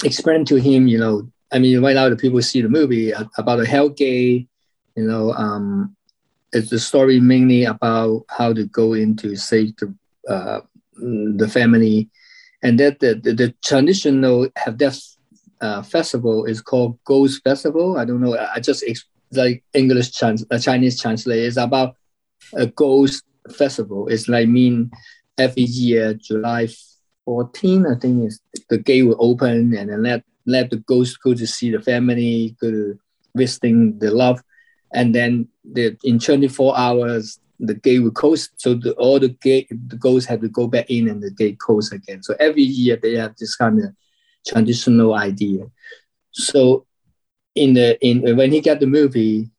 explain 0.04 0.44
to 0.46 0.56
him. 0.56 0.86
You 0.86 0.98
know, 0.98 1.30
I 1.52 1.58
mean, 1.58 1.82
right 1.82 1.94
now 1.94 2.08
the 2.08 2.16
people 2.16 2.40
see 2.42 2.62
the 2.62 2.68
movie 2.68 3.12
about 3.12 3.56
the 3.56 3.64
Hellgate. 3.64 4.46
You 4.96 5.04
know, 5.04 5.32
um, 5.32 5.96
it's 6.52 6.70
the 6.70 6.78
story 6.78 7.20
mainly 7.20 7.64
about 7.64 8.24
how 8.28 8.52
to 8.52 8.66
go 8.66 8.92
into 8.92 9.36
save 9.36 9.76
the 9.76 9.94
uh, 10.28 10.60
the 10.96 11.48
family, 11.52 12.08
and 12.62 12.78
that 12.80 13.00
the, 13.00 13.14
the, 13.14 13.32
the 13.32 13.54
traditional 13.64 14.48
have 14.56 14.78
that 14.78 14.98
uh, 15.60 15.82
festival 15.82 16.44
is 16.44 16.60
called 16.60 16.98
Ghost 17.04 17.42
Festival. 17.42 17.98
I 17.98 18.04
don't 18.04 18.20
know. 18.20 18.36
I 18.38 18.60
just 18.60 18.84
like 19.32 19.64
English 19.72 20.12
trans, 20.12 20.44
uh, 20.50 20.58
Chinese 20.58 21.00
translate. 21.00 21.44
It's 21.44 21.56
about 21.56 21.96
a 22.52 22.66
ghost 22.66 23.24
festival. 23.50 24.08
It's 24.08 24.28
like 24.28 24.48
mean 24.48 24.90
every 25.38 25.64
year 25.64 26.14
July 26.14 26.68
14, 27.24 27.86
I 27.86 27.94
think 27.98 28.26
is 28.26 28.40
the 28.68 28.78
gate 28.78 29.02
will 29.02 29.16
open 29.18 29.74
and 29.74 29.88
then 29.88 30.02
let 30.02 30.24
let 30.46 30.70
the 30.70 30.76
ghost 30.76 31.20
go 31.22 31.34
to 31.34 31.46
see 31.46 31.70
the 31.70 31.80
family, 31.80 32.54
go 32.60 32.70
to 32.70 32.98
visiting 33.34 33.98
the 33.98 34.10
love, 34.10 34.42
and 34.92 35.14
then 35.14 35.48
the, 35.64 35.96
in 36.04 36.18
24 36.18 36.76
hours 36.76 37.40
the 37.60 37.74
gate 37.74 38.00
will 38.00 38.10
close. 38.10 38.50
So 38.56 38.74
the, 38.74 38.92
all 38.92 39.18
the 39.18 39.28
gate 39.28 39.68
the 39.70 39.96
ghosts 39.96 40.28
have 40.28 40.40
to 40.40 40.48
go 40.48 40.66
back 40.66 40.90
in 40.90 41.08
and 41.08 41.22
the 41.22 41.30
gate 41.30 41.58
close 41.58 41.92
again. 41.92 42.22
So 42.22 42.34
every 42.38 42.62
year 42.62 42.98
they 43.00 43.14
have 43.14 43.34
this 43.36 43.56
kind 43.56 43.78
of 43.78 43.94
traditional 44.46 45.14
idea. 45.14 45.66
So 46.32 46.86
in 47.54 47.74
the 47.74 47.98
in 48.06 48.36
when 48.36 48.52
he 48.52 48.60
got 48.60 48.80
the 48.80 48.86
movie, 48.86 49.50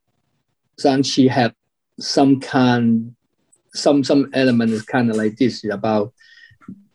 Shang-Chi 0.80 1.24
had 1.24 1.56
some 2.00 2.40
kind 2.40 3.16
some 3.74 4.04
some 4.04 4.30
element 4.34 4.72
is 4.72 4.84
kind 4.84 5.10
of 5.10 5.16
like 5.16 5.38
this 5.38 5.64
about 5.66 6.14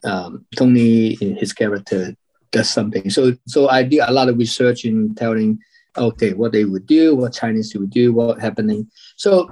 um, 0.05 0.47
Tony 0.57 1.15
in 1.15 1.37
his 1.37 1.53
character 1.53 2.15
does 2.51 2.69
something. 2.69 3.11
So 3.11 3.37
so 3.47 3.69
I 3.69 3.83
did 3.83 4.01
a 4.01 4.13
lot 4.13 4.29
of 4.29 4.39
research 4.39 4.85
in 4.85 5.15
telling 5.15 5.59
okay 5.97 6.33
what 6.33 6.53
they 6.53 6.65
would 6.65 6.87
do, 6.87 7.15
what 7.15 7.33
Chinese 7.33 7.75
would 7.75 7.91
do, 7.91 8.13
what 8.13 8.41
happening. 8.41 8.89
So 9.17 9.51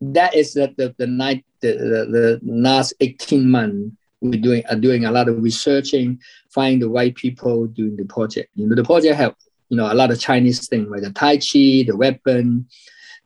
that 0.00 0.34
is 0.34 0.54
the 0.54 0.74
the, 0.76 0.94
the 0.98 1.06
night 1.06 1.44
the, 1.60 1.72
the, 1.72 2.06
the 2.10 2.40
last 2.44 2.94
18 3.00 3.48
months 3.48 3.96
we're 4.20 4.40
doing 4.40 4.64
are 4.70 4.76
doing 4.76 5.04
a 5.04 5.10
lot 5.10 5.28
of 5.28 5.42
researching, 5.42 6.20
find 6.50 6.80
the 6.80 6.88
right 6.88 7.14
people 7.14 7.66
doing 7.66 7.96
the 7.96 8.04
project. 8.04 8.50
You 8.54 8.66
know, 8.66 8.74
the 8.74 8.84
project 8.84 9.16
have 9.16 9.34
you 9.68 9.76
know 9.76 9.90
a 9.90 9.94
lot 9.94 10.10
of 10.10 10.20
Chinese 10.20 10.68
thing 10.68 10.90
like 10.90 11.02
the 11.02 11.12
Tai 11.12 11.36
Chi, 11.36 11.84
the 11.86 11.96
weapon, 11.96 12.66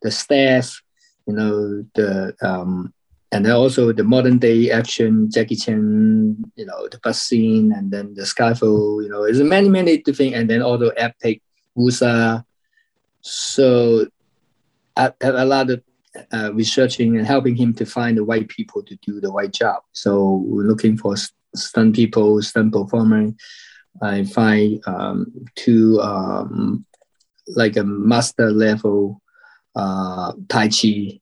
the 0.03 0.11
staff, 0.11 0.83
you 1.27 1.35
know, 1.35 1.85
the 1.95 2.35
um, 2.43 2.93
and 3.33 3.45
then 3.45 3.53
also 3.53 3.93
the 3.93 4.05
modern 4.05 4.39
day 4.39 4.71
action, 4.71 5.31
Jackie 5.31 5.57
Chan, 5.57 6.37
you 6.57 6.67
know, 6.67 6.89
the 6.89 6.99
bus 6.99 7.23
scene, 7.23 7.73
and 7.73 7.91
then 7.91 8.15
the 8.15 8.23
Skyfall, 8.23 9.03
you 9.03 9.09
know, 9.09 9.25
there's 9.25 9.41
many 9.41 9.69
many 9.69 9.99
different, 9.99 10.35
and 10.35 10.51
then 10.51 10.63
all 10.63 10.79
the 10.79 10.93
epic 10.97 11.43
wuxia. 11.77 12.45
So 13.21 14.07
I 14.97 15.13
have 15.21 15.35
a 15.35 15.45
lot 15.45 15.71
of 15.71 15.83
uh, 16.33 16.53
researching 16.55 17.17
and 17.17 17.27
helping 17.27 17.55
him 17.55 17.73
to 17.75 17.87
find 17.87 18.17
the 18.17 18.25
right 18.25 18.49
people 18.49 18.83
to 18.83 18.97
do 18.97 19.21
the 19.21 19.31
right 19.31 19.53
job. 19.53 19.83
So 19.93 20.43
we're 20.47 20.65
looking 20.65 20.97
for 20.97 21.15
stunt 21.55 21.95
people, 21.95 22.43
stunt 22.43 22.73
performer. 22.73 23.31
I 24.03 24.25
find 24.25 24.83
um, 24.87 25.33
two 25.55 26.01
um, 26.01 26.85
like 27.47 27.77
a 27.77 27.85
master 27.85 28.51
level 28.51 29.21
uh, 29.77 30.33
Tai 30.49 30.69
Chi, 30.69 31.21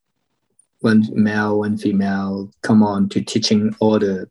one 0.80 1.04
male, 1.12 1.58
one 1.58 1.76
female, 1.76 2.50
come 2.62 2.82
on 2.82 3.08
to 3.10 3.20
teaching 3.20 3.74
all 3.80 3.98
the 3.98 4.28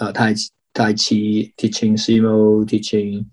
uh, 0.00 0.12
Tai, 0.12 0.34
Tai 0.74 0.92
Chi, 0.92 1.52
teaching 1.56 1.96
Simu, 1.96 2.68
teaching 2.68 3.30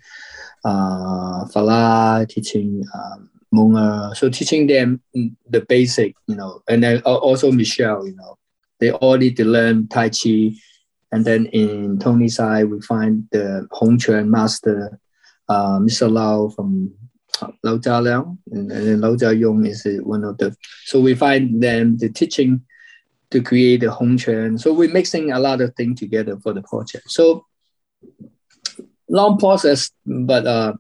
uh, 0.66 1.46
Fala, 1.48 2.26
teaching 2.28 2.84
um, 2.94 3.30
Hmong. 3.54 4.16
So 4.16 4.30
teaching 4.30 4.68
them 4.68 5.02
the 5.14 5.62
basic, 5.62 6.16
you 6.28 6.36
know, 6.36 6.62
and 6.68 6.84
then 6.84 7.02
also 7.02 7.52
Michelle, 7.52 8.08
you 8.08 8.16
know, 8.16 8.38
they 8.80 8.92
all 8.92 9.18
need 9.18 9.38
to 9.38 9.46
learn 9.46 9.88
Tai 9.88 10.10
Chi. 10.10 10.54
And 11.12 11.24
then 11.24 11.46
in 11.48 12.00
Tony's 12.00 12.38
side, 12.38 12.66
we 12.66 12.82
find 12.82 13.28
the 13.32 13.68
Hong 13.72 14.00
Quan 14.00 14.32
master, 14.32 15.00
uh, 15.48 15.78
Mr. 15.78 16.12
Lau 16.12 16.50
from 16.50 16.92
Lau 17.64 17.78
Jia 17.78 18.02
Liang, 18.04 18.38
and, 18.52 18.72
and 18.72 18.88
then 18.88 19.02
Lau 19.02 19.16
Jia 19.16 19.38
Yong 19.38 19.66
is 19.66 19.86
one 20.04 20.24
of 20.24 20.38
the. 20.38 20.56
So 20.86 21.00
we 21.00 21.16
find 21.16 21.62
them 21.62 21.98
the 21.98 22.10
teaching 22.10 22.62
to 23.32 23.42
create 23.42 23.82
the 23.82 23.92
Hong 23.92 24.18
Quan. 24.18 24.58
So 24.58 24.74
we're 24.74 24.92
mixing 24.94 25.32
a 25.32 25.40
lot 25.40 25.62
of 25.62 25.74
things 25.76 26.00
together 26.00 26.38
for 26.40 26.54
the 26.54 26.62
project. 26.62 27.10
So 27.10 27.46
long 29.10 29.38
process, 29.38 29.92
but 30.06 30.46
uh, 30.46 30.74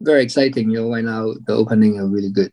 very 0.00 0.22
exciting. 0.22 0.70
You 0.70 0.82
know, 0.82 0.90
right 0.90 1.04
now 1.04 1.32
the 1.46 1.54
opening 1.54 1.98
are 1.98 2.06
really 2.06 2.30
good. 2.30 2.52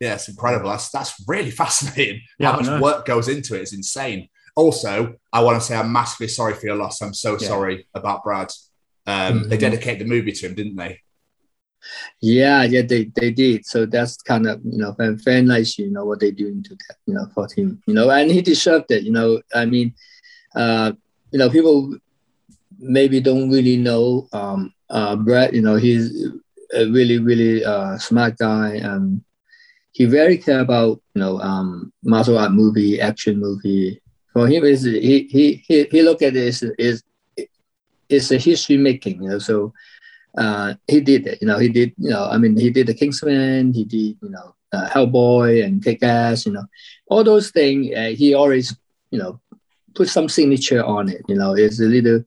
Yeah, 0.00 0.14
it's 0.14 0.28
incredible. 0.28 0.70
That's 0.70 0.90
that's 0.90 1.14
really 1.26 1.50
fascinating. 1.62 2.20
Yeah, 2.38 2.52
How 2.52 2.58
I 2.58 2.62
know. 2.62 2.70
much 2.72 2.82
work 2.82 3.06
goes 3.06 3.28
into 3.28 3.54
it 3.56 3.62
is 3.62 3.72
insane. 3.72 4.28
Also, 4.54 5.14
I 5.32 5.42
want 5.42 5.60
to 5.60 5.66
say 5.66 5.76
I'm 5.76 5.92
massively 5.92 6.28
sorry 6.28 6.54
for 6.54 6.66
your 6.66 6.76
loss. 6.76 7.00
I'm 7.00 7.14
so 7.14 7.32
Yeah. 7.40 7.48
sorry 7.48 7.86
about 7.94 8.22
Brad. 8.22 8.50
Um, 9.06 9.48
They 9.48 9.56
Mhm. 9.56 9.60
dedicated 9.60 10.00
the 10.00 10.04
movie 10.10 10.32
to 10.32 10.46
him, 10.46 10.54
didn't 10.54 10.76
they? 10.76 11.00
Yeah, 12.20 12.62
yeah, 12.64 12.82
they, 12.82 13.10
they 13.14 13.30
did. 13.30 13.66
So 13.66 13.86
that's 13.86 14.16
kind 14.22 14.46
of 14.46 14.60
you 14.64 14.78
know 14.78 14.92
very, 14.92 15.14
very 15.16 15.42
nice. 15.42 15.78
You 15.78 15.90
know 15.90 16.04
what 16.04 16.20
they're 16.20 16.30
doing 16.32 16.62
to 16.64 16.70
that. 16.74 16.96
You 17.06 17.14
know 17.14 17.26
for 17.34 17.48
him. 17.54 17.80
You 17.86 17.94
know, 17.94 18.10
and 18.10 18.30
he 18.30 18.42
deserved 18.42 18.90
it. 18.90 19.02
You 19.04 19.12
know, 19.12 19.40
I 19.54 19.64
mean, 19.66 19.94
uh, 20.54 20.92
you 21.30 21.38
know, 21.38 21.50
people 21.50 21.96
maybe 22.78 23.20
don't 23.20 23.50
really 23.50 23.76
know 23.76 24.28
um, 24.32 24.72
uh, 24.90 25.16
Brad. 25.16 25.54
You 25.54 25.62
know, 25.62 25.76
he's 25.76 26.28
a 26.74 26.86
really 26.86 27.18
really 27.18 27.64
uh, 27.64 27.98
smart 27.98 28.36
guy. 28.38 28.76
and 28.76 29.22
he 29.92 30.04
very 30.06 30.38
care 30.38 30.60
about 30.60 31.00
you 31.14 31.20
know 31.20 31.38
um, 31.40 31.92
martial 32.04 32.38
art 32.38 32.52
movie, 32.52 33.00
action 33.00 33.38
movie. 33.40 34.00
For 34.32 34.48
him, 34.48 34.64
is 34.64 34.84
he 34.84 35.28
he 35.30 35.62
he 35.66 35.84
he 35.90 36.02
look 36.02 36.22
at 36.22 36.36
as 36.36 36.62
is 36.78 37.02
it's 38.08 38.30
a 38.30 38.38
history 38.38 38.76
making. 38.76 39.22
You 39.22 39.30
know, 39.30 39.38
so 39.38 39.72
uh, 40.36 40.74
he 40.88 41.00
did 41.00 41.26
it. 41.26 41.38
You 41.40 41.48
know, 41.48 41.58
he 41.58 41.68
did. 41.68 41.92
You 41.98 42.10
know, 42.10 42.24
I 42.30 42.38
mean, 42.38 42.56
he 42.56 42.70
did 42.70 42.86
the 42.86 42.94
Kingsman. 42.94 43.72
He 43.72 43.84
did. 43.84 44.16
You 44.22 44.30
know, 44.30 44.54
uh, 44.72 44.88
Hellboy 44.88 45.64
and 45.64 45.82
Kick 45.82 46.02
Ass. 46.02 46.46
You 46.46 46.52
know, 46.52 46.64
all 47.08 47.24
those 47.24 47.50
things. 47.50 47.94
Uh, 47.96 48.12
he 48.16 48.34
always, 48.34 48.76
you 49.10 49.18
know, 49.18 49.40
put 49.94 50.08
some 50.08 50.28
signature 50.28 50.82
on 50.84 51.08
it. 51.08 51.22
You 51.28 51.36
know, 51.36 51.54
it's 51.54 51.80
a 51.80 51.84
little 51.84 52.24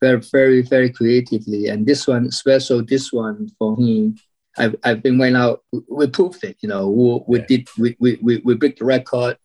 very, 0.00 0.20
very, 0.32 0.62
very 0.62 0.90
creatively. 0.90 1.68
And 1.68 1.86
this 1.86 2.06
one, 2.06 2.30
special. 2.30 2.84
This 2.84 3.12
one 3.12 3.50
for 3.58 3.76
him. 3.76 4.16
I've, 4.56 4.76
I've 4.84 5.02
been 5.02 5.18
went 5.18 5.36
out. 5.36 5.64
We 5.88 6.06
proved 6.06 6.44
it. 6.44 6.56
You 6.60 6.68
know, 6.68 6.88
we, 6.88 7.20
we 7.26 7.38
Yeah. 7.40 7.46
did. 7.48 7.68
We, 7.78 7.96
we, 7.98 8.18
we, 8.22 8.42
we 8.44 8.54
break 8.54 8.76
the 8.78 8.84
record. 8.84 9.36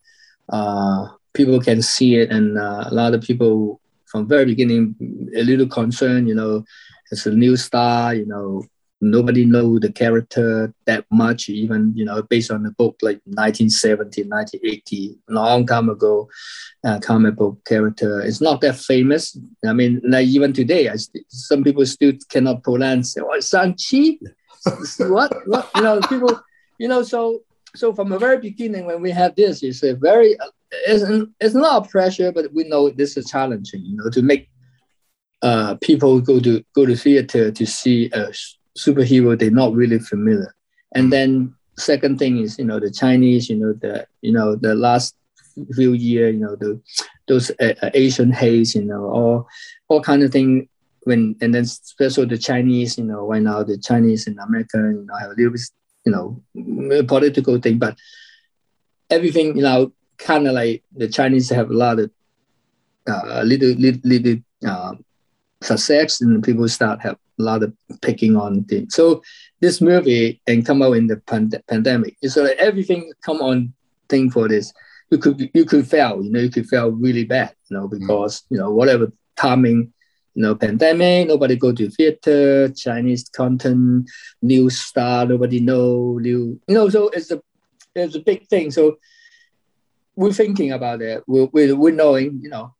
Uh, 0.47 1.07
people 1.33 1.59
can 1.59 1.81
see 1.81 2.15
it, 2.15 2.29
and 2.31 2.57
uh, 2.57 2.85
a 2.87 2.93
lot 2.93 3.13
of 3.13 3.21
people 3.21 3.81
from 4.05 4.27
very 4.27 4.45
beginning 4.45 4.95
a 5.35 5.43
little 5.43 5.67
concerned. 5.67 6.27
You 6.27 6.35
know, 6.35 6.63
as 7.11 7.25
a 7.25 7.31
new 7.31 7.55
star, 7.57 8.13
you 8.13 8.25
know, 8.25 8.63
nobody 9.01 9.45
know 9.45 9.79
the 9.79 9.91
character 9.91 10.73
that 10.85 11.05
much, 11.11 11.49
even, 11.49 11.93
you 11.95 12.03
know, 12.03 12.21
based 12.21 12.51
on 12.51 12.63
the 12.63 12.71
book 12.71 12.97
like 13.01 13.21
1970, 13.25 14.23
1980, 14.23 15.17
long 15.29 15.65
time 15.65 15.89
ago, 15.89 16.29
uh, 16.83 16.99
comic 16.99 17.35
book 17.35 17.63
character. 17.65 18.21
It's 18.21 18.41
not 18.41 18.61
that 18.61 18.75
famous. 18.75 19.37
I 19.65 19.73
mean, 19.73 20.01
like 20.03 20.27
even 20.27 20.53
today, 20.53 20.89
I 20.89 20.97
st- 20.97 21.25
some 21.29 21.63
people 21.63 21.85
still 21.85 22.13
cannot 22.29 22.63
pronounce 22.63 23.15
it. 23.15 23.23
Oh, 23.25 23.39
Shang-Chi? 23.39 24.19
what? 25.07 25.33
What? 25.47 25.69
You 25.75 25.81
know, 25.81 26.01
people, 26.01 26.39
you 26.77 26.87
know, 26.87 27.03
so, 27.03 27.43
so 27.75 27.93
from 27.93 28.09
the 28.09 28.19
very 28.19 28.39
beginning, 28.39 28.85
when 28.85 29.01
we 29.01 29.11
have 29.11 29.35
this, 29.35 29.63
it's 29.63 29.83
a 29.83 29.95
very, 29.95 30.35
it's, 30.71 31.29
it's 31.39 31.55
not 31.55 31.85
a 31.85 31.89
pressure, 31.89 32.31
but 32.31 32.51
we 32.53 32.67
know 32.67 32.89
this 32.89 33.15
is 33.15 33.29
challenging, 33.29 33.81
you 33.85 33.95
know, 33.95 34.09
to 34.09 34.21
make 34.21 34.48
uh, 35.41 35.75
people 35.75 36.19
go 36.21 36.39
to 36.39 36.63
go 36.73 36.85
to 36.85 36.95
theater 36.95 37.51
to 37.51 37.65
see 37.65 38.07
a 38.07 38.31
superhero 38.77 39.37
they're 39.37 39.51
not 39.51 39.73
really 39.73 39.99
familiar. 39.99 40.53
And 40.93 41.11
then 41.11 41.55
second 41.77 42.19
thing 42.19 42.39
is 42.39 42.57
you 42.59 42.65
know 42.65 42.79
the 42.79 42.91
Chinese, 42.91 43.49
you 43.49 43.57
know 43.57 43.73
the 43.73 44.05
you 44.21 44.31
know 44.31 44.55
the 44.55 44.75
last 44.75 45.15
few 45.75 45.93
year, 45.93 46.29
you 46.29 46.39
know 46.39 46.55
the 46.55 46.81
those 47.27 47.51
uh, 47.59 47.73
uh, 47.81 47.89
Asian 47.93 48.31
haze, 48.31 48.75
you 48.75 48.83
know 48.83 49.05
all 49.05 49.47
all 49.87 50.01
kind 50.01 50.23
of 50.23 50.31
thing. 50.31 50.67
When 51.03 51.35
and 51.41 51.55
then 51.55 51.63
especially 51.63 52.25
the 52.25 52.37
Chinese, 52.37 52.97
you 52.97 53.05
know, 53.05 53.25
right 53.25 53.41
now 53.41 53.63
the 53.63 53.77
Chinese 53.77 54.27
and 54.27 54.37
American, 54.37 54.99
you 54.99 55.05
know, 55.05 55.15
have 55.15 55.31
a 55.31 55.33
little 55.33 55.53
bit, 55.53 55.61
you 56.05 56.11
know, 56.11 56.43
mm, 56.55 57.07
political 57.07 57.57
thing, 57.57 57.79
but 57.79 57.97
everything, 59.09 59.55
you 59.55 59.63
know, 59.63 59.93
kind 60.17 60.45
of 60.45 60.53
like 60.53 60.83
the 60.95 61.07
Chinese 61.07 61.49
have 61.49 61.71
a 61.71 61.73
lot 61.73 61.99
of 61.99 62.11
uh, 63.07 63.41
little 63.43 63.69
little, 63.69 64.01
little 64.03 64.37
uh, 64.67 64.93
success 65.61 66.21
and 66.21 66.43
people 66.43 66.67
start 66.67 67.01
have 67.01 67.17
a 67.39 67.43
lot 67.43 67.63
of 67.63 67.73
picking 68.01 68.35
on 68.35 68.63
things. 68.65 68.95
So 68.95 69.21
this 69.61 69.81
movie 69.81 70.41
and 70.47 70.65
come 70.65 70.81
out 70.81 70.93
in 70.93 71.07
the 71.07 71.17
pand- 71.17 71.61
pandemic. 71.67 72.17
So 72.23 72.43
like 72.43 72.57
everything 72.57 73.11
come 73.21 73.41
on 73.41 73.73
thing 74.07 74.29
for 74.29 74.47
this. 74.47 74.73
You 75.11 75.17
could 75.17 75.49
you 75.53 75.65
could 75.65 75.87
fail, 75.87 76.23
you 76.23 76.31
know, 76.31 76.39
you 76.39 76.49
could 76.51 76.67
fail 76.67 76.91
really 76.91 77.25
bad, 77.25 77.53
you 77.69 77.77
know, 77.77 77.87
because 77.87 78.43
you 78.49 78.57
know 78.57 78.71
whatever 78.71 79.11
timing, 79.35 79.91
you 80.35 80.43
know, 80.43 80.55
pandemic, 80.55 81.27
nobody 81.27 81.55
go 81.55 81.71
to 81.73 81.89
theater, 81.89 82.69
Chinese 82.69 83.27
content, 83.29 84.09
new 84.41 84.69
star, 84.69 85.25
nobody 85.25 85.59
know, 85.59 86.19
new, 86.19 86.59
you 86.67 86.75
know, 86.75 86.89
so 86.89 87.09
it's 87.09 87.31
a 87.31 87.41
it's 87.95 88.15
a 88.15 88.19
big 88.19 88.47
thing. 88.47 88.69
So 88.71 88.97
we're 90.15 90.33
thinking 90.33 90.73
about 90.73 91.01
it. 91.01 91.23
We're, 91.27 91.47
we're, 91.51 91.75
we're 91.75 91.95
knowing, 91.95 92.39
you 92.41 92.49
know, 92.49 92.75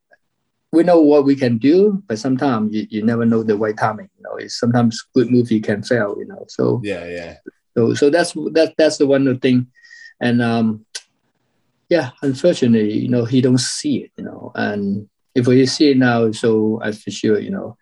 we 0.72 0.82
know 0.84 1.00
what 1.00 1.24
we 1.24 1.34
can 1.34 1.58
do, 1.58 2.02
but 2.06 2.18
sometimes 2.18 2.74
you, 2.74 2.86
you 2.90 3.02
never 3.02 3.24
know 3.26 3.42
the 3.42 3.56
right 3.56 3.76
timing. 3.76 4.08
You 4.16 4.22
know, 4.22 4.36
it's 4.36 4.58
sometimes 4.58 5.02
good 5.14 5.30
movie 5.30 5.60
can 5.60 5.82
fail. 5.82 6.16
You 6.18 6.26
know, 6.26 6.44
so 6.48 6.80
Yeah, 6.84 7.06
yeah. 7.06 7.36
so 7.76 7.94
so 7.94 8.10
that's 8.10 8.32
that 8.52 8.74
that's 8.78 8.98
the 8.98 9.06
one 9.06 9.38
thing, 9.40 9.66
and 10.20 10.40
um, 10.40 10.84
yeah, 11.88 12.10
unfortunately, 12.22 12.98
you 12.98 13.08
know, 13.08 13.24
he 13.24 13.40
don't 13.40 13.58
see 13.58 13.98
it. 14.04 14.12
You 14.16 14.24
know, 14.24 14.52
and 14.54 15.08
if 15.34 15.46
we 15.46 15.66
see 15.66 15.90
it 15.90 15.96
now, 15.96 16.30
so 16.30 16.80
I 16.82 16.92
for 16.92 17.10
sure, 17.10 17.40
you 17.40 17.50
know, 17.50 17.76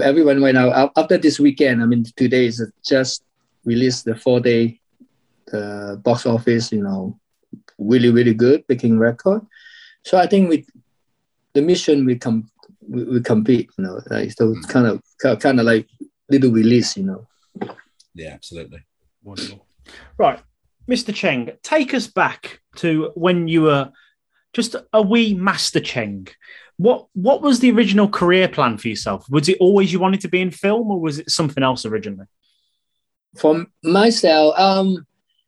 everyone 0.00 0.42
right 0.42 0.54
now 0.54 0.90
after 0.96 1.16
this 1.18 1.38
weekend. 1.38 1.82
I 1.82 1.86
mean, 1.86 2.04
today 2.16 2.46
is 2.46 2.64
just 2.84 3.22
released 3.64 4.04
the 4.04 4.16
four 4.16 4.40
day, 4.40 4.80
uh, 5.52 5.94
box 5.96 6.26
office. 6.26 6.72
You 6.72 6.82
know, 6.82 7.18
really 7.78 8.10
really 8.10 8.34
good, 8.34 8.66
breaking 8.66 8.98
record. 8.98 9.46
So 10.04 10.18
I 10.18 10.26
think 10.26 10.48
we 10.48 10.66
the 11.58 11.62
mission 11.62 12.06
we 12.06 12.16
come 12.16 12.48
we, 12.88 13.02
we 13.04 13.20
compete, 13.20 13.68
you 13.76 13.84
know, 13.84 14.00
like 14.10 14.30
so 14.32 14.52
it's 14.52 14.66
kind 14.66 14.86
of 14.86 15.02
kind 15.40 15.58
of 15.58 15.66
like 15.66 15.88
little 16.30 16.52
release, 16.52 16.96
you 16.96 17.04
know. 17.04 17.26
Yeah, 18.14 18.30
absolutely. 18.30 18.84
Wonderful. 19.22 19.66
Right. 20.16 20.40
Mr. 20.88 21.12
Cheng, 21.14 21.50
take 21.62 21.92
us 21.92 22.06
back 22.06 22.60
to 22.76 23.10
when 23.14 23.48
you 23.48 23.62
were 23.62 23.90
just 24.52 24.76
a 24.92 25.02
wee 25.02 25.34
Master 25.34 25.80
Cheng. 25.80 26.28
What 26.76 27.08
what 27.12 27.42
was 27.42 27.58
the 27.58 27.72
original 27.72 28.08
career 28.08 28.48
plan 28.48 28.78
for 28.78 28.88
yourself? 28.88 29.26
Was 29.28 29.48
it 29.48 29.58
always 29.60 29.92
you 29.92 29.98
wanted 29.98 30.20
to 30.20 30.28
be 30.28 30.40
in 30.40 30.52
film 30.52 30.90
or 30.90 31.00
was 31.00 31.18
it 31.18 31.30
something 31.30 31.64
else 31.64 31.84
originally? 31.84 32.26
For 33.36 33.66
myself, 33.82 34.58
um, 34.58 35.04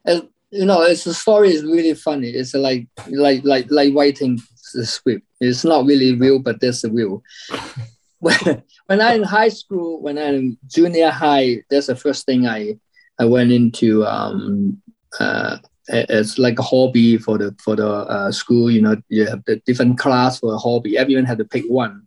uh, 0.07 0.23
you 0.51 0.67
know, 0.67 0.83
it's 0.83 1.05
the 1.05 1.15
story 1.15 1.55
is 1.55 1.63
really 1.63 1.95
funny. 1.95 2.31
It's 2.31 2.53
like 2.55 2.89
like 3.09 3.45
like 3.45 3.71
like 3.71 3.95
writing 3.95 4.41
the 4.75 4.85
script. 4.85 5.25
It's 5.41 5.65
not 5.65 5.87
really 5.87 6.15
real, 6.15 6.39
but 6.39 6.61
there's 6.61 6.85
a 6.85 6.91
real. 6.91 7.23
when 8.19 8.63
when 8.87 9.01
I'm 9.01 9.23
in 9.23 9.23
high 9.23 9.49
school, 9.49 10.01
when 10.01 10.19
I'm 10.19 10.59
junior 10.67 11.11
high, 11.11 11.63
that's 11.71 11.87
the 11.87 11.97
first 11.97 12.27
thing 12.27 12.47
I 12.47 12.79
I 13.19 13.25
went 13.25 13.51
into. 13.53 14.05
Um, 14.05 14.81
uh, 15.19 15.59
it's 15.89 16.39
like 16.39 16.59
a 16.59 16.63
hobby 16.63 17.17
for 17.17 17.39
the 17.39 17.55
for 17.63 17.77
the 17.77 17.89
uh, 17.89 18.31
school. 18.33 18.71
You 18.71 18.83
know, 18.83 18.97
you 19.09 19.27
have 19.27 19.45
the 19.47 19.57
different 19.67 19.99
class 19.99 20.39
for 20.39 20.55
a 20.55 20.59
hobby. 20.59 20.97
Everyone 20.97 21.25
had 21.25 21.39
to 21.39 21.45
pick 21.45 21.65
one, 21.67 22.07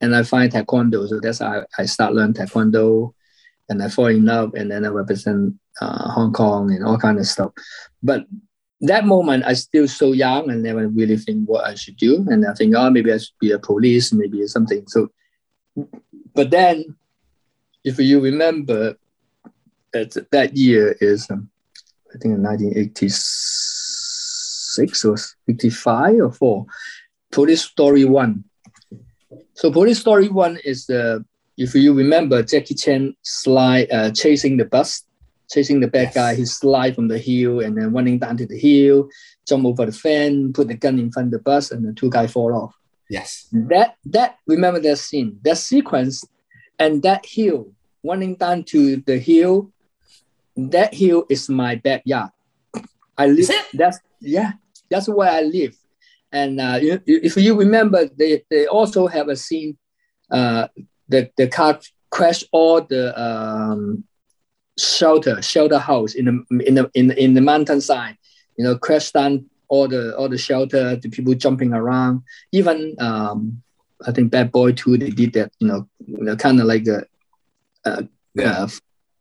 and 0.00 0.16
I 0.16 0.22
find 0.22 0.50
taekwondo. 0.50 1.08
So 1.08 1.20
that's 1.20 1.38
how 1.38 1.60
I, 1.78 1.82
I 1.82 1.86
start 1.86 2.14
learn 2.14 2.32
taekwondo, 2.32 3.12
and 3.68 3.82
I 3.82 3.88
fall 3.88 4.06
in 4.06 4.24
love, 4.24 4.54
and 4.54 4.70
then 4.70 4.84
I 4.84 4.88
represent 4.88 5.54
uh, 5.80 6.10
Hong 6.10 6.32
Kong 6.32 6.72
and 6.72 6.84
all 6.84 6.98
kind 6.98 7.18
of 7.18 7.26
stuff. 7.26 7.52
But 8.02 8.26
that 8.82 9.06
moment, 9.06 9.44
I 9.44 9.54
still 9.54 9.88
so 9.88 10.12
young 10.12 10.50
and 10.50 10.62
never 10.62 10.86
really 10.88 11.16
think 11.16 11.48
what 11.48 11.64
I 11.64 11.74
should 11.74 11.96
do. 11.96 12.26
And 12.28 12.46
I 12.46 12.52
think, 12.54 12.74
oh, 12.76 12.90
maybe 12.90 13.12
I 13.12 13.18
should 13.18 13.38
be 13.40 13.50
a 13.52 13.58
police, 13.58 14.12
maybe 14.12 14.46
something. 14.46 14.84
So, 14.88 15.08
but 16.34 16.50
then, 16.50 16.96
if 17.84 17.98
you 17.98 18.20
remember, 18.20 18.96
that 19.92 20.26
that 20.32 20.56
year 20.56 20.96
is, 21.00 21.30
um, 21.30 21.48
I 22.14 22.18
think, 22.18 22.38
1986 22.38 25.04
or 25.04 25.16
85 25.48 26.20
or 26.20 26.32
four, 26.32 26.66
Police 27.30 27.62
Story 27.62 28.04
One. 28.04 28.44
So 29.54 29.70
Police 29.70 30.00
Story 30.00 30.28
One 30.28 30.58
is 30.64 30.86
the 30.86 31.24
if 31.58 31.74
you 31.74 31.92
remember 31.94 32.42
Jackie 32.42 32.74
Chan 32.74 33.14
slide 33.22 33.92
uh, 33.92 34.10
chasing 34.10 34.56
the 34.56 34.64
bus, 34.64 35.04
chasing 35.52 35.80
the 35.80 35.86
bad 35.88 36.04
Yes. 36.08 36.14
guy. 36.14 36.34
He 36.34 36.44
slide 36.46 36.94
from 36.94 37.08
the 37.08 37.18
hill 37.18 37.60
and 37.60 37.76
then 37.76 37.92
running 37.92 38.18
down 38.18 38.36
to 38.38 38.46
the 38.46 38.58
hill, 38.58 39.08
jump 39.46 39.66
over 39.66 39.86
the 39.86 39.92
fence, 39.92 40.52
put 40.54 40.68
the 40.68 40.74
gun 40.74 40.98
in 40.98 41.10
front 41.12 41.26
of 41.26 41.32
the 41.32 41.38
bus, 41.38 41.70
and 41.70 41.84
the 41.86 41.92
two 41.92 42.10
guys 42.10 42.32
fall 42.32 42.54
off. 42.54 42.74
Yes. 43.10 43.46
That 43.52 43.96
that 44.06 44.36
remember 44.46 44.80
that 44.80 44.98
scene, 44.98 45.38
that 45.44 45.58
sequence, 45.58 46.24
and 46.78 47.02
that 47.02 47.26
hill 47.26 47.72
running 48.02 48.36
down 48.36 48.64
to 48.72 48.96
the 48.96 49.18
hill. 49.18 49.70
That 50.56 50.92
hill 50.94 51.24
is 51.28 51.48
my 51.48 51.76
backyard. 51.76 52.30
I 53.16 53.26
live. 53.26 53.38
Is 53.38 53.50
it? 53.50 53.66
That's 53.74 53.98
yeah. 54.20 54.52
That's 54.90 55.08
where 55.08 55.30
I 55.30 55.42
live. 55.42 55.76
And 56.30 56.60
uh, 56.60 56.78
you, 56.80 57.00
you- 57.06 57.20
if 57.22 57.36
you 57.36 57.54
remember, 57.58 58.06
they, 58.06 58.42
they 58.50 58.66
also 58.66 59.06
have 59.06 59.28
a 59.28 59.36
scene. 59.36 59.76
Uh, 60.30 60.68
the 61.08 61.30
the 61.36 61.46
car 61.48 61.78
crashed 62.10 62.44
all 62.52 62.80
the 62.80 63.12
um, 63.20 64.04
shelter 64.82 65.40
shelter 65.42 65.78
house 65.78 66.14
in 66.14 66.24
the 66.26 66.64
in 66.66 66.74
the 66.74 66.90
in 66.94 67.06
the, 67.08 67.22
in 67.22 67.34
the 67.34 67.40
mountainside. 67.40 68.16
You 68.56 68.64
know, 68.64 68.76
crashed 68.76 69.14
down 69.14 69.46
all 69.68 69.88
the 69.88 70.14
all 70.16 70.28
the 70.28 70.38
shelter, 70.38 70.96
the 70.96 71.08
people 71.08 71.34
jumping 71.34 71.72
around. 71.72 72.22
Even 72.52 72.96
um, 72.98 73.62
I 74.06 74.12
think 74.12 74.30
Bad 74.30 74.52
Boy 74.52 74.72
Two, 74.72 74.96
they 74.98 75.10
did 75.10 75.32
that. 75.34 75.52
You 75.58 75.68
know, 75.68 75.88
you 76.06 76.24
know 76.24 76.36
kind 76.36 76.60
of 76.60 76.66
like 76.66 76.86
a, 76.86 77.04
uh, 77.84 78.02
Yeah. 78.34 78.64
uh, 78.64 78.68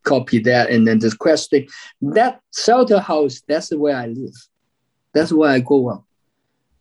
copy 0.03 0.39
that, 0.39 0.69
and 0.71 0.87
then 0.87 0.99
this 0.99 1.13
crash 1.13 1.47
thing. 1.47 1.67
That 2.01 2.41
shelter 2.53 2.99
house, 2.99 3.41
that's 3.47 3.71
where 3.73 3.95
I 3.95 4.07
live. 4.07 4.35
That's 5.13 5.31
where 5.31 5.51
I 5.51 5.59
go 5.59 5.89
up. 5.89 6.03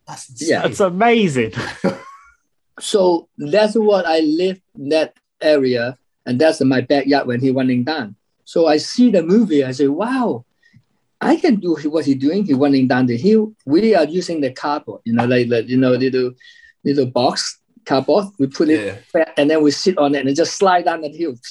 That's 0.07 0.41
Yeah. 0.41 0.63
That's 0.63 0.79
amazing. 0.79 1.53
So 2.79 3.27
that's 3.37 3.75
what 3.75 4.05
I 4.07 4.19
live 4.21 4.59
in 4.75 4.89
that 4.89 5.13
area, 5.39 5.97
and 6.25 6.39
that's 6.41 6.61
my 6.61 6.81
backyard 6.81 7.27
when 7.27 7.39
he 7.39 7.51
running 7.51 7.83
down. 7.83 8.15
So 8.45 8.67
I 8.67 8.77
see 8.77 9.11
the 9.11 9.23
movie. 9.23 9.63
I 9.63 9.71
say, 9.71 9.87
"Wow, 9.87 10.45
I 11.21 11.35
can 11.35 11.55
do 11.57 11.75
what 11.85 12.05
he's 12.05 12.15
doing. 12.17 12.45
He 12.45 12.53
running 12.53 12.87
down 12.87 13.05
the 13.05 13.17
hill. 13.17 13.53
We 13.65 13.93
are 13.95 14.05
using 14.05 14.41
the 14.41 14.51
cardboard, 14.51 15.01
you 15.05 15.13
know, 15.13 15.25
like, 15.25 15.47
like 15.49 15.67
you 15.67 15.77
know, 15.77 15.91
little 15.91 16.31
little 16.83 17.05
box 17.05 17.59
cardboard. 17.85 18.25
We 18.39 18.47
put 18.47 18.69
it 18.69 19.03
Yeah. 19.13 19.25
and 19.37 19.49
then 19.49 19.61
we 19.63 19.71
sit 19.71 19.97
on 19.97 20.15
it 20.15 20.25
and 20.25 20.35
just 20.35 20.57
slide 20.57 20.85
down 20.85 21.01
the 21.01 21.09
hill. 21.09 21.35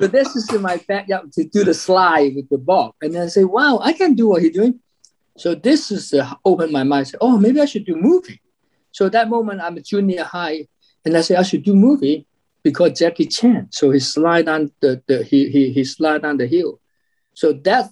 so 0.00 0.06
this 0.06 0.34
is 0.36 0.52
in 0.52 0.62
my 0.62 0.78
backyard 0.88 1.32
to 1.32 1.44
do 1.44 1.64
the 1.64 1.74
slide 1.74 2.34
with 2.34 2.48
the 2.48 2.58
board, 2.58 2.92
and 3.02 3.14
then 3.14 3.22
I 3.22 3.26
say, 3.26 3.44
"Wow, 3.44 3.78
I 3.82 3.92
can 3.92 4.14
do 4.14 4.28
what 4.28 4.42
he's 4.42 4.52
doing." 4.52 4.80
So 5.36 5.54
this 5.54 5.90
is 5.90 6.12
uh, 6.14 6.34
open 6.44 6.72
my 6.72 6.82
mind. 6.82 7.00
I 7.06 7.10
Say, 7.10 7.18
"Oh, 7.20 7.38
maybe 7.38 7.60
I 7.60 7.66
should 7.66 7.84
do 7.84 7.96
movie." 7.96 8.40
So 8.92 9.08
that 9.10 9.28
moment, 9.28 9.60
I'm 9.60 9.76
a 9.76 9.80
junior 9.80 10.24
high, 10.24 10.66
and 11.04 11.16
I 11.16 11.20
say 11.20 11.36
I 11.36 11.42
should 11.42 11.62
do 11.62 11.74
movie 11.74 12.26
because 12.62 12.98
Jackie 12.98 13.26
Chan. 13.26 13.68
So 13.70 13.90
he 13.90 14.00
slide 14.00 14.46
down 14.46 14.70
the, 14.80 15.02
the 15.06 15.22
he, 15.24 15.48
he 15.50 15.72
he 15.72 15.84
slide 15.84 16.22
down 16.22 16.36
the 16.36 16.46
hill. 16.46 16.80
So 17.34 17.52
that 17.52 17.90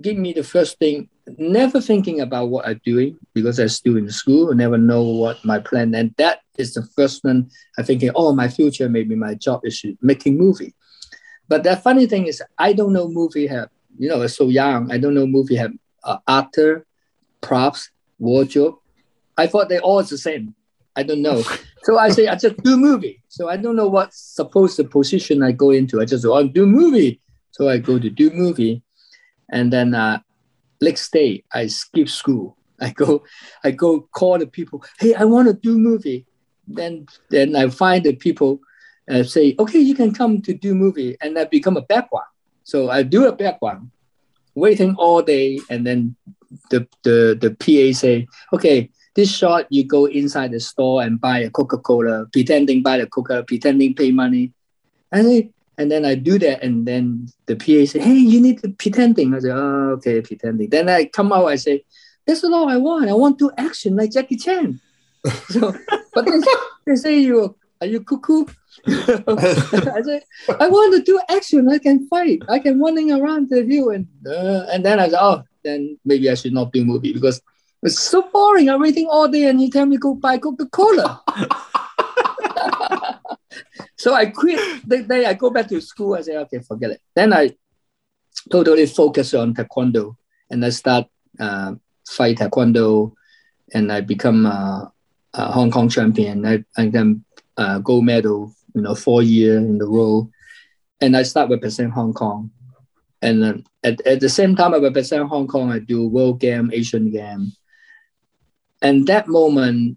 give 0.00 0.16
me 0.16 0.32
the 0.32 0.44
first 0.44 0.78
thing. 0.78 1.08
Never 1.38 1.80
thinking 1.80 2.20
about 2.20 2.48
what 2.48 2.66
I'm 2.66 2.80
doing 2.84 3.16
because 3.32 3.60
I'm 3.60 3.68
still 3.68 3.96
in 3.96 4.10
school. 4.10 4.50
I 4.50 4.54
never 4.54 4.76
know 4.76 5.02
what 5.02 5.44
my 5.44 5.60
plan. 5.60 5.94
And 5.94 6.14
that 6.18 6.40
is 6.58 6.74
the 6.74 6.82
first 6.82 7.22
one. 7.22 7.48
I'm 7.78 7.84
thinking, 7.84 8.10
oh, 8.14 8.34
my 8.34 8.48
future, 8.48 8.88
maybe 8.88 9.14
my 9.14 9.34
job 9.34 9.60
is 9.64 9.84
making 10.00 10.36
movie. 10.36 10.74
But 11.48 11.62
the 11.62 11.76
funny 11.76 12.06
thing 12.06 12.26
is, 12.26 12.42
I 12.58 12.72
don't 12.72 12.92
know 12.92 13.08
movie 13.08 13.46
have. 13.46 13.68
You 13.98 14.08
know, 14.08 14.22
I'm 14.22 14.28
so 14.28 14.48
young. 14.48 14.90
I 14.90 14.98
don't 14.98 15.14
know 15.14 15.26
movie 15.26 15.56
have 15.56 15.72
uh, 16.02 16.18
actor, 16.26 16.86
props, 17.40 17.90
wardrobe. 18.18 18.76
I 19.36 19.46
thought 19.46 19.68
they 19.68 19.78
all 19.78 20.02
the 20.02 20.18
same. 20.18 20.54
I 20.96 21.02
don't 21.02 21.22
know. 21.22 21.42
So 21.82 21.98
I 21.98 22.10
say 22.10 22.28
I 22.28 22.36
just 22.36 22.56
do 22.62 22.76
movie. 22.76 23.22
So 23.28 23.48
I 23.48 23.56
don't 23.56 23.76
know 23.76 23.88
what 23.88 24.14
supposed 24.14 24.76
the 24.76 24.84
position 24.84 25.42
I 25.42 25.52
go 25.52 25.70
into. 25.70 26.00
I 26.00 26.04
just 26.04 26.24
oh, 26.24 26.46
do 26.46 26.66
movie. 26.66 27.20
So 27.50 27.68
I 27.68 27.78
go 27.78 27.98
to 27.98 28.08
do 28.08 28.30
movie, 28.30 28.82
and 29.50 29.72
then 29.72 29.94
uh, 29.94 30.20
next 30.80 31.12
day 31.12 31.44
I 31.52 31.66
skip 31.66 32.08
school. 32.08 32.56
I 32.80 32.90
go, 32.90 33.22
I 33.62 33.70
go 33.70 34.08
call 34.12 34.38
the 34.38 34.46
people. 34.46 34.82
Hey, 34.98 35.14
I 35.14 35.24
want 35.24 35.48
to 35.48 35.54
do 35.54 35.78
movie. 35.78 36.26
Then 36.66 37.06
then 37.30 37.56
I 37.56 37.68
find 37.68 38.04
the 38.04 38.14
people 38.14 38.60
uh, 39.10 39.24
say, 39.24 39.54
okay, 39.58 39.78
you 39.78 39.94
can 39.94 40.14
come 40.14 40.40
to 40.42 40.54
do 40.54 40.74
movie, 40.74 41.16
and 41.20 41.38
I 41.38 41.44
become 41.44 41.76
a 41.76 41.82
background. 41.82 42.30
So 42.64 42.90
I 42.90 43.02
do 43.02 43.26
a 43.26 43.32
background, 43.32 43.90
waiting 44.54 44.94
all 44.96 45.20
day, 45.22 45.60
and 45.68 45.86
then 45.86 46.16
the 46.70 46.86
the 47.02 47.36
the 47.40 47.50
PA 47.58 47.98
say, 47.98 48.28
okay, 48.52 48.90
this 49.14 49.30
shot 49.30 49.66
you 49.70 49.84
go 49.84 50.06
inside 50.06 50.52
the 50.52 50.60
store 50.60 51.02
and 51.02 51.20
buy 51.20 51.38
a 51.38 51.50
Coca 51.50 51.78
Cola, 51.78 52.26
pretending 52.32 52.82
buy 52.82 52.98
the 52.98 53.06
Coca, 53.06 53.44
pretending 53.46 53.94
pay 53.94 54.10
money, 54.10 54.52
and 55.10 55.26
then 55.26 55.52
and 55.78 55.90
then 55.90 56.04
I 56.04 56.14
do 56.14 56.38
that, 56.38 56.62
and 56.62 56.86
then 56.86 57.28
the 57.46 57.56
PA 57.56 57.90
say, 57.90 57.98
hey, 57.98 58.14
you 58.14 58.40
need 58.40 58.62
to 58.62 58.68
pretending. 58.70 59.34
I 59.34 59.38
say, 59.40 59.50
oh, 59.50 59.96
okay, 59.96 60.20
pretending. 60.20 60.68
Then 60.68 60.88
I 60.88 61.06
come 61.06 61.32
out, 61.32 61.46
I 61.46 61.56
say, 61.56 61.84
that's 62.26 62.42
not 62.42 62.52
all 62.52 62.68
I 62.68 62.76
want. 62.76 63.08
I 63.08 63.14
want 63.14 63.38
to 63.38 63.50
action 63.56 63.96
like 63.96 64.12
Jackie 64.12 64.36
Chan. 64.36 64.80
so, 65.48 65.74
but 66.14 66.26
they, 66.26 66.40
they 66.86 66.96
say 66.96 67.18
you 67.18 67.56
are 67.80 67.86
you 67.86 68.00
cuckoo? 68.00 68.46
I 68.86 70.02
say, 70.02 70.22
I 70.60 70.68
want 70.68 70.94
to 70.94 71.02
do 71.02 71.20
action. 71.28 71.68
I 71.68 71.78
can 71.78 72.06
fight. 72.08 72.42
I 72.48 72.58
can 72.58 72.80
running 72.80 73.10
around 73.10 73.50
the 73.50 73.64
hill 73.64 73.90
and 73.90 74.06
uh, 74.26 74.66
and 74.72 74.84
then 74.84 75.00
I 75.00 75.08
said, 75.08 75.18
oh, 75.20 75.42
then 75.64 75.98
maybe 76.04 76.30
I 76.30 76.34
should 76.34 76.52
not 76.52 76.72
do 76.72 76.84
movie 76.84 77.12
because 77.12 77.40
it's 77.82 77.98
so 77.98 78.22
boring. 78.32 78.70
I'm 78.70 78.80
waiting 78.80 79.08
all 79.10 79.28
day 79.28 79.48
and 79.48 79.60
you 79.60 79.70
tell 79.70 79.86
me 79.86 79.96
go 79.96 80.14
buy 80.14 80.38
Coca 80.38 80.66
Cola. 80.66 81.22
so 83.96 84.14
I 84.14 84.26
quit. 84.26 84.88
The 84.88 85.02
day 85.02 85.26
I 85.26 85.34
go 85.34 85.50
back 85.50 85.68
to 85.68 85.80
school. 85.80 86.14
I 86.14 86.22
say, 86.22 86.36
okay, 86.36 86.60
forget 86.60 86.92
it. 86.92 87.00
Then 87.14 87.32
I 87.32 87.50
totally 88.50 88.86
focus 88.86 89.34
on 89.34 89.54
taekwondo 89.54 90.16
and 90.50 90.64
I 90.64 90.70
start 90.70 91.06
uh, 91.40 91.74
fight 92.06 92.38
taekwondo 92.38 93.12
and 93.74 93.90
I 93.90 94.00
become 94.00 94.46
uh, 94.46 94.86
a 95.34 95.52
Hong 95.52 95.70
Kong 95.70 95.88
champion. 95.88 96.46
I, 96.46 96.64
I 96.76 96.86
then 96.88 97.24
uh, 97.56 97.78
gold 97.78 98.04
medal, 98.04 98.54
you 98.74 98.82
know, 98.82 98.94
four 98.94 99.22
year 99.22 99.56
in 99.58 99.80
a 99.80 99.86
row. 99.86 100.30
And 101.00 101.16
I 101.16 101.24
start 101.24 101.50
represent 101.50 101.92
Hong 101.92 102.12
Kong. 102.12 102.52
And 103.22 103.42
then 103.42 103.64
at, 103.82 104.00
at 104.06 104.20
the 104.20 104.28
same 104.28 104.54
time 104.54 104.74
I 104.74 104.78
represent 104.78 105.28
Hong 105.28 105.48
Kong, 105.48 105.72
I 105.72 105.80
do 105.80 106.06
World 106.06 106.38
Game, 106.38 106.70
Asian 106.72 107.10
Game. 107.10 107.52
And 108.82 109.06
that 109.06 109.28
moment, 109.28 109.96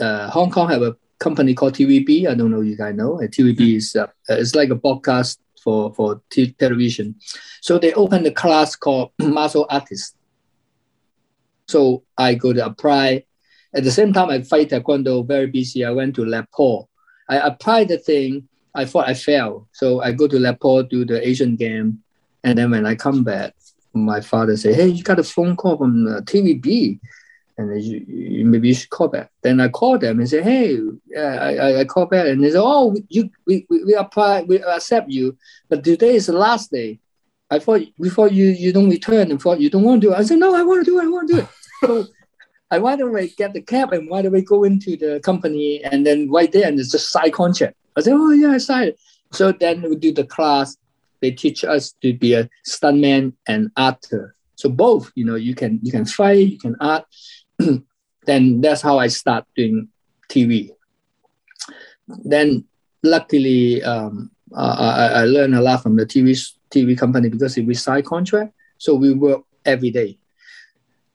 uh, 0.00 0.30
Hong 0.30 0.50
Kong 0.50 0.68
have 0.70 0.82
a 0.82 0.96
company 1.20 1.54
called 1.54 1.74
TVB. 1.74 2.26
I 2.26 2.34
don't 2.34 2.50
know 2.50 2.62
you 2.62 2.76
guys 2.76 2.94
know. 2.94 3.20
TVB 3.22 3.76
is 3.76 3.94
uh, 3.94 4.06
it's 4.28 4.54
like 4.54 4.70
a 4.70 4.76
podcast 4.76 5.38
for 5.62 5.94
for 5.94 6.20
t- 6.30 6.52
television. 6.58 7.14
So 7.60 7.78
they 7.78 7.92
opened 7.92 8.26
a 8.26 8.32
class 8.32 8.74
called 8.74 9.12
martial 9.18 9.66
artist. 9.70 10.16
So 11.68 12.02
I 12.18 12.34
go 12.34 12.52
to 12.52 12.66
apply. 12.66 13.24
At 13.74 13.84
the 13.84 13.90
same 13.90 14.12
time, 14.12 14.30
I 14.30 14.42
fight 14.42 14.70
taekwondo. 14.70 15.26
Very 15.26 15.46
busy. 15.46 15.84
I 15.84 15.90
went 15.90 16.16
to 16.16 16.24
Lapo. 16.24 16.88
I 17.28 17.36
applied 17.36 17.88
the 17.88 17.98
thing. 17.98 18.48
I 18.74 18.84
thought 18.84 19.08
I 19.08 19.14
failed. 19.14 19.66
So 19.72 20.00
I 20.00 20.12
go 20.12 20.26
to 20.26 20.38
Lapo, 20.38 20.82
do 20.82 21.04
the 21.04 21.26
Asian 21.26 21.56
game, 21.56 22.02
and 22.42 22.58
then 22.58 22.70
when 22.70 22.86
I 22.86 22.94
come 22.94 23.22
back, 23.22 23.54
my 23.94 24.20
father 24.20 24.56
say, 24.56 24.72
"Hey, 24.72 24.88
you 24.88 25.02
got 25.04 25.18
a 25.20 25.24
phone 25.24 25.56
call 25.56 25.76
from 25.76 26.06
uh, 26.06 26.20
TVB." 26.22 26.98
And 27.70 27.82
you, 27.82 28.44
maybe 28.44 28.68
you 28.68 28.74
should 28.74 28.90
call 28.90 29.08
back. 29.08 29.30
Then 29.42 29.60
I 29.60 29.68
call 29.68 29.98
them 29.98 30.18
and 30.18 30.28
say, 30.28 30.42
hey, 30.42 30.78
I, 31.16 31.56
I, 31.56 31.80
I 31.80 31.84
call 31.84 32.06
back 32.06 32.26
and 32.26 32.42
they 32.42 32.50
say, 32.50 32.58
oh, 32.58 32.96
you, 33.08 33.30
we, 33.46 33.66
we, 33.68 33.84
we 33.84 33.94
apply, 33.94 34.42
we 34.42 34.62
accept 34.62 35.10
you, 35.10 35.36
but 35.68 35.84
today 35.84 36.14
is 36.14 36.26
the 36.26 36.32
last 36.32 36.70
day. 36.70 37.00
I 37.50 37.58
thought 37.58 37.82
before 38.00 38.28
you, 38.28 38.46
you 38.46 38.72
don't 38.72 38.88
return 38.88 39.30
and 39.30 39.40
thought 39.40 39.60
you 39.60 39.68
don't 39.68 39.82
want 39.82 40.00
to 40.00 40.08
do 40.08 40.14
it. 40.14 40.16
I 40.16 40.24
said, 40.24 40.38
no, 40.38 40.54
I 40.54 40.62
want 40.62 40.84
to 40.84 40.90
do 40.90 40.98
it. 40.98 41.04
I 41.04 41.08
want 41.08 41.28
to 41.28 41.34
do 41.34 41.40
it. 41.40 41.48
so 41.84 42.06
I 42.70 42.78
right 42.78 42.98
away 42.98 43.28
get 43.28 43.52
the 43.52 43.60
cab 43.60 43.92
and 43.92 44.10
right 44.10 44.24
away 44.24 44.40
go 44.40 44.64
into 44.64 44.96
the 44.96 45.20
company 45.20 45.84
and 45.84 46.06
then 46.06 46.30
right 46.30 46.50
there 46.50 46.66
and 46.66 46.80
it's 46.80 46.90
just 46.90 47.10
side 47.10 47.34
contract. 47.34 47.76
I 47.96 48.00
said, 48.00 48.14
oh 48.14 48.30
yeah, 48.30 48.52
I 48.52 48.58
signed 48.58 48.90
it. 48.90 49.00
So 49.32 49.52
then 49.52 49.82
we 49.82 49.96
do 49.96 50.12
the 50.12 50.24
class. 50.24 50.76
They 51.20 51.30
teach 51.30 51.64
us 51.64 51.92
to 52.02 52.14
be 52.14 52.32
a 52.34 52.48
stuntman 52.66 53.34
and 53.46 53.70
actor. 53.76 54.34
So 54.62 54.68
both, 54.68 55.10
you 55.14 55.24
know, 55.24 55.34
you 55.34 55.54
can 55.54 55.80
you 55.82 55.90
can 55.90 56.04
fight, 56.04 56.46
you 56.46 56.58
can 56.58 56.76
act. 56.80 57.06
then 58.26 58.60
that's 58.60 58.82
how 58.82 58.98
I 58.98 59.08
start 59.08 59.44
doing 59.56 59.88
TV. 60.28 60.70
Then 62.24 62.64
luckily, 63.02 63.82
um, 63.82 64.30
I, 64.54 65.08
I 65.08 65.24
learned 65.24 65.54
a 65.54 65.60
lot 65.60 65.82
from 65.82 65.96
the 65.96 66.06
TV 66.06 66.36
TV 66.70 66.98
company 66.98 67.28
because 67.28 67.56
we 67.56 67.74
sign 67.74 68.02
contract, 68.02 68.52
so 68.78 68.94
we 68.94 69.12
work 69.12 69.42
every 69.64 69.90
day. 69.90 70.18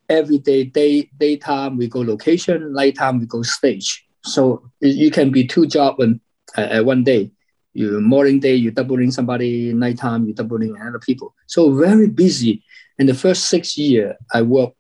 Every 0.10 0.38
day, 0.38 0.64
day 0.64 1.10
daytime 1.18 1.78
we 1.78 1.88
go 1.88 2.02
location, 2.02 2.74
nighttime 2.74 3.20
we 3.20 3.26
go 3.26 3.42
stage. 3.42 4.06
So 4.24 4.72
you 4.80 5.12
can 5.12 5.32
be 5.32 5.46
two 5.46 5.68
job 5.68 6.00
in 6.00 6.22
uh, 6.56 6.82
one 6.84 7.04
day. 7.04 7.32
You 7.74 8.00
morning 8.02 8.40
day 8.40 8.56
you 8.56 8.72
doubling 8.72 9.12
somebody, 9.12 9.74
nighttime 9.74 10.26
you 10.26 10.34
doubling 10.34 10.76
another 10.80 11.00
people. 11.00 11.36
So 11.48 11.74
very 11.74 12.08
busy. 12.08 12.64
In 12.98 13.06
the 13.06 13.14
first 13.14 13.50
six 13.50 13.78
year, 13.78 14.16
I 14.34 14.42
work 14.42 14.74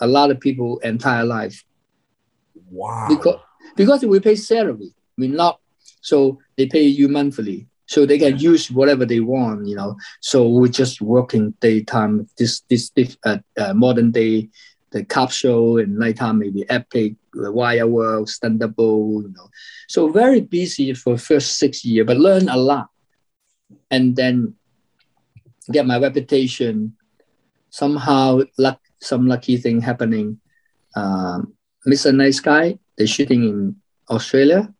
a 0.00 0.06
lot 0.06 0.30
of 0.30 0.40
people 0.40 0.78
entire 0.80 1.24
life 1.24 1.64
Wow. 2.70 3.06
because 3.08 3.38
because 3.76 4.04
we 4.04 4.20
pay 4.20 4.36
salary. 4.36 4.92
we're 5.18 5.30
not. 5.30 5.58
So 6.02 6.38
they 6.56 6.66
pay 6.66 6.82
you 6.82 7.08
monthly, 7.08 7.66
so 7.86 8.06
they 8.06 8.18
can 8.18 8.38
use 8.38 8.70
whatever 8.70 9.04
they 9.04 9.20
want, 9.20 9.66
you 9.66 9.76
know. 9.76 9.96
So 10.20 10.48
we're 10.48 10.68
just 10.68 11.00
working 11.00 11.54
daytime. 11.60 12.26
This 12.38 12.62
this, 12.70 12.90
this 12.90 13.16
uh, 13.24 13.38
uh, 13.58 13.74
modern 13.74 14.10
day, 14.12 14.48
the 14.92 15.04
capsule 15.04 15.78
and 15.78 15.98
nighttime 15.98 16.38
maybe 16.38 16.68
epic, 16.70 17.14
the 17.34 17.52
wire 17.52 17.86
world, 17.86 18.28
stand 18.28 18.62
up, 18.62 18.74
you 18.78 19.32
know. 19.36 19.48
So 19.88 20.08
very 20.08 20.40
busy 20.40 20.94
for 20.94 21.16
first 21.18 21.58
six 21.58 21.84
years, 21.84 22.06
but 22.06 22.16
learn 22.16 22.48
a 22.48 22.56
lot, 22.56 22.88
and 23.90 24.16
then 24.16 24.54
get 25.70 25.86
my 25.86 25.98
reputation. 25.98 26.96
Somehow, 27.70 28.40
luck, 28.58 28.80
some 29.00 29.26
lucky 29.26 29.56
thing 29.56 29.80
happening. 29.80 30.40
Um, 30.94 31.54
Mr. 31.86 32.14
Nice 32.14 32.40
Guy, 32.40 32.78
they're 32.96 33.06
shooting 33.06 33.44
in 33.44 33.76
Australia, 34.10 34.72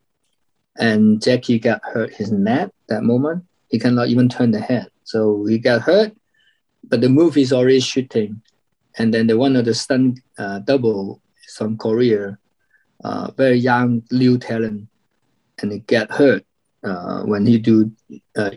and 0.77 1.21
Jackie 1.21 1.59
got 1.59 1.81
hurt 1.83 2.13
his 2.13 2.31
neck 2.31 2.69
that 2.89 3.03
moment. 3.03 3.43
He 3.69 3.79
cannot 3.79 4.09
even 4.09 4.29
turn 4.29 4.51
the 4.51 4.59
head, 4.59 4.87
so 5.03 5.45
he 5.45 5.57
got 5.57 5.81
hurt. 5.81 6.13
But 6.83 7.01
the 7.01 7.09
movie 7.09 7.41
is 7.41 7.53
already 7.53 7.79
shooting, 7.79 8.41
and 8.97 9.13
then 9.13 9.27
the 9.27 9.37
one 9.37 9.55
of 9.55 9.65
the 9.65 9.73
stunt 9.73 10.19
uh, 10.37 10.59
double 10.59 11.21
from 11.55 11.77
Korea, 11.77 12.37
uh, 13.03 13.31
very 13.31 13.57
young 13.57 14.03
new 14.11 14.37
talent, 14.37 14.87
and 15.61 15.71
he 15.71 15.79
get 15.79 16.11
hurt 16.11 16.45
uh, 16.83 17.23
when 17.23 17.45
he 17.45 17.57
do 17.57 17.91
uh, 18.37 18.51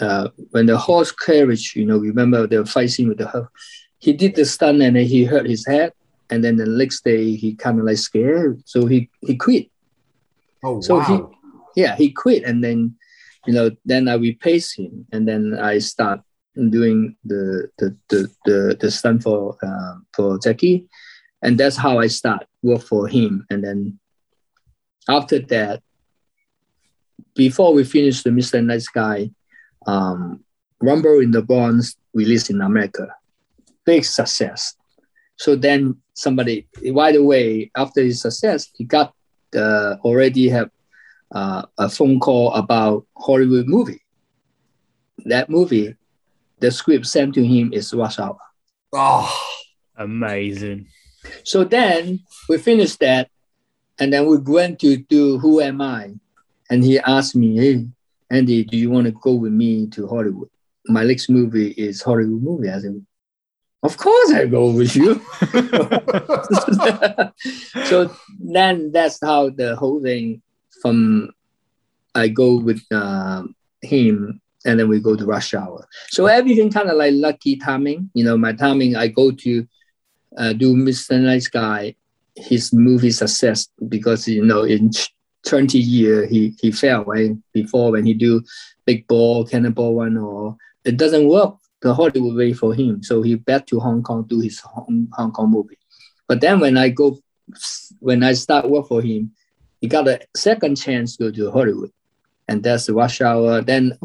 uh, 0.00 0.28
when 0.50 0.66
the 0.66 0.76
horse 0.76 1.12
carriage, 1.12 1.74
you 1.76 1.84
know, 1.84 1.98
remember 1.98 2.46
the 2.46 2.64
fight 2.64 2.90
scene 2.90 3.08
with 3.08 3.18
the 3.18 3.26
horse, 3.26 3.48
he 4.02 4.12
did 4.12 4.34
the 4.34 4.44
stunt 4.44 4.82
and 4.82 4.96
then 4.96 5.06
he 5.06 5.24
hurt 5.24 5.46
his 5.48 5.64
head. 5.64 5.92
And 6.28 6.42
then 6.42 6.56
the 6.56 6.66
next 6.66 7.04
day 7.04 7.36
he 7.36 7.54
kind 7.54 7.78
of 7.78 7.86
like 7.86 7.98
scared. 7.98 8.60
So 8.66 8.86
he, 8.86 9.08
he 9.20 9.36
quit. 9.36 9.70
Oh, 10.64 10.80
So 10.80 10.96
wow. 10.96 11.30
he, 11.74 11.82
yeah, 11.82 11.94
he 11.94 12.10
quit. 12.10 12.42
And 12.42 12.64
then, 12.64 12.96
you 13.46 13.54
know, 13.54 13.70
then 13.84 14.08
I 14.08 14.14
replaced 14.14 14.76
him. 14.76 15.06
And 15.12 15.28
then 15.28 15.56
I 15.56 15.78
start 15.78 16.20
doing 16.56 17.14
the, 17.24 17.70
the, 17.78 17.96
the, 18.08 18.28
the, 18.44 18.76
the 18.80 18.90
stunt 18.90 19.22
for, 19.22 19.56
uh, 19.62 19.94
for 20.12 20.36
Jackie. 20.40 20.88
And 21.40 21.56
that's 21.56 21.76
how 21.76 22.00
I 22.00 22.08
start 22.08 22.44
work 22.62 22.82
for 22.82 23.06
him. 23.06 23.46
And 23.50 23.62
then 23.62 24.00
after 25.08 25.38
that, 25.38 25.80
before 27.36 27.72
we 27.72 27.84
finish 27.84 28.24
the 28.24 28.30
Mr. 28.30 28.64
Nice 28.64 28.88
Guy, 28.88 29.30
um, 29.86 30.42
Rumble 30.80 31.20
in 31.20 31.30
the 31.30 31.42
Bronx 31.42 31.94
released 32.14 32.50
in 32.50 32.60
America. 32.60 33.06
Big 33.84 34.04
success. 34.04 34.74
So 35.36 35.56
then 35.56 35.96
somebody, 36.14 36.68
right 36.92 37.16
away, 37.16 37.70
after 37.76 38.02
his 38.02 38.20
success, 38.20 38.70
he 38.74 38.84
got 38.84 39.14
uh, 39.56 39.96
already 40.04 40.48
have 40.48 40.70
uh, 41.32 41.62
a 41.78 41.88
phone 41.88 42.20
call 42.20 42.52
about 42.54 43.06
Hollywood 43.16 43.66
movie. 43.66 44.02
That 45.24 45.50
movie, 45.50 45.94
the 46.60 46.70
script 46.70 47.06
sent 47.06 47.34
to 47.34 47.44
him 47.44 47.72
is 47.72 47.92
Rush 47.92 48.18
Hour. 48.18 48.38
Oh, 48.92 49.52
Amazing. 49.96 50.86
So 51.44 51.64
then 51.64 52.20
we 52.48 52.58
finished 52.58 52.98
that, 53.00 53.30
and 53.98 54.12
then 54.12 54.26
we 54.26 54.38
went 54.38 54.80
to 54.80 54.96
do 54.96 55.38
Who 55.38 55.60
Am 55.60 55.80
I? 55.80 56.14
And 56.70 56.82
he 56.82 56.98
asked 56.98 57.36
me, 57.36 57.56
Hey, 57.56 57.86
Andy, 58.30 58.64
do 58.64 58.76
you 58.76 58.90
want 58.90 59.06
to 59.06 59.12
go 59.12 59.34
with 59.34 59.52
me 59.52 59.86
to 59.88 60.08
Hollywood? 60.08 60.48
My 60.88 61.04
next 61.04 61.28
movie 61.28 61.70
is 61.72 62.02
Hollywood 62.02 62.42
movie. 62.42 62.70
I 62.70 62.78
said, 62.78 63.04
Of 63.82 63.96
course 63.96 64.32
I 64.32 64.46
go 64.46 64.70
with 64.70 64.94
you. 64.94 65.20
so 67.86 68.14
then 68.38 68.92
that's 68.92 69.18
how 69.20 69.50
the 69.50 69.74
whole 69.76 70.00
thing 70.00 70.40
from 70.80 71.30
I 72.14 72.28
go 72.28 72.58
with 72.58 72.82
uh, 72.92 73.42
him 73.80 74.40
and 74.64 74.78
then 74.78 74.88
we 74.88 75.00
go 75.00 75.16
to 75.16 75.24
rush 75.24 75.54
hour. 75.54 75.88
So 76.10 76.26
everything 76.26 76.70
kind 76.70 76.90
of 76.90 76.96
like 76.96 77.14
lucky 77.14 77.56
timing. 77.56 78.10
You 78.14 78.24
know, 78.24 78.36
my 78.36 78.52
timing, 78.52 78.94
I 78.94 79.08
go 79.08 79.32
to 79.32 79.66
uh, 80.38 80.52
do 80.52 80.76
Mr. 80.76 81.20
Nice 81.20 81.48
Guy, 81.48 81.96
his 82.36 82.72
movie 82.72 83.10
success 83.10 83.68
because 83.88 84.28
you 84.28 84.44
know 84.44 84.62
in 84.62 84.90
20 85.46 85.78
year 85.78 86.26
he 86.26 86.54
he 86.60 86.70
failed 86.70 87.06
right 87.06 87.32
before 87.52 87.90
when 87.90 88.06
he 88.06 88.14
do 88.14 88.42
Big 88.86 89.06
Brawl, 89.08 89.44
Cannonball 89.44 89.96
Run 89.96 90.16
or 90.16 90.56
it 90.84 90.96
doesn't 90.96 91.28
work 91.28 91.56
the 91.82 91.92
Hollywood 91.92 92.36
way 92.36 92.52
for 92.52 92.72
him. 92.72 93.02
So 93.02 93.22
he 93.22 93.34
back 93.34 93.66
to 93.66 93.80
Hong 93.80 94.02
Kong 94.02 94.24
do 94.28 94.40
his 94.40 94.60
Hong, 94.60 95.08
Hong 95.12 95.32
Kong 95.32 95.50
movie. 95.50 95.78
But 96.28 96.40
then 96.40 96.60
when 96.60 96.78
I 96.78 96.88
go 96.88 97.18
when 97.98 98.22
I 98.22 98.32
start 98.32 98.70
work 98.70 98.88
for 98.88 99.02
him, 99.02 99.32
he 99.80 99.88
got 99.88 100.08
a 100.08 100.20
second 100.34 100.76
chance 100.76 101.16
to 101.16 101.24
go 101.24 101.30
to 101.30 101.50
Hollywood, 101.50 101.90
and 102.48 102.62
that's 102.62 102.86
the 102.86 102.94
Rush 102.94 103.20
Hour. 103.20 103.60
Then 103.60 103.98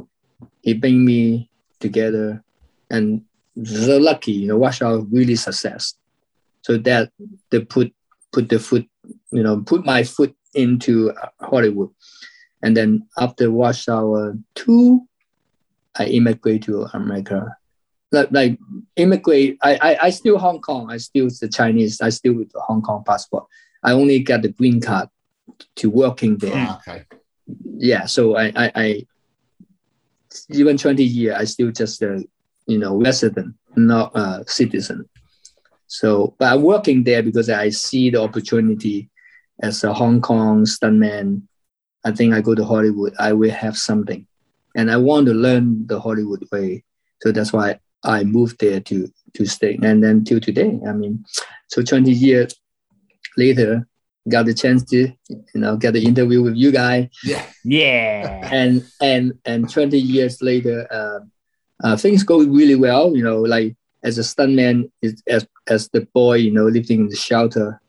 he 0.61 0.73
bring 0.73 1.05
me 1.05 1.49
together, 1.79 2.43
and 2.89 3.21
so 3.63 3.97
lucky, 3.97 4.33
you 4.33 4.47
know, 4.47 4.57
Rush 4.57 4.81
Hour 4.81 5.01
really 5.01 5.35
success. 5.35 5.93
So 6.63 6.77
that 6.79 7.11
they 7.51 7.63
put 7.63 7.93
put 8.33 8.49
the 8.49 8.59
foot, 8.59 8.85
you 9.31 9.43
know, 9.43 9.61
put 9.61 9.85
my 9.85 10.03
foot 10.03 10.35
into 10.55 11.13
Hollywood, 11.39 11.91
and 12.63 12.75
then 12.75 13.07
after 13.19 13.51
Rush 13.51 13.87
Hour 13.87 14.35
two, 14.55 15.07
I 15.95 16.05
immigrate 16.05 16.63
to 16.63 16.87
America. 16.93 17.55
Like, 18.11 18.29
like 18.31 18.57
immigrate, 18.95 19.57
I, 19.61 19.75
I 19.75 19.97
I 20.07 20.09
still 20.11 20.37
Hong 20.37 20.61
Kong. 20.61 20.89
I 20.89 20.97
still 20.97 21.27
the 21.27 21.49
Chinese. 21.49 21.99
I 22.01 22.09
still 22.09 22.33
with 22.33 22.51
the 22.53 22.61
Hong 22.61 22.81
Kong 22.81 23.03
passport. 23.05 23.45
I 23.83 23.91
only 23.91 24.19
get 24.19 24.41
the 24.41 24.49
green 24.49 24.79
card 24.81 25.09
to 25.75 25.89
working 25.89 26.37
there 26.37 26.53
Ah, 26.55 26.79
okay. 26.79 27.03
yeah 27.77 28.05
so 28.05 28.35
I, 28.35 28.51
I 28.55 28.71
i 28.75 29.07
even 30.49 30.77
20 30.77 31.03
year 31.03 31.35
i 31.35 31.45
still 31.45 31.71
just 31.71 32.01
a 32.01 32.23
you 32.67 32.77
know 32.77 32.97
resident 32.97 33.55
not 33.75 34.11
a 34.15 34.43
citizen 34.47 35.07
so 35.87 36.35
but 36.37 36.51
i'm 36.53 36.61
working 36.63 37.03
there 37.03 37.23
because 37.23 37.49
i 37.49 37.69
see 37.69 38.09
the 38.09 38.21
opportunity 38.21 39.09
as 39.63 39.83
a 39.83 39.93
hong 39.93 40.19
kong 40.21 40.65
stuntman 40.65 41.41
i 42.03 42.11
think 42.11 42.33
i 42.33 42.41
go 42.41 42.53
to 42.53 42.65
hollywood 42.65 43.13
i 43.19 43.31
will 43.31 43.51
have 43.51 43.77
something 43.77 44.27
and 44.75 44.91
i 44.91 44.97
want 44.97 45.25
to 45.25 45.33
learn 45.33 45.87
the 45.87 45.99
hollywood 45.99 46.43
way 46.51 46.83
so 47.21 47.31
that's 47.31 47.53
why 47.53 47.79
i 48.03 48.23
moved 48.23 48.59
there 48.59 48.79
to 48.79 49.07
to 49.33 49.45
stay 49.45 49.77
and 49.83 50.03
then 50.03 50.23
till 50.23 50.39
today 50.39 50.79
i 50.87 50.91
mean 50.93 51.23
so 51.67 51.81
20 51.81 52.11
years 52.11 52.53
later 53.37 53.87
got 54.29 54.45
the 54.45 54.53
chance 54.53 54.83
to 54.83 55.07
you 55.29 55.59
know 55.61 55.77
get 55.77 55.93
the 55.93 56.03
interview 56.03 56.41
with 56.43 56.55
you 56.55 56.71
guys 56.71 57.07
Yeah. 57.23 57.45
Yeah. 57.63 58.49
and 58.51 58.83
and 59.01 59.33
and 59.45 59.69
20 59.69 59.97
years 59.97 60.41
later 60.41 60.87
uh, 60.91 61.19
uh, 61.83 61.95
things 61.97 62.23
go 62.23 62.39
really 62.43 62.75
well 62.75 63.15
you 63.15 63.23
know 63.23 63.39
like 63.41 63.75
as 64.03 64.17
a 64.17 64.21
stuntman 64.21 64.89
as 65.31 65.47
as 65.67 65.89
the 65.93 66.01
boy 66.13 66.35
you 66.35 66.51
know 66.51 66.65
living 66.67 67.01
in 67.01 67.07
the 67.09 67.15
shelter 67.15 67.79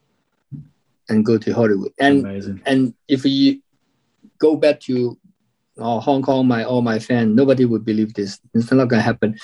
and 1.08 1.24
go 1.24 1.38
to 1.38 1.52
hollywood 1.52 1.92
and 1.98 2.20
Amazing. 2.20 2.60
and 2.66 2.94
if 3.08 3.24
you 3.24 3.60
go 4.38 4.56
back 4.56 4.80
to 4.80 5.18
uh, 5.80 5.98
hong 6.00 6.22
kong 6.22 6.46
my 6.46 6.64
all 6.64 6.82
my 6.82 6.98
fans 6.98 7.34
nobody 7.34 7.64
would 7.64 7.84
believe 7.84 8.14
this 8.14 8.38
it's 8.54 8.70
not 8.72 8.88
gonna 8.88 9.02
happen 9.02 9.36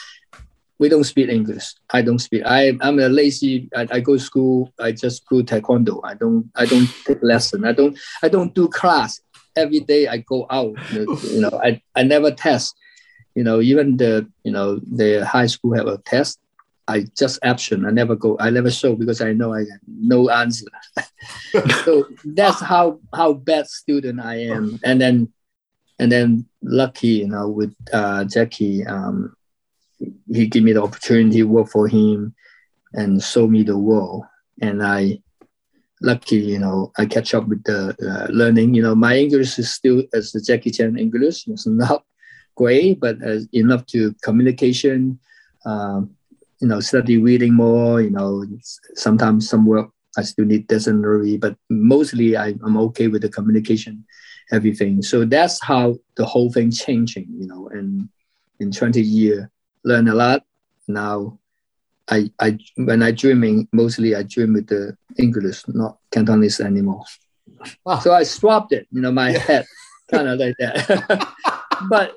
we 0.78 0.88
don't 0.88 1.04
speak 1.04 1.28
english 1.28 1.74
i 1.90 2.02
don't 2.02 2.18
speak 2.18 2.42
i 2.44 2.76
i'm 2.80 2.98
a 2.98 3.08
lazy 3.08 3.68
I, 3.76 3.86
I 3.90 4.00
go 4.00 4.14
to 4.14 4.20
school 4.20 4.72
i 4.80 4.92
just 4.92 5.24
do 5.28 5.42
taekwondo 5.42 6.00
i 6.04 6.14
don't 6.14 6.50
i 6.56 6.66
don't 6.66 6.88
take 7.06 7.22
lesson 7.22 7.64
i 7.64 7.72
don't 7.72 7.98
i 8.22 8.28
don't 8.28 8.54
do 8.54 8.68
class 8.68 9.20
every 9.56 9.80
day 9.80 10.06
I 10.08 10.18
go 10.18 10.46
out. 10.50 10.76
You 10.90 11.40
know, 11.40 11.60
I, 11.62 11.80
I 11.94 12.02
never 12.02 12.30
test. 12.30 12.76
You 13.34 13.42
know, 13.42 13.60
even 13.60 13.96
the 13.96 14.28
you 14.44 14.52
know 14.52 14.78
the 14.78 15.24
high 15.26 15.46
school 15.46 15.74
have 15.74 15.86
a 15.86 15.98
test. 15.98 16.38
I 16.86 17.06
just 17.16 17.38
absent. 17.42 17.86
I 17.86 17.90
never 17.90 18.14
go. 18.14 18.36
I 18.38 18.50
never 18.50 18.70
show 18.70 18.94
because 18.94 19.20
I 19.20 19.32
know 19.32 19.54
I 19.54 19.60
have 19.60 19.80
no 19.86 20.28
answer. 20.28 20.66
so 21.84 22.06
that's 22.24 22.60
how 22.60 23.00
how 23.14 23.32
bad 23.32 23.66
student 23.66 24.20
I 24.20 24.36
am. 24.42 24.78
And 24.84 25.00
then 25.00 25.32
and 25.98 26.12
then 26.12 26.46
lucky, 26.62 27.08
you 27.08 27.28
know, 27.28 27.48
with 27.48 27.74
uh, 27.92 28.24
Jackie, 28.24 28.86
um, 28.86 29.34
he 30.32 30.46
gave 30.46 30.62
me 30.62 30.72
the 30.72 30.82
opportunity 30.82 31.38
to 31.38 31.44
work 31.44 31.68
for 31.68 31.88
him 31.88 32.34
and 32.92 33.22
show 33.22 33.46
me 33.46 33.62
the 33.62 33.78
world. 33.78 34.24
And 34.60 34.82
I 34.82 35.20
lucky, 36.00 36.36
you 36.36 36.58
know, 36.58 36.92
I 36.98 37.06
catch 37.06 37.34
up 37.34 37.48
with 37.48 37.64
the 37.64 37.96
uh, 38.00 38.32
learning. 38.32 38.74
You 38.74 38.82
know, 38.82 38.94
my 38.94 39.16
English 39.16 39.58
is 39.58 39.72
still 39.72 40.02
as 40.12 40.32
the 40.32 40.40
Jackie 40.40 40.70
Chan 40.70 40.98
English. 40.98 41.46
It's 41.48 41.66
not 41.66 42.04
great, 42.54 43.00
but 43.00 43.16
enough 43.52 43.86
to 43.86 44.14
communication. 44.22 45.18
Um, 45.66 46.10
you 46.60 46.68
know, 46.68 46.80
study 46.80 47.18
reading 47.18 47.54
more. 47.54 48.00
You 48.00 48.10
know, 48.10 48.44
sometimes 48.94 49.48
some 49.48 49.66
work 49.66 49.90
I 50.16 50.22
still 50.22 50.44
need 50.44 50.68
dictionary, 50.68 51.36
but 51.36 51.56
mostly 51.70 52.36
I, 52.36 52.54
I'm 52.64 52.76
okay 52.88 53.08
with 53.08 53.22
the 53.22 53.28
communication, 53.28 54.04
everything. 54.52 55.02
So 55.02 55.24
that's 55.24 55.62
how 55.62 55.96
the 56.16 56.24
whole 56.24 56.52
thing 56.52 56.70
changing. 56.70 57.26
You 57.36 57.46
know, 57.46 57.68
and 57.68 58.08
in 58.60 58.70
20 58.70 59.00
years, 59.02 59.46
learn 59.84 60.08
a 60.08 60.14
lot. 60.14 60.42
Now 60.88 61.38
I, 62.10 62.30
I 62.40 62.58
when 62.76 63.02
I 63.02 63.10
dreaming 63.12 63.68
mostly 63.72 64.14
I 64.14 64.22
dream 64.24 64.54
with 64.54 64.66
the 64.68 64.96
English, 65.18 65.64
not 65.68 65.98
Cantonese 66.10 66.60
anymore. 66.60 67.04
Ah. 67.86 67.98
So 68.00 68.12
I 68.12 68.24
swapped 68.24 68.72
it, 68.72 68.86
you 68.92 69.00
know, 69.00 69.12
my 69.12 69.30
Yeah. 69.30 69.38
head 69.38 69.64
kind 70.10 70.28
of 70.28 70.38
like 70.38 70.54
that. 70.58 71.28
but 71.88 72.16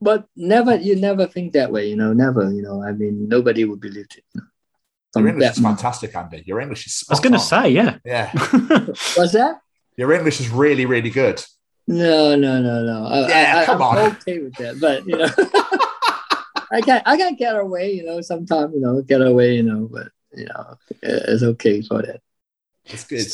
but 0.00 0.26
never 0.36 0.76
you 0.76 0.94
never 0.96 1.26
think 1.26 1.52
that 1.54 1.72
way, 1.72 1.88
you 1.88 1.96
know, 1.96 2.12
never, 2.12 2.52
you 2.52 2.62
know. 2.62 2.82
I 2.82 2.92
mean 2.92 3.28
nobody 3.28 3.64
would 3.64 3.80
believe 3.80 4.06
it. 4.16 4.24
You 4.34 4.42
know, 4.42 5.20
Your 5.20 5.28
English 5.28 5.50
is 5.52 5.60
moment. 5.60 5.80
fantastic, 5.80 6.14
Andy. 6.16 6.42
Your 6.46 6.60
English 6.60 6.86
is. 6.86 7.04
I 7.08 7.12
was 7.14 7.20
going 7.20 7.32
to 7.34 7.38
say, 7.38 7.68
yeah. 7.70 7.98
Yeah, 8.04 8.30
What's 9.16 9.32
that? 9.32 9.60
your 9.96 10.12
English 10.12 10.40
is 10.40 10.48
really, 10.50 10.86
really 10.86 11.10
good. 11.10 11.38
No, 11.86 12.34
no, 12.34 12.60
no, 12.60 12.82
no. 12.82 13.06
I, 13.06 13.28
Yeah, 13.28 13.52
I, 13.58 13.62
I, 13.62 13.64
come 13.66 13.82
I'm 13.82 13.98
on. 13.98 14.10
okay 14.16 14.38
with 14.40 14.54
that, 14.56 14.80
but 14.80 15.06
you 15.06 15.16
know, 15.18 15.28
I 16.72 16.80
can 16.80 17.02
I 17.04 17.16
can 17.16 17.34
get 17.34 17.56
away, 17.56 17.92
you 17.92 18.04
know. 18.04 18.20
Sometimes 18.20 18.74
you 18.74 18.80
know, 18.80 19.02
get 19.02 19.22
away, 19.22 19.56
you 19.56 19.62
know, 19.62 19.88
but 19.90 20.08
you 20.32 20.46
know, 20.46 20.76
it's 21.02 21.42
okay 21.42 21.82
for 21.82 22.02
that. 22.02 22.20
It's 22.86 23.04
good. 23.04 23.26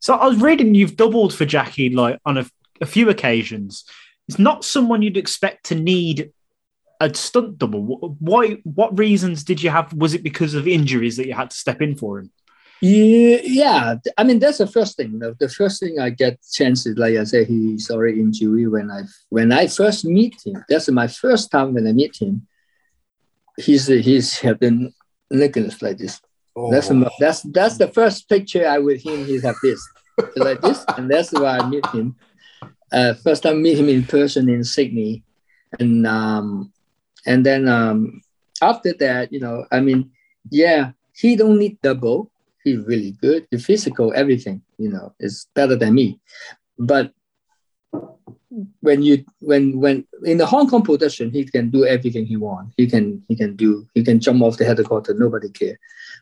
So 0.00 0.14
I 0.14 0.26
was 0.26 0.40
reading 0.40 0.74
you've 0.74 0.96
doubled 0.96 1.34
for 1.34 1.44
Jackie 1.44 1.90
like 1.90 2.18
on 2.26 2.38
a, 2.38 2.46
a 2.80 2.86
few 2.86 3.08
occasions. 3.08 3.84
It's 4.28 4.38
not 4.38 4.64
someone 4.64 5.02
you'd 5.02 5.16
expect 5.16 5.66
to 5.66 5.74
need 5.74 6.32
a 7.00 7.14
stunt 7.14 7.58
double. 7.58 8.16
Why? 8.18 8.58
What 8.64 8.98
reasons 8.98 9.44
did 9.44 9.62
you 9.62 9.70
have? 9.70 9.92
Was 9.92 10.14
it 10.14 10.22
because 10.22 10.54
of 10.54 10.66
injuries 10.68 11.16
that 11.16 11.26
you 11.26 11.34
had 11.34 11.50
to 11.50 11.56
step 11.56 11.82
in 11.82 11.96
for 11.96 12.18
him? 12.18 12.30
Yeah, 12.84 13.40
yeah. 13.44 13.94
I 14.18 14.24
mean, 14.24 14.38
that's 14.38 14.58
the 14.58 14.66
first 14.66 14.98
thing. 14.98 15.18
The, 15.18 15.34
the 15.40 15.48
first 15.48 15.80
thing 15.80 15.98
I 15.98 16.10
get 16.10 16.38
chances, 16.52 16.98
like 16.98 17.16
I 17.16 17.24
said, 17.24 17.46
he's 17.46 17.90
already 17.90 18.20
in 18.20 18.26
injury 18.26 18.66
when 18.66 18.90
I 18.90 19.04
when 19.30 19.52
I 19.52 19.68
first 19.68 20.04
meet 20.04 20.36
him. 20.44 20.62
That's 20.68 20.90
my 20.90 21.06
first 21.06 21.50
time 21.50 21.72
when 21.72 21.86
I 21.86 21.92
meet 21.92 22.20
him. 22.20 22.46
He's 23.56 23.86
he's 23.86 24.38
the 24.40 24.92
necklace 25.30 25.80
like 25.80 25.96
this. 25.96 26.20
Oh, 26.54 26.70
That's 26.70 26.88
the, 26.88 27.10
that's 27.18 27.40
that's 27.56 27.78
the 27.78 27.88
first 27.88 28.28
picture 28.28 28.68
I 28.68 28.80
with 28.80 29.00
him. 29.00 29.24
He 29.24 29.40
have 29.40 29.56
this 29.62 29.80
like 30.36 30.60
this, 30.60 30.84
and 30.98 31.10
that's 31.10 31.32
why 31.32 31.56
I 31.56 31.66
meet 31.66 31.86
him. 31.86 32.16
Uh, 32.92 33.14
first 33.14 33.44
time 33.44 33.62
meet 33.62 33.78
him 33.78 33.88
in 33.88 34.04
person 34.04 34.50
in 34.50 34.62
Sydney, 34.62 35.24
and 35.80 36.06
um, 36.06 36.70
and 37.24 37.46
then 37.46 37.66
um, 37.66 38.20
after 38.60 38.92
that, 39.00 39.32
you 39.32 39.40
know, 39.40 39.64
I 39.72 39.80
mean, 39.80 40.10
yeah, 40.50 40.92
he 41.16 41.34
don't 41.34 41.58
need 41.58 41.80
double. 41.80 42.30
He's 42.64 42.78
really 42.84 43.12
good. 43.12 43.46
The 43.50 43.58
physical, 43.58 44.12
everything, 44.16 44.62
you 44.78 44.88
know, 44.88 45.12
is 45.20 45.46
better 45.54 45.76
than 45.76 45.94
me. 45.94 46.18
But 46.78 47.12
when 48.80 49.02
you 49.02 49.24
when 49.40 49.78
when 49.78 50.06
in 50.24 50.38
the 50.38 50.46
Hong 50.46 50.68
Kong 50.68 50.82
production, 50.82 51.30
he 51.30 51.44
can 51.44 51.70
do 51.70 51.84
everything 51.84 52.24
he 52.26 52.36
want. 52.36 52.72
He 52.76 52.86
can 52.86 53.22
he 53.28 53.36
can 53.36 53.56
do 53.56 53.86
he 53.94 54.02
can 54.02 54.20
jump 54.20 54.42
off 54.42 54.56
the 54.56 54.64
helicopter. 54.64 55.14
Nobody 55.14 55.50
care. 55.50 55.78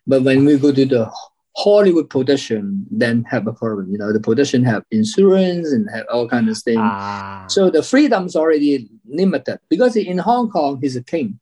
But 0.07 0.23
when 0.23 0.45
we 0.45 0.59
go 0.59 0.73
to 0.73 0.85
the 0.85 1.11
Hollywood 1.57 2.09
production, 2.09 2.87
then 2.91 3.25
have 3.25 3.47
a 3.47 3.53
problem. 3.53 3.93
You 3.93 3.99
know, 3.99 4.13
the 4.13 4.21
production 4.21 4.65
have 4.65 4.85
insurance 4.91 5.71
and 5.71 5.89
have 5.91 6.07
all 6.11 6.27
kind 6.27 6.49
of 6.49 6.57
things. 6.59 6.81
Ah, 6.81 7.45
So 7.49 7.71
the 7.71 7.83
freedom's 7.83 8.35
already 8.35 8.89
limited 9.07 9.59
because 9.69 9.95
in 9.97 10.19
Hong 10.19 10.51
Kong 10.51 10.81
he's 10.81 10.97
a 10.97 11.05
king. 11.05 11.39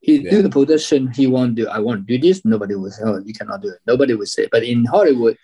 He 0.00 0.12
Yeah. 0.22 0.30
do 0.30 0.42
the 0.42 0.48
production 0.50 1.12
he 1.12 1.26
won't 1.26 1.54
do. 1.56 1.68
I 1.68 1.78
won't 1.78 2.06
do 2.06 2.18
this. 2.18 2.42
Nobody 2.44 2.74
will 2.74 2.90
say, 2.90 3.02
"Oh, 3.04 3.18
you 3.24 3.34
cannot 3.34 3.60
do 3.62 3.68
it." 3.68 3.80
Nobody 3.86 4.14
will 4.14 4.26
say. 4.36 4.48
But 4.50 4.62
in 4.64 4.84
Hollywood, 4.84 5.36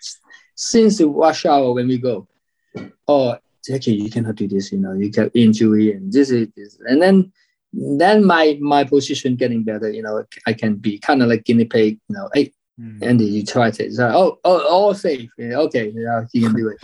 since 0.55 0.97
the 0.97 1.07
rush 1.07 1.45
hour 1.45 1.73
when 1.73 1.87
we 1.87 1.97
go, 1.97 2.27
oh, 3.07 3.37
Jackie, 3.65 3.93
you 3.95 4.09
cannot 4.09 4.35
do 4.35 4.47
this. 4.47 4.71
You 4.71 4.79
know, 4.79 4.93
you 4.93 5.09
get 5.09 5.31
injury 5.35 5.91
and 5.93 6.11
this 6.11 6.31
is 6.31 6.47
this, 6.55 6.77
and 6.89 7.01
then 7.01 7.31
then 7.73 8.23
my 8.25 8.57
my 8.61 8.83
position 8.83 9.35
getting 9.35 9.63
better. 9.63 9.91
You 9.91 10.01
know, 10.01 10.23
I 10.47 10.53
can 10.53 10.75
be 10.75 10.97
kind 10.99 11.21
of 11.21 11.29
like 11.29 11.43
guinea 11.45 11.65
pig. 11.65 11.99
You 12.09 12.15
know, 12.15 12.29
hey, 12.33 12.51
Hmm. 12.79 13.01
Andy, 13.01 13.25
you 13.25 13.43
try 13.43 13.69
it. 13.69 13.91
So, 13.93 14.05
oh, 14.07 14.39
oh, 14.45 14.67
all 14.69 14.93
safe. 14.93 15.31
Okay, 15.39 15.91
yeah, 15.95 16.25
he 16.31 16.41
can 16.41 16.53
do 16.53 16.67
it. 16.69 16.77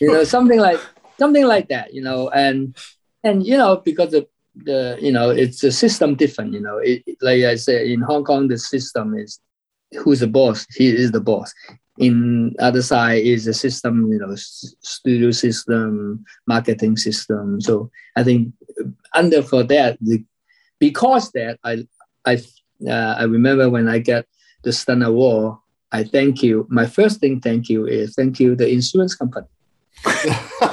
you 0.00 0.08
know, 0.12 0.24
something 0.24 0.58
like 0.58 0.80
something 1.18 1.46
like 1.46 1.68
that. 1.68 1.94
You 1.94 2.02
know, 2.02 2.28
and 2.30 2.76
and 3.22 3.46
you 3.46 3.56
know 3.56 3.76
because 3.84 4.12
of 4.12 4.26
the 4.64 4.98
you 5.00 5.12
know 5.12 5.30
it's 5.30 5.62
a 5.64 5.72
system 5.72 6.14
different. 6.14 6.54
You 6.54 6.60
know, 6.60 6.78
it, 6.78 7.02
like 7.20 7.44
I 7.44 7.56
said 7.56 7.86
in 7.86 8.00
Hong 8.00 8.24
Kong, 8.24 8.48
the 8.48 8.58
system 8.58 9.16
is 9.16 9.40
who's 9.98 10.20
the 10.20 10.26
boss. 10.26 10.66
He 10.74 10.88
is 10.88 11.12
the 11.12 11.20
boss. 11.20 11.52
In 11.98 12.54
other 12.58 12.82
side 12.82 13.24
is 13.24 13.46
a 13.46 13.54
system. 13.54 14.10
You 14.12 14.18
know, 14.18 14.34
studio 14.34 15.30
system, 15.30 16.24
marketing 16.46 16.96
system. 16.96 17.60
So 17.60 17.90
I 18.16 18.24
think 18.24 18.52
under 19.14 19.42
for 19.42 19.62
that, 19.64 19.98
the, 20.00 20.24
because 20.78 21.30
that 21.32 21.58
I 21.64 21.86
I 22.24 22.42
uh, 22.86 23.16
I 23.18 23.24
remember 23.24 23.70
when 23.70 23.88
I 23.88 23.98
get 23.98 24.26
the 24.62 24.72
Stun 24.72 25.02
Award, 25.02 25.58
I 25.92 26.04
thank 26.04 26.42
you. 26.42 26.66
My 26.70 26.86
first 26.86 27.20
thing, 27.20 27.40
thank 27.40 27.68
you, 27.68 27.86
is 27.86 28.14
thank 28.14 28.40
you 28.40 28.56
the 28.56 28.68
insurance 28.68 29.14
company. 29.14 29.46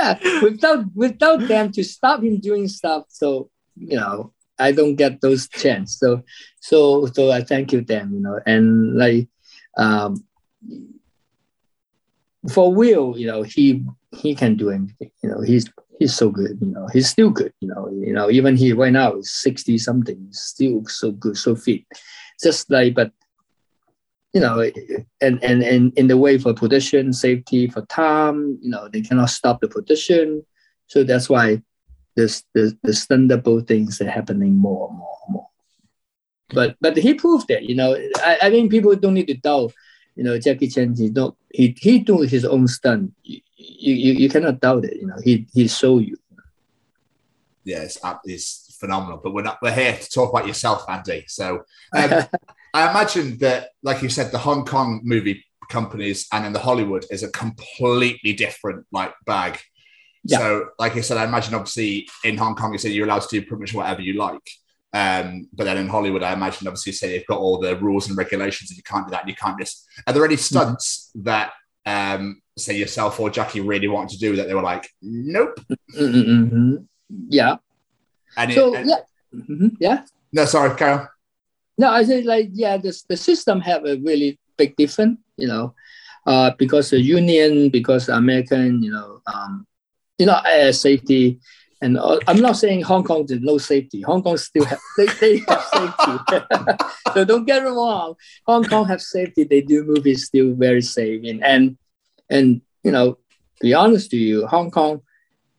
Yeah, 0.00 0.40
without 0.42 0.84
without 0.94 1.46
them 1.46 1.72
to 1.72 1.84
stop 1.84 2.22
him 2.22 2.40
doing 2.40 2.68
stuff, 2.68 3.04
so 3.08 3.50
you 3.76 3.96
know 3.96 4.32
I 4.58 4.72
don't 4.72 4.96
get 4.96 5.20
those 5.20 5.48
chance. 5.48 5.98
So 5.98 6.22
so 6.60 7.06
so 7.06 7.30
I 7.30 7.42
thank 7.42 7.72
you 7.72 7.82
them, 7.82 8.14
you 8.14 8.20
know, 8.20 8.40
and 8.46 8.96
like 8.96 9.28
um 9.76 10.24
for 12.48 12.72
Will, 12.72 13.18
you 13.18 13.26
know, 13.26 13.42
he 13.42 13.84
he 14.16 14.34
can 14.34 14.56
do 14.56 14.70
anything. 14.70 15.10
You 15.22 15.30
know, 15.30 15.40
he's 15.42 15.70
he's 15.98 16.14
so 16.14 16.30
good. 16.30 16.58
You 16.60 16.68
know, 16.68 16.88
he's 16.92 17.08
still 17.08 17.30
good. 17.30 17.52
You 17.60 17.68
know, 17.68 17.90
you 17.90 18.12
know, 18.12 18.30
even 18.30 18.56
he 18.56 18.72
right 18.72 18.92
now 18.92 19.16
is 19.16 19.30
sixty 19.30 19.76
something, 19.76 20.28
still 20.30 20.84
so 20.86 21.12
good, 21.12 21.36
so 21.36 21.54
fit. 21.54 21.82
Just 22.42 22.70
like, 22.70 22.94
but 22.94 23.12
you 24.32 24.40
know, 24.40 24.60
and 25.20 25.42
and 25.42 25.62
and 25.62 25.92
in 25.98 26.06
the 26.06 26.16
way 26.16 26.38
for 26.38 26.54
production 26.54 27.12
safety 27.12 27.66
for 27.66 27.82
time, 27.86 28.58
you 28.62 28.70
know, 28.70 28.88
they 28.88 29.00
cannot 29.00 29.30
stop 29.30 29.60
the 29.60 29.68
production. 29.68 30.44
So 30.86 31.02
that's 31.04 31.28
why 31.28 31.62
this 32.16 32.44
the 32.54 32.76
the 32.82 32.92
Thunderbolt 32.92 33.66
things 33.66 34.00
are 34.00 34.10
happening 34.10 34.56
more 34.56 34.88
and 34.88 34.98
more 34.98 35.16
and 35.26 35.32
more. 35.34 35.48
But 36.50 36.76
but 36.80 36.96
he 36.96 37.14
proved 37.14 37.50
it, 37.50 37.64
you 37.64 37.74
know. 37.74 37.96
I, 38.16 38.38
I 38.42 38.50
think 38.50 38.70
people 38.70 38.94
don't 38.94 39.14
need 39.14 39.28
to 39.28 39.34
doubt. 39.34 39.72
You 40.16 40.24
know, 40.24 40.38
Jackie 40.38 40.68
Chan, 40.68 40.94
he 40.96 41.10
don't 41.10 41.36
he 41.52 41.76
he 41.80 41.98
do 41.98 42.20
his 42.20 42.44
own 42.44 42.68
stunt. 42.68 43.12
You, 43.24 43.40
you 43.56 44.12
you 44.12 44.28
cannot 44.28 44.60
doubt 44.60 44.84
it. 44.84 44.96
You 44.96 45.06
know, 45.06 45.18
he 45.24 45.46
he 45.52 45.66
show 45.66 45.98
you. 45.98 46.16
yeah, 47.64 47.82
it's, 47.82 47.98
it's 48.24 48.76
phenomenal. 48.78 49.20
But 49.22 49.34
we're 49.34 49.42
not, 49.42 49.58
we're 49.62 49.72
here 49.72 49.96
to 49.96 50.10
talk 50.10 50.30
about 50.30 50.46
yourself, 50.46 50.84
Andy. 50.88 51.24
So 51.28 51.64
um, 51.96 52.10
I 52.74 52.90
imagine 52.90 53.38
that, 53.38 53.70
like 53.82 54.02
you 54.02 54.08
said, 54.08 54.30
the 54.32 54.38
Hong 54.38 54.64
Kong 54.64 55.00
movie 55.04 55.44
companies 55.68 56.26
and 56.32 56.44
in 56.46 56.52
the 56.52 56.58
Hollywood 56.58 57.04
is 57.10 57.22
a 57.22 57.30
completely 57.30 58.32
different 58.32 58.86
like 58.92 59.14
bag. 59.26 59.58
Yeah. 60.24 60.38
So, 60.38 60.68
like 60.78 60.96
I 60.96 61.00
said, 61.00 61.16
I 61.16 61.24
imagine 61.24 61.54
obviously 61.54 62.08
in 62.24 62.36
Hong 62.36 62.54
Kong, 62.54 62.72
you 62.72 62.78
said 62.78 62.92
you're 62.92 63.06
allowed 63.06 63.22
to 63.22 63.28
do 63.40 63.46
pretty 63.46 63.60
much 63.62 63.74
whatever 63.74 64.00
you 64.02 64.14
like. 64.14 64.48
Um, 64.92 65.48
but 65.52 65.64
then 65.64 65.78
in 65.78 65.88
Hollywood, 65.88 66.22
I 66.22 66.32
imagine 66.32 66.66
obviously 66.66 66.92
say 66.92 67.10
they've 67.10 67.26
got 67.26 67.38
all 67.38 67.58
the 67.60 67.76
rules 67.76 68.08
and 68.08 68.18
regulations, 68.18 68.70
and 68.70 68.76
you 68.76 68.82
can't 68.82 69.06
do 69.06 69.12
that. 69.12 69.20
And 69.22 69.30
you 69.30 69.36
can't 69.36 69.58
just. 69.58 69.86
Are 70.06 70.12
there 70.12 70.24
any 70.24 70.36
stunts 70.36 71.10
that, 71.14 71.52
um, 71.86 72.42
say 72.58 72.76
yourself 72.76 73.18
or 73.20 73.30
Jackie 73.30 73.60
really 73.60 73.88
wanted 73.88 74.10
to 74.10 74.18
do 74.18 74.36
that 74.36 74.48
they 74.48 74.54
were 74.54 74.62
like, 74.62 74.88
nope? 75.00 75.58
Mm-mm-mm. 75.96 76.86
Yeah. 77.28 77.56
And 78.36 78.50
it- 78.50 78.54
So 78.54 78.74
and- 78.74 78.88
yeah, 78.88 78.96
Mhm. 79.34 79.76
yeah. 79.80 80.04
no, 80.32 80.44
sorry, 80.44 80.76
Carol. 80.76 81.06
No, 81.80 81.88
I 81.88 82.04
say 82.04 82.20
like 82.20 82.50
yeah, 82.52 82.76
the 82.76 82.92
the 83.08 83.16
system 83.16 83.62
have 83.62 83.86
a 83.86 83.96
really 84.04 84.38
big 84.58 84.76
difference, 84.76 85.16
you 85.38 85.48
know, 85.48 85.72
uh, 86.26 86.50
because 86.58 86.90
the 86.90 87.00
union, 87.00 87.70
because 87.70 88.10
American, 88.10 88.82
you 88.82 88.92
know, 88.92 89.22
um, 89.32 89.66
you 90.18 90.26
know, 90.26 90.34
uh, 90.34 90.72
safety, 90.72 91.40
and 91.80 91.96
uh, 91.96 92.20
I'm 92.28 92.42
not 92.42 92.58
saying 92.58 92.82
Hong 92.82 93.02
Kong 93.02 93.24
there's 93.26 93.40
no 93.40 93.56
safety. 93.56 94.02
Hong 94.02 94.22
Kong 94.22 94.36
still 94.36 94.66
have 94.66 94.78
they, 94.98 95.06
they 95.06 95.38
have 95.48 95.64
safety. 95.72 96.16
so 97.14 97.24
don't 97.24 97.46
get 97.46 97.62
me 97.64 97.70
wrong, 97.70 98.12
Hong 98.44 98.64
Kong 98.64 98.84
have 98.86 99.00
safety. 99.00 99.44
They 99.44 99.62
do 99.62 99.82
movies 99.82 100.26
still 100.26 100.52
very 100.52 100.82
safe, 100.82 101.24
and 101.24 101.42
and 101.42 101.78
and 102.28 102.60
you 102.84 102.92
know, 102.92 103.16
be 103.58 103.72
honest 103.72 104.10
to 104.10 104.18
you, 104.18 104.46
Hong 104.48 104.70
Kong, 104.70 105.00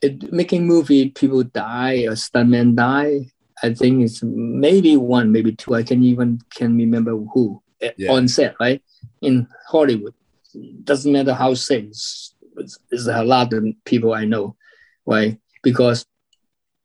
it, 0.04 0.32
making 0.32 0.68
movie 0.68 1.10
people 1.10 1.42
die 1.42 2.06
or 2.06 2.14
stuntmen 2.14 2.76
die. 2.76 3.32
I 3.64 3.74
think 3.74 4.03
it's 4.03 4.22
maybe 4.24 4.97
one, 4.97 5.32
maybe 5.32 5.53
two. 5.55 5.76
I 5.76 5.84
can 5.84 6.03
even 6.03 6.39
can 6.55 6.78
remember 6.78 7.12
who 7.12 7.62
Yeah. 7.97 8.12
on 8.12 8.28
set, 8.28 8.55
right? 8.59 8.82
In 9.22 9.47
Hollywood, 9.68 10.14
doesn't 10.84 11.12
matter 11.12 11.34
how 11.34 11.53
safe. 11.53 11.86
It's, 11.89 12.34
it's, 12.57 12.80
it's 12.91 13.07
a 13.07 13.24
lot 13.24 13.53
of 13.53 13.66
people 13.86 14.14
I 14.14 14.26
know, 14.26 14.55
right? 15.05 15.38
Because 15.64 16.05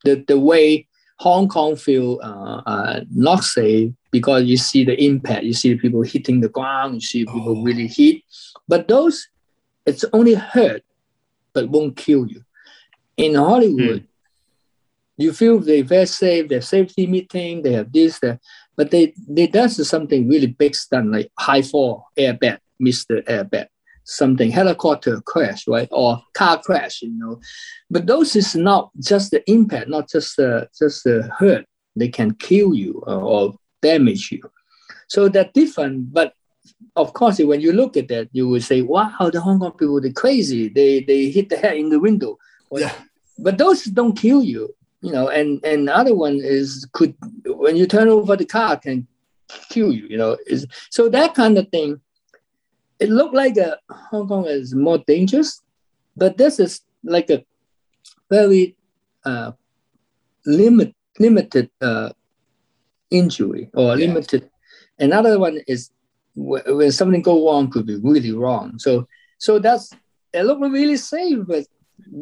the 0.05 0.25
the 0.29 0.39
way 0.39 0.87
Hong 1.19 1.49
Kong 1.49 1.77
feel 1.77 2.21
uh, 2.23 2.61
uh, 2.67 3.01
not 3.11 3.43
safe 3.43 3.93
because 4.13 4.45
you 4.45 4.57
see 4.59 4.85
the 4.85 4.97
impact, 5.03 5.45
you 5.45 5.55
see 5.55 5.75
people 5.77 6.03
hitting 6.03 6.41
the 6.41 6.49
ground, 6.51 6.95
you 6.95 7.01
see 7.01 7.25
people 7.25 7.57
Oh. 7.59 7.63
really 7.65 7.87
hit, 7.89 8.23
but 8.69 8.87
those 8.89 9.27
it's 9.87 10.05
only 10.13 10.35
hurt, 10.35 10.83
but 11.55 11.69
won't 11.71 11.97
kill 11.97 12.27
you. 12.27 12.43
In 13.17 13.35
Hollywood, 13.35 14.07
you 15.17 15.33
feel 15.33 15.59
they 15.59 15.83
very 15.83 16.07
safe, 16.07 16.49
they 16.49 16.57
have 16.57 16.65
safety 16.65 17.07
meeting, 17.07 17.63
they 17.63 17.73
have 17.73 17.93
this, 17.93 18.19
that, 18.21 18.41
but 18.77 18.91
they 18.91 19.15
they 19.29 19.47
does 19.47 19.89
something 19.89 20.29
really 20.29 20.47
big 20.47 20.75
stunt 20.75 21.11
like 21.13 21.31
high 21.39 21.63
fall 21.63 22.07
airbag, 22.19 22.59
Mr. 22.81 23.23
Airbag. 23.25 23.69
something 24.07 24.51
helicopter 24.51 25.21
crash, 25.23 25.67
right, 25.67 25.89
or 25.91 26.23
car 26.35 26.61
crash, 26.63 27.03
you 27.03 27.11
know. 27.11 27.41
But 27.91 28.07
those 28.07 28.37
is 28.37 28.55
not 28.55 28.91
just 29.01 29.31
the 29.33 29.49
impact, 29.51 29.89
not 29.89 30.09
just 30.09 30.37
the 30.37 30.69
just 30.79 31.05
the 31.05 31.31
hurt. 31.39 31.67
They 31.97 32.09
can 32.09 32.35
kill 32.35 32.75
you 32.75 33.03
or, 33.07 33.21
or 33.21 33.55
damage 33.83 34.31
you. 34.31 34.43
So 35.09 35.29
they're 35.29 35.51
different. 35.53 36.13
But 36.13 36.35
of 36.95 37.13
course, 37.13 37.39
when 37.39 37.61
you 37.61 37.73
look 37.73 37.97
at 37.97 38.09
that, 38.09 38.29
you 38.33 38.49
will 38.49 38.61
say, 38.61 38.83
"Wow, 38.83 39.31
the 39.33 39.41
Hong 39.41 39.59
Kong 39.61 39.73
people 39.73 40.01
they're 40.01 40.13
crazy. 40.13 40.69
They 40.69 41.01
they 41.01 41.31
hit 41.31 41.49
the 41.49 41.57
head 41.57 41.77
in 41.77 41.91
the 41.91 42.01
window." 42.01 42.39
Yeah. 42.71 42.93
But 43.39 43.59
those 43.59 43.85
don't 43.85 44.17
kill 44.17 44.43
you, 44.43 44.75
you 45.07 45.13
know. 45.13 45.29
And 45.29 45.65
and 45.65 45.89
other 45.89 46.15
one 46.15 46.39
is 46.43 46.87
could 46.93 47.15
when 47.65 47.77
you 47.77 47.87
turn 47.87 48.09
over 48.09 48.37
the 48.37 48.45
car 48.45 48.77
can 48.77 49.07
kill 49.71 49.93
you, 49.93 50.07
you 50.13 50.19
know. 50.19 50.37
Is 50.47 50.67
so 50.91 51.09
that 51.17 51.35
kind 51.35 51.57
of 51.59 51.69
thing 51.69 52.01
it 52.99 53.11
looked 53.11 53.35
like 53.35 53.57
a 53.57 53.79
Hong 54.11 54.27
Kong 54.29 54.47
is 54.47 54.75
more 54.75 54.99
dangerous, 55.07 55.63
but 56.17 56.37
this 56.39 56.59
is 56.59 56.81
like 57.05 57.29
a 57.31 57.45
very 58.31 58.75
uh, 59.25 59.53
limit, 60.47 60.95
limited 61.19 61.71
uh, 61.81 62.11
injury 63.11 63.71
or 63.75 63.97
Yeah. 63.97 64.07
limited. 64.07 64.49
Another 64.99 65.39
one 65.39 65.61
is 65.67 65.91
wh- 66.35 66.65
when 66.79 66.91
something 66.91 67.23
go 67.23 67.47
wrong 67.47 67.71
could 67.71 67.87
be 67.87 67.97
really 67.97 68.33
wrong. 68.33 68.79
So 68.79 69.07
so 69.39 69.59
that's 69.59 69.93
it 70.33 70.43
look 70.43 70.61
really 70.61 70.97
safe, 70.97 71.41
but 71.47 71.65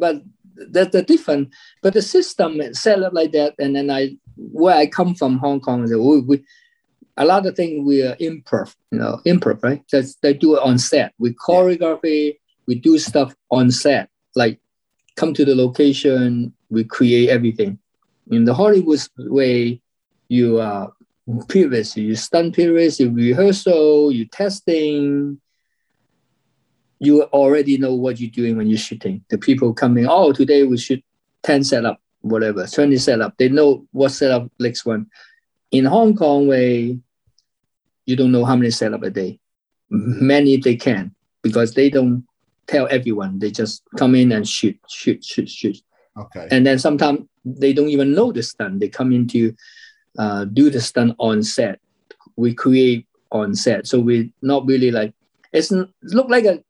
but 0.03 0.21
that's 0.69 0.91
the 0.91 1.01
different. 1.01 1.49
But 1.81 1.93
the 1.93 2.01
system 2.01 2.61
is 2.61 2.81
set 2.81 3.01
up 3.03 3.13
like 3.13 3.31
that, 3.33 3.55
and 3.59 3.75
then 3.75 3.89
I 3.89 4.17
where 4.37 4.75
I 4.75 4.87
come 4.87 5.15
from, 5.15 5.37
Hong 5.37 5.59
Kong, 5.59 5.83
we, 5.83 6.19
we 6.21 6.43
a 7.17 7.25
lot 7.25 7.45
of 7.45 7.55
things 7.55 7.85
we 7.85 8.01
are 8.03 8.15
improv, 8.17 8.75
you 8.91 8.99
know, 8.99 9.21
improv, 9.25 9.63
right? 9.63 9.83
That's 9.91 10.15
they 10.15 10.33
do 10.33 10.55
it 10.55 10.61
on 10.61 10.77
set. 10.77 11.13
We 11.17 11.31
choreography, 11.31 12.37
we 12.67 12.75
do 12.75 12.97
stuff 12.97 13.35
on 13.51 13.71
set, 13.71 14.09
like 14.35 14.59
come 15.15 15.33
to 15.33 15.45
the 15.45 15.55
location, 15.55 16.53
we 16.69 16.83
create 16.83 17.29
everything. 17.29 17.79
In 18.31 18.45
the 18.45 18.53
Hollywood 18.53 18.99
way, 19.17 19.81
you 20.27 20.59
uh 20.59 20.87
previous, 21.47 21.95
you 21.95 22.15
stunt 22.15 22.55
periods, 22.55 22.99
you 22.99 23.11
rehearsal, 23.11 24.11
you 24.11 24.25
testing. 24.25 25.39
You 26.99 27.23
already 27.23 27.77
know 27.77 27.93
what 27.93 28.19
you're 28.19 28.31
doing 28.31 28.57
when 28.57 28.67
you're 28.67 28.77
shooting. 28.77 29.23
The 29.29 29.37
people 29.37 29.73
coming, 29.73 30.07
oh, 30.07 30.31
today 30.31 30.63
we 30.63 30.77
shoot 30.77 31.03
10 31.43 31.63
setup, 31.63 31.99
whatever, 32.21 32.65
20 32.65 32.97
setup. 32.97 33.35
They 33.37 33.49
know 33.49 33.85
what 33.91 34.09
setup 34.09 34.49
next 34.59 34.85
one 34.85 35.07
in 35.71 35.85
Hong 35.85 36.15
Kong 36.15 36.47
way, 36.47 36.97
you 38.05 38.15
don't 38.15 38.31
know 38.31 38.45
how 38.45 38.55
many 38.55 38.71
setup 38.71 39.03
a 39.03 39.09
day. 39.09 39.39
Many 39.89 40.57
they 40.57 40.75
can 40.75 41.13
because 41.41 41.73
they 41.73 41.89
don't 41.89 42.25
tell 42.67 42.87
everyone. 42.89 43.39
They 43.39 43.51
just 43.51 43.83
come 43.97 44.15
in 44.15 44.31
and 44.31 44.47
shoot, 44.47 44.77
shoot, 44.87 45.23
shoot, 45.23 45.49
shoot. 45.49 45.77
Okay. 46.17 46.47
And 46.51 46.65
then 46.65 46.79
sometimes 46.79 47.27
they 47.43 47.73
don't 47.73 47.89
even 47.89 48.13
know 48.13 48.31
the 48.31 48.41
stunt. 48.41 48.79
They 48.79 48.89
come 48.89 49.11
in 49.11 49.27
to 49.29 49.53
uh, 50.17 50.45
do 50.45 50.69
the 50.69 50.81
stunt 50.81 51.15
on 51.19 51.43
set. 51.43 51.79
We 52.35 52.53
create 52.53 53.07
on 53.31 53.53
set. 53.55 53.85
So 53.85 53.99
we're 53.99 54.29
not 54.41 54.65
really 54.65 54.91
like, 54.91 55.13
it's 55.55 55.71
n- 55.71 55.91
look 56.03 56.29
like 56.29 56.45
a, 56.45 56.63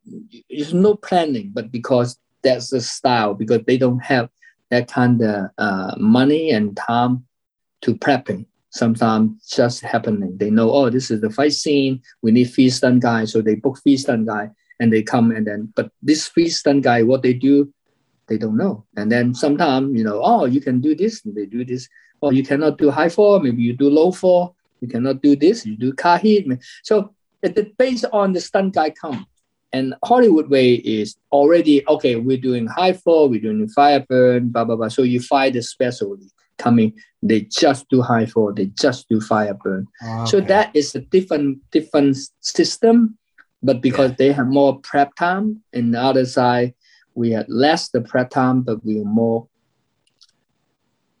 it's 0.48 0.72
no 0.72 0.94
planning, 0.94 1.50
but 1.52 1.70
because 1.70 2.18
that's 2.42 2.70
the 2.70 2.80
style, 2.80 3.34
because 3.34 3.62
they 3.66 3.76
don't 3.76 3.98
have 3.98 4.28
that 4.70 4.88
kind 4.88 5.22
of 5.22 5.50
uh, 5.58 5.94
money 5.98 6.50
and 6.50 6.76
time 6.76 7.24
to 7.82 7.94
prepping 7.94 8.46
sometimes 8.70 9.46
just 9.48 9.80
happening. 9.80 10.36
They 10.38 10.50
know, 10.50 10.70
oh, 10.70 10.90
this 10.90 11.10
is 11.10 11.20
the 11.20 11.30
fight 11.30 11.52
scene. 11.52 12.02
We 12.22 12.30
need 12.30 12.44
three 12.44 12.70
stunt 12.70 13.02
guys, 13.02 13.32
so 13.32 13.42
they 13.42 13.54
book 13.56 13.78
three 13.82 13.96
stunt 13.96 14.26
guy, 14.26 14.50
and 14.80 14.92
they 14.92 15.02
come 15.02 15.30
and 15.30 15.46
then. 15.46 15.72
But 15.74 15.90
this 16.02 16.28
three 16.28 16.48
stunt 16.48 16.82
guy, 16.84 17.02
what 17.02 17.22
they 17.22 17.32
do, 17.32 17.72
they 18.28 18.38
don't 18.38 18.56
know. 18.56 18.84
And 18.96 19.10
then 19.10 19.34
sometimes, 19.34 19.96
you 19.96 20.04
know, 20.04 20.20
oh, 20.22 20.44
you 20.44 20.60
can 20.60 20.80
do 20.80 20.94
this, 20.94 21.24
and 21.24 21.34
they 21.34 21.46
do 21.46 21.64
this. 21.64 21.88
Or 22.20 22.32
you 22.32 22.42
cannot 22.42 22.78
do 22.78 22.90
high 22.90 23.08
four, 23.10 23.40
maybe 23.40 23.62
you 23.62 23.74
do 23.74 23.90
low 23.90 24.10
four. 24.10 24.54
You 24.80 24.88
cannot 24.88 25.22
do 25.22 25.36
this, 25.36 25.64
you 25.64 25.76
do 25.76 25.92
car 25.92 26.18
hit. 26.18 26.46
So 26.82 27.14
it, 27.42 27.76
based 27.76 28.04
on 28.12 28.32
the 28.32 28.40
stunt 28.40 28.74
guy 28.74 28.90
come. 28.90 29.26
And 29.72 29.94
Hollywood 30.04 30.48
way 30.48 30.74
is 30.74 31.16
already 31.32 31.86
okay. 31.88 32.16
We're 32.16 32.38
doing 32.38 32.66
high 32.66 32.94
fall, 32.94 33.28
we're 33.28 33.40
doing 33.40 33.68
fire 33.68 34.04
burn, 34.08 34.48
blah 34.48 34.64
blah 34.64 34.76
blah. 34.76 34.88
So 34.88 35.02
you 35.02 35.20
find 35.20 35.54
the 35.54 35.62
specialty 35.62 36.30
coming 36.58 36.94
they 37.22 37.42
just 37.42 37.88
do 37.88 38.02
high 38.02 38.26
fall, 38.26 38.52
they 38.52 38.66
just 38.66 39.08
do 39.08 39.20
fire 39.20 39.54
burn. 39.54 39.86
Ah, 40.02 40.24
so 40.24 40.40
that 40.40 40.74
is 40.74 40.94
a 40.94 41.00
different 41.00 41.58
different 41.70 42.16
system, 42.40 43.18
but 43.62 43.80
because 43.80 44.14
they 44.16 44.32
have 44.32 44.46
more 44.46 44.78
prep 44.80 45.14
time, 45.16 45.62
and 45.72 45.94
the 45.94 46.00
other 46.00 46.24
side 46.24 46.74
we 47.14 47.30
had 47.32 47.48
less 47.48 47.88
the 47.88 48.00
prep 48.00 48.30
time, 48.30 48.62
but 48.62 48.84
we 48.84 48.98
were 48.98 49.04
more. 49.04 49.48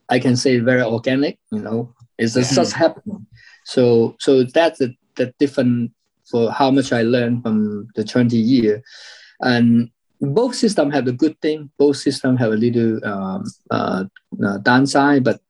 I 0.08 0.20
can 0.20 0.36
say 0.36 0.58
very 0.60 0.82
organic, 0.82 1.38
you 1.50 1.58
know, 1.58 1.92
it's 2.16 2.34
just, 2.34 2.54
just 2.54 2.72
happening. 2.72 3.26
So 3.64 4.16
so 4.20 4.44
that's 4.44 4.78
the, 4.78 4.94
the 5.16 5.34
different 5.38 5.92
for 6.30 6.50
how 6.50 6.70
much 6.70 6.92
I 6.92 7.02
learned 7.02 7.42
from 7.42 7.88
the 7.94 8.04
20 8.04 8.36
year. 8.36 8.82
And 9.40 9.90
both 10.20 10.54
system 10.54 10.90
have 10.90 11.06
a 11.06 11.12
good 11.12 11.40
thing, 11.40 11.70
both 11.78 11.98
system 11.98 12.36
have 12.36 12.52
a 12.52 12.56
little 12.56 13.04
um, 13.04 13.44
uh, 13.70 14.04
uh, 14.44 14.58
downside, 14.58 15.24
but 15.24 15.40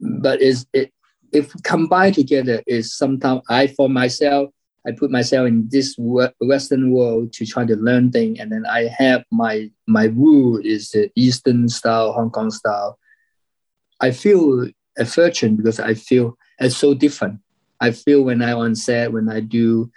but 0.00 0.40
is 0.42 0.66
it 0.72 0.92
if 1.32 1.52
combined 1.62 2.14
together 2.14 2.62
is 2.66 2.96
sometimes 2.96 3.42
I 3.48 3.66
for 3.68 3.88
myself 3.88 4.50
I 4.86 4.92
put 4.92 5.10
myself 5.10 5.48
in 5.48 5.68
this 5.68 5.96
Western 5.98 6.92
world 6.92 7.32
to 7.34 7.46
try 7.46 7.64
to 7.66 7.74
learn 7.74 8.12
things, 8.12 8.38
and 8.38 8.52
then 8.52 8.64
I 8.66 8.88
have 8.96 9.24
my 9.32 9.68
my 9.88 10.04
rule 10.04 10.60
is 10.62 10.90
the 10.90 11.10
Eastern 11.16 11.68
style, 11.68 12.12
Hong 12.12 12.30
Kong 12.30 12.50
style. 12.50 12.98
I 14.00 14.12
feel 14.12 14.68
a 14.96 15.04
fortune 15.04 15.56
because 15.56 15.80
I 15.80 15.94
feel 15.94 16.36
it's 16.60 16.76
so 16.76 16.94
different. 16.94 17.40
I 17.80 17.90
feel 17.90 18.22
when 18.22 18.42
I 18.42 18.52
on 18.52 18.74
set 18.74 19.12
when 19.12 19.28
I 19.28 19.40
do 19.40 19.90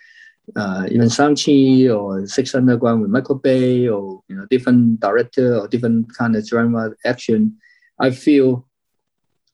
uh, 0.55 0.87
even 0.89 1.09
Shang-Chi 1.09 1.89
or 1.89 2.25
Six 2.25 2.55
Underground 2.55 3.01
with 3.01 3.11
Michael 3.11 3.35
Bay 3.35 3.87
or 3.87 4.21
you 4.27 4.35
know 4.35 4.45
different 4.49 4.99
director 4.99 5.57
or 5.57 5.67
different 5.67 6.15
kind 6.15 6.35
of 6.35 6.47
drama 6.47 6.91
action, 7.05 7.57
I 7.99 8.11
feel 8.11 8.67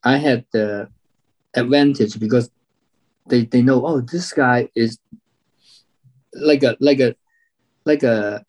I 0.04 0.18
had 0.18 0.46
the 0.52 0.90
advantage 1.54 2.20
because 2.20 2.50
they, 3.28 3.46
they 3.46 3.62
know 3.62 3.86
oh 3.86 4.02
this 4.02 4.34
guy 4.34 4.70
is 4.76 5.00
like 6.34 6.64
a 6.64 6.78
like 6.80 7.00
a 7.00 7.16
like 7.86 8.04
a 8.04 8.46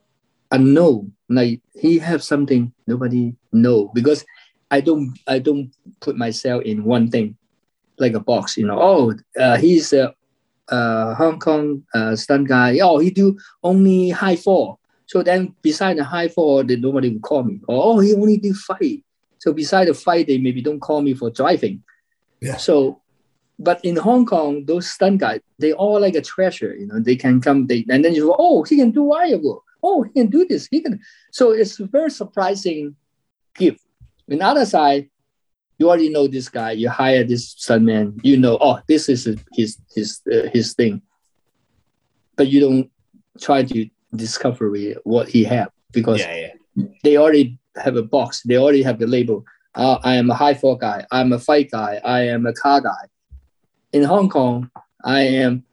unknown. 0.51 1.13
Like 1.29 1.61
he 1.75 1.99
have 1.99 2.23
something 2.23 2.73
nobody 2.87 3.35
know 3.53 3.91
because 3.95 4.25
I 4.71 4.81
don't 4.81 5.19
I 5.27 5.39
don't 5.39 5.73
put 6.01 6.17
myself 6.17 6.63
in 6.63 6.85
one 6.85 7.11
thing 7.11 7.37
like 7.99 8.15
a 8.15 8.21
box 8.21 8.57
you 8.57 8.67
know 8.67 8.79
oh 8.81 9.15
uh, 9.41 9.57
he's 9.57 9.93
a 9.93 10.15
uh, 10.69 11.15
Hong 11.15 11.39
Kong 11.39 11.85
uh, 11.95 12.17
stunt 12.17 12.49
guy 12.49 12.79
oh 12.83 12.99
he 12.99 13.11
do 13.11 13.39
only 13.63 14.11
high 14.11 14.37
four 14.37 14.79
so 15.07 15.23
then 15.23 15.55
beside 15.63 15.97
the 15.97 16.05
high 16.05 16.29
four 16.29 16.65
then 16.65 16.81
nobody 16.81 17.11
will 17.11 17.21
call 17.21 17.45
me 17.45 17.61
or 17.69 17.79
oh 17.85 17.99
he 18.01 18.15
only 18.15 18.37
do 18.39 18.53
fight 18.53 19.05
so 19.39 19.53
beside 19.53 19.87
the 19.87 19.95
fight 19.95 20.27
they 20.27 20.39
maybe 20.39 20.61
don't 20.61 20.81
call 20.81 21.03
me 21.03 21.15
for 21.15 21.31
driving 21.31 21.83
Yeah. 22.41 22.57
so 22.57 23.01
but 23.59 23.83
in 23.85 23.97
Hong 23.97 24.27
Kong, 24.27 24.67
those 24.67 24.89
stunt 24.89 25.21
guys, 25.21 25.41
they 25.59 25.73
all 25.73 26.01
like 26.01 26.15
a 26.15 26.21
treasure, 26.21 26.75
you 26.75 26.87
know, 26.87 27.01
they 27.01 27.17
can 27.17 27.41
come, 27.41 27.67
they 27.67 27.87
and 27.89 28.05
then 28.05 28.15
you 28.15 28.27
go, 28.27 28.37
oh, 28.39 28.63
he 28.65 28.77
can 28.77 28.91
do 28.91 29.03
wire 29.03 29.39
work. 29.39 29.63
Oh, 29.83 30.03
he 30.03 30.11
can 30.11 30.27
do 30.29 30.47
this. 30.47 30.69
He 30.71 30.81
can. 30.81 31.01
So 31.33 31.53
it's 31.53 31.79
a 31.81 31.87
very 31.87 32.11
surprising 32.11 32.97
gift. 33.55 33.81
On 34.31 34.39
the 34.39 34.45
other 34.45 34.67
side, 34.67 35.09
you 35.79 35.89
already 35.89 36.09
know 36.09 36.27
this 36.27 36.49
guy. 36.49 36.73
You 36.73 36.89
hire 36.89 37.25
this 37.25 37.55
stuntman. 37.55 38.19
You 38.23 38.37
know, 38.39 38.57
oh, 38.61 38.79
this 38.89 39.09
is 39.09 39.29
his 39.53 39.79
his 39.95 40.21
uh, 40.33 40.49
his 40.53 40.75
thing. 40.75 41.03
But 42.37 42.49
you 42.49 42.61
don't 42.61 42.91
try 43.41 43.63
to 43.65 43.89
discover 44.15 44.73
what 45.05 45.29
he 45.29 45.45
have 45.45 45.71
because 45.93 46.21
Yeah, 46.21 46.53
yeah. 46.77 46.85
they 47.05 47.17
already 47.19 47.59
have 47.77 47.97
a 47.97 48.03
box. 48.03 48.43
They 48.43 48.57
already 48.57 48.83
have 48.83 48.99
the 48.99 49.07
label. 49.07 49.45
Uh, 49.75 49.99
I 50.03 50.17
am 50.17 50.31
a 50.31 50.35
high 50.35 50.55
four 50.55 50.79
guy. 50.79 51.07
I'm 51.11 51.33
a 51.33 51.39
fight 51.39 51.71
guy. 51.71 52.01
I 52.05 52.21
am 52.29 52.47
a 52.47 52.53
car 52.55 52.81
guy. 52.81 53.05
In 53.93 54.03
Hong 54.05 54.29
Kong, 54.29 54.71
I 55.05 55.21
am 55.23 55.65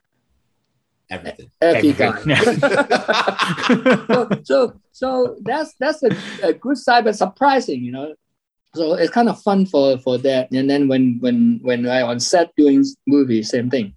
Everything. 1.10 1.50
every 1.60 1.90
Everything. 1.90 2.12
guy. 2.26 2.44
so, 4.08 4.28
so, 4.42 4.80
so 4.92 5.36
that's 5.42 5.74
that's 5.78 6.02
a, 6.02 6.10
a 6.42 6.52
good 6.54 6.78
side, 6.78 7.04
but 7.04 7.14
surprising, 7.16 7.82
you 7.84 7.92
know. 7.92 8.14
So 8.74 8.94
it's 8.94 9.12
kind 9.12 9.28
of 9.28 9.40
fun 9.42 9.66
for 9.66 9.98
for 9.98 10.18
that. 10.18 10.50
And 10.50 10.68
then 10.68 10.88
when 10.88 11.18
when 11.20 11.60
when 11.62 11.86
I 11.86 12.02
on 12.02 12.20
set 12.20 12.54
doing 12.56 12.84
movie, 13.06 13.42
same 13.42 13.70
thing. 13.70 13.94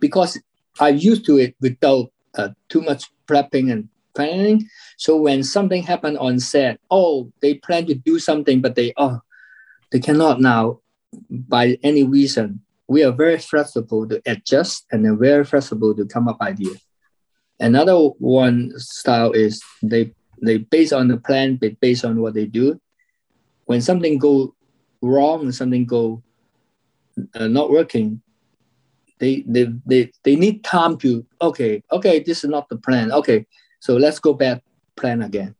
Because 0.00 0.40
I'm 0.80 0.96
used 0.96 1.24
to 1.26 1.38
it 1.38 1.54
without 1.60 2.10
uh, 2.36 2.48
too 2.68 2.80
much 2.80 3.10
prepping 3.26 3.70
and 3.70 3.88
planning. 4.14 4.68
So 4.96 5.16
when 5.16 5.42
something 5.42 5.82
happened 5.82 6.18
on 6.18 6.40
set, 6.40 6.80
oh, 6.90 7.30
they 7.42 7.54
plan 7.54 7.86
to 7.86 7.94
do 7.94 8.18
something, 8.18 8.60
but 8.60 8.74
they 8.74 8.92
oh, 8.96 9.20
they 9.92 10.00
cannot 10.00 10.40
now 10.40 10.80
by 11.30 11.78
any 11.82 12.04
reason. 12.04 12.60
We 12.88 13.02
are 13.04 13.12
very 13.12 13.38
flexible 13.38 14.06
to 14.08 14.20
adjust 14.26 14.84
and 14.92 15.04
then 15.04 15.18
very 15.18 15.44
flexible 15.44 15.94
to 15.94 16.04
come 16.04 16.28
up 16.28 16.40
idea. 16.40 16.74
Another 17.60 17.96
one 18.18 18.72
style 18.76 19.32
is 19.32 19.62
they 19.82 20.12
they 20.42 20.58
base 20.58 20.92
on 20.92 21.08
the 21.08 21.16
plan, 21.16 21.56
but 21.56 21.80
based 21.80 22.04
on 22.04 22.20
what 22.20 22.34
they 22.34 22.46
do. 22.46 22.80
When 23.66 23.80
something 23.80 24.18
go 24.18 24.54
wrong 25.00 25.42
and 25.42 25.54
something 25.54 25.84
go 25.86 26.22
uh, 27.34 27.48
not 27.48 27.70
working, 27.70 28.20
they, 29.18 29.44
they 29.46 29.68
they 29.86 30.10
they 30.24 30.36
need 30.36 30.64
time 30.64 30.98
to 30.98 31.24
okay 31.40 31.82
okay 31.92 32.20
this 32.20 32.42
is 32.44 32.50
not 32.50 32.68
the 32.68 32.76
plan 32.76 33.12
okay 33.12 33.46
so 33.80 33.96
let's 33.96 34.18
go 34.18 34.34
back 34.34 34.62
plan 34.96 35.22
again. 35.22 35.54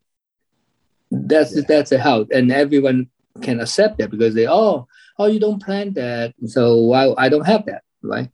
That's 1.10 1.54
Yeah. 1.54 1.62
that's 1.68 1.92
a 1.92 1.98
how 1.98 2.26
and 2.30 2.50
everyone 2.50 3.08
can 3.42 3.60
accept 3.60 3.98
that 3.98 4.10
because 4.10 4.34
they 4.34 4.46
oh 4.48 4.86
oh 5.18 5.26
you 5.26 5.38
don't 5.38 5.62
plan 5.62 5.92
that 5.94 6.34
so 6.46 6.76
why 6.76 7.12
I 7.16 7.28
don't 7.28 7.46
have 7.46 7.66
that 7.66 7.82
right 8.02 8.30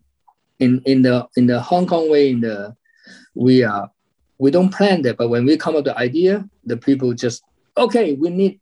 in 0.58 0.82
in 0.86 1.02
the 1.02 1.26
in 1.36 1.46
the 1.46 1.60
Hong 1.60 1.86
Kong 1.86 2.10
way 2.10 2.30
in 2.30 2.40
the 2.40 2.74
we 3.34 3.62
are 3.62 3.90
we 4.38 4.50
don't 4.50 4.72
plan 4.72 5.02
that 5.02 5.16
but 5.16 5.28
when 5.28 5.44
we 5.44 5.56
come 5.56 5.74
up 5.74 5.84
with 5.84 5.92
the 5.92 5.98
idea 5.98 6.48
the 6.64 6.76
people 6.76 7.12
just 7.12 7.42
okay 7.76 8.14
we 8.14 8.30
need 8.30 8.60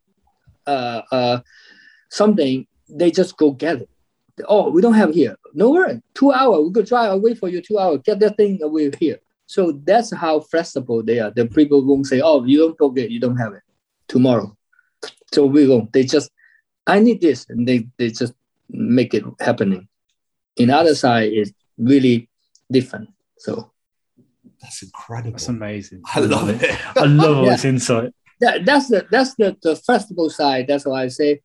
uh 0.73 1.01
uh 1.17 1.37
something 2.19 2.55
they 2.99 3.09
just 3.19 3.33
go 3.41 3.47
get 3.65 3.77
it 3.81 3.89
oh 4.53 4.65
we 4.73 4.79
don't 4.85 4.99
have 5.03 5.13
here 5.21 5.35
no 5.53 5.67
worry 5.75 5.95
two 6.19 6.31
hour 6.39 6.55
we 6.65 6.71
could 6.75 6.85
drive 6.91 7.11
away 7.17 7.33
for 7.41 7.49
you 7.53 7.59
two 7.61 7.77
hours 7.81 7.99
get 8.09 8.19
that 8.19 8.35
thing 8.37 8.53
away 8.69 8.85
here 9.03 9.19
so 9.55 9.61
that's 9.89 10.09
how 10.23 10.35
flexible 10.51 10.99
they 11.09 11.19
are 11.23 11.31
the 11.39 11.45
people 11.59 11.79
won't 11.89 12.07
say 12.11 12.19
oh 12.29 12.43
you 12.45 12.57
don't 12.63 12.77
forget 12.83 13.11
you 13.15 13.19
don't 13.25 13.37
have 13.45 13.53
it 13.59 13.63
tomorrow 14.07 14.49
so 15.33 15.39
we 15.55 15.67
won't 15.67 15.91
they 15.93 16.03
just 16.15 16.29
i 16.87 16.97
need 16.99 17.19
this 17.27 17.45
and 17.49 17.67
they 17.67 17.79
they 17.97 18.09
just 18.21 18.33
make 18.69 19.13
it 19.13 19.23
happening 19.39 19.83
in 20.57 20.69
other 20.69 20.95
side 20.95 21.29
is 21.41 21.51
really 21.77 22.15
different 22.77 23.09
so 23.45 23.71
That's 24.61 24.83
incredible. 24.83 25.31
That's 25.31 25.47
amazing. 25.47 26.01
I 26.15 26.19
love 26.19 26.47
it. 26.53 26.59
I 27.03 27.05
love 27.05 27.37
all 27.37 27.45
Yeah. 27.45 27.55
this 27.55 27.65
insight. 27.73 28.11
That, 28.39 28.65
that's 28.65 28.87
the 28.87 29.05
that's 29.11 29.35
the, 29.35 29.57
the 29.61 29.75
festival 29.75 30.29
side. 30.29 30.67
That's 30.67 30.85
why 30.85 31.03
I 31.03 31.07
say 31.09 31.41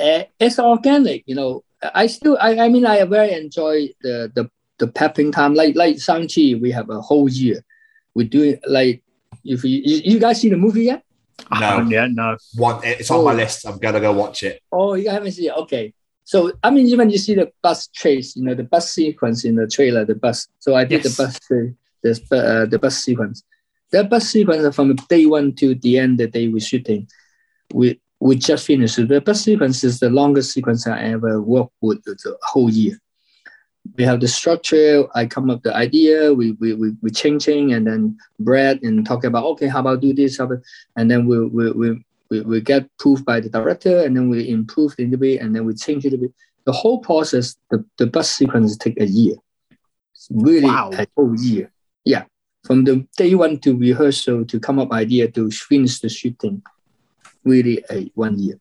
uh, 0.00 0.24
it's 0.40 0.58
organic. 0.58 1.24
You 1.26 1.34
know, 1.34 1.64
I 1.94 2.06
still 2.06 2.38
I, 2.40 2.58
I 2.58 2.68
mean 2.68 2.86
I 2.86 3.04
very 3.04 3.32
enjoy 3.32 3.88
the 4.02 4.30
the 4.34 4.50
the 4.78 4.88
pepping 4.88 5.32
time. 5.32 5.54
Like 5.54 5.76
like 5.76 6.00
Shang-Chi, 6.00 6.58
we 6.60 6.70
have 6.72 6.90
a 6.90 7.00
whole 7.00 7.28
year. 7.28 7.64
We 8.14 8.24
do 8.24 8.42
it 8.42 8.60
like 8.66 9.02
if 9.44 9.64
you, 9.64 9.82
you 9.84 10.12
you 10.12 10.18
guys 10.18 10.40
see 10.40 10.48
the 10.48 10.56
movie 10.56 10.84
yet? 10.84 11.04
No. 11.50 11.58
haven't 11.58 11.90
yet, 11.90 12.10
no. 12.12 12.36
One, 12.54 12.80
it's 12.84 13.10
on 13.10 13.24
my 13.24 13.34
list. 13.34 13.66
I'm 13.66 13.78
gonna 13.78 14.00
go 14.00 14.12
watch 14.12 14.42
it. 14.42 14.62
Oh, 14.72 14.94
you 14.94 15.10
haven't 15.10 15.32
seen 15.32 15.50
it? 15.50 15.56
Okay. 15.56 15.92
So 16.24 16.52
I 16.62 16.70
mean, 16.70 16.86
even 16.86 17.10
you 17.10 17.18
see 17.18 17.34
the 17.34 17.52
bus 17.62 17.88
chase, 17.88 18.36
you 18.36 18.44
know, 18.44 18.54
the 18.54 18.64
bus 18.64 18.92
sequence 18.92 19.44
in 19.44 19.56
the 19.56 19.66
trailer, 19.66 20.04
the 20.04 20.14
bus. 20.14 20.48
So 20.58 20.74
I 20.74 20.84
did 20.84 21.04
Yes. 21.04 21.16
the 21.16 21.22
bus, 21.22 21.38
the 21.48 21.74
this, 22.02 22.32
uh, 22.32 22.66
the 22.66 22.78
bus 22.78 22.96
sequence. 22.98 23.42
That 23.94 24.10
bus 24.10 24.28
sequence 24.28 24.74
from 24.74 24.96
day 25.08 25.24
one 25.24 25.54
to 25.54 25.76
the 25.76 25.98
end, 26.00 26.18
the 26.18 26.26
day 26.26 26.48
we're 26.48 26.58
shooting, 26.58 27.06
we 27.72 28.00
we 28.18 28.34
just 28.34 28.66
finished. 28.66 28.96
The 28.96 29.20
bus 29.20 29.42
sequence 29.42 29.84
is 29.84 30.00
the 30.00 30.10
longest 30.10 30.52
sequence 30.52 30.84
I 30.88 30.98
ever 31.14 31.40
worked 31.40 31.76
with 31.80 32.02
the 32.02 32.36
whole 32.42 32.70
year. 32.70 32.98
We 33.96 34.02
have 34.02 34.18
the 34.18 34.26
structure. 34.26 35.04
I 35.14 35.26
come 35.26 35.48
up 35.48 35.62
the 35.62 35.72
idea. 35.76 36.34
We 36.34 36.56
we 36.60 36.74
we, 36.74 36.96
we 37.02 37.10
changing 37.12 37.72
and 37.72 37.86
then 37.86 38.18
Brad 38.40 38.82
and 38.82 39.06
talk 39.06 39.22
about 39.22 39.44
okay, 39.52 39.68
how 39.68 39.78
about 39.78 40.00
do 40.00 40.12
this? 40.12 40.38
How 40.38 40.46
about, 40.46 40.62
and 40.96 41.08
then 41.08 41.26
we 41.28 41.46
we 41.46 41.70
we 41.70 42.04
we, 42.30 42.40
we 42.40 42.60
get 42.62 42.88
approved 42.98 43.24
by 43.24 43.38
the 43.38 43.48
director 43.48 44.02
and 44.02 44.16
then 44.16 44.28
we 44.28 44.48
improve 44.48 44.94
a 44.98 45.02
little 45.02 45.18
bit 45.18 45.40
and 45.40 45.54
then 45.54 45.66
we 45.66 45.74
change 45.74 46.04
it 46.04 46.14
a 46.14 46.18
bit. 46.18 46.32
The 46.64 46.72
whole 46.72 46.98
process, 46.98 47.54
the, 47.70 47.84
the 47.98 48.08
bus 48.08 48.28
sequence 48.28 48.76
take 48.76 49.00
a 49.00 49.06
year. 49.06 49.36
It's 50.14 50.26
really 50.32 50.66
Wow. 50.66 50.90
a 50.94 51.06
whole 51.14 51.38
year. 51.38 51.70
From 52.64 52.84
the 52.84 53.06
day 53.16 53.34
one 53.34 53.58
to 53.60 53.76
rehearsal 53.76 54.44
to 54.46 54.58
come 54.58 54.78
up 54.78 54.90
idea 54.92 55.30
to 55.32 55.50
finish 55.50 56.00
the 56.00 56.08
shooting, 56.08 56.62
really 57.44 57.84
a 57.90 58.10
one 58.14 58.38
year. 58.38 58.58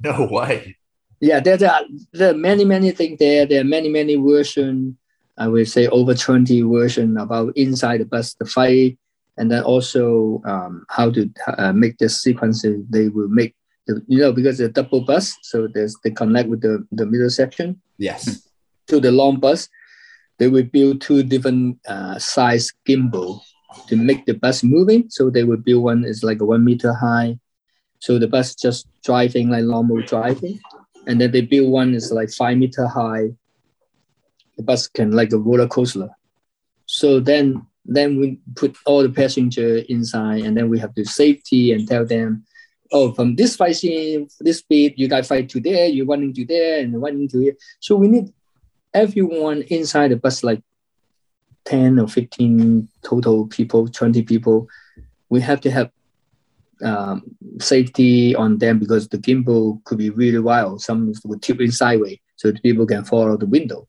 No 0.00 0.26
way. 0.30 0.76
Yeah, 1.20 1.38
there 1.38 1.54
are, 1.70 1.82
there 2.12 2.30
are 2.30 2.36
many, 2.36 2.64
many 2.64 2.90
things 2.90 3.18
there. 3.18 3.46
There 3.46 3.60
are 3.60 3.64
many, 3.64 3.88
many 3.88 4.16
versions. 4.16 4.96
I 5.38 5.48
would 5.48 5.68
say 5.68 5.86
over 5.88 6.14
20 6.14 6.62
version 6.62 7.16
about 7.16 7.56
inside 7.56 8.00
the 8.00 8.04
bus, 8.04 8.34
the 8.34 8.44
fight, 8.44 8.98
and 9.36 9.50
then 9.50 9.62
also 9.62 10.42
um, 10.44 10.84
how 10.88 11.10
to 11.10 11.30
uh, 11.58 11.72
make 11.72 11.98
the 11.98 12.08
sequences. 12.08 12.84
They 12.90 13.08
will 13.08 13.28
make, 13.28 13.54
the, 13.86 14.02
you 14.08 14.18
know, 14.18 14.32
because 14.32 14.60
a 14.60 14.68
double 14.68 15.02
bus, 15.02 15.36
so 15.42 15.68
there's 15.72 15.94
they 16.04 16.10
connect 16.10 16.48
with 16.48 16.60
the, 16.62 16.86
the 16.90 17.06
middle 17.06 17.30
section 17.30 17.80
Yes. 17.98 18.48
to 18.88 18.98
the 19.00 19.12
long 19.12 19.38
bus. 19.40 19.68
They 20.42 20.48
will 20.48 20.64
build 20.64 21.00
two 21.00 21.22
different 21.22 21.78
uh, 21.86 22.18
size 22.18 22.72
gimbal 22.84 23.42
to 23.86 23.94
make 23.94 24.26
the 24.26 24.34
bus 24.34 24.64
moving. 24.64 25.08
So 25.08 25.30
they 25.30 25.44
will 25.44 25.56
build 25.56 25.84
one 25.84 26.04
is 26.04 26.24
like 26.24 26.40
a 26.40 26.44
one 26.44 26.64
meter 26.64 26.92
high. 26.92 27.38
So 28.00 28.18
the 28.18 28.26
bus 28.26 28.56
just 28.56 28.88
driving 29.04 29.50
like 29.50 29.62
normal 29.62 30.02
driving. 30.02 30.58
And 31.06 31.20
then 31.20 31.30
they 31.30 31.42
build 31.42 31.70
one 31.70 31.94
is 31.94 32.10
like 32.10 32.28
five 32.32 32.58
meter 32.58 32.88
high. 32.88 33.28
The 34.56 34.64
bus 34.64 34.88
can 34.88 35.12
like 35.12 35.30
a 35.30 35.38
roller 35.38 35.68
coaster. 35.68 36.10
So 36.86 37.20
then 37.20 37.64
then 37.84 38.18
we 38.18 38.40
put 38.56 38.76
all 38.84 39.04
the 39.04 39.10
passenger 39.10 39.76
inside 39.88 40.42
and 40.42 40.56
then 40.56 40.68
we 40.68 40.80
have 40.80 40.92
the 40.96 41.04
safety 41.04 41.72
and 41.72 41.86
tell 41.86 42.04
them, 42.04 42.44
oh, 42.90 43.12
from 43.12 43.36
this 43.36 43.54
fight 43.54 43.76
scene, 43.76 44.26
this 44.40 44.58
speed, 44.58 44.94
you 44.96 45.06
guys 45.06 45.28
fight 45.28 45.48
to 45.50 45.60
there, 45.60 45.86
you're 45.86 46.04
running 46.04 46.34
to 46.34 46.44
there 46.44 46.80
and 46.80 47.00
running 47.00 47.28
to 47.28 47.38
here. 47.38 47.54
So 47.78 47.94
we 47.94 48.08
need 48.08 48.32
everyone 48.94 49.62
inside 49.62 50.10
the 50.10 50.16
bus, 50.16 50.44
like 50.44 50.62
10 51.64 51.98
or 51.98 52.08
15 52.08 52.88
total 53.02 53.46
people, 53.46 53.88
20 53.88 54.22
people. 54.22 54.68
We 55.28 55.40
have 55.40 55.60
to 55.62 55.70
have 55.70 55.90
um, 56.82 57.22
safety 57.60 58.34
on 58.34 58.58
them 58.58 58.78
because 58.78 59.08
the 59.08 59.18
gimbal 59.18 59.82
could 59.84 59.98
be 59.98 60.10
really 60.10 60.38
wild. 60.38 60.82
Some 60.82 61.12
would 61.24 61.42
tip 61.42 61.60
in 61.60 61.70
sideways 61.70 62.18
so 62.36 62.50
the 62.50 62.60
people 62.60 62.86
can 62.86 63.04
fall 63.04 63.30
out 63.30 63.40
the 63.40 63.46
window. 63.46 63.86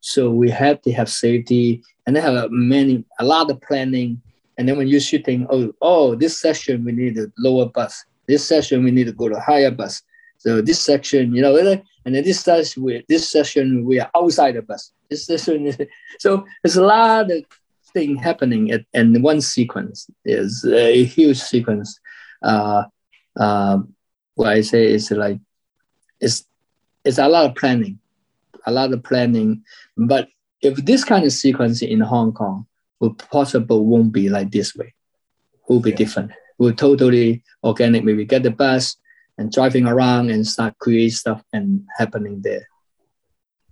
So 0.00 0.30
we 0.30 0.50
have 0.50 0.80
to 0.82 0.92
have 0.92 1.10
safety 1.10 1.82
and 2.06 2.14
then 2.14 2.22
have 2.22 2.34
a 2.34 2.48
many 2.48 3.04
a 3.18 3.24
lot 3.24 3.50
of 3.50 3.60
planning. 3.60 4.20
And 4.56 4.68
then 4.68 4.76
when 4.78 4.86
you're 4.86 5.00
shooting, 5.00 5.46
oh, 5.50 5.72
oh, 5.82 6.14
this 6.14 6.40
session 6.40 6.84
we 6.84 6.92
need 6.92 7.18
a 7.18 7.26
lower 7.38 7.66
bus. 7.66 8.04
This 8.28 8.44
session 8.44 8.84
we 8.84 8.92
need 8.92 9.06
to 9.06 9.12
go 9.12 9.28
to 9.28 9.40
higher 9.40 9.70
bus. 9.70 10.02
So 10.46 10.60
this 10.60 10.80
section, 10.80 11.34
you 11.34 11.42
know, 11.42 11.56
and 11.56 12.14
then 12.14 12.22
this 12.22 12.40
session 12.40 12.82
we 12.84 13.04
this 13.08 13.28
session 13.28 13.84
we 13.84 13.98
are 13.98 14.10
outside 14.14 14.54
the 14.54 14.62
bus. 14.62 14.92
This 15.10 15.26
session, 15.26 15.66
is- 15.66 15.78
so 16.20 16.46
there's 16.62 16.76
a 16.76 16.84
lot 16.84 17.30
of 17.30 17.42
thing 17.92 18.14
happening 18.16 18.70
at 18.70 18.82
and 18.94 19.22
one 19.24 19.40
sequence 19.40 20.08
is 20.24 20.64
a 20.64 21.04
huge 21.04 21.38
sequence. 21.38 21.98
Uh, 22.42 22.84
um, 23.40 23.92
what 24.36 24.50
I 24.50 24.60
say 24.60 24.86
is 24.86 25.10
like 25.10 25.40
it's 26.20 26.44
it's 27.04 27.18
a 27.18 27.28
lot 27.28 27.46
of 27.46 27.56
planning, 27.56 27.98
a 28.66 28.70
lot 28.72 28.92
of 28.92 29.02
planning. 29.02 29.62
But 29.96 30.28
if 30.62 30.76
this 30.84 31.02
kind 31.02 31.24
of 31.24 31.32
sequence 31.32 31.82
in 31.82 32.00
Hong 32.00 32.32
Kong 32.32 32.66
would 33.00 33.18
possible 33.18 33.84
won't 33.84 34.12
be 34.12 34.28
like 34.28 34.52
this 34.52 34.76
way, 34.76 34.94
will 35.68 35.80
be 35.80 35.90
Yeah. 35.90 35.96
different. 35.96 36.30
Will 36.58 36.72
totally 36.72 37.42
organic. 37.64 38.04
Maybe 38.04 38.24
get 38.24 38.44
the 38.44 38.50
bus 38.52 38.96
and 39.38 39.52
driving 39.52 39.86
around 39.86 40.30
and 40.30 40.46
start 40.46 40.78
create 40.78 41.10
stuff 41.10 41.42
and 41.52 41.84
happening 41.98 42.40
there. 42.42 42.66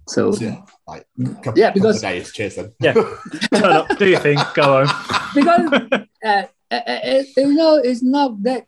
So 0.06 0.34
Yeah. 0.36 0.62
Like, 0.86 1.06
couple, 1.42 1.58
Yeah, 1.58 1.70
because- 1.70 1.96
of 1.96 2.02
days. 2.02 2.32
Cheers 2.32 2.56
then. 2.56 2.72
Yeah. 2.80 2.92
Turn 3.54 3.64
up, 3.72 3.96
do 3.98 4.08
your 4.08 4.20
thing, 4.20 4.38
go 4.54 4.84
home. 4.84 5.30
because 5.34 5.70
uh, 6.24 6.42
uh, 6.70 6.74
uh, 6.74 7.22
you 7.36 7.54
know 7.54 7.76
it's 7.76 8.02
not 8.02 8.42
that 8.42 8.66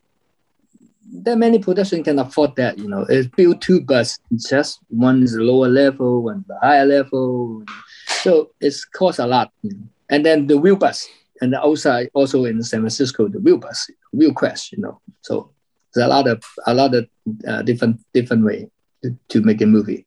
that 1.22 1.36
many 1.38 1.58
production 1.58 2.02
can 2.02 2.18
afford 2.18 2.56
that. 2.56 2.78
You 2.78 2.88
know, 2.88 3.06
it's 3.08 3.28
built 3.28 3.60
two 3.60 3.80
bus. 3.80 4.18
Just 4.48 4.80
one 4.88 5.22
is 5.22 5.34
lower 5.36 5.68
level, 5.68 6.22
one 6.24 6.44
the 6.48 6.58
higher 6.58 6.84
level. 6.84 7.62
So 8.22 8.50
it's 8.60 8.84
cost 8.84 9.18
a 9.18 9.26
lot. 9.26 9.52
you 9.62 9.70
know. 9.70 9.84
And 10.10 10.24
then 10.26 10.46
the 10.46 10.56
wheel 10.58 10.76
bus, 10.76 11.06
and 11.40 11.52
the 11.52 11.60
outside 11.60 12.10
also 12.14 12.44
in 12.44 12.62
San 12.62 12.80
Francisco, 12.80 13.28
the 13.28 13.38
wheel 13.40 13.56
bus, 13.58 13.88
wheel 14.12 14.32
crash. 14.32 14.72
You 14.72 14.78
know, 14.82 15.00
so 15.22 15.52
there's 15.96 16.06
a 16.06 16.08
lot 16.08 16.28
of 16.28 16.44
a 16.66 16.74
lot 16.74 16.94
of 16.94 17.08
uh, 17.48 17.62
different 17.62 18.00
different 18.12 18.44
way 18.44 18.68
to, 19.02 19.16
to 19.28 19.40
make 19.40 19.60
a 19.62 19.66
movie. 19.66 20.06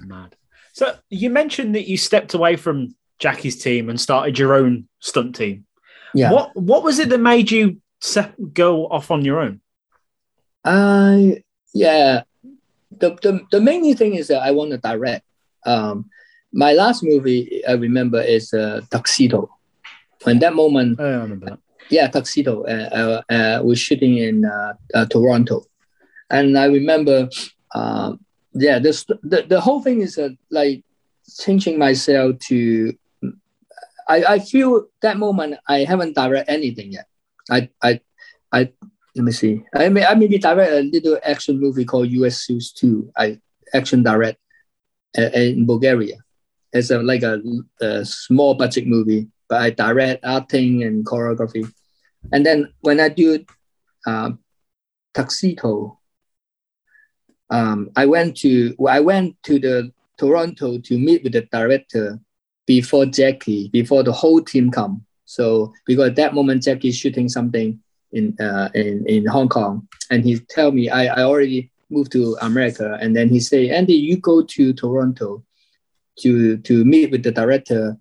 Mad. 0.00 0.34
So 0.72 0.96
you 1.08 1.30
mentioned 1.30 1.74
that 1.74 1.88
you 1.88 1.96
stepped 1.96 2.34
away 2.34 2.56
from 2.56 2.94
Jackie's 3.18 3.62
team 3.62 3.88
and 3.88 3.98
started 4.00 4.38
your 4.38 4.54
own 4.54 4.88
stunt 5.00 5.36
team. 5.36 5.64
Yeah. 6.12 6.32
What 6.32 6.54
What 6.56 6.82
was 6.82 6.98
it 6.98 7.08
that 7.08 7.20
made 7.20 7.50
you 7.50 7.80
go 8.52 8.86
off 8.88 9.10
on 9.10 9.24
your 9.24 9.40
own? 9.40 9.60
I 10.64 11.42
yeah. 11.72 12.22
The, 12.90 13.10
the 13.22 13.40
the 13.52 13.60
main 13.60 13.96
thing 13.96 14.14
is 14.14 14.28
that 14.28 14.42
I 14.42 14.50
want 14.50 14.72
to 14.72 14.78
direct. 14.78 15.24
Um, 15.64 16.10
my 16.52 16.72
last 16.72 17.02
movie 17.02 17.62
I 17.66 17.72
remember 17.72 18.20
is 18.20 18.52
uh, 18.52 18.80
Tuxedo. 18.90 19.50
When 20.24 20.38
that 20.40 20.54
moment, 20.54 20.98
Oh, 20.98 21.04
I 21.04 21.22
remember 21.22 21.46
that. 21.46 21.58
Yeah, 21.90 22.08
Tuxedo. 22.08 22.64
Uh, 22.64 23.22
uh, 23.30 23.32
uh, 23.32 23.60
we're 23.62 23.76
shooting 23.76 24.18
in 24.18 24.44
uh, 24.44 24.74
uh, 24.94 25.06
Toronto, 25.06 25.64
and 26.30 26.58
I 26.58 26.66
remember, 26.66 27.28
um, 27.74 28.20
yeah, 28.52 28.78
this 28.78 29.04
the, 29.04 29.44
the 29.48 29.60
whole 29.60 29.82
thing 29.82 30.00
is 30.00 30.18
uh, 30.18 30.30
like 30.50 30.84
changing 31.38 31.78
myself 31.78 32.38
to. 32.48 32.94
I, 34.08 34.24
I 34.34 34.38
feel 34.38 34.86
that 35.02 35.16
moment 35.16 35.58
I 35.66 35.78
haven't 35.78 36.14
direct 36.14 36.48
anything 36.48 36.92
yet. 36.92 37.06
I 37.50 37.70
I 37.82 38.00
I 38.52 38.72
let 39.16 39.24
me 39.24 39.32
see. 39.32 39.64
I 39.74 39.88
may 39.88 40.04
I 40.04 40.14
maybe 40.14 40.38
direct 40.38 40.72
a 40.72 40.82
little 40.82 41.18
action 41.24 41.58
movie 41.58 41.84
called 41.84 42.10
US 42.10 42.38
Suits 42.38 42.72
2. 42.72 43.12
I 43.16 43.40
action 43.74 44.02
direct 44.02 44.38
uh, 45.18 45.30
in 45.34 45.66
Bulgaria. 45.66 46.18
It's 46.72 46.90
a, 46.90 46.98
like 46.98 47.22
a, 47.22 47.40
a 47.80 48.04
small 48.04 48.54
budget 48.54 48.86
movie, 48.86 49.28
but 49.48 49.60
I 49.60 49.70
direct 49.70 50.24
acting 50.24 50.82
and 50.82 51.04
choreography. 51.04 51.70
And 52.32 52.44
then 52.44 52.72
when 52.80 53.00
I 53.00 53.08
do 53.08 53.44
uh, 54.06 54.30
Tuxedo, 55.14 55.98
um, 57.50 57.90
I 57.94 58.06
went 58.06 58.36
to 58.38 58.74
I 58.88 59.00
went 59.00 59.36
to 59.44 59.58
the 59.58 59.92
Toronto 60.18 60.78
to 60.78 60.98
meet 60.98 61.22
with 61.22 61.32
the 61.32 61.42
director 61.52 62.18
before 62.66 63.06
Jackie, 63.06 63.68
before 63.68 64.02
the 64.02 64.12
whole 64.12 64.42
team 64.42 64.70
come. 64.70 65.04
So 65.24 65.72
because 65.86 66.10
at 66.10 66.16
that 66.16 66.34
moment 66.34 66.64
Jackie 66.64 66.88
is 66.88 66.96
shooting 66.96 67.28
something 67.28 67.80
in 68.12 68.36
uh, 68.40 68.70
in 68.74 69.06
in 69.06 69.26
Hong 69.26 69.48
Kong, 69.48 69.88
and 70.10 70.24
he 70.24 70.38
tell 70.38 70.72
me 70.72 70.90
I, 70.90 71.06
I 71.06 71.22
already 71.24 71.70
moved 71.90 72.12
to 72.12 72.36
America, 72.40 72.98
and 73.00 73.14
then 73.14 73.28
he 73.28 73.38
say 73.38 73.70
Andy, 73.70 73.94
you 73.94 74.16
go 74.16 74.42
to 74.42 74.72
Toronto 74.72 75.44
to 76.20 76.56
to 76.58 76.84
meet 76.84 77.10
with 77.10 77.22
the 77.22 77.32
director, 77.32 77.96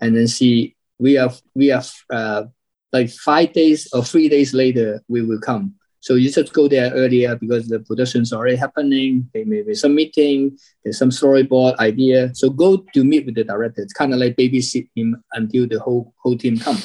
and 0.00 0.16
then 0.16 0.28
see 0.28 0.76
we 0.98 1.14
have 1.14 1.40
we 1.54 1.68
have 1.68 1.90
uh, 2.10 2.44
like 2.92 3.10
five 3.10 3.52
days 3.52 3.88
or 3.92 4.04
three 4.04 4.28
days 4.28 4.54
later 4.54 5.02
we 5.08 5.22
will 5.22 5.40
come. 5.40 5.74
So 6.00 6.16
you 6.16 6.30
just 6.30 6.52
go 6.52 6.68
there 6.68 6.92
earlier 6.92 7.34
because 7.34 7.66
the 7.66 7.80
production's 7.80 8.30
already 8.30 8.56
happening. 8.56 9.30
There 9.32 9.46
may 9.46 9.62
be 9.62 9.74
some 9.74 9.94
meeting, 9.94 10.58
there's 10.84 10.98
some 10.98 11.08
storyboard 11.08 11.78
idea. 11.78 12.34
So 12.34 12.50
go 12.50 12.84
to 12.92 13.04
meet 13.04 13.24
with 13.24 13.36
the 13.36 13.44
director. 13.44 13.80
It's 13.80 13.94
kind 13.94 14.12
of 14.12 14.20
like 14.20 14.36
babysit 14.36 14.86
him 14.94 15.24
until 15.32 15.66
the 15.66 15.80
whole 15.80 16.12
whole 16.22 16.36
team 16.36 16.58
come. 16.58 16.76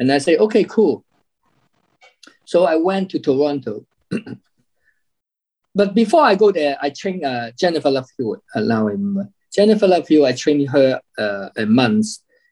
And 0.00 0.10
I 0.10 0.18
say, 0.18 0.36
okay, 0.38 0.64
cool. 0.64 1.04
So 2.44 2.64
I 2.64 2.76
went 2.76 3.10
to 3.10 3.18
Toronto. 3.18 3.86
but 5.74 5.94
before 5.94 6.22
I 6.22 6.34
go 6.34 6.50
there, 6.50 6.76
I 6.80 6.90
trained 6.90 7.24
uh, 7.24 7.52
Jennifer 7.52 7.90
Love 7.90 8.08
Hewitt. 8.16 8.40
Uh, 8.54 8.60
now 8.60 8.86
remember. 8.86 9.28
Jennifer 9.52 9.86
Love 9.86 10.08
Hewitt, 10.08 10.34
I 10.34 10.36
trained 10.36 10.68
her 10.70 11.00
uh, 11.16 11.48
a 11.56 11.66
month. 11.66 12.06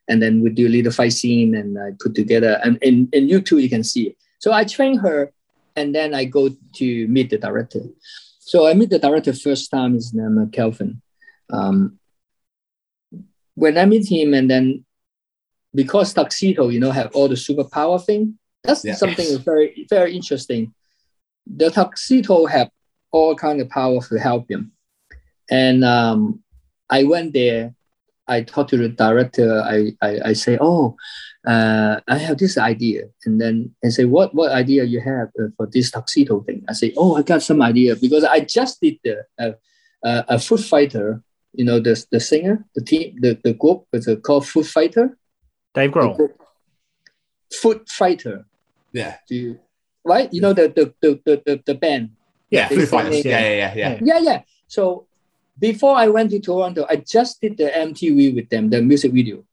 And 0.08 0.22
then 0.22 0.42
we 0.42 0.50
do 0.50 0.66
a 0.66 0.70
little 0.70 0.92
fight 0.92 1.12
scene 1.12 1.54
and 1.54 1.78
I 1.78 1.90
put 1.98 2.14
together. 2.14 2.60
And 2.62 2.78
in, 2.82 3.08
in 3.12 3.26
YouTube, 3.28 3.60
you 3.62 3.68
can 3.68 3.82
see 3.82 4.08
it. 4.08 4.16
So 4.38 4.52
I 4.52 4.64
train 4.64 4.98
her 4.98 5.32
and 5.74 5.94
then 5.94 6.14
I 6.14 6.24
go 6.24 6.50
to 6.76 7.08
meet 7.08 7.30
the 7.30 7.38
director. 7.38 7.80
So 8.38 8.66
I 8.66 8.74
meet 8.74 8.90
the 8.90 8.98
director 8.98 9.32
first 9.32 9.70
time. 9.70 9.94
His 9.94 10.14
name 10.14 10.38
is 10.38 10.48
Kelvin. 10.52 11.02
Um, 11.50 11.98
when 13.54 13.78
I 13.78 13.84
meet 13.86 14.10
him, 14.10 14.34
and 14.34 14.50
then 14.50 14.84
because 15.74 16.12
tuxedo, 16.14 16.68
you 16.68 16.78
know, 16.80 16.90
have 16.90 17.14
all 17.14 17.28
the 17.28 17.34
superpower 17.34 18.04
thing. 18.04 18.38
That's 18.62 18.84
Yeah. 18.84 18.94
something 18.94 19.38
very 19.38 19.86
very 19.88 20.14
interesting. 20.14 20.74
The 21.46 21.70
tuxedo 21.70 22.46
have 22.46 22.70
all 23.12 23.34
kind 23.34 23.60
of 23.60 23.68
power 23.68 24.00
to 24.02 24.18
help 24.18 24.50
him, 24.50 24.72
and 25.50 25.84
um, 25.84 26.42
I 26.90 27.04
went 27.04 27.32
there. 27.32 27.74
I 28.28 28.42
talked 28.42 28.70
to 28.70 28.76
the 28.76 28.88
director. 28.88 29.62
I 29.62 29.92
I, 30.02 30.30
I 30.30 30.32
say, 30.34 30.58
oh, 30.60 30.96
uh, 31.46 32.00
I 32.08 32.18
have 32.18 32.38
this 32.38 32.58
idea, 32.58 33.04
and 33.24 33.40
then 33.40 33.74
I 33.84 33.88
say, 33.88 34.04
what 34.04 34.34
what 34.34 34.52
idea 34.52 34.84
you 34.84 35.00
have 35.00 35.28
uh, 35.38 35.48
for 35.56 35.66
this 35.66 35.90
tuxedo 35.90 36.40
thing? 36.42 36.64
I 36.68 36.72
say, 36.72 36.92
oh, 36.96 37.16
I 37.16 37.22
got 37.22 37.42
some 37.42 37.62
idea 37.62 37.96
because 37.96 38.24
I 38.24 38.40
just 38.40 38.80
did 38.80 38.98
the 39.04 39.24
uh, 39.38 39.52
uh, 40.04 40.22
a 40.28 40.38
foot 40.38 40.60
fighter. 40.60 41.22
You 41.52 41.64
know, 41.64 41.80
the 41.80 41.96
the 42.10 42.20
singer, 42.20 42.66
the 42.74 42.82
team, 42.82 43.16
the 43.20 43.38
the 43.42 43.54
group 43.54 43.86
was 43.92 44.06
uh, 44.06 44.16
called 44.16 44.46
Foot 44.46 44.66
Fighter. 44.66 45.16
Dave 45.72 45.90
Grohl. 45.90 46.30
Foot 47.52 47.88
Fighter. 47.88 48.46
Yeah. 48.92 49.16
Do 49.28 49.34
you, 49.34 49.58
right? 50.04 50.28
You 50.32 50.40
know 50.42 50.52
the 50.52 50.68
the 50.68 50.92
the 51.00 51.20
the, 51.24 51.42
the, 51.46 51.62
the 51.64 51.74
band. 51.74 52.10
Yeah. 52.50 52.68
They 52.68 52.76
Foo 52.76 52.86
Fighters. 52.86 53.24
Yeah. 53.24 53.40
Yeah. 53.40 53.54
Yeah. 53.54 53.74
Yeah. 53.74 53.98
Yeah, 54.02 54.18
yeah. 54.18 54.40
So 54.68 55.05
before 55.58 55.96
I 55.96 56.08
went 56.08 56.30
to 56.30 56.40
Toronto, 56.40 56.86
I 56.88 56.96
just 56.96 57.40
did 57.40 57.56
the 57.56 57.68
MTV 57.68 58.34
with 58.34 58.48
them, 58.50 58.70
the 58.70 58.82
music 58.82 59.12
video. 59.12 59.44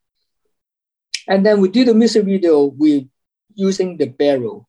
And 1.27 1.45
then 1.45 1.61
we 1.61 1.69
did 1.69 1.87
the 1.87 1.93
music 1.93 2.25
video 2.25 2.65
with 2.65 3.07
using 3.55 3.97
the 3.97 4.07
barrel, 4.07 4.67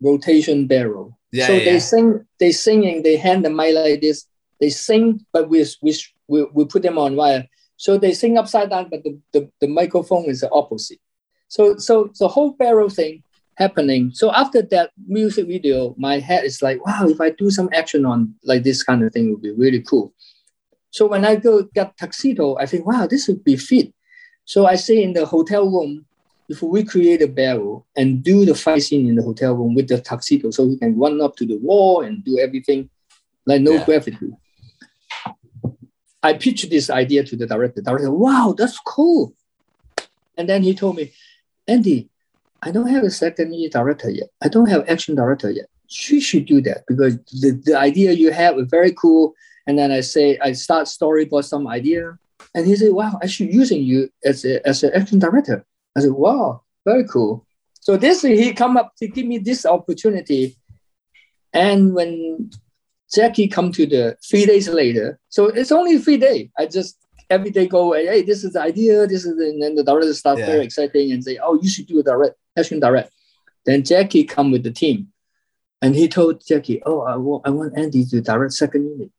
rotation 0.00 0.66
barrel. 0.66 1.18
Yeah, 1.32 1.46
so 1.46 1.52
yeah, 1.54 1.64
they 1.64 1.72
yeah. 1.72 1.78
sing, 1.78 2.26
they 2.38 2.52
singing, 2.52 3.02
they 3.02 3.16
hand 3.16 3.44
the 3.44 3.50
mic 3.50 3.74
like 3.74 4.00
this. 4.00 4.26
They 4.60 4.70
sing, 4.70 5.24
but 5.32 5.48
we 5.48 5.64
we, 5.82 5.96
we, 6.28 6.64
put 6.64 6.82
them 6.82 6.98
on 6.98 7.16
wire. 7.16 7.46
So 7.76 7.98
they 7.98 8.14
sing 8.14 8.38
upside 8.38 8.70
down, 8.70 8.88
but 8.90 9.02
the, 9.04 9.18
the, 9.32 9.50
the 9.60 9.68
microphone 9.68 10.24
is 10.24 10.40
the 10.40 10.50
opposite. 10.50 10.98
So 11.48 11.76
so 11.76 12.10
the 12.18 12.28
whole 12.28 12.52
barrel 12.52 12.88
thing 12.88 13.22
happening. 13.56 14.10
So 14.12 14.32
after 14.32 14.62
that 14.62 14.90
music 15.06 15.46
video, 15.46 15.94
my 15.98 16.18
head 16.18 16.44
is 16.44 16.62
like, 16.62 16.84
wow, 16.84 17.06
if 17.08 17.20
I 17.20 17.30
do 17.30 17.50
some 17.50 17.68
action 17.72 18.04
on 18.04 18.34
like 18.44 18.62
this 18.62 18.82
kind 18.82 19.02
of 19.02 19.12
thing, 19.12 19.28
it 19.28 19.30
would 19.30 19.42
be 19.42 19.52
really 19.52 19.80
cool. 19.80 20.12
So 20.96 21.06
when 21.06 21.26
I 21.26 21.36
go 21.36 21.62
get 21.74 21.94
tuxedo, 21.98 22.56
I 22.56 22.64
think, 22.64 22.86
wow, 22.86 23.06
this 23.06 23.28
would 23.28 23.44
be 23.44 23.58
fit. 23.58 23.92
So 24.46 24.64
I 24.64 24.76
say 24.76 25.02
in 25.02 25.12
the 25.12 25.26
hotel 25.26 25.68
room, 25.68 26.06
if 26.48 26.62
we 26.62 26.84
create 26.84 27.20
a 27.20 27.28
barrel 27.28 27.86
and 27.96 28.24
do 28.24 28.46
the 28.46 28.54
fight 28.54 28.82
scene 28.82 29.06
in 29.06 29.14
the 29.14 29.22
hotel 29.22 29.52
room 29.52 29.74
with 29.74 29.88
the 29.88 30.00
tuxedo, 30.00 30.50
so 30.50 30.64
we 30.64 30.78
can 30.78 30.98
run 30.98 31.20
up 31.20 31.36
to 31.36 31.44
the 31.44 31.58
wall 31.58 32.00
and 32.00 32.24
do 32.24 32.38
everything 32.38 32.88
like 33.44 33.60
no 33.60 33.72
Yeah. 33.72 33.84
gravity. 33.84 34.30
I 36.22 36.32
pitched 36.32 36.70
this 36.70 36.88
idea 36.88 37.24
to 37.24 37.36
the 37.36 37.46
director. 37.46 37.82
Director, 37.82 38.10
wow, 38.10 38.54
that's 38.56 38.78
cool. 38.78 39.34
And 40.38 40.48
then 40.48 40.62
he 40.62 40.72
told 40.72 40.96
me, 40.96 41.12
Andy, 41.68 42.08
I 42.62 42.70
don't 42.70 42.88
have 42.88 43.04
a 43.04 43.10
second 43.10 43.52
year 43.52 43.68
director 43.68 44.08
yet. 44.08 44.30
I 44.40 44.48
don't 44.48 44.70
have 44.70 44.88
action 44.88 45.14
director 45.14 45.50
yet. 45.50 45.66
She 45.88 46.20
should 46.20 46.46
do 46.46 46.62
that 46.62 46.84
because 46.88 47.18
the, 47.42 47.60
the 47.66 47.76
idea 47.78 48.12
you 48.12 48.32
have 48.32 48.58
is 48.58 48.68
very 48.70 48.92
cool. 48.92 49.34
And 49.66 49.78
then 49.78 49.90
I 49.90 50.00
say, 50.00 50.38
I 50.38 50.52
start 50.52 50.86
storyboard 50.86 51.44
some 51.44 51.66
idea. 51.66 52.18
And 52.54 52.66
he 52.66 52.76
said, 52.76 52.92
wow, 52.92 53.18
I 53.22 53.26
should 53.26 53.52
using 53.52 53.82
you 53.82 54.10
as 54.24 54.44
a, 54.44 54.66
as 54.66 54.82
an 54.82 54.92
action 54.94 55.18
director. 55.18 55.64
I 55.96 56.00
said, 56.00 56.12
wow, 56.12 56.62
very 56.84 57.06
cool. 57.06 57.44
So 57.80 57.96
this 57.96 58.22
he 58.22 58.52
come 58.52 58.76
up 58.76 58.94
to 58.98 59.08
give 59.08 59.26
me 59.26 59.38
this 59.38 59.64
opportunity. 59.66 60.56
And 61.52 61.94
when 61.94 62.50
Jackie 63.12 63.48
come 63.48 63.72
to 63.72 63.86
the 63.86 64.16
three 64.28 64.44
days 64.46 64.68
later, 64.68 65.18
so 65.28 65.46
it's 65.46 65.72
only 65.72 65.98
three 65.98 66.16
day. 66.16 66.50
I 66.58 66.66
just 66.66 66.98
every 67.30 67.50
day 67.50 67.66
go, 67.66 67.92
hey, 67.92 68.22
this 68.22 68.44
is 68.44 68.52
the 68.52 68.60
idea, 68.60 69.06
this 69.06 69.24
is 69.24 69.36
the, 69.36 69.48
and 69.48 69.62
then 69.62 69.74
the 69.74 69.84
director 69.84 70.12
start 70.14 70.38
Yeah. 70.38 70.46
very 70.46 70.64
exciting 70.64 71.12
and 71.12 71.22
say, 71.24 71.38
oh, 71.42 71.58
you 71.60 71.68
should 71.68 71.86
do 71.86 72.00
a 72.00 72.02
direct 72.02 72.36
action 72.58 72.80
direct. 72.80 73.10
Then 73.64 73.82
Jackie 73.84 74.24
come 74.24 74.50
with 74.52 74.62
the 74.62 74.70
team, 74.70 75.08
and 75.82 75.94
he 75.94 76.08
told 76.08 76.44
Jackie, 76.46 76.82
oh, 76.86 77.00
I 77.02 77.16
want 77.16 77.46
I 77.46 77.50
want 77.50 77.76
Andy 77.76 78.04
to 78.06 78.20
direct 78.20 78.52
second 78.52 78.84
unit. 78.88 79.10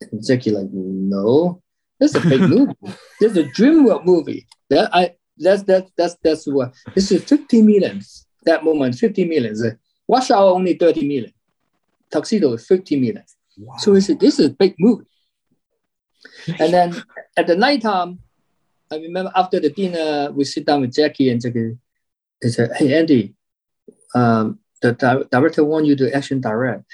And 0.00 0.24
Jackie 0.24 0.50
like, 0.50 0.68
no, 0.72 1.62
that's 1.98 2.14
a 2.14 2.20
big 2.20 2.40
movie. 2.40 2.72
This 3.20 3.32
is 3.32 3.36
a 3.36 3.44
DreamWorks 3.44 4.06
movie. 4.06 4.46
That 4.70 4.94
I 4.94 5.14
that's 5.36 5.62
that 5.64 5.88
that's 5.96 6.16
that's 6.22 6.46
what 6.46 6.74
this 6.94 7.12
is 7.12 7.22
50 7.24 7.62
million. 7.62 8.00
That 8.44 8.64
moment, 8.64 8.94
50 8.94 9.26
million. 9.26 9.54
Rush 10.08 10.30
Hour 10.30 10.52
only 10.52 10.74
30 10.74 11.06
million. 11.06 11.32
Tuxedo 12.10 12.54
is 12.54 12.66
50 12.66 12.98
million. 12.98 13.24
So 13.78 13.94
he 13.94 14.00
said, 14.00 14.18
this 14.18 14.38
is 14.38 14.46
a 14.46 14.50
big 14.50 14.74
movie. 14.78 15.04
And 16.58 16.72
then 16.72 17.02
at 17.36 17.46
the 17.46 17.56
nighttime, 17.56 18.20
I 18.90 18.96
remember 18.96 19.30
after 19.36 19.60
the 19.60 19.70
dinner, 19.70 20.32
we 20.32 20.44
sit 20.44 20.64
down 20.66 20.80
with 20.80 20.94
Jackie 20.94 21.30
and 21.30 21.40
Jackie 21.40 21.76
he 22.42 22.48
said, 22.48 22.70
Hey 22.76 22.98
Andy, 22.98 23.34
um, 24.14 24.58
the 24.82 24.92
di- 24.92 25.24
director 25.30 25.64
want 25.64 25.86
you 25.86 25.96
to 25.96 26.14
action 26.14 26.40
direct. 26.40 26.84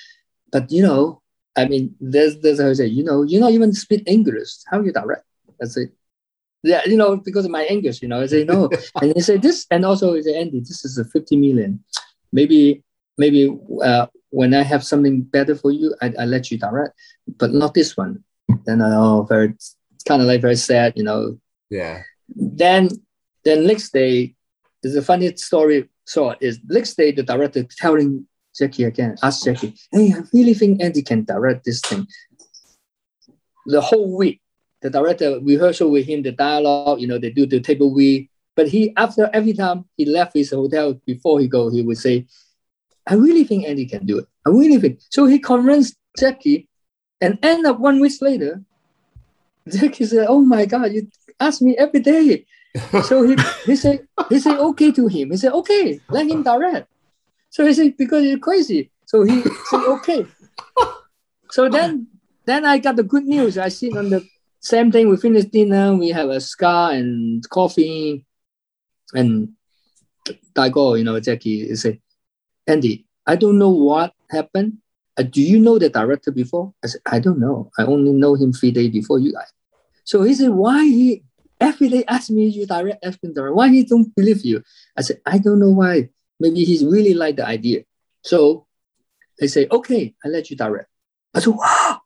But 0.51 0.71
you 0.71 0.83
know, 0.83 1.23
I 1.57 1.67
mean, 1.67 1.95
there's 2.01 2.39
there's 2.41 2.61
how 2.61 2.69
I 2.69 2.73
say, 2.75 2.87
you 2.87 3.03
know, 3.03 3.23
you 3.23 3.41
not 3.41 3.53
even 3.53 3.73
speak 3.73 4.03
English. 4.07 4.51
How 4.67 4.81
you 4.81 4.93
direct? 4.93 5.25
I 5.63 5.67
say, 5.67 5.89
yeah, 6.63 6.83
you 6.85 6.97
know, 6.97 7.17
because 7.17 7.45
of 7.45 7.51
my 7.51 7.65
English, 7.65 8.03
you 8.03 8.09
know, 8.09 8.21
I 8.21 8.27
say 8.27 8.45
no. 8.45 8.69
and 9.01 9.15
he 9.15 9.21
said 9.21 9.43
this, 9.43 9.67
and 9.71 9.85
also 9.85 10.15
he 10.15 10.23
said, 10.23 10.35
Andy, 10.35 10.61
this 10.61 10.85
is 10.85 10.99
a 10.99 11.05
50 11.05 11.37
million. 11.37 11.83
Maybe, 12.33 12.83
maybe 13.17 13.57
uh, 13.83 14.07
when 14.31 14.53
I 14.53 14.63
have 14.63 14.85
something 14.85 15.23
better 15.23 15.55
for 15.55 15.71
you, 15.71 15.95
I, 16.03 16.13
I 16.19 16.25
let 16.25 16.51
you 16.51 16.59
direct, 16.59 16.95
but 17.39 17.53
not 17.53 17.73
this 17.73 17.97
one. 17.97 18.23
Then 18.65 18.83
I 18.83 18.95
oh, 18.95 19.23
very 19.23 19.49
it's 19.51 19.77
kind 20.07 20.21
of 20.21 20.29
like 20.29 20.41
very 20.41 20.57
sad, 20.57 20.93
you 20.97 21.05
know. 21.05 21.39
Yeah. 21.71 22.03
Then 22.29 22.91
the 23.45 23.57
next 23.57 23.93
day, 23.93 24.35
there's 24.83 24.97
a 24.97 25.03
funny 25.03 25.35
story. 25.37 25.89
So 26.05 26.35
is 26.41 26.61
next 26.69 26.97
day 26.97 27.13
the 27.13 27.23
director 27.23 27.65
telling 27.65 28.27
Jackie 28.59 28.85
again, 28.85 29.17
ask 29.23 29.45
Jackie, 29.45 29.75
hey, 29.93 30.13
I 30.13 30.23
really 30.33 30.55
think 30.55 30.83
Andy 30.83 31.03
can 31.03 31.25
direct 31.25 31.65
this 31.65 31.81
thing. 31.81 32.07
The 33.67 33.81
whole 33.81 34.17
week, 34.17 34.41
the 34.81 34.91
director 34.91 35.41
rehearsal 35.41 35.91
with 35.91 36.07
him, 36.07 36.23
the 36.23 36.33
dialogue, 36.33 37.01
you 37.01 37.07
know, 37.07 37.19
they 37.19 37.31
do 37.31 37.47
the 37.47 37.61
table 37.61 37.93
read. 37.93 38.29
But 38.55 38.69
he, 38.69 38.95
after 38.97 39.29
every 39.33 39.53
time 39.53 39.85
he 39.97 40.07
left 40.07 40.35
his 40.35 40.51
hotel 40.51 40.95
before 41.05 41.41
he 41.41 41.49
go, 41.49 41.71
he 41.71 41.83
would 41.83 41.99
say, 41.99 42.27
I 43.07 43.15
really 43.15 43.45
think 43.45 43.67
Andy 43.67 43.87
can 43.87 44.07
do 44.07 44.19
it. 44.19 44.27
I 44.47 44.51
really 44.51 44.79
think. 44.79 45.01
So 45.11 45.27
he 45.27 45.39
convinced 45.39 45.97
Jackie 46.19 46.69
and 47.21 47.39
end 47.43 47.67
up 47.67 47.79
one 47.79 48.01
week 48.01 48.13
later, 48.21 48.63
Jackie 49.69 50.07
said, 50.07 50.27
Oh 50.29 50.41
my 50.41 50.65
God, 50.65 50.93
you 50.93 51.09
ask 51.41 51.61
me 51.61 51.77
every 51.77 52.01
day. 52.01 52.47
So 53.05 53.23
he 53.23 53.37
he 53.65 53.75
said 53.75 54.07
he 54.29 54.39
said 54.39 54.59
okay 54.59 54.93
to 54.93 55.07
him. 55.09 55.31
He 55.31 55.37
said 55.39 55.53
okay, 55.53 55.99
let 56.11 56.29
him 56.29 56.43
direct. 56.43 56.89
So 57.57 57.65
he 57.65 57.73
said 57.73 57.97
because 57.97 58.23
he's 58.23 58.39
crazy. 58.39 58.91
So 59.07 59.23
he 59.23 59.41
said 59.71 59.81
okay. 59.97 60.27
So 61.51 61.71
then 61.71 62.09
then 62.45 62.67
I 62.67 62.77
got 62.77 62.97
the 62.97 63.03
good 63.03 63.25
news. 63.25 63.57
I 63.57 63.69
sit 63.69 63.97
on 63.97 64.11
the 64.11 64.29
same 64.61 64.93
thing. 64.93 65.09
We 65.09 65.17
finished 65.17 65.53
dinner. 65.53 65.95
We 65.95 66.11
have 66.11 66.29
a 66.29 66.39
scar 66.39 66.93
and 66.93 67.49
coffee, 67.49 68.27
and 69.15 69.55
Daigo, 70.55 70.99
you 70.99 71.05
know, 71.05 71.19
Jackie 71.19 71.63
is 71.63 71.81
say, 71.81 72.01
Andy, 72.67 73.07
I 73.27 73.37
don't 73.37 73.57
know 73.57 73.71
what 73.71 74.13
happened. 74.29 74.79
Uh, 75.17 75.23
do 75.23 75.41
you 75.41 75.59
know 75.59 75.79
the 75.79 75.89
director 75.89 76.33
before? 76.33 76.75
I 76.85 76.89
said, 76.89 77.01
I 77.07 77.21
don't 77.21 77.39
know. 77.39 77.71
I 77.79 77.85
only 77.85 78.13
know 78.13 78.35
him 78.35 78.53
three 78.53 78.71
days 78.71 78.91
before 78.91 79.19
you 79.19 79.33
guys. 79.33 79.51
So 80.05 80.25
he 80.25 80.35
said, 80.35 80.51
why 80.51 80.85
he 80.85 81.23
every 81.59 81.89
day 81.89 82.05
ask 82.07 82.29
me 82.29 82.49
you 82.49 82.67
direct, 82.67 83.03
ask 83.03 83.23
me 83.23 83.33
direct. 83.33 83.57
Why 83.57 83.71
he 83.71 83.85
don't 83.85 84.15
believe 84.15 84.45
you? 84.45 84.63
I 84.95 85.01
said, 85.01 85.23
I 85.25 85.39
don't 85.39 85.59
know 85.59 85.71
why. 85.71 86.11
Maybe 86.39 86.65
he's 86.65 86.85
really 86.85 87.15
like 87.15 87.37
the 87.37 87.47
idea. 87.47 87.85
So 88.23 88.67
they 89.39 89.47
say, 89.47 89.67
okay, 89.71 90.15
I 90.25 90.29
let 90.29 90.51
you 90.51 90.57
direct. 90.57 90.89
I 91.35 91.41
said, 91.41 91.55
wow. 91.55 92.01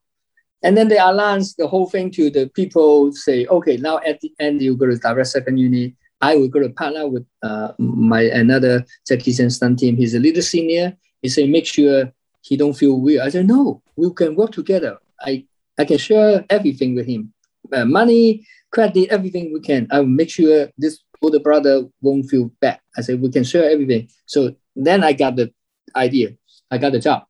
And 0.62 0.76
then 0.76 0.88
they 0.88 0.98
announce 0.98 1.54
the 1.54 1.66
whole 1.66 1.88
thing 1.88 2.10
to 2.12 2.30
the 2.30 2.48
people, 2.48 3.12
say, 3.12 3.46
okay, 3.46 3.76
now 3.76 3.98
at 4.06 4.20
the 4.20 4.32
end, 4.38 4.60
you're 4.60 4.76
going 4.76 4.90
to 4.90 4.98
direct 4.98 5.28
second 5.28 5.56
unit. 5.56 5.94
I 6.20 6.36
will 6.36 6.48
go 6.48 6.60
to 6.60 6.68
partner 6.68 7.08
with 7.08 7.26
uh, 7.42 7.72
my 7.78 8.22
another 8.22 8.84
Jackie 9.08 9.32
stunt 9.32 9.78
team. 9.78 9.96
He's 9.96 10.14
a 10.14 10.18
little 10.18 10.42
senior. 10.42 10.96
He 11.22 11.28
say, 11.30 11.46
make 11.46 11.66
sure 11.66 12.12
he 12.42 12.56
don't 12.56 12.74
feel 12.74 13.00
weird. 13.00 13.22
I 13.22 13.30
said, 13.30 13.46
no, 13.46 13.82
we 13.96 14.12
can 14.12 14.34
work 14.34 14.52
together. 14.52 14.98
I, 15.20 15.46
I 15.78 15.86
can 15.86 15.96
share 15.96 16.44
everything 16.50 16.94
with 16.94 17.06
him. 17.06 17.32
Uh, 17.72 17.86
money, 17.86 18.46
credit, 18.70 19.08
everything 19.08 19.52
we 19.52 19.60
can. 19.60 19.86
I 19.90 20.00
will 20.00 20.06
make 20.06 20.30
sure 20.30 20.68
this 20.76 21.00
older 21.22 21.40
brother 21.40 21.86
won't 22.00 22.28
feel 22.28 22.50
bad. 22.60 22.80
I 22.96 23.02
said, 23.02 23.20
we 23.20 23.30
can 23.30 23.44
share 23.44 23.70
everything. 23.70 24.08
So 24.26 24.54
then 24.74 25.04
I 25.04 25.12
got 25.12 25.36
the 25.36 25.52
idea. 25.94 26.36
I 26.70 26.78
got 26.78 26.92
the 26.92 27.00
job. 27.00 27.24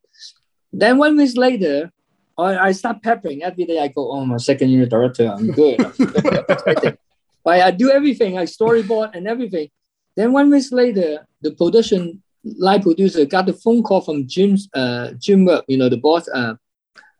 Then 0.73 0.99
one 0.99 1.17
week 1.17 1.37
later, 1.37 1.91
I, 2.39 2.69
I 2.69 2.73
start 2.73 3.03
peppering 3.03 3.43
every 3.43 3.65
day. 3.65 3.79
I 3.81 3.89
go, 3.89 4.11
oh, 4.12 4.25
my 4.25 4.37
second 4.37 4.71
unit 4.71 4.91
director, 4.91 5.27
I'm 5.27 5.51
good. 5.51 5.79
but 7.45 7.61
I 7.61 7.71
do 7.71 7.91
everything, 7.91 8.39
I 8.39 8.45
storyboard 8.45 9.15
and 9.15 9.27
everything. 9.27 9.69
Then 10.17 10.33
one 10.33 10.51
week 10.51 10.67
later, 10.71 11.27
the 11.43 11.53
production 11.53 12.23
line 12.45 12.83
producer 12.83 13.25
got 13.25 13.47
the 13.47 13.53
phone 13.53 13.83
call 13.83 14.01
from 14.01 14.27
Jim, 14.27 14.57
uh, 14.75 15.12
Jim, 15.19 15.49
you 15.69 15.77
know, 15.77 15.89
the 15.89 15.97
boss, 15.97 16.29
uh, 16.29 16.55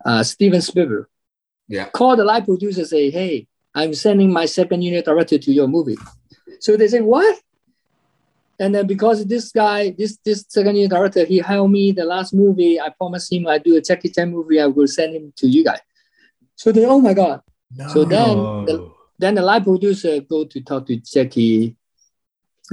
uh, 0.05 0.23
Steven 0.23 0.61
Spielberg. 0.61 1.07
Yeah. 1.69 1.89
Call 1.91 2.17
the 2.17 2.25
line 2.25 2.45
producer, 2.45 2.85
say, 2.85 3.11
hey, 3.11 3.47
I'm 3.75 3.95
sending 3.95 4.33
my 4.33 4.47
second 4.47 4.83
unit 4.83 5.05
director 5.05 5.39
to 5.39 5.53
your 5.53 5.69
movie. 5.69 5.97
So 6.61 6.77
they 6.77 6.89
say, 6.89 7.01
what? 7.01 7.41
And 8.61 8.75
then 8.75 8.87
because 8.87 9.25
this 9.27 9.51
guy, 9.51 9.95
this 9.97 10.19
this 10.23 10.45
second 10.49 10.77
unit 10.77 10.91
director, 10.91 11.25
he 11.25 11.39
helped 11.39 11.73
me 11.73 11.93
the 11.93 12.05
last 12.05 12.35
movie. 12.35 12.79
I 12.79 12.91
promised 12.91 13.33
him 13.33 13.47
I 13.47 13.57
do 13.57 13.77
a 13.77 13.81
Jackie 13.81 14.11
Chan 14.11 14.31
movie. 14.31 14.61
I 14.61 14.67
will 14.67 14.87
send 14.87 15.17
him 15.17 15.33
to 15.37 15.49
you 15.49 15.65
guys. 15.65 15.81
So 16.57 16.71
they, 16.71 16.85
oh 16.85 17.01
my 17.01 17.15
god. 17.15 17.41
So 17.89 18.05
then 18.05 18.37
the, 18.67 18.93
then 19.19 19.35
the 19.37 19.43
live 19.43 19.65
producer 19.65 20.21
go 20.21 20.45
to 20.45 20.61
talk 20.61 20.87
to 20.89 20.97
Jackie 20.97 21.77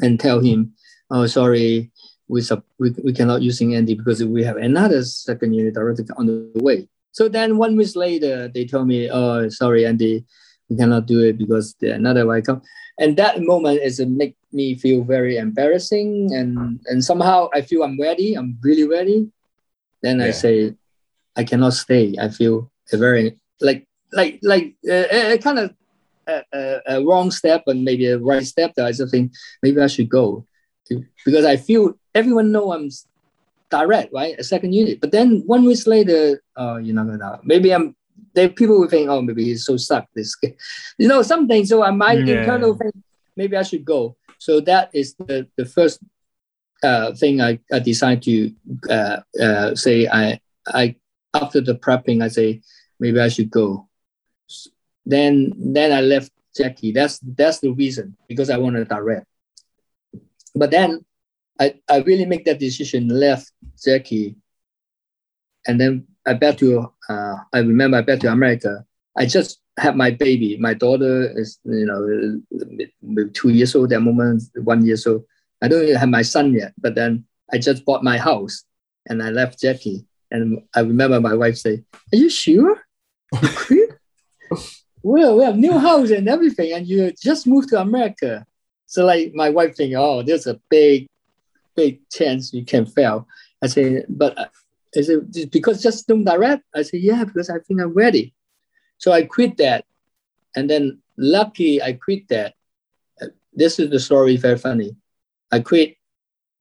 and 0.01 0.19
tell 0.19 0.41
him, 0.41 0.73
oh 1.09 1.25
sorry, 1.25 1.91
we 2.27 2.41
sub, 2.41 2.63
we, 2.79 2.93
we 3.03 3.13
cannot 3.13 3.41
using 3.41 3.75
Andy 3.75 3.95
because 3.95 4.21
we 4.25 4.43
have 4.43 4.57
another 4.57 5.03
second 5.03 5.53
unit 5.53 5.73
director 5.73 6.03
on 6.17 6.25
the 6.25 6.51
way. 6.55 6.89
So 7.11 7.29
then 7.29 7.57
one 7.57 7.77
week 7.77 7.95
later, 7.95 8.49
they 8.49 8.65
told 8.65 8.87
me, 8.87 9.09
oh 9.09 9.47
sorry 9.47 9.85
Andy, 9.85 10.25
we 10.67 10.75
cannot 10.75 11.05
do 11.05 11.23
it 11.23 11.37
because 11.37 11.75
the 11.79 11.91
another 11.91 12.25
way 12.25 12.41
come. 12.41 12.61
And 12.99 13.15
that 13.17 13.41
moment 13.41 13.81
is 13.83 13.99
make 13.99 14.35
me 14.51 14.75
feel 14.75 15.03
very 15.03 15.37
embarrassing 15.37 16.33
and 16.33 16.79
and 16.89 17.03
somehow 17.03 17.49
I 17.53 17.61
feel 17.61 17.83
I'm 17.83 17.99
ready. 18.01 18.33
I'm 18.33 18.57
really 18.61 18.87
ready. 18.87 19.29
Then 20.01 20.21
I 20.21 20.31
say, 20.31 20.73
I 21.35 21.43
cannot 21.43 21.73
stay. 21.73 22.15
I 22.19 22.29
feel 22.29 22.71
a 22.93 22.97
very 22.97 23.37
like 23.61 23.85
like 24.13 24.39
like 24.41 24.75
uh, 24.89 25.09
uh, 25.13 25.37
kind 25.37 25.59
of 25.59 25.73
a, 26.27 26.43
a, 26.53 26.81
a 26.87 27.05
wrong 27.05 27.29
step 27.31 27.63
and 27.67 27.83
maybe 27.83 28.07
a 28.07 28.17
right 28.17 28.45
step. 28.45 28.73
That 28.75 28.85
I 28.85 28.91
just 28.91 29.11
think 29.11 29.31
maybe 29.61 29.81
I 29.81 29.87
should 29.87 30.09
go 30.09 30.45
to, 30.87 31.03
because 31.25 31.45
I 31.45 31.57
feel 31.57 31.93
everyone 32.15 32.51
know 32.51 32.73
I'm 32.73 32.89
direct, 33.69 34.13
right? 34.13 34.35
A 34.39 34.43
second 34.43 34.73
unit. 34.73 35.01
But 35.01 35.11
then 35.11 35.43
one 35.45 35.65
week 35.65 35.85
later, 35.85 36.41
oh, 36.55 36.77
you're 36.77 36.95
not 36.95 37.07
gonna. 37.07 37.39
Maybe 37.43 37.73
I'm. 37.73 37.95
They 38.33 38.49
people 38.49 38.79
will 38.79 38.87
think, 38.89 39.09
oh, 39.09 39.21
maybe 39.21 39.45
he's 39.45 39.65
so 39.65 39.77
suck. 39.77 40.07
This, 40.15 40.35
guy. 40.35 40.55
you 40.97 41.07
know, 41.07 41.21
something. 41.21 41.65
So 41.65 41.83
I 41.83 41.91
might 41.91 42.19
Yeah. 42.19 42.39
internal 42.39 42.75
think 42.75 42.95
maybe 43.35 43.57
I 43.57 43.63
should 43.63 43.85
go. 43.85 44.15
So 44.37 44.59
that 44.61 44.89
is 44.93 45.15
the 45.15 45.47
the 45.57 45.65
first 45.65 45.99
uh, 46.83 47.13
thing 47.13 47.41
I, 47.41 47.59
I 47.73 47.79
decide 47.79 48.21
to 48.23 48.51
uh, 48.89 49.17
uh, 49.41 49.75
say 49.75 50.07
I 50.07 50.39
I 50.67 50.95
after 51.33 51.61
the 51.61 51.75
prepping 51.75 52.21
I 52.23 52.27
say 52.27 52.61
maybe 52.99 53.19
I 53.19 53.29
should 53.29 53.49
go. 53.49 53.87
Then 55.05 55.53
then 55.57 55.91
I 55.91 56.01
left 56.01 56.31
Jackie. 56.55 56.91
That's 56.91 57.19
that's 57.19 57.59
the 57.59 57.71
reason 57.71 58.15
because 58.27 58.49
I 58.49 58.57
want 58.57 58.75
to 58.75 58.85
direct. 58.85 59.25
But 60.53 60.71
then 60.71 61.05
I, 61.59 61.75
I 61.89 61.99
really 61.99 62.25
make 62.25 62.45
that 62.45 62.59
decision, 62.59 63.07
left 63.07 63.51
Jackie, 63.83 64.35
and 65.65 65.79
then 65.79 66.07
I 66.27 66.33
back 66.33 66.57
to 66.57 66.91
uh, 67.09 67.35
I 67.53 67.59
remember 67.59 67.97
I 67.97 68.01
back 68.01 68.19
to 68.19 68.31
America. 68.31 68.85
I 69.17 69.25
just 69.25 69.61
had 69.77 69.95
my 69.95 70.11
baby. 70.11 70.57
My 70.57 70.73
daughter 70.73 71.31
is 71.39 71.57
you 71.63 71.85
know 71.85 73.29
two 73.33 73.49
years 73.49 73.73
old 73.75 73.93
at 73.93 73.95
the 73.95 74.01
moment, 74.01 74.43
one 74.55 74.85
year 74.85 74.97
old. 75.07 75.23
I 75.61 75.67
don't 75.67 75.83
even 75.83 75.95
have 75.95 76.09
my 76.09 76.21
son 76.21 76.53
yet. 76.53 76.73
But 76.77 76.95
then 76.95 77.25
I 77.51 77.57
just 77.57 77.85
bought 77.85 78.03
my 78.03 78.17
house, 78.17 78.63
and 79.07 79.23
I 79.23 79.29
left 79.29 79.61
Jackie. 79.61 80.05
And 80.29 80.61
I 80.75 80.81
remember 80.81 81.21
my 81.21 81.33
wife 81.33 81.57
say, 81.57 81.83
"Are 82.11 82.17
you 82.17 82.29
sure? 82.29 82.83
You 83.69 83.93
well, 85.03 85.37
we 85.37 85.43
have 85.45 85.57
new 85.57 85.77
house 85.77 86.11
and 86.11 86.27
everything, 86.27 86.73
and 86.73 86.85
you 86.85 87.13
just 87.13 87.47
moved 87.47 87.69
to 87.69 87.79
America." 87.79 88.45
So 88.85 89.05
like 89.05 89.33
my 89.33 89.49
wife 89.49 89.77
think, 89.77 89.93
"Oh, 89.95 90.23
there's 90.23 90.47
a 90.47 90.59
big, 90.69 91.07
big 91.75 92.01
chance 92.09 92.53
you 92.53 92.65
can 92.65 92.85
fail." 92.85 93.27
I 93.63 93.67
say, 93.67 94.03
"But 94.09 94.51
I 94.97 95.01
said 95.01 95.51
because 95.51 95.81
just 95.81 96.07
don't 96.07 96.23
direct." 96.23 96.63
I 96.75 96.81
said, 96.81 97.01
"Yeah, 97.01 97.23
because 97.23 97.49
I 97.49 97.59
think 97.59 97.81
I'm 97.81 97.93
ready." 97.93 98.33
So 98.97 99.11
I 99.11 99.23
quit 99.23 99.57
that, 99.57 99.85
and 100.55 100.69
then 100.69 100.99
lucky 101.17 101.81
I 101.81 101.93
quit 101.93 102.27
that. 102.29 102.53
This 103.53 103.79
is 103.79 103.89
the 103.89 103.99
story, 103.99 104.37
very 104.37 104.57
funny. 104.57 104.95
I 105.51 105.59
quit. 105.61 105.95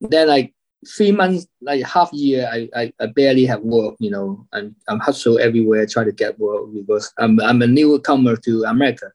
Then 0.00 0.30
I 0.30 0.52
three 0.86 1.10
months, 1.12 1.46
like 1.60 1.84
half 1.84 2.12
year, 2.12 2.48
I, 2.52 2.68
I, 2.76 2.92
I 3.00 3.06
barely 3.06 3.44
have 3.46 3.60
work. 3.62 3.96
You 3.98 4.10
know, 4.10 4.46
I'm 4.52 4.76
I'm 4.88 5.00
hustle 5.00 5.38
everywhere, 5.38 5.86
trying 5.86 6.06
to 6.06 6.12
get 6.12 6.38
work 6.38 6.72
because 6.74 7.12
I'm 7.18 7.40
I'm 7.40 7.62
a 7.62 7.66
newcomer 7.66 8.36
to 8.36 8.64
America. 8.64 9.12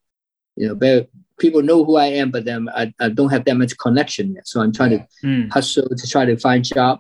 You 0.58 0.70
know, 0.70 0.76
but 0.76 1.10
people 1.40 1.62
know 1.64 1.84
who 1.84 1.96
I 1.96 2.08
am, 2.08 2.30
but 2.30 2.46
then 2.46 2.70
I, 2.70 2.94
I 3.00 3.10
don't 3.10 3.30
have 3.30 3.46
that 3.46 3.56
much 3.58 3.78
connection 3.78 4.36
yet. 4.36 4.48
So 4.48 4.62
I'm 4.62 4.72
trying 4.74 4.92
to 4.92 5.08
Hmm. 5.22 5.50
hustle 5.50 5.90
to 5.90 6.08
try 6.08 6.26
to 6.26 6.38
find 6.38 6.64
job. 6.64 7.00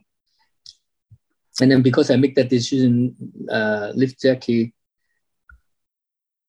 And 1.59 1.71
then 1.71 1.81
because 1.81 2.09
I 2.09 2.15
make 2.15 2.35
that 2.35 2.49
decision, 2.49 3.15
uh, 3.49 3.91
leave 3.93 4.17
Jackie, 4.17 4.73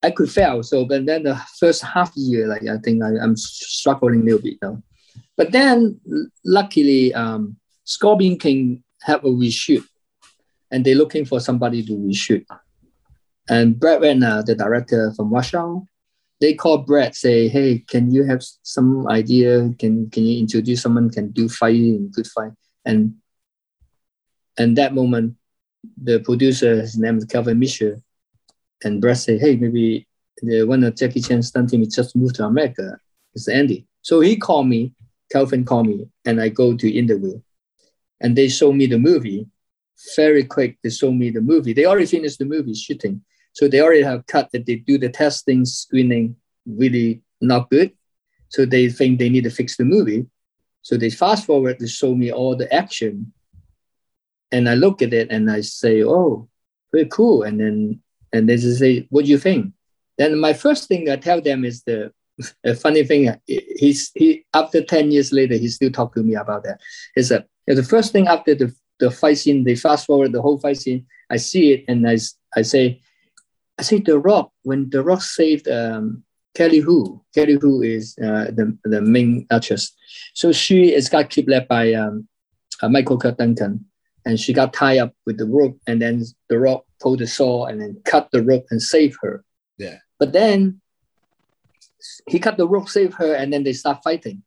I 0.01 0.11
could 0.11 0.29
fail. 0.31 0.63
So, 0.63 0.85
but 0.85 1.05
then 1.05 1.23
the 1.23 1.39
first 1.59 1.83
half 1.83 2.11
year, 2.15 2.47
like 2.47 2.63
I 2.67 2.77
think 2.77 3.03
I, 3.03 3.17
I'm 3.21 3.35
struggling 3.35 4.21
a 4.21 4.23
little 4.23 4.41
bit. 4.41 4.57
But 5.37 5.51
then, 5.51 5.99
luckily, 6.45 7.13
um, 7.13 7.57
Scorpion 7.85 8.37
King 8.37 8.83
have 9.01 9.23
a 9.23 9.29
reshoot, 9.29 9.83
and 10.71 10.85
they're 10.85 10.95
looking 10.95 11.25
for 11.25 11.39
somebody 11.39 11.83
to 11.85 11.93
reshoot. 11.93 12.45
And 13.49 13.79
Brett 13.79 14.01
Ratner, 14.01 14.45
the 14.45 14.55
director 14.55 15.13
from 15.15 15.33
Rush 15.33 15.53
Hour, 15.53 15.81
they 16.39 16.53
call 16.53 16.79
Brett, 16.79 17.15
say, 17.15 17.47
"Hey, 17.47 17.79
can 17.79 18.11
you 18.11 18.23
have 18.23 18.43
some 18.63 19.07
idea? 19.07 19.69
Can 19.79 20.09
can 20.09 20.25
you 20.25 20.39
introduce 20.39 20.81
someone 20.81 21.09
can 21.09 21.31
do 21.31 21.47
fighting, 21.47 22.11
good 22.11 22.27
fight?" 22.27 22.51
And 22.85 23.15
and 24.57 24.77
that 24.77 24.93
moment, 24.93 25.35
the 26.01 26.19
producer, 26.19 26.81
his 26.81 26.97
name 26.97 27.17
is 27.17 27.25
Kevin 27.25 27.59
Misher, 27.59 28.01
and 28.83 29.01
Brett 29.01 29.17
said, 29.17 29.39
"Hey, 29.39 29.55
maybe 29.55 30.07
the 30.41 30.63
one 30.63 30.83
of 30.83 30.95
Jackie 30.95 31.21
Chan's 31.21 31.47
stunt 31.47 31.69
team 31.69 31.83
just 31.89 32.15
moved 32.15 32.35
to 32.35 32.45
America. 32.45 32.97
It's 33.33 33.47
Andy." 33.47 33.85
So 34.01 34.19
he 34.19 34.37
called 34.37 34.67
me, 34.67 34.93
Kevin 35.31 35.65
called 35.65 35.87
me, 35.87 36.07
and 36.25 36.41
I 36.41 36.49
go 36.49 36.75
to 36.75 36.91
interview, 36.91 37.41
and 38.21 38.35
they 38.35 38.49
show 38.49 38.71
me 38.71 38.85
the 38.85 38.99
movie. 38.99 39.47
Very 40.15 40.43
quick, 40.43 40.77
they 40.83 40.89
show 40.89 41.11
me 41.11 41.29
the 41.29 41.41
movie. 41.41 41.73
They 41.73 41.85
already 41.85 42.07
finished 42.07 42.39
the 42.39 42.45
movie 42.45 42.73
shooting, 42.73 43.21
so 43.53 43.67
they 43.67 43.79
already 43.81 44.03
have 44.03 44.25
cut 44.27 44.51
that 44.51 44.65
they 44.65 44.75
do 44.75 44.97
the 44.97 45.09
testing, 45.09 45.65
screening, 45.65 46.35
really 46.65 47.21
not 47.41 47.69
good. 47.69 47.91
So 48.49 48.65
they 48.65 48.89
think 48.89 49.17
they 49.17 49.29
need 49.29 49.45
to 49.45 49.49
fix 49.49 49.77
the 49.77 49.85
movie. 49.85 50.25
So 50.81 50.97
they 50.97 51.09
fast 51.09 51.45
forward 51.45 51.79
to 51.79 51.87
show 51.87 52.13
me 52.13 52.31
all 52.31 52.55
the 52.55 52.71
action, 52.73 53.33
and 54.53 54.69
I 54.69 54.75
look 54.75 55.01
at 55.01 55.13
it 55.13 55.31
and 55.31 55.49
I 55.51 55.61
say, 55.61 56.03
"Oh, 56.03 56.47
very 56.93 57.07
cool." 57.07 57.43
And 57.43 57.59
then 57.59 58.01
and 58.31 58.47
they 58.47 58.57
say, 58.57 59.07
"What 59.09 59.25
do 59.25 59.31
you 59.31 59.39
think?" 59.39 59.73
Then 60.17 60.39
my 60.39 60.53
first 60.53 60.87
thing 60.87 61.09
I 61.09 61.17
tell 61.17 61.41
them 61.41 61.65
is 61.65 61.83
the 61.83 62.13
a 62.63 62.75
funny 62.75 63.03
thing, 63.03 63.35
he's 63.45 64.11
he 64.15 64.45
after 64.53 64.83
ten 64.83 65.11
years 65.11 65.31
later, 65.33 65.55
he 65.55 65.67
still 65.67 65.91
talk 65.91 66.13
to 66.15 66.23
me 66.23 66.35
about 66.35 66.63
that. 66.63 66.79
Is 67.15 67.29
that 67.29 67.47
the 67.67 67.83
first 67.83 68.11
thing 68.11 68.27
after 68.27 68.55
the 68.55 68.73
the 68.99 69.11
fight 69.11 69.37
scene? 69.37 69.63
They 69.63 69.75
fast 69.75 70.05
forward 70.05 70.31
the 70.31 70.41
whole 70.41 70.59
fight 70.59 70.77
scene. 70.77 71.05
I 71.29 71.37
see 71.37 71.73
it 71.73 71.85
and 71.87 72.07
I 72.07 72.17
I 72.55 72.61
say, 72.61 73.01
I 73.79 73.81
say 73.83 73.99
the 73.99 74.19
Rock 74.19 74.51
when 74.63 74.89
the 74.89 75.03
Rock 75.03 75.21
saved 75.21 75.67
um, 75.67 76.23
Kelly 76.53 76.79
Hu. 76.79 77.21
Kelly 77.33 77.57
Hu 77.59 77.81
is 77.81 78.15
uh, 78.19 78.45
the 78.53 78.77
the 78.83 79.01
main 79.01 79.47
actress. 79.51 79.91
So 80.33 80.51
she 80.51 80.93
is 80.93 81.09
got 81.09 81.29
kidnapped 81.29 81.67
by 81.67 81.93
um, 81.93 82.27
uh, 82.81 82.89
Michael 82.89 83.17
Clarke 83.17 83.37
Duncan, 83.37 83.85
and 84.25 84.39
she 84.39 84.53
got 84.53 84.73
tied 84.73 84.99
up 84.99 85.13
with 85.25 85.37
the 85.37 85.45
rope, 85.45 85.79
and 85.87 86.01
then 86.01 86.23
the 86.49 86.59
Rock 86.59 86.85
pulled 87.01 87.19
the 87.19 87.27
saw 87.27 87.65
and 87.65 87.81
then 87.81 88.01
cut 88.05 88.29
the 88.31 88.41
rope 88.41 88.65
and 88.69 88.81
save 88.81 89.17
her. 89.21 89.43
Yeah. 89.77 89.97
But 90.19 90.31
then 90.31 90.81
he 92.27 92.39
cut 92.39 92.57
the 92.57 92.67
rope, 92.67 92.89
save 92.89 93.13
her, 93.15 93.33
and 93.35 93.51
then 93.51 93.63
they 93.63 93.73
start 93.73 94.03
fighting. 94.03 94.43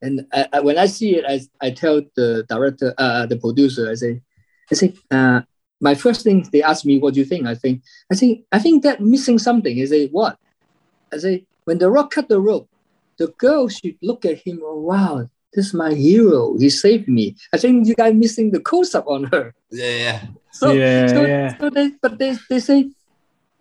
And 0.00 0.26
I, 0.32 0.46
I, 0.52 0.60
when 0.60 0.78
I 0.78 0.86
see 0.86 1.16
it, 1.16 1.24
I, 1.28 1.66
I 1.66 1.70
tell 1.70 2.02
the 2.14 2.44
director, 2.48 2.94
uh, 2.96 3.26
the 3.26 3.36
producer, 3.36 3.90
I 3.90 3.94
say, 3.94 4.22
I 4.70 4.74
say, 4.74 4.94
uh, 5.10 5.42
my 5.80 5.94
first 5.94 6.22
thing 6.22 6.46
they 6.52 6.62
ask 6.62 6.84
me, 6.84 6.98
what 6.98 7.14
do 7.14 7.20
you 7.20 7.26
think? 7.26 7.46
I 7.46 7.54
think, 7.54 7.82
I 8.10 8.14
think, 8.14 8.44
I 8.52 8.58
think 8.58 8.82
that 8.84 9.00
missing 9.00 9.38
something. 9.38 9.80
I 9.80 9.84
say, 9.84 10.08
what? 10.08 10.38
I 11.12 11.18
say, 11.18 11.44
when 11.64 11.78
the 11.78 11.90
rock 11.90 12.10
cut 12.12 12.28
the 12.28 12.40
rope, 12.40 12.68
the 13.18 13.28
girl 13.38 13.68
should 13.68 13.96
look 14.02 14.24
at 14.24 14.38
him. 14.38 14.60
Oh, 14.62 14.80
wow, 14.80 15.28
this 15.52 15.66
is 15.66 15.74
my 15.74 15.94
hero. 15.94 16.56
He 16.58 16.70
saved 16.70 17.08
me. 17.08 17.36
I 17.52 17.58
think 17.58 17.86
you 17.86 17.94
guys 17.94 18.14
missing 18.14 18.50
the 18.50 18.60
close 18.60 18.94
up 18.94 19.06
on 19.06 19.24
her. 19.24 19.54
Yeah, 19.70 19.90
yeah. 19.90 20.26
So, 20.52 20.72
Yeah, 20.72 21.06
so, 21.06 21.26
yeah. 21.26 21.58
so 21.58 21.70
they, 21.70 21.90
but 22.02 22.18
they, 22.18 22.36
they 22.48 22.60
say, 22.60 22.90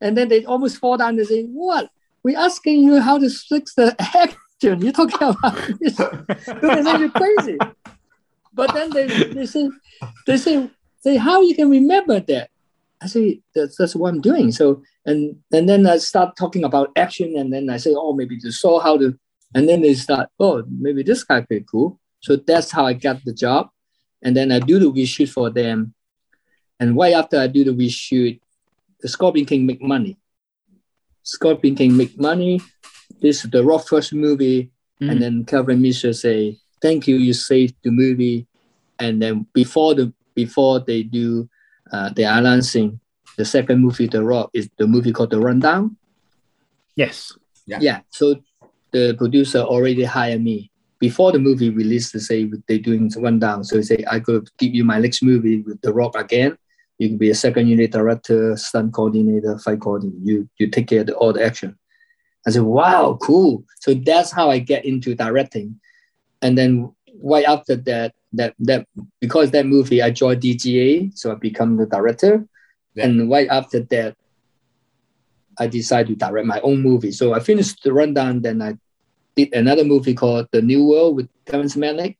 and 0.02 0.18
then 0.18 0.30
they 0.30 0.46
almost 0.46 0.78
fall 0.78 0.98
down. 0.98 1.16
They 1.16 1.24
say, 1.24 1.44
"What? 1.46 1.90
We're 2.24 2.38
asking 2.38 2.84
you 2.84 3.00
how 3.02 3.18
to 3.18 3.30
fix 3.30 3.74
the 3.76 3.96
action? 4.00 4.82
You're 4.82 4.92
talking 4.92 5.16
about 5.22 5.56
this? 5.80 5.96
so 5.98 6.26
they 6.62 6.84
say 6.84 7.00
you're 7.00 7.10
crazy." 7.10 7.58
But 8.54 8.74
then 8.74 8.90
they, 8.90 9.08
they 9.08 9.46
say, 9.46 9.70
they 10.26 10.38
say, 10.38 10.70
say 11.02 11.16
how 11.18 11.42
you 11.42 11.56
can 11.56 11.70
remember 11.70 12.20
that? 12.20 12.50
I 13.02 13.08
say 13.08 13.42
that's 13.54 13.78
that's 13.78 13.96
what 13.96 14.10
I'm 14.10 14.22
doing. 14.22 14.52
So 14.52 14.82
and 15.06 15.38
and 15.54 15.70
then 15.70 15.86
I 15.86 15.98
start 15.98 16.36
talking 16.36 16.64
about 16.64 16.92
action, 16.96 17.38
and 17.38 17.54
then 17.54 17.70
I 17.70 17.78
say, 17.78 17.94
oh, 17.96 18.14
maybe 18.14 18.40
to 18.40 18.52
show 18.52 18.80
how 18.80 18.98
to, 18.98 19.18
and 19.54 19.68
then 19.68 19.82
they 19.82 19.94
start, 19.94 20.30
oh, 20.40 20.64
maybe 20.70 21.04
this 21.04 21.24
guy 21.24 21.42
pretty 21.42 21.66
cool. 21.70 22.00
So 22.20 22.36
that's 22.36 22.72
how 22.72 22.86
I 22.86 22.94
got 22.94 23.24
the 23.24 23.34
job, 23.34 23.70
and 24.22 24.36
then 24.36 24.52
I 24.52 24.60
do 24.60 24.80
the 24.80 24.92
reshoot 24.92 25.30
for 25.30 25.50
them, 25.50 25.94
and 26.80 26.98
right 26.98 27.14
after 27.14 27.40
I 27.40 27.48
do 27.48 27.64
the 27.64 27.72
reshoot, 27.72 28.40
the 29.02 29.08
Scorpion 29.08 29.46
King 29.46 29.66
make 29.66 29.82
money. 29.82 30.18
Scorpion 31.24 31.76
King 31.76 31.96
make 31.96 32.20
money. 32.20 32.62
This 33.22 33.46
is 33.46 33.52
the 33.52 33.64
Rock 33.64 33.88
first 33.88 34.14
movie, 34.14 34.72
Mm. 35.00 35.12
and 35.12 35.22
then 35.22 35.46
Kevin 35.46 35.80
Misher 35.80 36.12
say, 36.14 36.58
"Thank 36.82 37.08
you, 37.08 37.18
you 37.18 37.34
saved 37.34 37.76
the 37.84 37.92
movie." 37.92 38.48
And 38.98 39.22
then 39.22 39.46
before 39.54 39.94
the 39.94 40.12
before 40.34 40.80
they 40.80 41.04
do, 41.04 41.48
uh, 41.94 42.10
the 42.10 42.24
announcing 42.24 43.00
the 43.38 43.46
second 43.46 43.80
movie, 43.80 44.08
The 44.08 44.24
Rock, 44.24 44.50
is 44.54 44.70
the 44.78 44.88
movie 44.88 45.12
called 45.14 45.30
The 45.30 45.40
Rundown. 45.40 45.98
Yes. 46.96 47.38
Yeah. 47.68 47.78
Yeah. 47.80 48.00
So 48.10 48.42
the 48.98 49.14
producer 49.16 49.60
already 49.60 50.04
hired 50.04 50.44
me 50.44 50.72
before 51.00 51.32
the 51.32 51.40
movie 51.40 51.70
released 51.70 52.12
to 52.14 52.20
say 52.20 52.50
they're 52.68 52.80
doing 52.80 53.10
the 53.10 53.20
rundown. 53.20 53.64
So 53.64 53.78
he 53.78 53.84
say 53.84 54.04
I 54.10 54.20
could 54.20 54.50
give 54.58 54.74
you 54.74 54.84
my 54.84 55.00
next 55.00 55.22
movie 55.22 55.62
with 55.62 55.80
The 55.82 55.94
Rock 55.94 56.16
again. 56.16 56.58
You 56.98 57.10
can 57.10 57.18
be 57.18 57.30
a 57.30 57.36
second 57.36 57.68
unit 57.68 57.92
director, 57.92 58.58
stunt 58.58 58.94
coordinator, 58.94 59.60
fight 59.60 59.82
coordinator. 59.82 60.18
You 60.24 60.50
you 60.58 60.68
take 60.70 60.88
care 60.88 61.02
of 61.02 61.10
all 61.10 61.34
the 61.34 61.46
action. 61.46 61.78
I 62.48 62.50
said, 62.52 62.64
wow, 62.64 63.18
cool. 63.22 63.64
So 63.82 63.94
that's 63.94 64.32
how 64.32 64.50
I 64.50 64.60
get 64.60 64.86
into 64.86 65.14
directing. 65.14 65.80
And 66.42 66.58
then 66.58 66.92
right 67.22 67.46
after 67.46 67.76
that, 67.76 68.14
that 68.34 68.56
that 68.60 68.88
because 69.20 69.52
that 69.52 69.68
movie 69.68 70.02
I 70.02 70.10
joined 70.10 70.42
DGA, 70.42 71.16
so 71.16 71.32
I 71.32 71.36
become 71.36 71.78
the 71.78 71.86
director. 71.86 72.48
Yeah. 72.96 73.06
And 73.06 73.30
right 73.30 73.50
after 73.60 73.82
that, 73.94 74.16
I 75.60 75.68
decided 75.68 76.08
to 76.08 76.26
direct 76.26 76.48
my 76.48 76.60
own 76.62 76.82
movie. 76.82 77.12
So 77.12 77.34
I 77.34 77.40
finished 77.40 77.84
the 77.84 77.94
rundown, 77.94 78.42
then 78.42 78.62
I 78.62 78.78
did 79.38 79.54
another 79.54 79.86
movie 79.86 80.16
called 80.16 80.48
The 80.52 80.62
New 80.62 80.86
World 80.86 81.16
with 81.16 81.30
Kevin 81.46 81.68
Smelnick, 81.68 82.18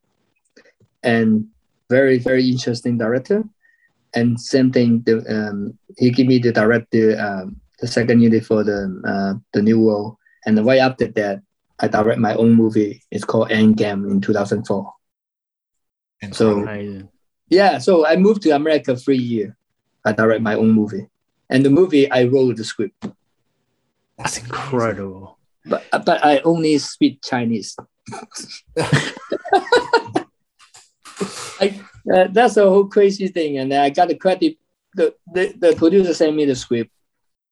and 1.04 1.48
very 1.90 2.20
very 2.20 2.48
interesting 2.50 2.98
director. 2.98 3.44
And 4.14 4.40
same 4.40 4.72
thing, 4.72 5.04
the, 5.06 5.20
um, 5.28 5.78
he 5.98 6.12
gave 6.12 6.28
me 6.28 6.40
the 6.40 6.54
director 6.54 7.20
um, 7.20 7.60
the 7.80 7.88
second 7.88 8.22
unit 8.22 8.46
for 8.46 8.64
the 8.64 8.80
uh, 9.06 9.34
the 9.52 9.62
New 9.62 9.82
World, 9.82 10.18
and 10.46 10.64
right 10.66 10.80
after 10.80 11.08
that, 11.08 11.42
I 11.80 11.88
direct 11.88 12.20
my 12.20 12.36
own 12.36 12.54
movie. 12.54 13.04
It's 13.12 13.26
called 13.26 13.50
Endgame 13.50 14.10
in 14.10 14.22
2004. 14.22 14.94
And 16.22 16.36
So 16.36 16.64
yeah, 17.50 17.80
so 17.80 18.06
I 18.06 18.16
moved 18.16 18.44
to 18.44 18.52
America 18.52 18.96
three 18.96 19.18
a 19.18 19.22
year. 19.22 19.58
I 20.06 20.14
direct 20.14 20.42
my 20.42 20.56
own 20.56 20.72
movie, 20.72 21.08
and 21.50 21.66
the 21.66 21.70
movie 21.70 22.10
I 22.10 22.26
wrote 22.26 22.58
the 22.58 22.64
script, 22.64 23.08
That's 24.18 24.38
incredible. 24.38 25.37
But 25.68 25.86
but 26.06 26.24
I 26.26 26.40
only 26.40 26.78
speak 26.78 27.20
Chinese. 27.24 27.76
I, 31.60 31.82
uh, 32.14 32.28
that's 32.32 32.56
the 32.56 32.70
whole 32.70 32.86
crazy 32.86 33.28
thing, 33.28 33.58
and 33.58 33.72
then 33.72 33.82
I 33.82 33.90
got 33.90 34.08
the 34.08 34.16
credit. 34.16 34.58
The, 34.96 35.14
the 35.34 35.54
the 35.58 35.76
producer 35.76 36.14
sent 36.14 36.36
me 36.36 36.46
the 36.46 36.56
script, 36.56 36.92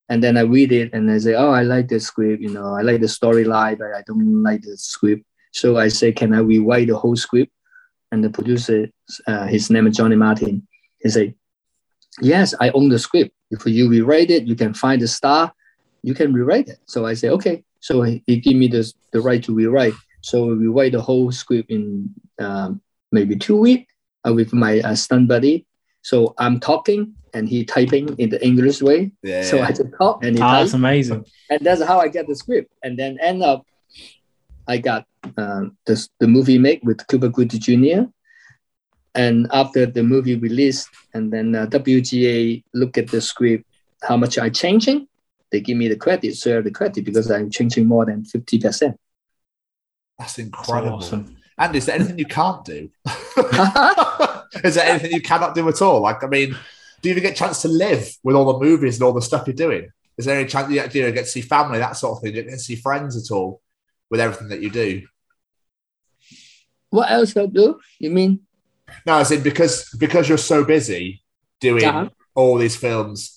and 0.10 0.24
then 0.24 0.38
I 0.38 0.42
read 0.42 0.72
it, 0.72 0.94
and 0.94 1.12
I 1.12 1.18
say, 1.18 1.36
"Oh, 1.36 1.52
I 1.52 1.64
like 1.64 1.88
the 1.88 2.00
script. 2.00 2.42
You 2.42 2.50
know, 2.50 2.74
I 2.74 2.82
like 2.82 3.02
the 3.02 3.08
storyline, 3.08 3.80
but 3.80 3.94
I 3.94 4.04
don't 4.06 4.44
like 4.44 4.62
the 4.62 4.78
script." 4.78 5.24
So 5.52 5.78
I 5.78 5.90
say, 5.90 6.12
"Can 6.12 6.34
I 6.34 6.40
rewrite 6.40 6.88
the 6.88 6.98
whole 6.98 7.16
script?" 7.16 7.52
And 8.12 8.24
the 8.24 8.30
producer, 8.30 8.88
uh, 9.28 9.48
his 9.48 9.70
name 9.70 9.88
is 9.88 9.98
Johnny 9.98 10.16
Martin, 10.16 10.68
he 11.00 11.10
say, 11.10 11.36
"Yes, 12.22 12.54
I 12.60 12.70
own 12.70 12.90
the 12.90 13.00
script. 13.00 13.32
If 13.52 13.66
you 13.66 13.90
rewrite 13.90 14.32
it, 14.32 14.48
you 14.48 14.56
can 14.56 14.74
find 14.74 15.02
the 15.02 15.08
star, 15.08 15.54
you 16.04 16.14
can 16.14 16.34
rewrite 16.34 16.70
it." 16.70 16.80
So 16.86 17.06
I 17.06 17.14
say, 17.16 17.30
"Okay." 17.30 17.64
So 17.86 18.02
he, 18.02 18.24
he 18.26 18.38
give 18.38 18.58
me 18.58 18.68
the 18.68 18.82
the 19.14 19.22
right 19.22 19.44
to 19.44 19.54
rewrite. 19.54 19.94
So 20.22 20.36
we 20.62 20.68
write 20.68 20.94
the 20.94 21.02
whole 21.02 21.32
script 21.32 21.70
in 21.70 22.10
um, 22.40 22.82
maybe 23.12 23.36
two 23.38 23.58
weeks 23.68 23.86
uh, 24.28 24.34
with 24.34 24.54
my 24.54 24.80
uh, 24.82 24.96
stunt 24.96 25.28
buddy. 25.28 25.68
So 26.02 26.34
I'm 26.40 26.60
talking 26.60 27.14
and 27.36 27.48
he 27.48 27.64
typing 27.64 28.06
in 28.18 28.30
the 28.34 28.42
English 28.44 28.82
way. 28.82 29.12
Yeah. 29.22 29.44
So 29.44 29.62
I 29.62 29.70
just 29.70 29.94
talk 30.02 30.24
and 30.26 30.36
he 30.36 30.42
Ah, 30.42 30.62
that's 30.62 30.74
amazing. 30.74 31.26
and 31.52 31.60
that's 31.62 31.84
how 31.84 32.00
I 32.00 32.08
get 32.08 32.26
the 32.28 32.36
script. 32.36 32.74
And 32.82 32.98
then 32.98 33.20
end 33.22 33.44
up, 33.44 33.62
I 34.68 34.80
got 34.80 35.06
um, 35.38 35.78
this, 35.86 36.10
the 36.20 36.28
movie 36.28 36.58
made 36.58 36.82
with 36.84 37.06
Cuba 37.08 37.30
Gooding 37.30 37.60
Jr. 37.62 38.02
And 39.14 39.48
after 39.54 39.86
the 39.86 40.02
movie 40.02 40.36
released, 40.36 40.90
and 41.14 41.32
then 41.32 41.54
uh, 41.54 41.68
WGA 41.68 42.64
look 42.74 42.98
at 42.98 43.08
the 43.14 43.22
script, 43.22 43.64
how 44.02 44.18
much 44.18 44.40
I 44.40 44.50
changing, 44.50 45.08
they 45.52 45.62
give 45.62 45.78
me 45.78 45.88
the 45.88 45.96
credit, 45.96 46.36
share 46.36 46.62
the 46.62 46.72
credit 46.72 47.06
because 47.06 47.30
I'm 47.32 47.50
changing 47.50 47.86
more 47.88 48.06
than 48.06 48.26
fifty 48.26 48.60
percent. 48.60 49.00
That's 50.18 50.36
That's 50.36 50.48
incredible. 50.48 50.98
awesome. 50.98 51.38
And 51.58 51.76
is 51.76 51.86
there 51.86 51.96
anything 51.96 52.20
you 52.20 52.26
can't 52.26 52.64
do? 52.66 52.90
is 54.64 54.76
there 54.76 54.86
anything 54.90 55.12
you 55.12 55.22
cannot 55.22 55.56
do 55.56 55.68
at 55.70 55.82
all? 55.82 56.02
Like, 56.02 56.24
I 56.24 56.28
mean, 56.28 56.56
do 57.02 57.10
you 57.10 57.12
even 57.12 57.24
get 57.24 57.34
a 57.34 57.36
chance 57.36 57.62
to 57.62 57.68
live 57.68 58.10
with 58.24 58.36
all 58.36 58.52
the 58.54 58.66
movies 58.66 58.96
and 58.96 59.04
all 59.04 59.14
the 59.14 59.22
stuff 59.22 59.48
you're 59.48 59.56
doing? 59.56 59.90
Is 60.18 60.26
there 60.26 60.38
any 60.40 60.48
chance 60.48 60.70
you 60.70 60.76
get, 60.76 60.94
you 60.96 61.12
get 61.12 61.26
to 61.26 61.30
see 61.30 61.42
family, 61.42 61.80
that 61.80 61.98
sort 61.98 62.18
of 62.18 62.24
thing? 62.24 62.32
Do 62.34 62.38
you 62.40 62.44
get 62.44 62.52
to 62.52 62.60
see 62.60 62.76
friends 62.76 63.16
at 63.18 63.34
all 63.34 63.62
with 64.10 64.20
everything 64.20 64.50
that 64.50 64.62
you 64.62 64.70
do? 64.70 65.06
What 66.90 67.12
else 67.12 67.36
I 67.36 67.46
do? 67.48 67.80
You 68.00 68.10
mean? 68.12 68.42
No, 69.06 69.16
I 69.16 69.24
said 69.24 69.44
because 69.44 69.90
because 69.98 70.30
you're 70.30 70.38
so 70.38 70.64
busy 70.64 71.24
doing 71.60 71.86
Uh-huh. 71.86 72.10
all 72.36 72.58
these 72.58 72.76
films, 72.76 73.35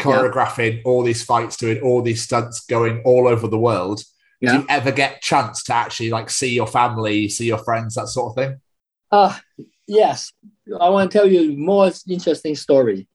choreographing 0.00 0.82
all 0.84 1.02
these 1.02 1.22
fights, 1.22 1.56
doing 1.56 1.80
all 1.82 2.02
these 2.02 2.22
stunts, 2.22 2.64
going 2.66 3.02
all 3.04 3.28
over 3.28 3.46
the 3.46 3.58
world. 3.58 4.02
Do 4.42 4.54
you 4.54 4.64
ever 4.70 4.90
get 4.90 5.20
chance 5.20 5.62
to 5.64 5.74
actually 5.74 6.08
like 6.10 6.30
see 6.30 6.54
your 6.54 6.66
family, 6.66 7.28
see 7.28 7.46
your 7.46 7.58
friends, 7.58 7.94
that 7.96 8.08
sort 8.08 8.30
of 8.30 8.36
thing? 8.36 8.60
Uh, 9.12 9.36
yes. 9.86 10.32
I 10.80 10.88
want 10.88 11.10
to 11.10 11.18
tell 11.18 11.26
you 11.26 11.58
more 11.58 11.90
interesting 12.08 12.54
story. 12.54 13.06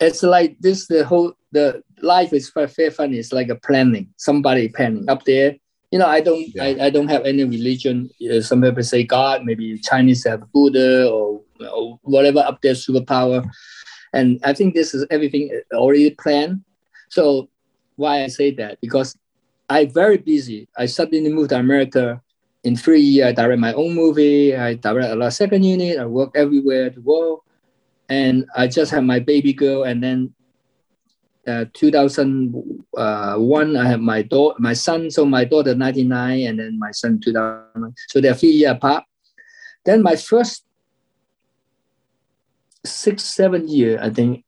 It's 0.00 0.22
like 0.22 0.56
this, 0.58 0.86
the 0.86 1.04
whole, 1.04 1.34
the 1.52 1.82
life 2.00 2.32
is 2.32 2.48
very, 2.50 2.66
very 2.68 2.90
funny. 2.90 3.18
It's 3.18 3.32
like 3.32 3.50
a 3.50 3.56
planning, 3.56 4.08
somebody 4.16 4.68
planning 4.68 5.10
up 5.10 5.24
there. 5.24 5.56
You 5.90 5.98
know, 5.98 6.06
I 6.06 6.20
don't, 6.20 6.46
I, 6.60 6.86
I 6.86 6.90
don't 6.90 7.08
have 7.08 7.26
any 7.26 7.44
religion. 7.44 8.08
Uh, 8.32 8.40
some 8.40 8.62
people 8.62 8.82
say 8.82 9.02
God, 9.02 9.44
maybe 9.44 9.78
Chinese 9.78 10.24
have 10.24 10.50
Buddha 10.52 11.10
or, 11.10 11.42
or 11.60 11.98
whatever 12.02 12.40
up 12.40 12.62
there, 12.62 12.74
superpower. 12.74 13.46
And 14.12 14.40
I 14.44 14.52
think 14.52 14.74
this 14.74 14.94
is 14.94 15.06
everything 15.10 15.60
already 15.72 16.10
planned. 16.10 16.62
So 17.08 17.48
why 17.96 18.24
I 18.24 18.28
say 18.28 18.50
that? 18.52 18.80
Because 18.80 19.16
I'm 19.68 19.90
very 19.90 20.16
busy. 20.16 20.68
I 20.76 20.86
suddenly 20.86 21.32
moved 21.32 21.50
to 21.50 21.58
America 21.58 22.22
in 22.64 22.76
three 22.76 23.00
years, 23.00 23.28
I 23.28 23.32
direct 23.32 23.60
my 23.60 23.72
own 23.72 23.94
movie. 23.94 24.56
I 24.56 24.74
direct 24.74 25.10
a 25.10 25.16
lot 25.16 25.26
of 25.26 25.32
second 25.32 25.64
unit. 25.64 25.98
I 25.98 26.06
work 26.06 26.32
everywhere 26.34 26.90
the 26.90 27.00
world, 27.00 27.40
and 28.08 28.46
I 28.56 28.66
just 28.66 28.90
have 28.90 29.04
my 29.04 29.20
baby 29.20 29.52
girl. 29.52 29.84
And 29.84 30.02
then 30.02 30.34
uh, 31.46 31.66
2001, 31.72 33.76
I 33.76 33.86
have 33.86 34.00
my 34.00 34.22
daughter, 34.22 34.56
my 34.58 34.72
son. 34.72 35.10
So 35.10 35.24
my 35.24 35.44
daughter 35.44 35.74
99, 35.74 36.46
and 36.46 36.58
then 36.58 36.78
my 36.78 36.90
son 36.90 37.20
2000. 37.20 37.94
So 38.08 38.20
they're 38.20 38.34
three 38.34 38.50
years 38.50 38.72
apart. 38.72 39.04
Then 39.84 40.02
my 40.02 40.16
first 40.16 40.64
six, 42.90 43.24
seven 43.24 43.68
year, 43.68 43.98
I 44.00 44.10
think, 44.10 44.44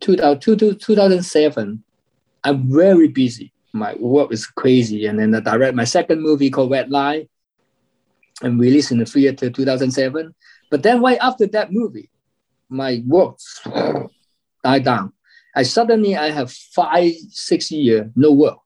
2000, 0.00 0.78
2007, 0.78 1.84
I'm 2.44 2.72
very 2.72 3.08
busy. 3.08 3.52
My 3.72 3.94
work 3.98 4.32
is 4.32 4.46
crazy. 4.46 5.06
And 5.06 5.18
then 5.18 5.34
I 5.34 5.40
direct 5.40 5.74
my 5.74 5.84
second 5.84 6.22
movie 6.22 6.50
called 6.50 6.70
Red 6.70 6.90
Line 6.90 7.28
and 8.42 8.58
released 8.58 8.92
in 8.92 8.98
the 8.98 9.04
theater 9.04 9.50
2007. 9.50 10.34
But 10.70 10.82
then 10.82 11.02
right 11.02 11.18
after 11.20 11.46
that 11.48 11.72
movie, 11.72 12.10
my 12.68 13.02
work 13.06 13.36
died 14.64 14.84
down. 14.84 15.12
I 15.54 15.64
suddenly 15.64 16.16
I 16.16 16.30
have 16.30 16.52
five, 16.52 17.12
six 17.28 17.70
year 17.70 18.10
no 18.14 18.32
work. 18.32 18.58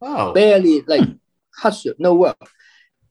Oh, 0.00 0.32
Barely 0.32 0.82
like 0.86 1.06
hustle, 1.56 1.94
no 1.98 2.14
work. 2.14 2.36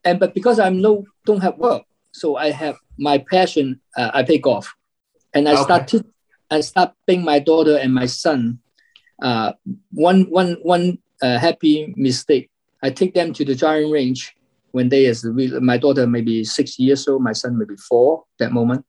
And 0.03 0.19
but 0.19 0.33
because 0.33 0.59
I'm 0.59 0.81
no 0.81 1.05
don't 1.25 1.41
have 1.41 1.57
work, 1.57 1.83
so 2.11 2.35
I 2.35 2.49
have 2.51 2.77
my 2.97 3.23
passion, 3.29 3.79
uh, 3.95 4.11
I 4.13 4.23
take 4.23 4.47
off. 4.47 4.73
And 5.33 5.47
I 5.47 5.53
Okay. 5.53 5.63
start 5.63 5.87
to 5.89 6.05
I 6.51 6.61
start 6.61 6.93
being 7.05 7.23
my 7.23 7.39
daughter 7.39 7.77
and 7.77 7.93
my 7.93 8.05
son. 8.07 8.59
Uh, 9.21 9.53
one 9.91 10.23
one 10.23 10.57
one 10.63 10.97
uh, 11.21 11.37
happy 11.37 11.93
mistake. 11.97 12.49
I 12.81 12.89
take 12.89 13.13
them 13.13 13.33
to 13.33 13.45
the 13.45 13.55
driving 13.55 13.91
range 13.91 14.33
when 14.71 14.89
they 14.89 15.05
is 15.05 15.25
my 15.25 15.77
daughter 15.77 16.07
maybe 16.07 16.43
six 16.43 16.79
years 16.79 17.07
old, 17.07 17.21
my 17.23 17.33
son 17.33 17.57
maybe 17.57 17.75
four 17.75 18.23
that 18.39 18.51
moment. 18.51 18.85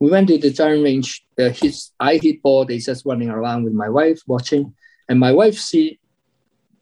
We 0.00 0.10
went 0.10 0.28
to 0.28 0.38
the 0.38 0.52
driving 0.52 0.82
range. 0.82 1.24
Uh, 1.38 1.50
his 1.50 1.90
I 2.00 2.16
hit 2.16 2.42
ball. 2.42 2.64
They 2.64 2.78
just 2.78 3.06
running 3.06 3.30
around 3.30 3.64
with 3.64 3.72
my 3.72 3.88
wife 3.88 4.20
watching, 4.26 4.74
and 5.08 5.18
my 5.18 5.32
wife 5.32 5.54
see 5.58 5.98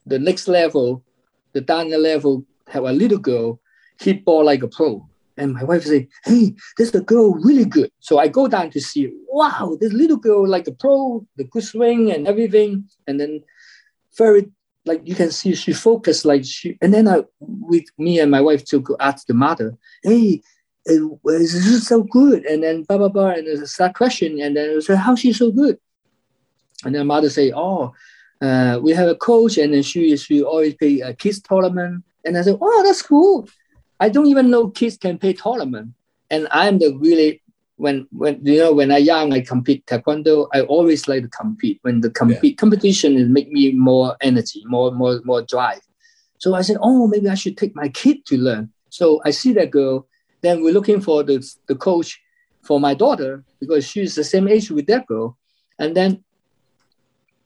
the 0.06 0.18
next 0.18 0.48
level, 0.48 1.04
the 1.52 1.60
down 1.60 1.90
the 1.90 1.98
level 1.98 2.44
have 2.68 2.84
a 2.84 2.92
little 2.92 3.18
girl 3.18 3.60
hit 4.00 4.24
ball 4.24 4.44
like 4.44 4.62
a 4.62 4.68
pro. 4.68 5.08
And 5.36 5.52
my 5.52 5.64
wife 5.64 5.84
say, 5.84 6.08
"Hey, 6.24 6.54
this 6.78 6.90
the 6.90 7.02
girl 7.02 7.34
really 7.34 7.64
good." 7.64 7.90
So 8.00 8.18
I 8.18 8.28
go 8.28 8.48
down 8.48 8.70
to 8.70 8.80
see. 8.80 9.12
Wow, 9.28 9.76
this 9.80 9.92
little 9.92 10.16
girl 10.16 10.48
like 10.48 10.66
a 10.66 10.72
pro, 10.72 11.26
the 11.36 11.44
good 11.44 11.62
swing 11.62 12.10
and 12.10 12.26
everything, 12.26 12.88
and 13.06 13.20
then 13.20 13.42
very 14.16 14.50
like 14.86 15.02
you 15.04 15.14
can 15.14 15.30
see 15.30 15.54
she 15.54 15.72
focused 15.72 16.24
like 16.24 16.44
she. 16.44 16.78
And 16.80 16.94
then 16.94 17.06
I 17.08 17.24
with 17.40 17.84
me 17.98 18.18
and 18.20 18.30
my 18.30 18.40
wife 18.40 18.64
to 18.66 18.80
go 18.80 18.96
ask 18.98 19.26
the 19.26 19.34
mother, 19.34 19.76
"Hey, 20.02 20.42
is 20.86 21.52
this 21.52 21.86
so 21.86 22.02
good?" 22.02 22.44
And 22.46 22.62
then 22.62 22.84
blah 22.84 22.98
blah 22.98 23.08
blah, 23.08 23.30
and 23.30 23.68
start 23.68 23.94
question, 23.94 24.40
and 24.40 24.56
then 24.56 24.80
say, 24.80 24.96
"How 24.96 25.14
she 25.16 25.32
so 25.32 25.50
good?" 25.50 25.78
And 26.84 26.94
then 26.94 27.06
mother 27.06 27.28
say, 27.28 27.52
"Oh, 27.54 27.92
uh, 28.40 28.78
we 28.82 28.92
have 28.92 29.08
a 29.08 29.16
coach, 29.16 29.58
and 29.58 29.74
then 29.74 29.82
she 29.82 30.16
she 30.16 30.42
always 30.42 30.74
play 30.74 31.00
a 31.00 31.12
kids 31.12 31.40
tournament." 31.40 32.04
And 32.24 32.38
I 32.38 32.42
said, 32.42 32.58
"Oh, 32.60 32.82
that's 32.84 33.02
cool." 33.02 33.48
I 34.00 34.08
don't 34.08 34.26
even 34.26 34.50
know 34.50 34.68
kids 34.68 34.96
can 34.96 35.18
play 35.18 35.32
tournament, 35.32 35.94
and 36.30 36.48
I'm 36.50 36.78
the 36.78 36.96
really 36.96 37.42
when 37.76 38.06
when 38.12 38.44
you 38.44 38.58
know 38.58 38.72
when 38.72 38.90
I 38.92 38.98
young 38.98 39.32
I 39.32 39.40
compete 39.40 39.86
taekwondo. 39.86 40.48
I 40.52 40.62
always 40.62 41.08
like 41.08 41.22
to 41.22 41.28
compete. 41.28 41.78
When 41.82 42.00
the 42.00 42.10
compete 42.10 42.58
competition 42.58 43.16
is 43.16 43.28
make 43.28 43.50
me 43.50 43.72
more 43.72 44.16
energy, 44.20 44.62
more 44.66 44.92
more 44.92 45.20
more 45.24 45.42
drive. 45.42 45.80
So 46.38 46.54
I 46.54 46.62
said, 46.62 46.76
"Oh, 46.80 47.06
maybe 47.06 47.28
I 47.28 47.34
should 47.34 47.56
take 47.56 47.74
my 47.74 47.88
kid 47.88 48.24
to 48.26 48.36
learn." 48.36 48.70
So 48.90 49.20
I 49.24 49.30
see 49.30 49.52
that 49.54 49.70
girl. 49.70 50.06
Then 50.42 50.62
we're 50.62 50.74
looking 50.74 51.00
for 51.00 51.22
the 51.22 51.38
the 51.66 51.74
coach 51.74 52.20
for 52.62 52.80
my 52.80 52.94
daughter 52.94 53.44
because 53.60 53.86
she's 53.86 54.14
the 54.14 54.24
same 54.24 54.48
age 54.48 54.70
with 54.70 54.86
that 54.86 55.06
girl, 55.06 55.38
and 55.78 55.96
then 55.96 56.24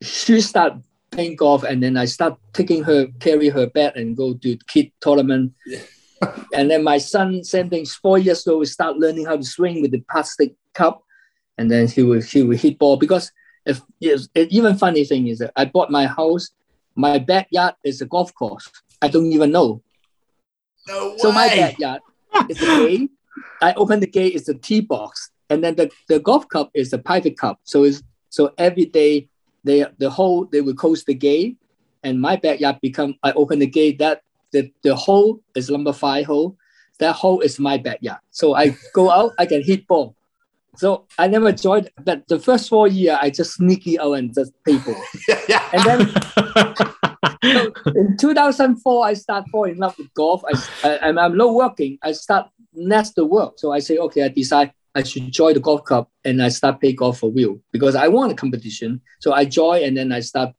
she 0.02 0.40
start 0.40 0.74
playing 1.10 1.36
golf 1.36 1.62
and 1.62 1.82
then 1.82 1.96
I 1.96 2.04
start 2.06 2.38
taking 2.52 2.82
her, 2.84 3.08
carry 3.18 3.48
her 3.48 3.66
bat 3.66 3.96
and 3.96 4.16
go 4.16 4.34
to 4.34 4.56
kid 4.66 4.92
tournament. 5.00 5.52
And 6.52 6.70
then 6.70 6.84
my 6.84 6.98
son, 6.98 7.44
same 7.44 7.70
thing, 7.70 7.86
four 7.86 8.18
years 8.18 8.46
old, 8.46 8.60
we 8.60 8.66
start 8.66 8.96
learning 8.96 9.26
how 9.26 9.36
to 9.36 9.44
swing 9.44 9.82
with 9.82 9.90
the 9.92 10.04
plastic 10.10 10.54
cup. 10.74 11.02
And 11.58 11.70
then 11.70 11.88
he 11.88 12.02
will 12.02 12.22
he 12.22 12.42
will 12.42 12.56
hit 12.56 12.78
ball 12.78 12.96
because 12.96 13.32
if 13.66 13.82
yes, 13.98 14.28
it, 14.34 14.50
even 14.50 14.76
funny 14.76 15.04
thing 15.04 15.28
is 15.28 15.38
that 15.40 15.52
I 15.56 15.66
bought 15.66 15.90
my 15.90 16.06
house, 16.06 16.50
my 16.94 17.18
backyard 17.18 17.74
is 17.84 18.00
a 18.00 18.06
golf 18.06 18.34
course. 18.34 18.70
I 19.02 19.08
don't 19.08 19.32
even 19.32 19.50
know. 19.50 19.82
no 20.88 21.10
way. 21.10 21.18
So 21.18 21.32
my 21.32 21.48
backyard 21.48 22.00
is 22.48 22.62
a 22.62 22.64
gate. 22.64 23.10
I 23.62 23.74
open 23.74 24.00
the 24.00 24.06
gate, 24.06 24.34
it's 24.34 24.48
a 24.48 24.54
tee 24.54 24.80
box. 24.80 25.30
And 25.50 25.62
then 25.62 25.76
the, 25.76 25.90
the 26.08 26.20
golf 26.20 26.48
cup 26.48 26.70
is 26.74 26.92
a 26.92 26.98
private 26.98 27.36
cup. 27.36 27.60
So 27.64 27.84
it's 27.84 28.02
so 28.30 28.54
every 28.56 28.86
day 28.86 29.28
they 29.64 29.84
the 29.98 30.10
whole 30.10 30.46
they 30.46 30.60
will 30.60 30.74
close 30.74 31.04
the 31.04 31.14
gate 31.14 31.58
and 32.02 32.20
my 32.20 32.36
backyard 32.36 32.78
become 32.80 33.16
I 33.22 33.32
open 33.32 33.58
the 33.58 33.66
gate 33.66 33.98
that 33.98 34.22
the, 34.52 34.72
the 34.82 34.94
hole 34.94 35.40
is 35.54 35.70
number 35.70 35.92
five 35.92 36.26
hole. 36.26 36.56
That 36.98 37.14
hole 37.14 37.40
is 37.40 37.58
my 37.58 37.78
backyard. 37.78 38.18
So 38.30 38.54
I 38.54 38.76
go 38.94 39.10
out, 39.10 39.32
I 39.38 39.46
can 39.46 39.62
hit 39.62 39.86
ball. 39.86 40.14
So 40.76 41.06
I 41.18 41.26
never 41.26 41.52
joined, 41.52 41.90
but 42.04 42.28
the 42.28 42.38
first 42.38 42.68
four 42.68 42.88
year 42.88 43.18
I 43.20 43.30
just 43.30 43.54
sneaky 43.54 43.98
out 43.98 44.12
and 44.12 44.34
just 44.34 44.52
play 44.64 44.78
ball. 44.78 45.02
yeah. 45.48 45.68
And 45.72 45.84
then 45.84 46.00
in 47.96 48.16
2004, 48.16 49.06
I 49.06 49.14
start 49.14 49.46
falling 49.50 49.72
in 49.72 49.78
love 49.78 49.96
with 49.98 50.12
golf. 50.14 50.42
I, 50.46 50.88
I, 50.88 51.08
I'm, 51.08 51.18
I'm 51.18 51.36
not 51.36 51.54
working. 51.54 51.98
I 52.02 52.12
start 52.12 52.48
next 52.74 53.10
to 53.12 53.24
work. 53.24 53.58
So 53.58 53.72
I 53.72 53.80
say, 53.80 53.98
okay, 53.98 54.24
I 54.24 54.28
decide 54.28 54.72
I 54.94 55.02
should 55.02 55.30
join 55.30 55.54
the 55.54 55.60
golf 55.60 55.84
club 55.84 56.08
and 56.24 56.42
I 56.42 56.48
start 56.48 56.80
play 56.80 56.92
golf 56.92 57.18
for 57.18 57.30
real 57.30 57.60
because 57.72 57.94
I 57.94 58.08
want 58.08 58.32
a 58.32 58.34
competition. 58.34 59.00
So 59.20 59.32
I 59.32 59.44
join 59.44 59.82
and 59.82 59.96
then 59.96 60.12
I 60.12 60.20
start 60.20 60.54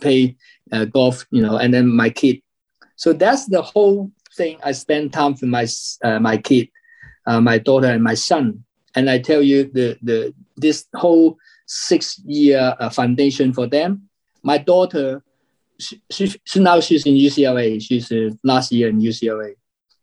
play 0.00 0.36
uh, 0.72 0.84
golf, 0.84 1.26
you 1.30 1.42
know, 1.42 1.56
and 1.56 1.72
then 1.72 1.88
my 1.88 2.10
kid. 2.10 2.40
So 2.96 3.12
that's 3.12 3.46
the 3.46 3.62
whole 3.62 4.10
thing. 4.36 4.58
I 4.62 4.72
spend 4.72 5.12
time 5.12 5.32
with 5.32 5.44
my 5.44 5.66
uh, 6.02 6.18
my 6.18 6.36
kid, 6.36 6.68
uh, 7.26 7.40
my 7.40 7.58
daughter 7.58 7.88
and 7.88 8.02
my 8.02 8.14
son. 8.14 8.64
And 8.94 9.10
I 9.10 9.18
tell 9.18 9.42
you 9.42 9.70
the 9.72 9.98
the 10.02 10.34
this 10.56 10.86
whole 10.94 11.38
six 11.66 12.18
year 12.24 12.74
uh, 12.80 12.90
foundation 12.90 13.52
for 13.52 13.66
them. 13.66 14.08
My 14.42 14.58
daughter 14.58 15.22
she, 15.78 16.00
she, 16.10 16.34
she 16.44 16.60
now 16.60 16.80
she's 16.80 17.06
in 17.06 17.14
UCLA. 17.14 17.80
She's 17.82 18.10
uh, 18.10 18.30
last 18.42 18.72
year 18.72 18.88
in 18.88 19.00
UCLA. 19.00 19.54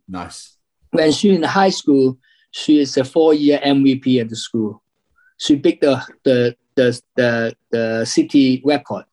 Nice. 0.07 0.57
When 0.91 1.11
she 1.11 1.33
in 1.33 1.43
high 1.43 1.69
school, 1.69 2.17
she 2.51 2.79
is 2.79 2.95
a 2.97 3.03
four-year 3.03 3.59
MVP 3.65 4.21
at 4.21 4.29
the 4.29 4.35
school. 4.35 4.83
She 5.37 5.55
beat 5.55 5.81
the 5.81 6.01
the 6.23 6.55
the 6.75 7.01
the, 7.15 7.55
the 7.71 8.05
city 8.05 8.61
record. 8.63 9.05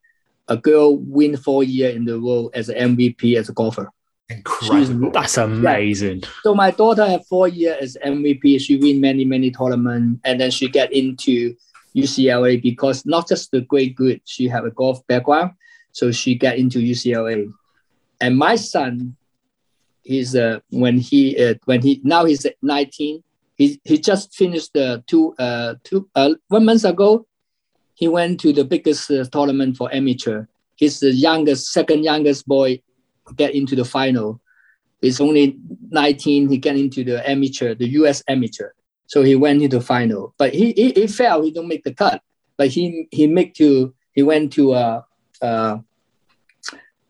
A 0.51 0.57
girl 0.57 0.97
win 0.99 1.37
four 1.37 1.65
year 1.65 1.91
in 1.91 2.05
the 2.05 2.19
row 2.19 2.51
as 2.53 2.69
an 2.69 2.97
MVP 2.97 3.37
as 3.37 3.49
a 3.49 3.53
golfer. 3.53 3.91
Incredible. 4.29 5.11
That's 5.11 5.39
amazing. 5.39 6.23
So 6.43 6.55
my 6.55 6.71
daughter 6.71 7.07
had 7.07 7.25
four 7.27 7.49
year 7.49 7.77
as 7.81 7.97
MVP. 8.05 8.61
She 8.61 8.77
win 8.77 9.01
many 9.01 9.25
many 9.25 9.51
tournament, 9.51 10.21
and 10.25 10.41
then 10.41 10.51
she 10.51 10.69
get 10.69 10.93
into 10.93 11.57
UCLA 11.97 12.63
because 12.63 13.05
not 13.05 13.29
just 13.29 13.51
the 13.51 13.63
great 13.63 13.97
good, 13.97 14.21
she 14.25 14.47
have 14.49 14.65
a 14.65 14.71
golf 14.71 15.05
background, 15.09 15.53
so 15.93 16.13
she 16.13 16.35
get 16.35 16.59
into 16.59 16.79
UCLA. 16.79 17.53
And 18.21 18.37
my 18.37 18.55
son, 18.57 19.17
he's 20.03 20.37
uh, 20.37 20.61
when 20.71 20.99
he 20.99 21.37
uh, 21.43 21.55
when 21.65 21.83
he 21.83 22.01
now 22.05 22.25
he's 22.25 22.47
19. 22.63 23.23
He 23.57 23.81
he 23.85 23.99
just 23.99 24.35
finished 24.35 24.73
the 24.73 25.05
two 25.07 25.35
uh 25.39 25.75
two 25.85 26.09
uh 26.15 26.35
one 26.49 26.65
month 26.65 26.85
ago. 26.85 27.27
He 28.01 28.09
went 28.09 28.41
to 28.41 28.53
the 28.55 28.65
biggest 28.65 29.11
uh, 29.11 29.25
tournament 29.27 29.77
for 29.77 29.95
amateur. 29.95 30.47
He's 30.77 31.01
the 31.01 31.13
youngest, 31.13 31.71
second 31.71 32.03
youngest 32.03 32.49
boy 32.49 32.81
get 33.37 33.55
into 33.55 33.77
the 33.77 33.85
final. 33.85 34.41
He's 35.03 35.21
only 35.21 35.59
19. 35.91 36.49
He 36.49 36.57
get 36.57 36.77
into 36.77 37.05
the 37.05 37.29
amateur, 37.29 37.75
the 37.75 37.89
U.S. 38.01 38.23
amateur. 38.27 38.71
So 39.07 39.23
he 39.23 39.37
went 39.37 39.61
into 39.61 39.83
final, 39.83 40.35
but 40.39 40.55
he 40.55 40.73
he, 40.73 40.93
he 40.93 41.07
failed. 41.09 41.45
He 41.45 41.51
don't 41.51 41.69
make 41.69 41.85
the 41.85 41.93
cut. 41.93 42.23
But 42.57 42.69
he 42.69 43.07
he 43.11 43.27
make 43.27 43.53
to 43.55 43.93
he 44.13 44.23
went 44.23 44.53
to 44.55 44.73
uh 44.73 45.03
uh, 45.43 45.79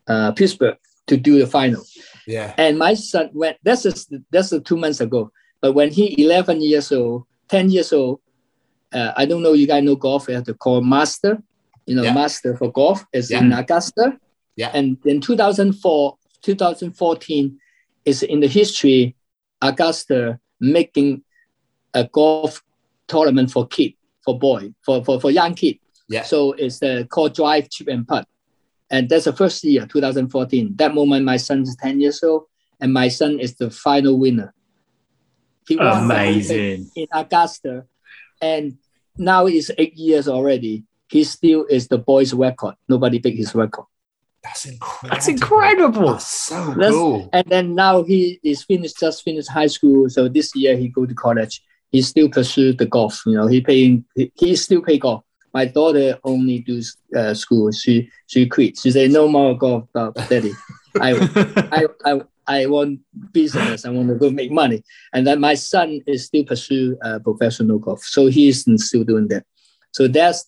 uh 0.07 0.31
Pittsburgh 0.33 0.77
to 1.07 1.15
do 1.15 1.39
the 1.39 1.47
final. 1.47 1.83
Yeah. 2.27 2.53
And 2.57 2.77
my 2.77 2.95
son 2.95 3.29
went. 3.33 3.57
That's 3.63 3.83
just 3.83 4.13
that's 4.31 4.49
the 4.49 4.59
two 4.59 4.77
months 4.77 4.99
ago. 4.99 5.31
But 5.61 5.73
when 5.73 5.91
he 5.91 6.21
11 6.21 6.61
years 6.61 6.91
old, 6.91 7.25
10 7.49 7.69
years 7.69 7.93
old, 7.93 8.19
uh, 8.93 9.11
I 9.15 9.25
don't 9.25 9.41
know. 9.43 9.53
You 9.53 9.67
guys 9.67 9.83
know 9.83 9.95
golf. 9.95 10.27
You 10.27 10.35
have 10.35 10.43
to 10.45 10.53
call 10.53 10.81
master. 10.81 11.41
You 11.85 11.95
know, 11.95 12.03
Yeah. 12.03 12.13
master 12.13 12.55
for 12.55 12.71
golf 12.71 13.05
is 13.13 13.31
Yeah. 13.31 13.39
in 13.39 13.51
Augusta. 13.53 14.17
Yeah. 14.55 14.71
And 14.73 14.97
in 15.05 15.21
2004, 15.21 16.17
2014 16.41 17.59
is 18.05 18.23
in 18.23 18.39
the 18.39 18.47
history 18.47 19.15
Augusta 19.61 20.39
making 20.59 21.23
a 21.93 22.03
golf 22.05 22.63
tournament 23.07 23.51
for 23.51 23.67
kid, 23.67 23.93
for 24.23 24.37
boy, 24.37 24.73
for 24.81 25.03
for, 25.03 25.19
for 25.19 25.31
young 25.31 25.53
kid. 25.55 25.77
Yeah. 26.09 26.23
So 26.23 26.53
it's 26.53 26.81
uh, 26.83 27.03
called 27.09 27.33
drive, 27.35 27.69
chip, 27.69 27.87
and 27.87 28.07
putt. 28.07 28.27
And 28.89 29.07
that's 29.07 29.25
the 29.25 29.33
first 29.33 29.63
year, 29.63 29.85
2014. 29.85 30.75
That 30.75 30.93
moment, 30.93 31.23
my 31.25 31.37
son 31.37 31.61
is 31.61 31.75
10 31.81 32.01
years 32.01 32.21
old, 32.23 32.43
and 32.81 32.91
my 32.91 33.07
son 33.07 33.39
is 33.39 33.55
the 33.55 33.69
final 33.71 34.19
winner. 34.19 34.53
He 35.67 35.77
won 35.77 36.07
the 36.09 36.13
Amazing. 36.15 36.89
in 36.95 37.07
Augusta, 37.13 37.85
and 38.41 38.77
now 39.17 39.45
it's 39.47 39.71
eight 39.77 39.95
years 39.95 40.27
already. 40.27 40.83
he 41.09 41.23
still 41.25 41.65
is 41.69 41.87
the 41.89 41.97
boys' 41.97 42.33
record. 42.33 42.75
Nobody 42.87 43.19
beat 43.19 43.35
his 43.37 43.53
record. 43.53 43.85
That's 44.43 44.65
incredible. 44.65 45.09
That's 45.09 45.27
incredible. 45.27 46.11
That's 46.13 46.27
so 46.27 46.65
That's- 46.73 46.91
cool. 46.93 47.29
And 47.33 47.45
then 47.47 47.75
now 47.75 48.03
he 48.03 48.39
is 48.43 48.63
finished, 48.63 48.97
just 48.99 49.21
finished 49.23 49.49
high 49.49 49.67
school. 49.67 50.09
So 50.09 50.29
this 50.29 50.55
year 50.55 50.75
he 50.77 50.87
go 50.87 51.05
to 51.05 51.13
college. 51.13 51.61
He 51.91 52.01
still 52.01 52.29
pursue 52.29 52.71
the 52.73 52.85
golf. 52.85 53.21
You 53.25 53.33
know, 53.35 53.47
he 53.47 53.59
paying. 53.61 54.05
He, 54.15 54.31
he 54.35 54.55
still 54.55 54.81
play 54.81 54.97
golf. 54.97 55.23
My 55.53 55.65
daughter 55.65 56.17
only 56.23 56.59
do 56.59 56.81
uh, 57.15 57.33
school. 57.33 57.71
She 57.73 58.09
she 58.27 58.45
quit. 58.47 58.79
She 58.79 58.89
say 58.91 59.09
no 59.09 59.27
more 59.27 59.57
golf, 59.57 59.83
uh, 59.93 60.11
daddy. 60.29 60.53
I 61.01 61.11
I, 61.77 61.81
I, 62.09 62.21
I 62.51 62.65
want 62.65 62.99
business. 63.31 63.85
I 63.85 63.89
want 63.89 64.09
to 64.09 64.15
go 64.15 64.29
make 64.29 64.51
money. 64.51 64.83
And 65.13 65.25
then 65.25 65.39
my 65.39 65.55
son 65.55 66.01
is 66.05 66.25
still 66.25 66.43
pursue 66.43 66.97
uh, 67.03 67.19
professional 67.19 67.79
golf. 67.79 68.03
So 68.03 68.27
he's 68.27 68.65
still 68.87 69.03
doing 69.03 69.27
that. 69.29 69.45
So 69.91 70.07
that's 70.07 70.45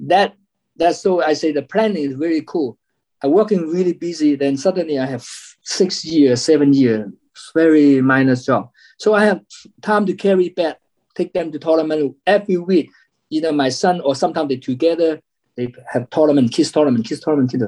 that. 0.00 0.34
That's 0.76 1.00
so 1.00 1.22
I 1.22 1.32
say 1.32 1.52
the 1.52 1.62
planning 1.62 2.04
is 2.10 2.16
really 2.16 2.42
cool. 2.42 2.76
I 3.22 3.28
working 3.28 3.62
really 3.68 3.94
busy. 3.94 4.36
Then 4.36 4.56
suddenly 4.56 4.98
I 4.98 5.06
have 5.06 5.26
six 5.62 6.04
years, 6.04 6.42
seven 6.42 6.74
years, 6.74 7.10
very 7.54 8.02
minus 8.02 8.44
job. 8.44 8.70
So 8.98 9.14
I 9.14 9.24
have 9.24 9.40
time 9.80 10.04
to 10.06 10.14
carry 10.14 10.50
back, 10.50 10.78
take 11.14 11.32
them 11.32 11.50
to 11.52 11.58
tournament 11.58 12.16
every 12.26 12.58
week. 12.58 12.90
Either 13.30 13.52
my 13.52 13.70
son 13.70 14.00
or 14.02 14.14
sometimes 14.14 14.48
they 14.50 14.58
together. 14.58 15.20
They 15.56 15.72
have 15.90 16.10
tournament, 16.10 16.52
kids 16.52 16.70
tournament, 16.70 17.06
kids 17.06 17.22
tournament, 17.22 17.50
kids, 17.50 17.64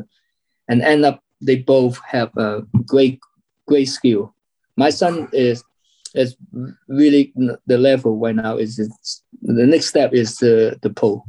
and 0.68 0.82
end 0.82 1.06
up 1.06 1.22
they 1.40 1.56
both 1.56 1.98
have 2.04 2.36
a 2.36 2.62
great 2.86 3.20
great 3.68 3.88
skill. 3.98 4.34
My 4.76 4.90
son 4.90 5.28
is 5.32 5.62
is 6.14 6.36
really 6.88 7.32
the 7.66 7.78
level 7.78 8.12
right 8.24 8.34
now 8.34 8.56
is 8.56 8.78
is- 8.78 9.22
the 9.42 9.66
next 9.66 9.86
step 9.86 10.12
is 10.12 10.36
the 10.42 10.78
the 10.82 10.90
pole. 10.90 11.24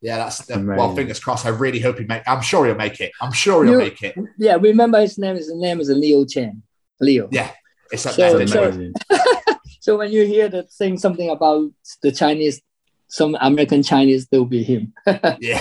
Yeah, 0.00 0.18
that's 0.18 0.38
the, 0.46 0.54
Amazing. 0.54 0.76
well. 0.76 0.94
Fingers 0.94 1.18
crossed. 1.18 1.46
I 1.46 1.48
really 1.64 1.80
hope 1.80 1.98
he 1.98 2.04
make. 2.04 2.22
I'm 2.26 2.42
sure 2.42 2.66
he'll 2.66 2.74
make 2.86 3.00
it. 3.00 3.10
I'm 3.22 3.32
sure 3.32 3.64
he'll 3.64 3.72
You- 3.74 3.78
make 3.78 4.02
it. 4.02 4.14
Yeah, 4.38 4.56
remember 4.60 5.00
his 5.00 5.16
name. 5.18 5.36
His 5.36 5.50
name 5.54 5.80
is 5.80 5.88
Leo 5.88 6.24
Cheng. 6.26 6.62
Leo. 7.00 7.28
Yeah, 7.32 7.50
it's 7.90 8.04
up 8.06 8.12
So- 8.14 8.38
there. 8.38 8.46
So- 8.46 8.68
isn't 8.68 8.82
it? 8.82 8.96
amazing. 9.10 9.34
So 9.84 9.98
when 9.98 10.10
you 10.16 10.24
hear 10.24 10.48
that 10.48 10.72
saying 10.72 10.96
something 10.96 11.28
about 11.28 11.70
the 12.02 12.10
Chinese, 12.10 12.62
some 13.06 13.36
American 13.38 13.82
Chinese, 13.82 14.26
they'll 14.28 14.46
be 14.58 14.62
him. 14.62 14.94
yeah. 15.40 15.60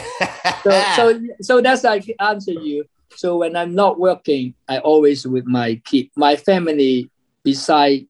So 0.63 0.71
so 0.95 1.03
so 1.47 1.53
that's 1.61 1.83
I 1.83 1.99
answer 2.31 2.53
you. 2.69 2.85
So 3.15 3.37
when 3.37 3.55
I'm 3.55 3.73
not 3.75 3.99
working, 3.99 4.53
I 4.67 4.79
always 4.79 5.25
with 5.27 5.45
my 5.45 5.81
kid, 5.85 6.09
my 6.15 6.35
family. 6.35 7.09
Beside 7.43 8.07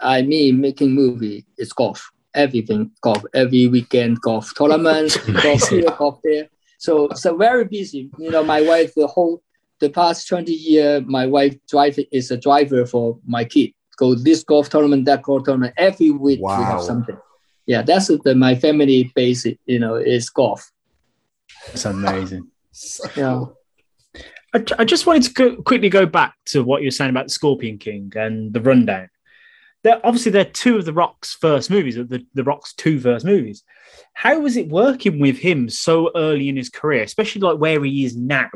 I 0.00 0.22
mean 0.22 0.60
making 0.60 0.90
movie, 0.92 1.46
it's 1.56 1.72
golf. 1.72 2.10
Everything 2.34 2.90
golf. 3.00 3.24
Every 3.34 3.68
weekend 3.68 4.20
golf 4.20 4.52
tournament, 4.54 5.16
golf 5.42 5.68
here, 5.68 5.90
golf 5.96 6.20
there. 6.24 6.48
So 6.78 7.08
so 7.14 7.36
very 7.36 7.64
busy. 7.64 8.10
You 8.18 8.30
know, 8.32 8.42
my 8.42 8.60
wife 8.60 8.94
the 8.94 9.06
whole 9.06 9.42
the 9.80 9.90
past 9.90 10.26
twenty 10.28 10.52
year, 10.52 11.00
my 11.02 11.26
wife 11.26 11.56
drive 11.68 11.98
is 12.10 12.30
a 12.32 12.36
driver 12.36 12.84
for 12.84 13.18
my 13.24 13.44
kid. 13.44 13.70
Go 13.96 14.14
this 14.16 14.42
golf 14.42 14.68
tournament, 14.70 15.04
that 15.04 15.22
golf 15.22 15.44
tournament. 15.44 15.74
Every 15.76 16.10
week 16.10 16.40
we 16.40 16.46
have 16.64 16.80
something. 16.80 17.18
Yeah, 17.66 17.82
that's 17.82 18.08
the 18.08 18.34
my 18.34 18.56
family 18.56 19.12
basic. 19.14 19.58
You 19.66 19.78
know, 19.78 19.94
is 19.94 20.30
golf. 20.30 20.70
That's 21.68 21.84
amazing. 21.84 22.48
So 22.72 23.04
Yeah. 23.16 23.32
cool. 23.34 23.57
I, 24.54 24.64
I 24.78 24.84
just 24.84 25.06
wanted 25.06 25.24
to 25.24 25.32
go, 25.32 25.62
quickly 25.62 25.88
go 25.88 26.06
back 26.06 26.34
to 26.46 26.62
what 26.62 26.82
you 26.82 26.86
were 26.86 26.92
saying 26.92 27.10
about 27.10 27.26
the 27.26 27.32
Scorpion 27.32 27.78
King 27.78 28.12
and 28.16 28.52
the 28.52 28.60
rundown. 28.60 29.08
They're, 29.84 30.04
obviously, 30.04 30.32
they're 30.32 30.44
two 30.44 30.76
of 30.76 30.84
the 30.84 30.92
Rock's 30.92 31.34
first 31.34 31.70
movies, 31.70 31.94
the, 31.94 32.26
the 32.34 32.44
Rock's 32.44 32.74
two 32.74 32.98
first 32.98 33.24
movies. 33.24 33.62
How 34.12 34.40
was 34.40 34.56
it 34.56 34.68
working 34.68 35.20
with 35.20 35.38
him 35.38 35.68
so 35.68 36.10
early 36.16 36.48
in 36.48 36.56
his 36.56 36.68
career, 36.68 37.02
especially 37.02 37.42
like 37.42 37.58
where 37.58 37.82
he 37.84 38.04
is 38.04 38.16
now? 38.16 38.50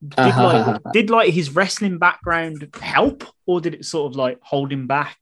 Did, 0.00 0.36
like, 0.36 0.80
did 0.92 1.10
like 1.10 1.34
his 1.34 1.54
wrestling 1.54 1.98
background 1.98 2.68
help, 2.80 3.24
or 3.46 3.60
did 3.60 3.74
it 3.74 3.84
sort 3.84 4.12
of 4.12 4.16
like 4.16 4.38
hold 4.42 4.72
him 4.72 4.86
back 4.86 5.18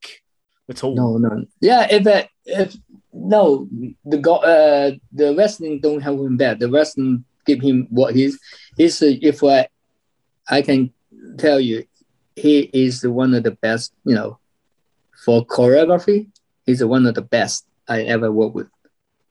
at 0.69 0.83
all? 0.83 0.95
No, 0.95 1.17
no. 1.17 1.45
Yeah, 1.61 1.87
if 1.89 2.05
uh, 2.05 2.27
if 2.45 2.75
no, 3.11 3.67
the 4.05 4.19
go 4.19 4.35
uh 4.35 4.91
the 5.11 5.35
wrestling 5.35 5.79
don't 5.79 6.01
help 6.01 6.19
him 6.19 6.37
back. 6.37 6.59
The 6.59 6.69
wrestling 6.69 7.25
give 7.47 7.59
him 7.59 7.87
what 7.89 8.15
he's 8.15 8.39
he's 8.77 9.01
uh, 9.01 9.13
if 9.19 9.43
I 9.43 9.67
I 10.49 10.61
can 10.61 10.91
tell 11.37 11.59
you, 11.59 11.83
he 12.35 12.69
is 12.73 13.05
one 13.05 13.33
of 13.33 13.43
the 13.43 13.51
best. 13.51 13.93
You 14.05 14.15
know, 14.15 14.39
for 15.25 15.45
choreography, 15.45 16.27
he's 16.65 16.83
one 16.83 17.05
of 17.05 17.15
the 17.15 17.21
best 17.21 17.65
I 17.87 18.01
ever 18.03 18.31
worked 18.31 18.55
with. 18.55 18.67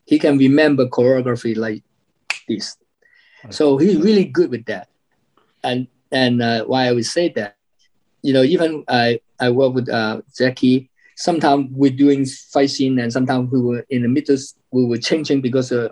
He 0.05 0.19
can 0.19 0.39
remember 0.39 0.87
choreography 0.87 1.57
like 1.57 1.83
this, 2.49 2.77
so 3.51 3.77
he's 3.79 3.97
really 3.97 4.25
good 4.25 4.51
with 4.51 4.65
that. 4.67 4.89
And 5.63 5.89
and 6.13 6.43
uh, 6.43 6.65
why 6.65 6.87
I 6.87 6.93
would 6.93 7.07
say 7.07 7.29
that, 7.37 7.57
you 8.23 8.33
know, 8.33 8.43
even 8.43 8.85
I 8.89 9.21
I 9.41 9.51
work 9.51 9.75
with 9.75 9.89
uh, 9.89 10.21
Jackie 10.37 10.91
sometimes 11.17 11.69
we're 11.73 11.91
doing 11.91 12.25
fight 12.27 12.71
scene 12.71 12.99
and 12.99 13.13
sometimes 13.13 13.51
we 13.51 13.61
were 13.61 13.85
in 13.91 14.03
the 14.03 14.09
middle 14.09 14.37
we 14.71 14.85
were 14.85 14.97
changing 14.99 15.41
because 15.41 15.73
uh, 15.73 15.89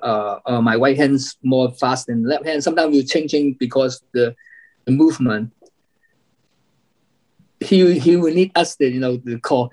uh, 0.47 0.61
my 0.61 0.77
right 0.77 0.97
hand's 0.97 1.37
more 1.43 1.73
fast 1.73 2.07
than 2.07 2.25
left 2.29 2.47
hand 2.47 2.63
sometimes 2.63 2.93
we 2.93 3.01
were 3.01 3.07
changing 3.07 3.57
because 3.59 4.03
the 4.13 4.35
movement 4.93 5.53
he 7.61 7.99
he 7.99 8.17
will 8.17 8.33
need 8.35 8.51
us 8.55 8.77
to 8.77 8.87
you 8.89 9.01
know 9.01 9.17
to 9.19 9.39
call 9.41 9.73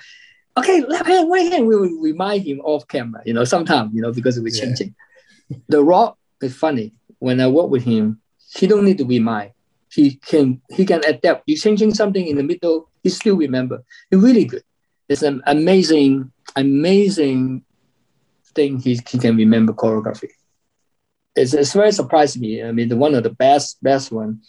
okay 0.57 0.81
left 0.81 1.07
hand 1.07 1.29
right 1.31 1.51
hand 1.51 1.67
we 1.67 1.75
will 1.75 1.89
remind 2.01 2.43
him 2.43 2.59
off 2.61 2.87
camera 2.87 3.21
you 3.25 3.33
know 3.33 3.43
sometimes 3.43 3.93
you 3.93 4.01
know 4.01 4.11
because 4.11 4.39
we're 4.39 4.53
Yeah. 4.53 4.65
changing 4.65 4.95
the 5.67 5.83
rock 5.83 6.17
is 6.41 6.55
funny 6.55 6.93
when 7.19 7.39
i 7.41 7.47
work 7.47 7.69
with 7.69 7.83
him 7.83 8.21
he 8.55 8.67
don't 8.67 8.85
need 8.85 8.97
to 8.97 9.05
remind 9.05 9.51
he 9.89 10.15
can 10.15 10.61
he 10.69 10.85
can 10.85 11.01
adapt 11.05 11.43
you 11.47 11.57
changing 11.57 11.93
something 11.93 12.25
in 12.25 12.37
the 12.37 12.43
middle 12.43 12.89
he 13.03 13.09
still 13.09 13.35
remember 13.35 13.83
he's 14.09 14.19
really 14.19 14.45
good 14.45 14.63
it's 15.09 15.23
an 15.23 15.41
amazing, 15.45 16.31
amazing 16.55 17.65
thing 18.55 18.79
he, 18.79 18.97
he 19.09 19.17
can 19.19 19.35
remember 19.35 19.73
choreography. 19.73 20.29
It's, 21.35 21.53
it's 21.53 21.73
very 21.73 21.91
surprised 21.91 22.39
me. 22.39 22.63
I 22.63 22.71
mean, 22.71 22.87
the 22.87 22.95
one 22.95 23.13
of 23.15 23.23
the 23.23 23.29
best, 23.29 23.83
best 23.83 24.09
one. 24.13 24.39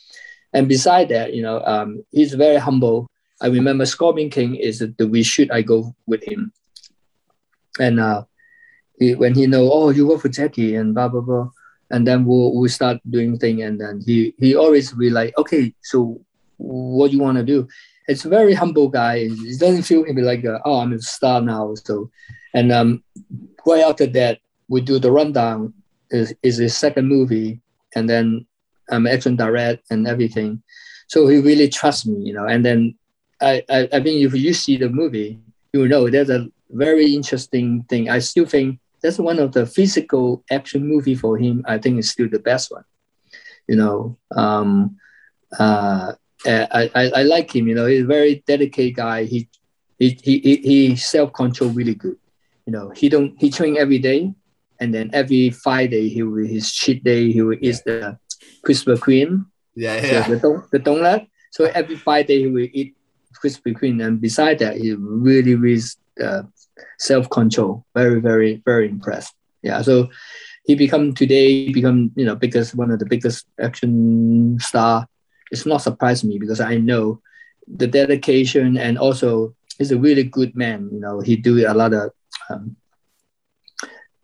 And 0.53 0.69
beside 0.69 1.09
that, 1.09 1.35
you 1.35 1.43
know, 1.43 1.62
um, 1.65 2.05
he's 2.11 2.35
very 2.35 2.57
humble. 2.57 3.09
I 3.41 3.47
remember 3.47 3.87
Scorpion 3.87 4.31
King 4.31 4.57
is 4.57 4.79
the 4.81 4.89
reshoot 4.99 5.51
I 5.51 5.62
go 5.62 5.95
with 6.07 6.23
him. 6.23 6.53
And 7.81 7.99
uh, 7.99 8.24
he, 8.99 9.15
when 9.15 9.35
he 9.35 9.47
know, 9.47 9.70
oh, 9.73 9.91
you 9.91 10.07
work 10.07 10.20
for 10.20 10.29
Jackie 10.29 10.77
and 10.77 10.95
blah, 10.95 11.09
blah, 11.09 11.23
blah. 11.23 11.49
And 11.91 12.07
then 12.07 12.24
we'll, 12.24 12.55
we'll 12.55 12.69
start 12.69 12.99
doing 13.09 13.39
thing. 13.39 13.62
And 13.62 13.81
then 13.81 14.03
he, 14.05 14.35
he 14.39 14.55
always 14.55 14.93
be 14.93 15.11
like, 15.11 15.37
okay, 15.39 15.74
so 15.83 16.20
what 16.59 17.12
you 17.12 17.19
want 17.19 17.39
to 17.39 17.45
do? 17.45 17.66
it's 18.09 18.24
a 18.24 18.29
very 18.29 18.55
humble 18.55 18.89
guy. 18.89 19.29
He 19.29 19.57
doesn't 19.57 19.83
feel 19.83 20.05
like, 20.23 20.45
uh, 20.45 20.59
oh, 20.65 20.81
I'm 20.81 20.93
a 20.93 20.99
star 21.01 21.41
now. 21.41 21.74
So, 21.74 22.11
and 22.55 22.73
um, 22.73 23.03
right 23.66 23.83
after 23.83 24.07
that, 24.09 24.39
we 24.69 24.81
do 24.81 24.99
the 24.99 25.12
rundown. 25.12 25.74
Is 26.11 26.35
is 26.43 26.59
his 26.59 26.77
second 26.77 27.09
movie, 27.09 27.61
and 27.95 28.09
then 28.09 28.47
I'm 28.90 29.06
action 29.06 29.36
direct 29.36 29.84
and 29.90 30.06
everything. 30.06 30.62
So 31.09 31.26
he 31.28 31.38
really 31.38 31.68
trusts 31.68 32.06
me, 32.06 32.22
you 32.24 32.32
know. 32.32 32.46
And 32.46 32.64
then 32.64 32.94
I, 33.40 33.62
I, 33.68 33.88
I 33.92 34.00
think 34.02 34.24
if 34.24 34.34
you 34.34 34.54
see 34.54 34.76
the 34.76 34.88
movie, 34.88 35.38
you 35.72 35.88
know 35.88 36.09
there's 36.10 36.30
a 36.30 36.46
very 36.70 37.14
interesting 37.14 37.84
thing. 37.88 38.09
I 38.09 38.18
still 38.18 38.46
think 38.46 38.78
that's 39.02 39.18
one 39.18 39.38
of 39.38 39.52
the 39.52 39.66
physical 39.66 40.44
action 40.50 40.86
movie 40.86 41.14
for 41.14 41.36
him. 41.36 41.64
I 41.66 41.78
think 41.78 41.98
is 41.98 42.10
still 42.10 42.28
the 42.28 42.38
best 42.38 42.70
one. 42.70 42.84
You 43.68 43.76
know, 43.76 44.18
um, 44.34 44.96
uh, 45.59 46.12
I, 46.46 46.90
I, 46.94 47.10
I 47.16 47.22
like 47.22 47.54
him. 47.54 47.68
You 47.68 47.74
know, 47.74 47.86
he's 47.86 48.02
a 48.02 48.06
very 48.06 48.42
dedicated 48.46 48.96
guy. 48.96 49.24
He 49.24 49.48
he 49.98 50.18
he 50.22 50.38
he, 50.40 50.56
he 50.56 50.96
self 50.96 51.32
control 51.32 51.70
really 51.70 51.94
good. 51.94 52.16
You 52.66 52.72
know, 52.72 52.90
he 52.90 53.09
don't 53.09 53.34
he 53.38 53.50
train 53.50 53.76
every 53.76 53.98
day, 53.98 54.32
and 54.80 54.94
then 54.94 55.10
every 55.12 55.50
Friday 55.50 56.09
he 56.09 56.22
will 56.22 56.46
his 56.46 56.72
cheat 56.72 57.02
day. 57.04 57.32
He 57.32 57.42
will 57.42 57.59
eat 57.60 57.80
the 57.84 58.18
Krispy 58.64 58.97
Kreme, 58.98 59.47
Yeah, 59.74 60.01
so 60.01 60.06
yeah. 60.06 60.28
the 60.28 60.36
don- 60.36 60.64
the 60.72 60.78
donut. 60.78 61.26
So 61.51 61.64
every 61.74 61.97
Friday 61.97 62.40
he 62.40 62.47
will 62.47 62.68
eat 62.72 62.94
Krispy 63.43 63.74
Kreme, 63.74 64.05
and 64.05 64.20
beside 64.20 64.59
that, 64.60 64.76
he 64.76 64.94
really 64.94 65.55
really 65.55 65.82
uh, 66.22 66.43
self 66.98 67.28
control. 67.30 67.84
Very 67.94 68.20
very 68.20 68.62
very 68.64 68.89
impressed. 68.89 69.34
Yeah, 69.62 69.82
so 69.82 70.09
he 70.64 70.74
become 70.74 71.12
today 71.14 71.70
become 71.72 72.12
you 72.14 72.24
know 72.24 72.36
biggest 72.36 72.74
one 72.74 72.90
of 72.90 72.98
the 72.98 73.06
biggest 73.06 73.47
action 73.60 74.59
star 74.60 75.06
it's 75.52 75.66
not 75.66 75.82
surprising 75.82 76.30
me 76.30 76.39
because 76.39 76.60
I 76.60 76.78
know 76.78 77.20
the 77.68 77.86
dedication 77.86 78.78
and 78.78 78.98
also 78.98 79.55
he's 79.78 79.93
a 79.93 79.98
really 79.98 80.24
good 80.24 80.56
man. 80.56 80.89
You 80.90 80.98
know, 80.98 81.20
he 81.20 81.36
do 81.36 81.68
a 81.68 81.74
lot 81.74 81.93
of 81.93 82.10
um, 82.48 82.76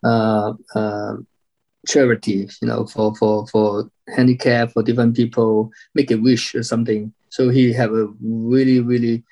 uh, 0.03 0.53
uh, 0.75 1.13
charity. 1.87 2.47
You 2.61 2.67
know, 2.67 2.85
for 2.85 3.15
for 3.15 3.47
for 3.47 3.89
handicap 4.15 4.71
for 4.71 4.83
different 4.83 5.15
people, 5.15 5.71
make 5.95 6.11
a 6.11 6.17
wish 6.17 6.55
or 6.55 6.63
something. 6.63 7.13
So 7.29 7.49
he 7.49 7.71
have 7.73 7.93
a 7.93 8.07
really 8.21 8.79
really 8.79 9.23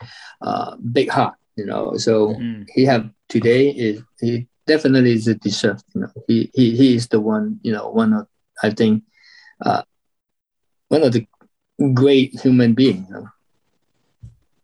uh, 0.41 0.75
big 0.77 1.09
heart. 1.09 1.35
You 1.55 1.65
know, 1.65 1.97
so 1.97 2.35
Mm. 2.35 2.67
he 2.73 2.85
have 2.85 3.09
today 3.29 3.69
is 3.69 4.01
he 4.21 4.47
definitely 4.67 5.13
is 5.13 5.27
a 5.27 5.35
deserved. 5.35 5.83
You 5.95 6.01
know, 6.01 6.11
he 6.27 6.51
he 6.53 6.75
he 6.75 6.95
is 6.95 7.07
the 7.07 7.19
one. 7.19 7.59
You 7.63 7.73
know, 7.73 7.89
one 7.89 8.13
of 8.13 8.27
I 8.63 8.69
think, 8.71 9.03
uh, 9.65 9.83
one 10.89 11.03
of 11.03 11.13
the 11.13 11.27
great 11.93 12.39
human 12.39 12.73
being. 12.73 13.05
You 13.09 13.13
know? 13.13 13.27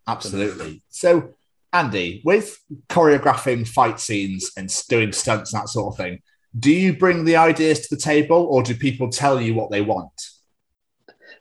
Absolutely. 0.08 0.82
So, 0.90 1.34
Andy, 1.72 2.22
with 2.26 2.60
choreographing 2.90 3.68
fight 3.68 4.00
scenes 4.00 4.52
and 4.58 4.70
doing 4.90 5.12
stunts 5.12 5.54
and 5.54 5.62
that 5.62 5.70
sort 5.70 5.94
of 5.94 5.98
thing, 5.98 6.20
do 6.58 6.72
you 6.72 6.94
bring 6.94 7.26
the 7.26 7.36
ideas 7.36 7.88
to 7.88 7.96
the 7.96 8.02
table, 8.02 8.48
or 8.50 8.64
do 8.64 8.76
people 8.76 9.10
tell 9.10 9.42
you 9.42 9.54
what 9.56 9.72
they 9.72 9.82
want? 9.82 10.12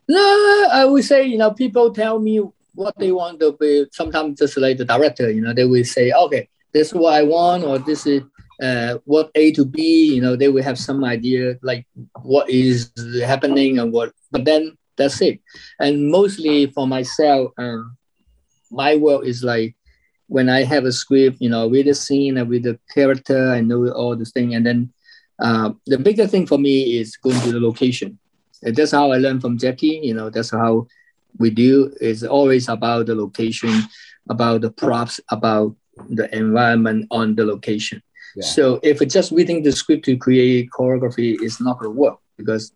No, 0.09 0.69
I 0.73 0.85
would 0.85 1.05
say 1.05 1.25
you 1.25 1.39
know 1.39 1.53
people 1.53 1.93
tell 1.93 2.19
me 2.19 2.41
what 2.75 2.99
they 2.99 3.13
want 3.13 3.41
to 3.41 3.53
be. 3.53 3.87
Sometimes 3.93 4.39
just 4.39 4.57
like 4.57 4.79
the 4.79 4.85
director, 4.85 5.31
you 5.31 5.41
know, 5.41 5.53
they 5.53 5.65
will 5.65 5.85
say, 5.85 6.13
okay, 6.13 6.49
this 6.73 6.89
is 6.89 6.95
what 6.95 7.15
I 7.15 7.23
want, 7.23 7.65
or 7.65 7.79
this 7.79 8.07
is 8.07 8.23
uh, 8.63 8.99
what 9.05 9.31
A 9.35 9.53
to 9.53 9.65
B. 9.65 10.15
You 10.15 10.23
know, 10.23 10.37
they 10.37 10.49
will 10.49 10.63
have 10.63 10.79
some 10.79 11.05
idea 11.05 11.57
like 11.63 11.87
what 12.23 12.49
is 12.49 12.91
happening 13.25 13.79
and 13.79 13.93
what. 13.93 14.13
But 14.31 14.45
then 14.45 14.77
that's 14.97 15.21
it. 15.21 15.41
And 15.81 16.11
mostly 16.11 16.67
for 16.67 16.87
myself, 16.87 17.53
um, 17.59 17.97
my 18.71 18.97
work 18.97 19.27
is 19.27 19.45
like 19.45 19.77
when 20.29 20.49
I 20.49 20.65
have 20.65 20.85
a 20.85 20.93
script, 20.93 21.39
you 21.41 21.51
know, 21.51 21.69
with 21.69 21.87
the 21.87 21.95
scene 21.95 22.39
and 22.39 22.49
with 22.49 22.63
the 22.63 22.79
character, 22.95 23.51
I 23.51 23.61
know 23.61 23.89
all 23.91 24.17
this 24.17 24.33
thing, 24.33 24.55
and 24.55 24.65
then 24.65 24.93
uh, 25.41 25.73
the 25.87 25.99
bigger 25.99 26.27
thing 26.27 26.47
for 26.47 26.59
me 26.59 26.99
is 26.99 27.17
going 27.17 27.41
to 27.41 27.53
the 27.53 27.61
location. 27.61 28.19
And 28.63 28.77
that's 28.77 28.93
how 28.93 29.13
I 29.13 29.19
learned 29.19 29.41
from 29.41 29.59
Jackie. 29.59 30.01
You 30.03 30.15
know, 30.15 30.31
that's 30.31 30.51
how 30.51 30.87
we 31.39 31.51
do. 31.51 31.95
It's 32.01 32.23
always 32.23 32.69
about 32.69 33.07
the 33.07 33.15
location, 33.15 33.73
about 34.29 34.61
the 34.61 34.71
props, 34.71 35.21
about 35.31 35.75
the 36.09 36.35
environment 36.37 37.09
on 37.11 37.35
the 37.35 37.45
location. 37.45 38.03
Yeah. 38.37 38.45
So 38.45 38.81
if 38.83 39.03
it's 39.03 39.13
just 39.13 39.33
reading 39.33 39.63
the 39.63 39.73
script 39.73 40.05
to 40.07 40.17
create 40.17 40.71
choreography, 40.71 41.37
it's 41.41 41.61
not 41.61 41.79
going 41.79 41.93
to 41.93 41.99
work 41.99 42.19
because 42.37 42.73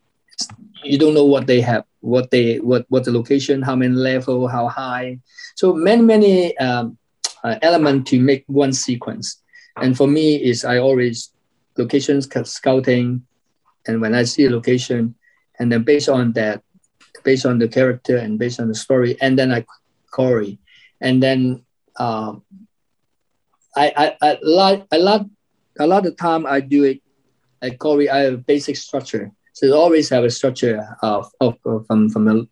you 0.85 0.99
don't 0.99 1.15
know 1.15 1.25
what 1.25 1.47
they 1.47 1.61
have, 1.63 1.85
what 2.01 2.31
they 2.31 2.59
what 2.59 2.85
what 2.89 3.05
the 3.05 3.13
location, 3.13 3.63
how 3.63 3.75
many 3.75 3.95
level, 3.95 4.49
how 4.49 4.69
high. 4.69 5.19
So 5.57 5.73
many 5.73 6.03
many 6.03 6.59
um, 6.59 6.99
uh, 7.43 7.57
element 7.63 8.07
to 8.09 8.21
make 8.21 8.45
one 8.47 8.73
sequence. 8.73 9.41
And 9.77 9.97
for 9.97 10.07
me, 10.07 10.37
is 10.37 10.65
I 10.65 10.79
always 10.79 11.31
locations 11.77 12.29
scouting, 12.45 13.23
and 13.87 14.01
when 14.01 14.15
I 14.15 14.25
see 14.25 14.45
a 14.47 14.51
location, 14.51 15.15
and 15.59 15.71
then 15.71 15.83
based 15.83 16.09
on 16.09 16.33
that, 16.33 16.63
based 17.25 17.47
on 17.47 17.59
the 17.59 17.69
character 17.69 18.17
and 18.17 18.39
based 18.39 18.61
on 18.61 18.69
the 18.69 18.75
story, 18.75 19.17
and 19.21 19.39
then 19.39 19.53
I 19.53 19.65
query, 20.11 20.59
and 21.01 21.23
then 21.23 21.65
um, 21.97 22.43
I 23.77 23.93
I 23.97 24.07
I 24.23 24.39
lot 24.43 24.87
a 24.91 24.99
lot 24.99 25.27
a 25.79 25.87
lot 25.87 26.07
of 26.07 26.17
time 26.17 26.47
I 26.47 26.61
do 26.61 26.85
it. 26.85 27.01
I 27.63 27.71
query 27.71 28.11
I 28.11 28.19
have 28.29 28.35
a 28.35 28.39
basic 28.39 28.77
structure, 28.77 29.33
so 29.53 29.73
always 29.73 30.09
have 30.11 30.25
a 30.25 30.31
structure 30.31 30.87
of, 31.03 31.31
of, 31.41 31.57
of 31.65 31.87
from 31.87 32.11
from 32.11 32.25
the 32.25 32.47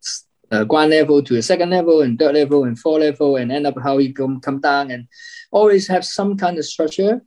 uh, 0.51 0.64
ground 0.64 0.90
level 0.90 1.22
to 1.22 1.36
a 1.36 1.42
second 1.42 1.70
level 1.70 2.02
and 2.02 2.18
third 2.18 2.34
level 2.34 2.64
and 2.64 2.78
fourth 2.78 3.01
level 3.01 3.36
and 3.36 3.51
end 3.51 3.66
up 3.66 3.74
how 3.82 3.98
you 3.98 4.12
come 4.14 4.40
come 4.40 4.60
down 4.60 4.90
and 4.90 5.09
always 5.51 5.88
have 5.88 6.05
some 6.05 6.36
kind 6.36 6.59
of 6.59 6.64
structure 6.64 7.22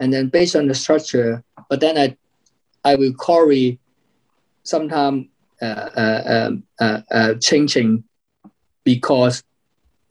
and 0.00 0.12
then 0.12 0.28
based 0.28 0.56
on 0.56 0.66
the 0.66 0.74
structure, 0.74 1.42
but 1.68 1.80
then 1.80 1.96
I, 1.96 2.16
I 2.84 2.96
will 2.96 3.14
query 3.14 3.78
sometime 4.62 5.30
uh, 5.62 5.64
uh, 5.64 6.22
um, 6.26 6.62
uh, 6.80 7.00
uh, 7.10 7.34
changing 7.34 8.04
because, 8.84 9.42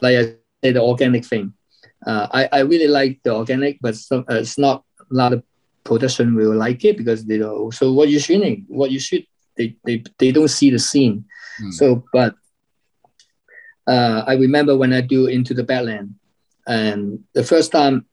like 0.02 0.18
I 0.18 0.24
say, 0.64 0.72
the 0.72 0.82
organic 0.82 1.26
thing. 1.26 1.54
Uh, 2.06 2.28
I, 2.32 2.50
I 2.52 2.60
really 2.62 2.88
like 2.88 3.20
the 3.24 3.34
organic, 3.34 3.80
but 3.82 3.96
some, 3.96 4.26
uh, 4.30 4.36
it's 4.36 4.58
not 4.58 4.84
a 5.00 5.14
lot 5.14 5.34
of 5.34 5.44
production 5.84 6.36
will 6.36 6.56
like 6.56 6.84
it 6.84 6.98
because 6.98 7.26
they 7.26 7.38
don't. 7.38 7.74
So 7.74 7.94
what 7.94 8.10
you 8.10 8.20
shooting, 8.20 8.66
what 8.68 8.92
you 8.92 9.00
shoot, 9.00 9.26
they, 9.58 9.76
they, 9.86 10.04
they 10.18 10.32
don't 10.32 10.50
see 10.50 10.70
the 10.70 10.80
scene. 10.80 11.26
Hmm. 11.58 11.72
So, 11.72 12.04
but 12.12 12.36
uh, 13.88 14.24
I 14.26 14.34
remember 14.34 14.76
when 14.78 14.94
I 14.94 15.02
do 15.02 15.28
Into 15.28 15.54
the 15.54 15.64
Badland, 15.64 16.14
and 16.68 17.24
the 17.34 17.44
first 17.44 17.72
time 17.72 18.06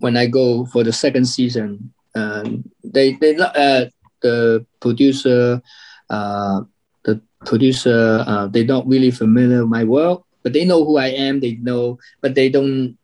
when 0.00 0.16
I 0.16 0.26
go 0.26 0.66
for 0.66 0.82
the 0.82 0.92
second 0.92 1.26
season, 1.26 1.92
um, 2.14 2.64
they 2.82 3.14
they 3.14 3.36
uh, 3.36 3.86
the 4.22 4.66
producer, 4.80 5.62
uh, 6.10 6.60
the 7.04 7.20
producer, 7.46 8.24
uh, 8.26 8.46
they 8.46 8.64
not 8.64 8.86
really 8.86 9.10
familiar 9.10 9.60
with 9.60 9.70
my 9.70 9.84
work, 9.84 10.22
but 10.42 10.52
they 10.52 10.64
know 10.64 10.84
who 10.84 10.98
I 10.98 11.08
am. 11.08 11.40
They 11.40 11.54
know, 11.56 11.98
but 12.20 12.34
they 12.34 12.48
don't 12.48 12.96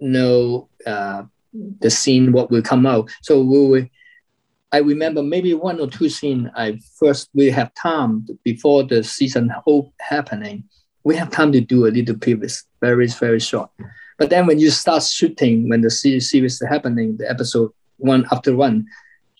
know 0.00 0.68
uh, 0.86 1.24
the 1.52 1.90
scene 1.90 2.32
what 2.32 2.50
will 2.50 2.62
come 2.62 2.86
out. 2.86 3.10
So 3.22 3.42
we. 3.42 3.90
I 4.72 4.78
remember 4.78 5.20
maybe 5.20 5.52
one 5.52 5.80
or 5.80 5.88
two 5.88 6.08
scene. 6.08 6.48
I 6.54 6.78
first 6.94 7.28
we 7.34 7.50
have 7.50 7.74
time 7.74 8.24
before 8.44 8.84
the 8.84 9.02
season 9.02 9.50
happening. 9.98 10.62
We 11.02 11.16
have 11.16 11.30
time 11.30 11.50
to 11.52 11.60
do 11.60 11.86
a 11.86 11.90
little 11.90 12.16
previous, 12.16 12.64
very 12.80 13.08
very 13.08 13.40
short. 13.40 13.68
But 14.20 14.28
then 14.28 14.46
when 14.46 14.58
you 14.58 14.68
start 14.68 15.02
shooting, 15.02 15.70
when 15.70 15.80
the 15.80 15.88
series 15.88 16.34
is 16.34 16.62
happening, 16.68 17.16
the 17.16 17.28
episode 17.28 17.72
one 17.96 18.26
after 18.30 18.54
one, 18.54 18.84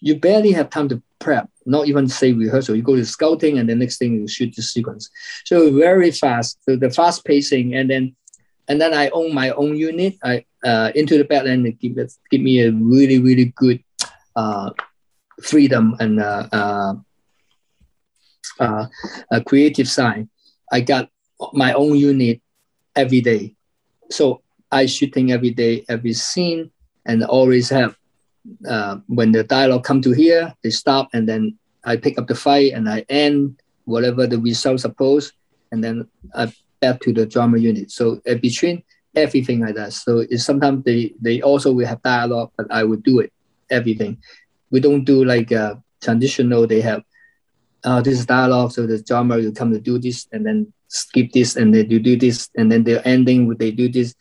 you 0.01 0.19
barely 0.19 0.53
have 0.53 0.71
time 0.71 0.89
to 0.89 1.03
prep, 1.19 1.51
not 1.67 1.87
even 1.87 2.09
say 2.09 2.33
rehearsal. 2.33 2.75
You 2.75 2.83
go 2.83 2.97
to 2.97 3.05
scouting 3.05 3.59
and 3.59 3.69
the 3.69 3.75
next 3.75 3.99
thing 3.99 4.15
you 4.15 4.27
shoot 4.27 4.57
the 4.57 4.63
sequence. 4.63 5.11
So 5.45 5.71
very 5.71 6.11
fast. 6.11 6.65
So 6.65 6.77
the 6.77 6.89
fast 6.89 7.27
pacing 7.27 7.75
and 7.75 7.91
then 7.91 8.17
and 8.69 8.81
then 8.81 8.95
I 8.95 9.11
own 9.11 9.35
my 9.35 9.51
own 9.51 9.77
unit. 9.77 10.17
I 10.25 10.47
uh, 10.65 10.93
into 10.95 11.19
the 11.19 11.25
Badland 11.25 11.79
give 11.79 11.99
it, 11.99 12.15
give 12.31 12.41
me 12.41 12.63
a 12.63 12.73
really 12.73 13.19
really 13.19 13.53
good 13.57 13.85
uh, 14.35 14.71
freedom 15.43 15.95
and 16.01 16.21
uh, 16.21 16.49
uh, 16.53 16.95
uh, 18.59 18.87
a 19.31 19.45
creative 19.45 19.91
side. 19.91 20.27
I 20.73 20.81
got 20.81 21.11
my 21.53 21.75
own 21.75 21.97
unit 21.97 22.41
every 22.97 23.21
day, 23.21 23.57
so 24.11 24.41
I 24.71 24.87
shooting 24.87 25.33
every 25.33 25.51
day, 25.51 25.85
every 25.89 26.13
scene, 26.13 26.71
and 27.07 27.25
always 27.25 27.69
have 27.71 27.97
uh, 28.69 28.99
when 29.07 29.33
the 29.33 29.45
dialogue 29.45 29.85
come 29.85 30.01
to 30.03 30.13
here, 30.13 30.55
they 30.63 30.71
stop, 30.71 31.09
and 31.13 31.29
then 31.29 31.59
I 31.85 31.97
pick 31.97 32.19
up 32.19 32.27
the 32.29 32.35
fight 32.35 32.73
and 32.73 32.89
I 32.89 33.05
end 33.09 33.61
whatever 33.85 34.27
the 34.27 34.39
result 34.39 34.81
suppose, 34.81 35.33
and 35.73 35.83
then 35.83 36.09
I 36.35 36.53
back 36.81 37.01
to 37.01 37.13
the 37.13 37.27
drama 37.27 37.59
unit. 37.59 37.91
So 37.91 38.21
uh, 38.29 38.35
between 38.35 38.83
everything 39.15 39.61
like 39.61 39.75
that. 39.75 39.93
So 39.93 40.19
it's 40.19 40.45
sometimes 40.45 40.85
they 40.85 41.13
they 41.21 41.43
also 41.43 41.73
will 41.73 41.87
have 41.87 42.03
dialogue, 42.03 42.53
but 42.57 42.71
I 42.71 42.85
would 42.85 43.03
do 43.03 43.21
it 43.21 43.33
everything. 43.71 44.19
We 44.71 44.81
don't 44.81 45.05
do 45.05 45.25
like 45.25 45.53
uh, 45.53 45.77
traditional. 46.01 46.67
They 46.67 46.81
have 46.81 47.03
uh, 47.85 48.01
this 48.01 48.25
dialogue, 48.25 48.73
so 48.73 48.87
the 48.87 49.03
drama 49.03 49.37
will 49.37 49.53
come 49.53 49.73
to 49.73 49.81
do 49.81 49.99
this, 49.99 50.29
and 50.33 50.47
then 50.47 50.73
skip 50.89 51.33
this, 51.33 51.57
and 51.57 51.75
they 51.75 51.83
do 51.83 51.99
do 51.99 52.17
this, 52.17 52.49
and 52.57 52.71
then 52.71 52.85
the 52.85 53.07
ending 53.07 53.47
would 53.47 53.59
they 53.59 53.71
do 53.71 53.89
this 53.89 54.15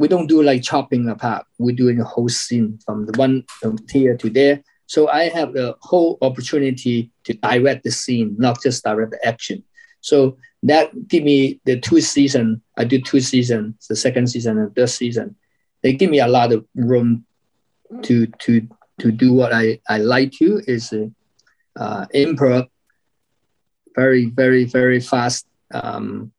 we 0.00 0.08
don't 0.08 0.28
do 0.28 0.42
like 0.42 0.62
chopping 0.62 1.10
apart. 1.10 1.44
We're 1.58 1.76
doing 1.76 2.00
a 2.00 2.04
whole 2.04 2.30
scene 2.30 2.78
from 2.86 3.04
the 3.04 3.12
one 3.18 3.44
from 3.60 3.76
here 3.90 4.16
to 4.16 4.30
there. 4.30 4.62
So 4.86 5.08
I 5.08 5.24
have 5.28 5.52
the 5.52 5.76
whole 5.82 6.16
opportunity 6.22 7.10
to 7.24 7.34
direct 7.34 7.84
the 7.84 7.90
scene, 7.90 8.34
not 8.38 8.62
just 8.62 8.82
direct 8.82 9.10
the 9.10 9.20
action. 9.28 9.62
So 10.00 10.38
that 10.62 11.06
give 11.06 11.22
me 11.22 11.60
the 11.66 11.78
two 11.78 12.00
season. 12.00 12.62
I 12.78 12.84
do 12.84 12.98
two 12.98 13.20
seasons, 13.20 13.88
the 13.88 13.94
second 13.94 14.28
season 14.28 14.56
and 14.56 14.74
third 14.74 14.88
season. 14.88 15.36
They 15.82 15.92
give 15.92 16.08
me 16.08 16.20
a 16.20 16.28
lot 16.28 16.50
of 16.50 16.64
room 16.74 17.26
to 18.04 18.26
to 18.26 18.66
to 19.00 19.12
do 19.12 19.34
what 19.34 19.52
I, 19.52 19.80
I 19.86 19.98
like 19.98 20.32
to 20.40 20.62
is 20.66 20.94
uh, 21.76 22.06
improv, 22.14 22.68
very 23.94 24.24
very 24.30 24.64
very 24.64 25.00
fast 25.00 25.46
um, 25.74 26.32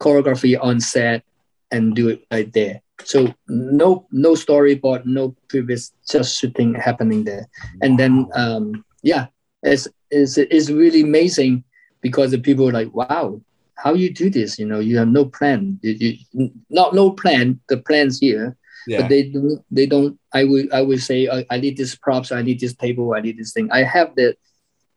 choreography 0.00 0.56
on 0.58 0.80
set 0.80 1.24
and 1.70 1.94
do 1.94 2.08
it 2.08 2.24
right 2.30 2.50
there. 2.54 2.81
So 3.04 3.34
no 3.48 4.06
no 4.12 4.32
storyboard, 4.34 5.04
no 5.06 5.34
previous, 5.48 5.92
just 6.10 6.38
shooting 6.38 6.74
happening 6.74 7.24
there. 7.24 7.48
And 7.82 7.98
then 7.98 8.28
um, 8.34 8.84
yeah, 9.02 9.26
it's, 9.62 9.88
it's 10.10 10.38
it's 10.38 10.70
really 10.70 11.02
amazing 11.02 11.64
because 12.00 12.30
the 12.30 12.38
people 12.38 12.68
are 12.68 12.72
like, 12.72 12.92
wow, 12.94 13.40
how 13.76 13.94
you 13.94 14.12
do 14.12 14.30
this? 14.30 14.58
You 14.58 14.66
know, 14.66 14.78
you 14.80 14.98
have 14.98 15.08
no 15.08 15.24
plan. 15.24 15.78
You, 15.82 16.16
you, 16.32 16.50
not 16.70 16.94
no 16.94 17.10
plan. 17.10 17.60
The 17.68 17.78
plans 17.78 18.18
here, 18.20 18.56
Yeah. 18.86 19.02
but 19.02 19.08
they 19.08 19.22
do 19.24 19.58
they 19.70 19.86
don't. 19.86 20.18
I 20.32 20.44
will 20.44 20.66
I 20.72 20.82
will 20.82 20.98
say 20.98 21.28
I, 21.28 21.44
I 21.50 21.58
need 21.58 21.76
this 21.76 21.94
props. 21.96 22.30
I 22.30 22.42
need 22.42 22.60
this 22.60 22.74
table. 22.74 23.14
I 23.14 23.20
need 23.20 23.38
this 23.38 23.52
thing. 23.52 23.70
I 23.72 23.82
have 23.82 24.14
the 24.14 24.36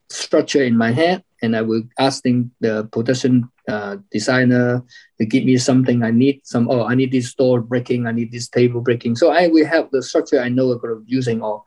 structure 0.10 0.64
in 0.64 0.78
my 0.78 0.92
head, 0.92 1.24
and 1.42 1.56
I 1.56 1.62
will 1.62 1.84
asking 1.98 2.52
the 2.62 2.86
production 2.92 3.50
uh, 3.68 3.98
designer 4.12 4.84
to 5.20 5.26
give 5.26 5.44
me 5.44 5.58
something 5.58 6.04
I 6.04 6.12
need. 6.12 6.42
Some 6.44 6.70
oh, 6.70 6.86
I 6.86 6.96
need 6.96 7.12
this 7.12 7.34
door 7.34 7.62
breaking. 7.62 8.08
I 8.08 8.12
need 8.12 8.32
this 8.32 8.48
table 8.48 8.82
breaking. 8.82 9.16
So 9.16 9.32
I 9.32 9.48
will 9.48 9.66
have 9.66 9.90
the 9.92 10.04
structure 10.04 10.40
I 10.40 10.50
know 10.50 10.72
about 10.72 11.04
using 11.06 11.42
all, 11.42 11.66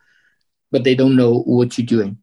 but 0.71 0.85
they 0.85 0.95
don't 0.95 1.17
know 1.17 1.41
what 1.43 1.79
you're 1.79 1.87
doing. 1.87 2.19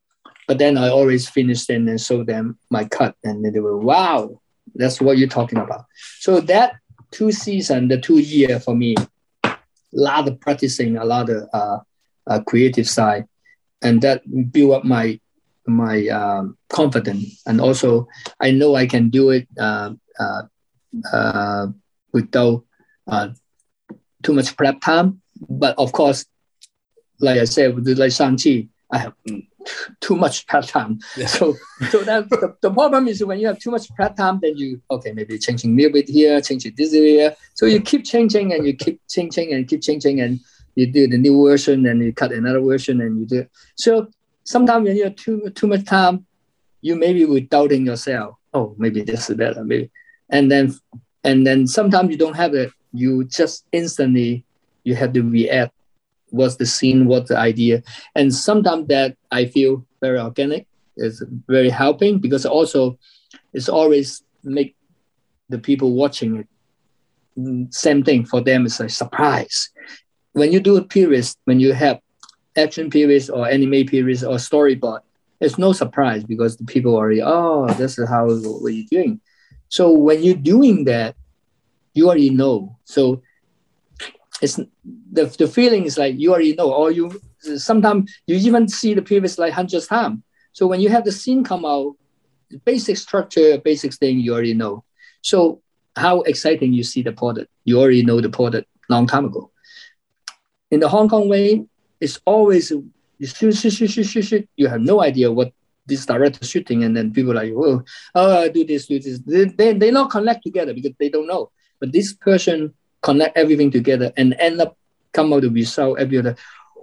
But 0.47 0.59
then 0.59 0.77
I 0.77 0.89
always 0.89 1.27
finish 1.27 1.65
them 1.65 1.87
and 1.87 1.99
show 1.99 2.23
them 2.23 2.57
my 2.69 2.85
cut, 2.85 3.15
and 3.23 3.43
they 3.43 3.59
were 3.59 3.77
wow, 3.77 4.41
that's 4.75 5.01
what 5.01 5.17
you're 5.17 5.27
talking 5.27 5.59
about. 5.59 5.85
So 6.19 6.39
that 6.41 6.75
two 7.11 7.31
season, 7.31 7.87
the 7.87 7.99
two 7.99 8.19
year 8.19 8.59
for 8.59 8.75
me, 8.75 8.95
a 9.43 9.57
lot 9.91 10.27
of 10.27 10.39
practicing, 10.39 10.97
a 10.97 11.05
lot 11.05 11.29
of 11.29 11.49
uh, 11.51 11.79
uh, 12.27 12.39
creative 12.41 12.87
side, 12.87 13.25
and 13.81 14.01
that 14.01 14.21
build 14.51 14.73
up 14.73 14.83
my 14.83 15.19
my 15.67 16.07
um, 16.07 16.57
confidence. 16.69 17.41
And 17.45 17.59
also, 17.59 18.07
I 18.39 18.51
know 18.51 18.75
I 18.75 18.87
can 18.87 19.09
do 19.09 19.31
it 19.31 19.47
uh, 19.59 19.93
uh, 20.19 20.41
uh, 21.11 21.67
without 22.13 22.63
uh, 23.07 23.29
too 24.23 24.33
much 24.33 24.55
prep 24.55 24.81
time. 24.81 25.21
But 25.49 25.77
of 25.77 25.91
course, 25.91 26.25
like 27.19 27.39
I 27.39 27.45
said, 27.45 27.75
with 27.75 27.87
like 27.97 28.11
Shang-Chi, 28.11 28.67
I 28.91 28.97
have 28.97 29.13
too 29.99 30.15
much 30.15 30.45
prep 30.47 30.65
time. 30.65 30.99
Yeah. 31.17 31.27
So, 31.27 31.55
so 31.89 32.03
that 32.03 32.29
the, 32.29 32.55
the 32.61 32.71
problem 32.71 33.07
is 33.07 33.23
when 33.23 33.39
you 33.39 33.47
have 33.47 33.59
too 33.59 33.71
much 33.71 33.89
prep 33.95 34.15
time, 34.15 34.39
then 34.41 34.57
you 34.57 34.81
okay 34.89 35.11
maybe 35.11 35.37
changing 35.39 35.73
a 35.73 35.75
little 35.75 35.93
bit 35.93 36.09
here, 36.09 36.39
changing 36.41 36.73
this 36.77 36.91
here. 36.91 37.35
So 37.53 37.65
you 37.65 37.81
keep 37.81 38.05
changing 38.05 38.53
and 38.53 38.65
you 38.65 38.75
keep 38.75 39.01
changing 39.09 39.53
and 39.53 39.67
keep 39.67 39.81
changing 39.81 40.21
and 40.21 40.39
you 40.75 40.91
do 40.91 41.07
the 41.07 41.17
new 41.17 41.47
version 41.47 41.85
and 41.85 42.03
you 42.03 42.13
cut 42.13 42.31
another 42.31 42.61
version 42.61 43.01
and 43.01 43.19
you 43.19 43.25
do. 43.25 43.47
So 43.75 44.07
sometimes 44.45 44.87
when 44.87 44.95
you 44.95 45.03
have 45.05 45.15
too 45.15 45.49
too 45.55 45.67
much 45.67 45.85
time, 45.85 46.25
you 46.81 46.95
maybe 46.95 47.25
will 47.25 47.41
doubting 47.41 47.85
yourself. 47.85 48.35
Oh, 48.53 48.75
maybe 48.77 49.01
this 49.01 49.29
is 49.29 49.35
better, 49.35 49.63
maybe, 49.63 49.91
and 50.29 50.49
then 50.49 50.73
and 51.23 51.45
then 51.45 51.67
sometimes 51.67 52.11
you 52.11 52.17
don't 52.17 52.35
have 52.35 52.53
it. 52.53 52.71
You 52.93 53.25
just 53.25 53.65
instantly 53.71 54.45
you 54.83 54.95
have 54.95 55.13
to 55.13 55.21
react. 55.21 55.73
What's 56.29 56.55
the 56.55 56.65
scene? 56.65 57.07
What's 57.07 57.29
the 57.29 57.37
idea? 57.37 57.83
And 58.15 58.33
sometimes 58.33 58.87
that 58.87 59.15
I 59.31 59.45
feel 59.45 59.85
very 60.01 60.19
organic 60.19 60.67
is 60.97 61.23
very 61.47 61.69
helping 61.69 62.19
because 62.19 62.45
also 62.45 62.97
it's 63.53 63.69
always 63.69 64.23
make 64.43 64.75
the 65.49 65.57
people 65.57 65.93
watching 65.93 66.37
it 66.37 66.47
mm, 67.37 67.73
same 67.73 68.03
thing 68.03 68.25
for 68.25 68.41
them 68.41 68.65
it's 68.65 68.79
a 68.79 68.89
surprise 68.89 69.69
when 70.33 70.51
you 70.51 70.59
do 70.59 70.77
a 70.77 70.83
period 70.83 71.25
when 71.45 71.59
you 71.59 71.73
have 71.73 71.99
action 72.57 72.89
periods 72.89 73.29
or 73.29 73.47
anime 73.47 73.85
periods 73.85 74.23
or 74.23 74.35
storyboard 74.35 75.01
it's 75.39 75.57
no 75.57 75.73
surprise 75.73 76.23
because 76.23 76.57
the 76.57 76.65
people 76.65 76.95
already 76.95 77.21
oh 77.21 77.67
this 77.73 77.97
is 77.99 78.07
how 78.09 78.27
what 78.27 78.73
you're 78.73 78.85
doing? 78.89 79.19
So 79.69 79.91
when 79.91 80.23
you're 80.23 80.35
doing 80.35 80.85
that 80.85 81.15
you 81.93 82.07
already 82.07 82.29
know. 82.29 82.77
So 82.83 83.21
it's 84.41 84.57
the, 84.57 85.25
the 85.37 85.47
feeling 85.47 85.85
is 85.85 85.97
like 85.97 86.15
you 86.17 86.31
already 86.31 86.55
know 86.55 86.73
or 86.73 86.91
you 86.91 87.19
sometimes 87.57 88.13
you 88.27 88.35
even 88.35 88.67
see 88.67 88.93
the 88.93 89.01
previous 89.01 89.37
like 89.37 89.53
hundreds 89.53 89.87
time. 89.87 90.23
so 90.51 90.67
when 90.67 90.81
you 90.81 90.89
have 90.89 91.05
the 91.05 91.11
scene 91.11 91.43
come 91.43 91.65
out 91.65 91.95
basic 92.63 92.97
structure 92.97 93.57
basic 93.57 93.93
thing 93.93 94.19
you 94.19 94.33
already 94.33 94.53
know. 94.53 94.83
So 95.21 95.61
how 95.95 96.21
exciting 96.21 96.73
you 96.73 96.83
see 96.83 97.01
the 97.01 97.11
product. 97.11 97.49
You 97.63 97.79
already 97.79 98.03
know 98.03 98.19
the 98.21 98.29
product 98.29 98.67
long 98.89 99.07
time 99.07 99.25
ago. 99.25 99.51
In 100.71 100.79
the 100.79 100.89
hong 100.89 101.09
kong 101.09 101.29
way 101.29 101.65
it's 101.99 102.19
always 102.25 102.71
you 103.17 103.27
shoot, 103.27 103.55
shoot, 103.55 103.71
shoot, 103.71 103.89
shoot, 103.89 104.03
shoot, 104.03 104.25
shoot. 104.25 104.49
You 104.55 104.67
have 104.67 104.81
no 104.81 105.01
idea 105.01 105.31
what 105.31 105.53
this 105.85 106.05
director 106.05 106.45
shooting, 106.45 106.83
and 106.83 106.95
then 106.95 107.13
people 107.13 107.31
are 107.31 107.35
like, 107.35 107.53
oh, 107.55 107.83
oh, 108.15 108.49
do 108.49 108.65
this, 108.65 108.87
do 108.87 108.99
this. 108.99 109.19
They, 109.19 109.45
they, 109.45 109.73
they 109.73 109.91
not 109.91 110.09
connect 110.09 110.43
together 110.43 110.73
because 110.73 110.93
they 110.99 111.09
don't 111.09 111.27
know. 111.27 111.51
But 111.79 111.91
this 111.91 112.13
person 112.13 112.73
connect 113.01 113.37
everything 113.37 113.71
together 113.71 114.11
and 114.17 114.35
end 114.39 114.61
up 114.61 114.77
come 115.13 115.31
out 115.31 115.41
the 115.41 115.49
result. 115.49 115.99
Everybody, 115.99 116.35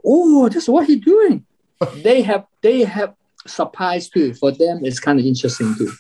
oh, 0.05 0.49
that's 0.49 0.69
what 0.69 0.87
he 0.87 0.97
doing. 0.97 1.45
they 1.97 2.23
have 2.23 2.47
they 2.61 2.85
have 2.85 3.15
surprise 3.47 4.09
too. 4.09 4.35
For 4.35 4.53
them, 4.53 4.85
it's 4.85 5.01
kind 5.01 5.19
of 5.19 5.27
interesting 5.27 5.75
too. 5.77 5.93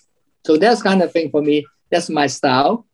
So 0.46 0.56
that's 0.56 0.82
kind 0.82 1.02
of 1.02 1.12
thing 1.12 1.30
for 1.30 1.42
me. 1.42 1.66
That's 1.90 2.08
my 2.08 2.26
style. 2.26 2.86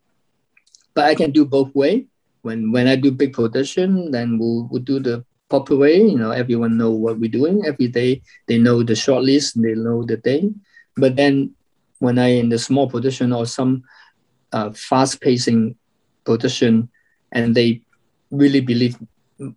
But 0.94 1.04
I 1.04 1.14
can 1.14 1.30
do 1.30 1.44
both 1.44 1.74
way. 1.74 2.06
When 2.42 2.72
when 2.72 2.88
I 2.88 2.96
do 2.96 3.12
big 3.12 3.32
production, 3.32 4.10
then 4.10 4.38
we'll, 4.38 4.68
we'll 4.70 4.82
do 4.82 4.98
the 4.98 5.24
way. 5.50 5.96
You 5.96 6.18
know, 6.18 6.30
everyone 6.30 6.76
know 6.76 6.90
what 6.90 7.18
we're 7.18 7.30
doing 7.30 7.64
every 7.66 7.88
day. 7.88 8.22
They 8.46 8.58
know 8.58 8.82
the 8.82 8.94
short 8.94 9.24
list. 9.24 9.60
They 9.60 9.74
know 9.74 10.04
the 10.04 10.16
thing. 10.16 10.60
But 10.96 11.16
then 11.16 11.54
when 11.98 12.18
I 12.18 12.28
in 12.38 12.48
the 12.48 12.58
small 12.58 12.88
production 12.88 13.32
or 13.32 13.46
some 13.46 13.82
uh, 14.52 14.70
fast 14.70 15.20
pacing 15.20 15.76
production, 16.24 16.88
and 17.32 17.54
they 17.54 17.82
really 18.30 18.60
believe 18.60 18.96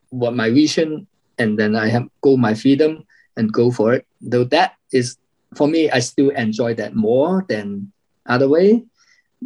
what 0.09 0.35
my 0.35 0.49
vision, 0.49 1.07
and 1.37 1.57
then 1.57 1.75
I 1.75 1.87
have 1.87 2.07
go 2.21 2.37
my 2.37 2.53
freedom 2.53 3.05
and 3.37 3.51
go 3.51 3.71
for 3.71 3.93
it. 3.93 4.05
Though 4.21 4.43
that 4.45 4.75
is 4.91 5.17
for 5.55 5.67
me, 5.67 5.89
I 5.89 5.99
still 5.99 6.29
enjoy 6.29 6.75
that 6.75 6.95
more 6.95 7.45
than 7.47 7.91
other 8.25 8.47
way. 8.47 8.83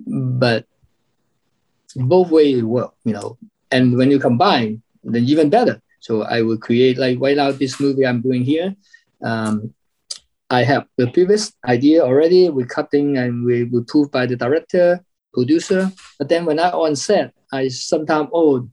But 0.06 0.66
both 1.96 2.30
way 2.30 2.62
work, 2.62 2.94
you 3.06 3.14
know. 3.14 3.38
And 3.72 3.98
when 3.98 4.12
you 4.12 4.20
combine, 4.20 4.82
then 5.04 5.24
even 5.26 5.50
better. 5.50 5.82
So 6.00 6.24
I 6.24 6.42
will 6.42 6.58
create 6.58 6.98
like 6.98 7.18
right 7.20 7.38
now 7.38 7.52
this 7.52 7.80
movie 7.80 8.06
I'm 8.06 8.22
doing 8.22 8.44
here. 8.44 8.76
Um, 9.24 9.74
I 10.50 10.64
have 10.64 10.86
the 10.98 11.08
previous 11.08 11.54
idea 11.68 12.04
already. 12.04 12.50
We're 12.50 12.68
cutting 12.68 13.18
and 13.18 13.44
we 13.44 13.64
we 13.64 13.84
prove 13.84 14.12
by 14.12 14.26
the 14.26 14.36
director, 14.36 15.04
producer. 15.34 15.92
But 16.20 16.30
then 16.30 16.46
when 16.46 16.60
I 16.60 16.70
on 16.70 16.96
set, 16.96 17.34
I 17.52 17.68
sometimes 17.70 18.30
oh 18.34 18.70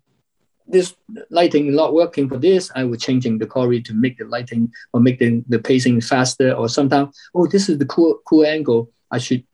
this 0.66 0.94
lighting 1.30 1.74
not 1.74 1.94
working 1.94 2.28
for 2.28 2.38
this. 2.38 2.70
I 2.74 2.84
will 2.84 2.96
changing 2.96 3.38
the 3.38 3.46
choreo 3.46 3.84
to 3.84 3.94
make 3.94 4.18
the 4.18 4.24
lighting 4.24 4.70
or 4.92 5.00
make 5.00 5.18
the, 5.18 5.42
the 5.48 5.58
pacing 5.58 6.00
faster. 6.00 6.52
Or 6.52 6.68
sometimes 6.68 7.16
oh 7.34 7.46
this 7.46 7.68
is 7.68 7.78
the 7.78 7.86
cool 7.86 8.18
cool 8.26 8.44
angle. 8.44 8.90
I 9.10 9.18
should 9.18 9.44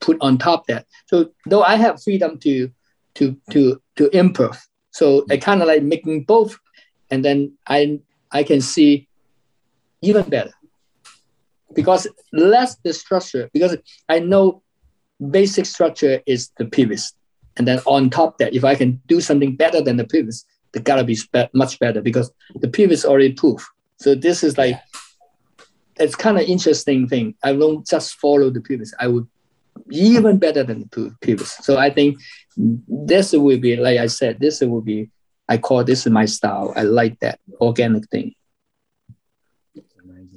put 0.00 0.16
on 0.20 0.38
top 0.38 0.66
that. 0.68 0.86
So 1.06 1.30
though 1.46 1.62
I 1.62 1.76
have 1.76 2.02
freedom 2.02 2.38
to 2.40 2.70
to 3.16 3.36
to 3.50 3.80
to 3.96 4.16
improve. 4.16 4.58
So 4.92 5.26
I 5.28 5.38
kind 5.38 5.60
of 5.60 5.66
like 5.66 5.82
making 5.82 6.24
both 6.24 6.58
and 7.10 7.24
then 7.24 7.52
I 7.66 8.00
I 8.30 8.42
can 8.42 8.60
see 8.60 9.08
even 10.02 10.28
better 10.28 10.52
because 11.74 12.06
less 12.32 12.76
the 12.76 12.92
structure 12.92 13.48
because 13.52 13.76
I 14.08 14.20
know 14.20 14.62
basic 15.30 15.66
structure 15.66 16.20
is 16.26 16.50
the 16.58 16.66
previous, 16.66 17.14
and 17.56 17.66
then 17.66 17.80
on 17.86 18.10
top 18.10 18.38
that 18.38 18.54
if 18.54 18.64
I 18.64 18.74
can 18.74 19.00
do 19.06 19.20
something 19.20 19.56
better 19.56 19.80
than 19.80 19.96
the 19.96 20.04
previous, 20.04 20.44
the 20.72 20.80
gotta 20.80 21.04
be 21.04 21.16
much 21.52 21.78
better 21.78 22.00
because 22.00 22.30
the 22.56 22.68
previous 22.68 23.04
already 23.04 23.32
proof. 23.32 23.66
So 23.98 24.14
this 24.14 24.42
is 24.42 24.58
like 24.58 24.76
it's 25.96 26.16
kind 26.16 26.38
of 26.38 26.44
interesting 26.44 27.08
thing. 27.08 27.34
I 27.44 27.52
won't 27.52 27.86
just 27.86 28.14
follow 28.16 28.50
the 28.50 28.60
previous. 28.60 28.92
I 28.98 29.06
would 29.06 29.26
even 29.90 30.38
better 30.38 30.62
than 30.62 30.80
the 30.80 30.86
pre- 30.88 31.10
previous. 31.20 31.52
So 31.56 31.78
I 31.78 31.90
think 31.90 32.18
this 32.56 33.32
will 33.32 33.58
be 33.58 33.76
like 33.76 33.98
I 33.98 34.06
said. 34.06 34.40
This 34.40 34.60
will 34.60 34.80
be 34.80 35.10
I 35.48 35.58
call 35.58 35.84
this 35.84 36.06
my 36.06 36.24
style. 36.24 36.72
I 36.76 36.82
like 36.82 37.20
that 37.20 37.38
organic 37.60 38.08
thing. 38.10 38.34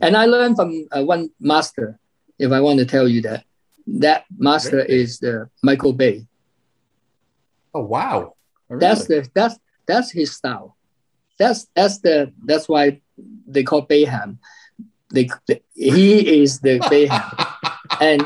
And 0.02 0.16
I 0.16 0.26
learned 0.26 0.56
from 0.56 0.88
uh, 0.92 1.04
one 1.04 1.30
master. 1.40 2.00
If 2.38 2.52
I 2.52 2.60
want 2.62 2.80
to 2.80 2.86
tell 2.86 3.08
you 3.08 3.22
that, 3.22 3.46
that 3.88 4.26
master 4.38 4.80
is 4.80 5.20
the 5.20 5.50
Michael 5.64 5.94
Bay. 5.94 6.28
Oh 7.74 7.82
wow! 7.82 8.36
That's 8.70 9.08
the 9.08 9.28
that's 9.34 9.58
that's 9.88 10.12
his 10.12 10.36
style. 10.36 10.78
That's 11.40 11.68
that's 11.74 12.00
the 12.00 12.32
that's 12.46 12.68
why 12.70 13.02
they 13.48 13.64
call 13.64 13.88
Bayhem. 13.88 14.38
They, 15.14 15.30
they 15.48 15.62
he 15.74 16.42
is 16.42 16.60
the 16.60 16.80
Bayhem, 16.80 17.56
and 18.02 18.26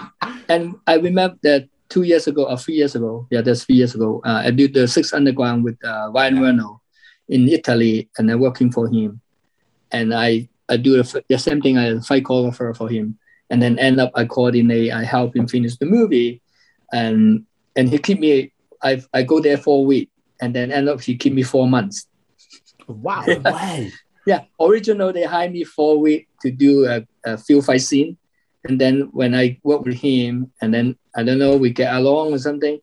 and 0.50 0.76
I 0.88 0.96
remember 0.96 1.38
that 1.44 1.70
two 1.92 2.04
years 2.04 2.26
ago 2.26 2.46
or 2.48 2.58
three 2.58 2.76
years 2.76 2.96
ago. 2.96 3.28
Yeah, 3.30 3.42
that's 3.42 3.66
three 3.66 3.76
years 3.76 3.94
ago. 3.94 4.22
Uh, 4.26 4.42
I 4.46 4.52
did 4.52 4.74
the 4.74 4.88
Six 4.88 5.14
Underground 5.14 5.64
with 5.64 5.78
uh, 5.84 6.10
Ryan 6.16 6.42
Reynolds 6.42 6.80
in 7.28 7.50
Italy, 7.50 8.10
and 8.18 8.32
I'm 8.32 8.40
working 8.40 8.72
for 8.72 8.88
him. 8.88 9.20
And 9.92 10.16
I 10.16 10.48
I 10.70 10.78
do 10.78 11.04
the, 11.04 11.24
the 11.28 11.38
same 11.38 11.62
thing. 11.62 11.78
I 11.78 12.00
fight 12.00 12.24
choreographer 12.24 12.76
for 12.76 12.88
him, 12.90 13.20
and 13.50 13.62
then 13.62 13.78
end 13.78 14.00
up 14.00 14.12
I 14.16 14.26
coordinate. 14.26 14.94
I 14.94 15.04
help 15.04 15.36
him 15.36 15.48
finish 15.48 15.76
the 15.76 15.86
movie, 15.86 16.42
and 16.92 17.46
and 17.76 17.90
he 17.90 18.00
keep 18.00 18.20
me. 18.20 18.54
I 18.82 19.04
I 19.14 19.24
go 19.24 19.42
there 19.42 19.58
for 19.58 19.84
a 19.84 19.84
week, 19.84 20.10
and 20.42 20.56
then 20.56 20.72
end 20.72 20.88
up 20.88 21.02
he 21.02 21.18
keep 21.18 21.34
me 21.34 21.44
four 21.44 21.68
months. 21.68 22.08
Wow! 22.88 23.26
way. 23.28 23.92
Yeah, 24.28 24.46
original 24.62 25.12
they 25.12 25.24
hired 25.24 25.52
me 25.52 25.64
for 25.64 25.96
a 25.96 25.98
week 25.98 26.30
to 26.44 26.52
do 26.52 26.86
a, 26.86 27.02
a 27.26 27.40
field 27.40 27.66
fight 27.66 27.82
scene, 27.82 28.18
and 28.64 28.80
then 28.80 29.10
when 29.14 29.34
I 29.34 29.58
work 29.64 29.82
with 29.82 29.98
him, 29.98 30.54
and 30.62 30.72
then 30.72 30.96
I 31.16 31.24
don't 31.24 31.40
know 31.40 31.56
we 31.58 31.70
get 31.72 31.94
along 31.94 32.34
or 32.34 32.38
something, 32.38 32.80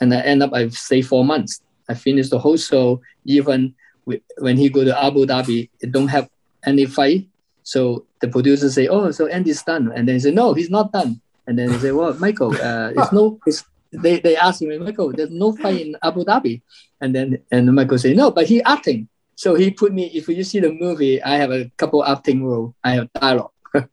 and 0.00 0.12
I 0.12 0.20
end 0.20 0.42
up 0.42 0.52
I 0.52 0.68
stay 0.68 1.02
four 1.02 1.24
months. 1.24 1.60
I 1.88 1.94
finished 1.94 2.30
the 2.30 2.38
whole 2.38 2.56
show. 2.56 3.00
Even 3.24 3.74
with, 4.06 4.22
when 4.38 4.56
he 4.56 4.68
go 4.68 4.84
to 4.84 4.94
Abu 5.04 5.26
Dhabi, 5.26 5.70
it 5.80 5.92
don't 5.92 6.08
have 6.08 6.28
any 6.64 6.86
fight. 6.86 7.28
So 7.62 8.06
the 8.20 8.28
producer 8.28 8.70
say, 8.70 8.88
"Oh, 8.88 9.10
so 9.10 9.26
Andy's 9.26 9.62
done," 9.62 9.92
and 9.94 10.08
then 10.08 10.16
he 10.16 10.20
say, 10.20 10.30
"No, 10.30 10.54
he's 10.54 10.70
not 10.70 10.92
done." 10.92 11.20
And 11.46 11.58
then 11.58 11.70
they 11.70 11.78
say, 11.78 11.92
"Well, 11.92 12.14
Michael, 12.14 12.54
uh, 12.54 12.90
it's 12.96 13.12
no." 13.12 13.38
It's, 13.46 13.64
they 13.92 14.20
they 14.20 14.36
ask 14.36 14.60
me, 14.60 14.76
Michael, 14.78 15.12
there's 15.12 15.30
no 15.30 15.52
fight 15.56 15.80
in 15.80 15.96
Abu 16.02 16.24
Dhabi, 16.24 16.60
and 17.00 17.14
then 17.14 17.38
and 17.50 17.72
Michael 17.74 17.98
say, 17.98 18.12
"No, 18.14 18.30
but 18.30 18.46
he 18.46 18.62
acting." 18.62 19.08
So 19.34 19.54
he 19.54 19.70
put 19.70 19.92
me. 19.94 20.06
If 20.12 20.28
you 20.28 20.44
see 20.44 20.60
the 20.60 20.72
movie, 20.72 21.22
I 21.22 21.36
have 21.36 21.50
a 21.52 21.70
couple 21.76 22.04
acting 22.04 22.44
role. 22.44 22.74
I 22.84 22.94
have 22.94 23.08
dialogue. 23.14 23.52
That's 23.72 23.88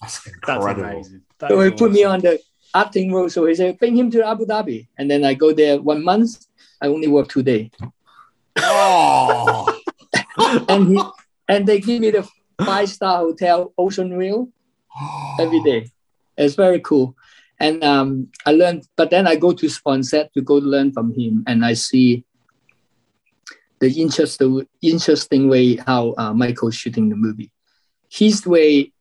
That's 0.00 0.26
incredible. 0.26 0.84
amazing. 0.84 1.22
That 1.38 1.50
So 1.50 1.60
is 1.60 1.70
he 1.72 1.76
put 1.76 1.92
me 1.92 2.04
on 2.04 2.20
the 2.20 2.38
acting 2.74 3.12
role. 3.12 3.28
So 3.28 3.46
he 3.46 3.54
said, 3.54 3.78
bring 3.78 3.96
him 3.96 4.10
to 4.12 4.26
Abu 4.26 4.46
Dhabi. 4.46 4.88
And 4.98 5.10
then 5.10 5.24
I 5.24 5.34
go 5.34 5.52
there 5.52 5.80
one 5.80 6.04
month. 6.04 6.46
I 6.80 6.88
only 6.88 7.08
work 7.08 7.28
two 7.28 7.42
days. 7.42 7.70
Oh, 8.58 9.78
And 10.68 10.88
he 10.88 11.02
and 11.48 11.66
they 11.66 11.80
give 11.80 12.00
me 12.00 12.10
the 12.10 12.28
five 12.64 12.88
star 12.88 13.18
hotel 13.18 13.72
Ocean 13.76 14.18
View 14.18 14.52
every 15.38 15.62
day. 15.62 15.90
It's 16.36 16.54
very 16.54 16.80
cool. 16.80 17.16
And 17.60 17.84
um, 17.84 18.28
I 18.46 18.52
learned, 18.52 18.88
but 18.96 19.10
then 19.10 19.26
I 19.26 19.36
go 19.36 19.52
to 19.52 19.68
on 19.86 20.02
set 20.02 20.32
to 20.34 20.40
go 20.40 20.54
learn 20.54 20.92
from 20.92 21.14
him, 21.14 21.44
and 21.46 21.64
I 21.64 21.74
see 21.74 22.24
the 23.78 23.90
interesting 24.00 24.66
interesting 24.80 25.48
way 25.48 25.76
how 25.76 26.14
uh, 26.18 26.32
Michael's 26.32 26.74
shooting 26.74 27.08
the 27.08 27.16
movie. 27.16 27.52
His 28.08 28.46
way, 28.46 28.91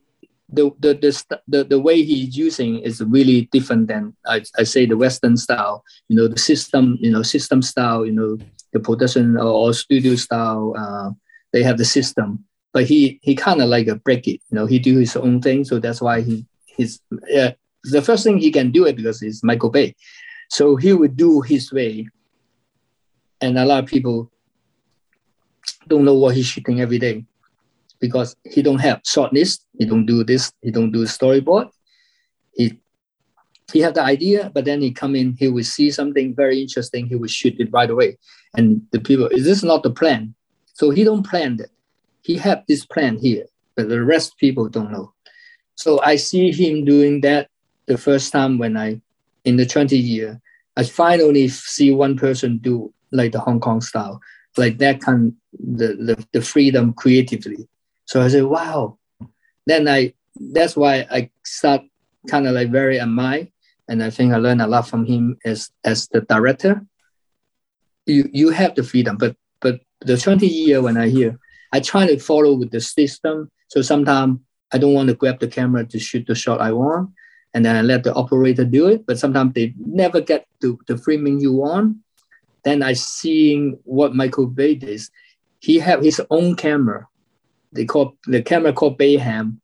the 0.52 0.72
the, 0.80 0.94
the 0.94 1.42
the 1.48 1.64
the 1.64 1.80
way 1.80 2.04
he's 2.04 2.38
using 2.38 2.80
is 2.80 3.02
really 3.02 3.48
different 3.52 3.88
than 3.88 4.16
I, 4.26 4.44
I 4.58 4.64
say 4.64 4.86
the 4.86 4.98
Western 4.98 5.38
style. 5.38 5.84
You 6.10 6.18
know 6.18 6.28
the 6.28 6.40
system, 6.40 6.98
you 7.00 7.12
know 7.12 7.24
system 7.24 7.62
style. 7.62 8.06
You 8.06 8.12
know 8.12 8.38
the 8.74 8.80
production 8.80 9.38
or, 9.38 9.70
or 9.70 9.74
studio 9.74 10.16
style. 10.16 10.74
Uh, 10.78 11.12
they 11.54 11.64
have 11.64 11.78
the 11.78 11.86
system, 11.86 12.46
but 12.74 12.86
he 12.86 13.20
he 13.24 13.36
kind 13.36 13.62
of 13.62 13.70
like 13.70 13.88
a 13.88 13.96
break 13.96 14.28
it. 14.28 14.42
You 14.50 14.56
know 14.56 14.66
he 14.66 14.80
do 14.80 14.98
his 14.98 15.16
own 15.16 15.42
thing, 15.42 15.64
so 15.64 15.80
that's 15.80 16.02
why 16.02 16.22
he 16.22 16.46
his 16.66 17.00
uh, 17.36 17.52
the 17.84 18.02
first 18.02 18.24
thing 18.24 18.38
he 18.38 18.52
can 18.52 18.72
do 18.72 18.86
it 18.86 18.96
because 18.96 19.22
it's 19.22 19.44
Michael 19.44 19.70
Bay. 19.70 19.96
So 20.50 20.76
he 20.76 20.92
would 20.92 21.16
do 21.16 21.42
his 21.42 21.72
way. 21.72 22.10
And 23.40 23.58
a 23.58 23.66
lot 23.66 23.84
of 23.84 23.90
people 23.90 24.32
don't 25.88 26.06
know 26.06 26.14
what 26.14 26.36
he's 26.36 26.46
shooting 26.46 26.80
every 26.80 27.00
day 27.00 27.26
because 28.02 28.36
he 28.44 28.62
don't 28.62 28.82
have 28.82 29.00
short 29.06 29.32
list. 29.32 29.66
He 29.78 29.86
don't 29.86 30.06
do 30.06 30.24
this. 30.24 30.52
He 30.62 30.72
don't 30.72 30.92
do 30.92 31.06
storyboard. 31.06 31.70
He 32.54 32.78
he 33.72 33.80
have 33.80 33.94
the 33.94 34.04
idea, 34.04 34.52
but 34.54 34.66
then 34.66 34.82
he 34.82 34.92
come 34.92 35.16
in. 35.16 35.38
He 35.40 35.48
will 35.48 35.64
see 35.64 35.92
something 35.92 36.36
very 36.36 36.62
interesting. 36.62 37.06
He 37.06 37.16
will 37.16 37.30
shoot 37.30 37.56
it 37.58 37.70
right 37.72 37.90
away. 37.90 38.18
And 38.54 38.82
the 38.92 39.00
people, 39.00 39.28
is 39.28 39.46
this 39.46 39.64
not 39.64 39.84
the 39.84 39.92
plan? 39.92 40.36
So 40.74 40.90
he 40.90 41.06
don't 41.06 41.26
plan 41.26 41.56
that. 41.58 41.70
He 42.22 42.36
have 42.38 42.64
this 42.68 42.86
plan 42.86 43.18
here, 43.18 43.46
but 43.78 43.88
the 43.88 44.04
rest 44.04 44.38
people 44.38 44.68
don't 44.68 44.92
know. 44.92 45.14
So 45.76 46.02
I 46.02 46.18
see 46.18 46.52
him 46.52 46.84
doing 46.84 47.22
that 47.22 47.48
the 47.86 47.98
first 47.98 48.32
time 48.32 48.58
when 48.58 48.76
I, 48.76 49.02
in 49.46 49.56
the 49.56 49.66
20 49.66 49.98
year, 49.98 50.42
I 50.76 50.84
finally 50.84 51.48
see 51.48 51.92
one 51.92 52.18
person 52.18 52.58
do 52.58 52.94
like 53.12 53.32
the 53.32 53.40
Hong 53.40 53.60
Kong 53.60 53.82
style, 53.82 54.20
like 54.58 54.78
that 54.80 55.02
kind, 55.02 55.34
the, 55.54 55.96
the, 55.96 56.26
the 56.34 56.42
freedom 56.42 56.94
creatively. 56.94 57.68
So 58.12 58.22
I 58.22 58.28
said, 58.28 58.44
wow. 58.44 58.98
Then 59.66 59.88
I, 59.88 60.14
that's 60.36 60.76
why 60.76 61.08
I 61.10 61.30
start 61.46 61.84
kind 62.28 62.46
of 62.46 62.54
like 62.54 62.70
very 62.70 63.00
admire. 63.00 63.48
And 63.88 64.04
I 64.04 64.10
think 64.10 64.34
I 64.34 64.36
learned 64.36 64.62
a 64.62 64.68
lot 64.68 64.86
from 64.86 65.06
him 65.06 65.38
as, 65.46 65.72
as 65.86 66.10
the 66.10 66.20
director. 66.20 66.86
You, 68.06 68.30
you 68.34 68.50
have 68.50 68.76
the 68.76 68.84
freedom, 68.84 69.16
but, 69.16 69.38
but 69.62 69.80
the 70.02 70.18
20 70.18 70.46
year 70.46 70.82
when 70.82 70.98
I 70.98 71.08
hear, 71.08 71.40
I 71.72 71.80
try 71.80 72.06
to 72.06 72.20
follow 72.20 72.54
with 72.54 72.72
the 72.72 72.82
system. 72.82 73.50
So 73.70 73.82
sometimes 73.82 74.40
I 74.74 74.78
don't 74.78 74.94
want 74.94 75.08
to 75.08 75.16
grab 75.16 75.40
the 75.40 75.48
camera 75.48 75.86
to 75.86 75.98
shoot 75.98 76.28
the 76.28 76.36
shot 76.36 76.60
I 76.60 76.74
want 76.74 77.12
and 77.54 77.64
then 77.64 77.78
I 77.78 77.82
let 77.82 78.04
the 78.04 78.14
operator 78.14 78.66
do 78.66 78.90
it. 78.90 79.06
But 79.06 79.20
sometimes 79.20 79.54
they 79.54 79.74
never 79.78 80.20
get 80.20 80.48
to 80.60 80.78
the 80.86 80.98
framing 80.98 81.40
you 81.40 81.54
want. 81.54 81.96
Then 82.66 82.84
I 82.84 82.92
seeing 82.92 83.80
what 83.86 84.14
Michael 84.18 84.48
Bay 84.48 84.76
did. 84.76 85.00
He 85.60 85.80
have 85.80 86.04
his 86.04 86.22
own 86.30 86.58
camera. 86.58 87.08
They 87.72 87.86
call 87.86 88.18
the 88.26 88.42
camera 88.42 88.74
called 88.74 88.98
Bayhem. 88.98 89.58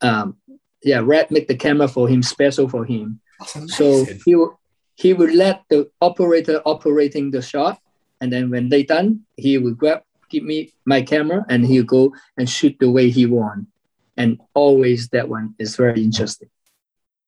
Um, 0.00 0.36
yeah, 0.82 1.00
Red 1.02 1.30
make 1.30 1.48
the 1.48 1.56
camera 1.56 1.88
for 1.88 2.08
him, 2.08 2.22
special 2.22 2.68
for 2.68 2.84
him. 2.84 3.20
So 3.66 4.06
he 4.24 4.34
will 4.34 4.58
he 4.94 5.12
will 5.12 5.32
let 5.32 5.62
the 5.68 5.90
operator 6.00 6.62
operating 6.64 7.30
the 7.30 7.42
shot, 7.42 7.80
and 8.20 8.32
then 8.32 8.50
when 8.50 8.68
they 8.68 8.82
done, 8.82 9.24
he 9.36 9.58
will 9.58 9.74
grab 9.74 10.02
give 10.28 10.42
me 10.42 10.72
my 10.84 11.02
camera 11.02 11.44
and 11.48 11.64
he'll 11.66 11.84
go 11.84 12.12
and 12.36 12.48
shoot 12.48 12.76
the 12.80 12.90
way 12.90 13.10
he 13.10 13.26
want. 13.26 13.66
And 14.16 14.40
always 14.54 15.08
that 15.10 15.28
one 15.28 15.54
is 15.58 15.76
very 15.76 16.02
interesting. 16.02 16.48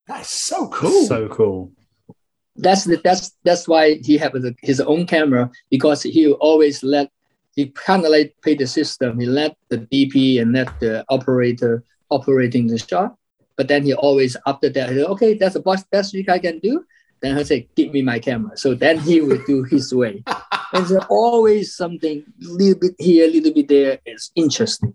That's 0.06 0.30
so 0.30 0.68
cool. 0.68 1.04
So 1.06 1.28
cool. 1.28 1.72
That's 2.56 2.84
the, 2.84 2.96
that's 2.96 3.36
that's 3.44 3.68
why 3.68 4.00
he 4.02 4.16
have 4.18 4.32
the, 4.32 4.54
his 4.62 4.80
own 4.80 5.06
camera 5.06 5.50
because 5.70 6.02
he 6.02 6.26
will 6.26 6.40
always 6.40 6.82
let 6.82 7.10
he 7.58 7.66
kind 7.70 8.04
of 8.04 8.12
like 8.12 8.36
pay 8.40 8.54
the 8.54 8.68
system. 8.68 9.18
He 9.18 9.26
let 9.26 9.56
the 9.68 9.78
DP 9.78 10.40
and 10.40 10.52
let 10.52 10.78
the 10.78 11.04
operator 11.08 11.82
operating 12.08 12.68
the 12.68 12.78
shot, 12.78 13.16
but 13.56 13.66
then 13.66 13.82
he 13.82 13.94
always 13.94 14.36
after 14.46 14.68
that, 14.68 14.90
he, 14.90 15.02
okay, 15.02 15.34
that's 15.34 15.54
the 15.54 15.60
best 15.60 15.90
best 15.90 16.12
trick 16.12 16.28
I 16.28 16.38
can 16.38 16.60
do. 16.60 16.84
Then 17.20 17.34
he'll 17.34 17.44
say, 17.44 17.68
"Give 17.74 17.92
me 17.92 18.02
my 18.02 18.20
camera." 18.20 18.56
So 18.56 18.74
then 18.74 19.00
he 19.00 19.20
will 19.20 19.42
do 19.44 19.64
his 19.64 19.92
way. 19.92 20.22
and 20.72 20.86
there's 20.86 21.04
always 21.10 21.74
something 21.74 22.24
little 22.38 22.78
bit 22.78 22.94
here, 22.98 23.26
little 23.26 23.52
bit 23.52 23.66
there. 23.66 23.98
It's 24.06 24.30
interesting. 24.36 24.94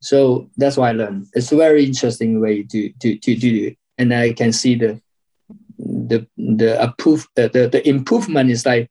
So 0.00 0.48
that's 0.56 0.76
why 0.76 0.90
I 0.90 0.92
learned. 0.92 1.26
It's 1.34 1.50
a 1.50 1.56
very 1.56 1.84
interesting 1.84 2.40
way 2.40 2.62
to 2.62 2.92
to 3.00 3.18
to 3.18 3.34
do 3.34 3.66
it 3.66 3.78
and 3.98 4.14
I 4.14 4.32
can 4.32 4.52
see 4.52 4.76
the 4.76 5.00
the 5.78 6.26
the 6.36 6.80
approve 6.80 7.26
the, 7.34 7.48
the, 7.48 7.68
the 7.68 7.88
improvement 7.88 8.50
is 8.50 8.64
like 8.64 8.90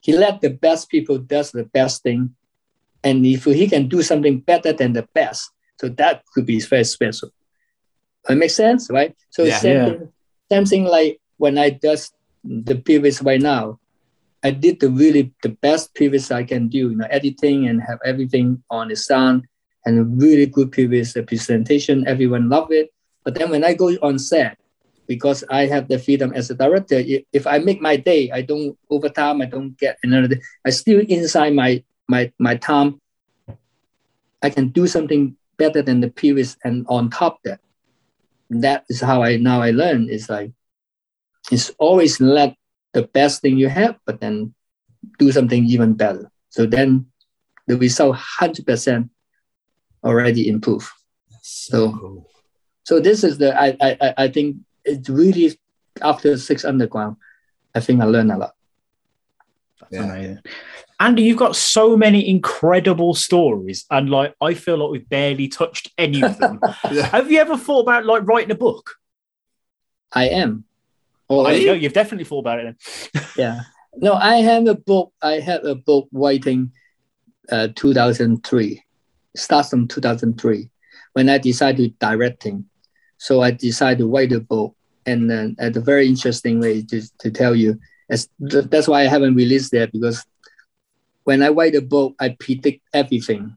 he 0.00 0.16
let 0.16 0.40
the 0.40 0.50
best 0.50 0.88
people 0.88 1.18
does 1.18 1.52
the 1.52 1.64
best 1.64 2.02
thing, 2.02 2.34
and 3.02 3.24
if 3.24 3.44
he 3.44 3.66
can 3.68 3.88
do 3.88 4.02
something 4.02 4.40
better 4.40 4.72
than 4.72 4.92
the 4.92 5.06
best, 5.14 5.50
so 5.80 5.88
that 5.88 6.22
could 6.34 6.46
be 6.46 6.60
very 6.60 6.84
special. 6.84 7.30
It 8.28 8.36
makes 8.36 8.54
sense, 8.54 8.90
right? 8.90 9.14
So 9.30 9.44
Yeah. 9.44 9.58
same, 9.58 9.76
Yeah. 9.76 9.84
Thing, 9.86 10.12
same 10.50 10.64
thing 10.66 10.84
like 10.84 11.20
when 11.38 11.56
I 11.56 11.70
does 11.70 12.12
the 12.44 12.76
previous 12.76 13.22
right 13.22 13.40
now, 13.40 13.78
I 14.42 14.50
did 14.50 14.80
the 14.80 14.90
really 14.90 15.32
the 15.42 15.50
best 15.50 15.94
previous 15.94 16.30
I 16.30 16.44
can 16.44 16.68
do, 16.68 16.90
you 16.90 16.96
know, 16.96 17.06
editing 17.10 17.68
and 17.68 17.80
have 17.82 17.98
everything 18.04 18.62
on 18.70 18.88
the 18.88 18.96
sound 18.96 19.44
and 19.84 20.20
really 20.20 20.46
good 20.46 20.72
previous 20.72 21.12
presentation. 21.12 22.06
Everyone 22.06 22.48
love 22.48 22.72
it. 22.72 22.90
But 23.24 23.34
then 23.34 23.50
when 23.50 23.64
I 23.64 23.74
go 23.74 23.88
on 24.02 24.18
set, 24.18 24.56
because 25.06 25.44
I 25.50 25.66
have 25.66 25.88
the 25.88 25.98
freedom 25.98 26.32
as 26.34 26.50
a 26.50 26.54
director, 26.54 26.96
if, 26.96 27.24
if 27.32 27.46
I 27.46 27.58
make 27.58 27.80
my 27.80 27.96
day, 27.96 28.30
I 28.30 28.42
don't 28.42 28.78
overtime, 28.88 29.42
I 29.42 29.46
don't 29.46 29.76
get 29.76 29.98
another 30.02 30.28
day. 30.28 30.40
I 30.64 30.70
still 30.70 31.00
inside 31.00 31.54
my 31.54 31.82
my 32.10 32.32
my 32.38 32.56
time. 32.56 33.00
I 34.42 34.50
can 34.50 34.68
do 34.68 34.86
something 34.86 35.36
better 35.58 35.82
than 35.82 36.00
the 36.00 36.08
previous, 36.10 36.56
and 36.64 36.86
on 36.88 37.10
top 37.10 37.38
that, 37.44 37.60
that 38.50 38.84
is 38.88 39.00
how 39.00 39.22
I 39.22 39.36
now 39.36 39.60
I 39.62 39.70
learn. 39.70 40.08
Is 40.08 40.28
like 40.28 40.50
it's 41.52 41.70
always 41.78 42.20
let 42.20 42.56
the 42.92 43.02
best 43.02 43.42
thing 43.42 43.58
you 43.58 43.68
have, 43.68 43.96
but 44.06 44.20
then 44.20 44.54
do 45.18 45.30
something 45.32 45.64
even 45.66 45.94
better. 45.94 46.30
So 46.48 46.66
then 46.66 47.06
the 47.68 47.76
result 47.76 48.16
hundred 48.16 48.66
percent 48.66 49.10
already 50.02 50.48
improve. 50.48 50.90
so 51.42 51.76
So- 51.92 51.92
cool. 51.98 52.26
So 52.88 52.98
this 52.98 53.22
is 53.22 53.38
the 53.38 53.54
I 53.54 53.68
I 53.80 53.90
I- 54.06 54.14
I 54.24 54.28
think 54.28 54.56
it's 54.84 55.08
really 55.08 55.54
after 56.02 56.36
six 56.38 56.64
underground, 56.64 57.16
I 57.76 57.80
think 57.80 58.00
I 58.00 58.06
learned 58.08 58.32
a 58.32 58.38
lot. 58.38 58.54
That's 59.78 59.92
Yeah. 59.94 60.04
amazing. 60.10 60.40
Andy, 61.00 61.22
you've 61.22 61.38
got 61.38 61.56
so 61.56 61.96
many 61.96 62.28
incredible 62.28 63.14
stories, 63.14 63.86
and 63.90 64.10
like 64.10 64.34
I 64.42 64.52
feel 64.52 64.76
like 64.76 64.90
we've 64.90 65.08
barely 65.08 65.48
touched 65.48 65.90
any 65.96 66.22
of 66.22 66.36
them. 66.38 66.60
Yeah. 66.92 67.06
Have 67.06 67.30
you 67.30 67.38
ever 67.38 67.56
thought 67.56 67.80
about 67.80 68.04
like 68.04 68.26
writing 68.26 68.50
a 68.50 68.54
book? 68.54 68.96
I 70.12 70.28
am. 70.28 70.64
Oh, 71.30 71.44
There 71.44 71.54
you 71.54 71.66
go. 71.66 71.72
You've 71.72 71.94
definitely 71.94 72.24
thought 72.24 72.40
about 72.40 72.60
it. 72.60 72.76
Then. 73.14 73.24
yeah. 73.38 73.60
No, 73.96 74.12
I 74.12 74.36
have 74.36 74.66
a 74.66 74.74
book. 74.74 75.12
I 75.22 75.40
had 75.40 75.64
a 75.64 75.74
book 75.74 76.08
writing, 76.12 76.72
uh, 77.50 77.68
2003. 77.74 78.82
Starts 79.36 79.70
from 79.70 79.88
2003, 79.88 80.68
when 81.14 81.28
I 81.28 81.38
decided 81.38 81.98
directing. 81.98 82.66
So 83.16 83.40
I 83.40 83.52
decided 83.52 83.98
to 83.98 84.08
write 84.08 84.32
a 84.32 84.40
book, 84.40 84.74
and 85.06 85.30
then 85.30 85.56
at 85.58 85.76
a 85.76 85.80
very 85.80 86.08
interesting 86.08 86.60
way 86.60 86.82
to, 86.82 87.02
to 87.20 87.30
tell 87.30 87.56
you. 87.56 87.80
As, 88.10 88.28
th- 88.50 88.64
that's 88.64 88.88
why 88.88 89.02
I 89.02 89.06
haven't 89.06 89.36
released 89.36 89.70
that 89.70 89.92
because 89.92 90.26
when 91.24 91.42
I 91.42 91.48
write 91.48 91.74
a 91.74 91.82
book, 91.82 92.14
I 92.20 92.30
predict 92.30 92.82
everything. 92.92 93.56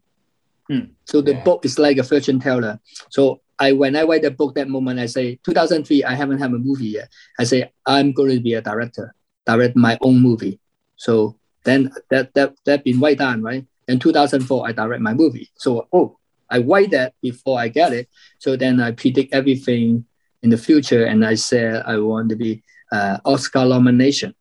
Hmm. 0.69 0.91
So 1.05 1.21
the 1.21 1.33
Yeah. 1.33 1.43
book 1.43 1.65
is 1.65 1.77
like 1.79 1.97
a 1.97 2.03
fortune 2.03 2.39
teller. 2.39 2.79
So 3.09 3.41
I 3.59 3.71
when 3.73 3.95
I 3.95 4.03
write 4.03 4.25
a 4.25 4.31
book 4.31 4.55
that 4.55 4.69
moment, 4.69 4.99
I 4.99 5.05
say 5.07 5.39
2003. 5.43 6.03
I 6.03 6.15
haven't 6.15 6.39
had 6.39 6.51
a 6.51 6.57
movie 6.57 6.87
yet. 6.87 7.09
I 7.39 7.43
say 7.43 7.71
I'm 7.85 8.11
going 8.11 8.31
to 8.31 8.39
be 8.39 8.53
a 8.53 8.61
director, 8.61 9.13
direct 9.45 9.75
my 9.75 9.97
own 10.01 10.19
movie. 10.19 10.59
So 10.95 11.37
then 11.63 11.91
that 12.09 12.33
that 12.33 12.55
that 12.65 12.83
been 12.83 12.99
right 12.99 13.17
down, 13.17 13.41
right? 13.41 13.65
In 13.87 13.99
2004, 13.99 14.67
I 14.67 14.71
direct 14.71 15.01
my 15.01 15.13
movie. 15.13 15.49
So 15.55 15.87
oh, 15.93 16.17
I 16.49 16.59
write 16.59 16.91
that 16.91 17.13
before 17.21 17.59
I 17.59 17.67
get 17.67 17.93
it. 17.93 18.07
So 18.39 18.55
then 18.55 18.79
I 18.79 18.91
predict 18.91 19.33
everything 19.33 20.05
in 20.41 20.49
the 20.49 20.57
future, 20.57 21.05
and 21.05 21.25
I 21.25 21.35
said 21.35 21.83
I 21.85 21.97
want 21.99 22.29
to 22.29 22.35
be 22.35 22.63
uh, 22.91 23.17
Oscar 23.25 23.65
nomination. 23.65 24.33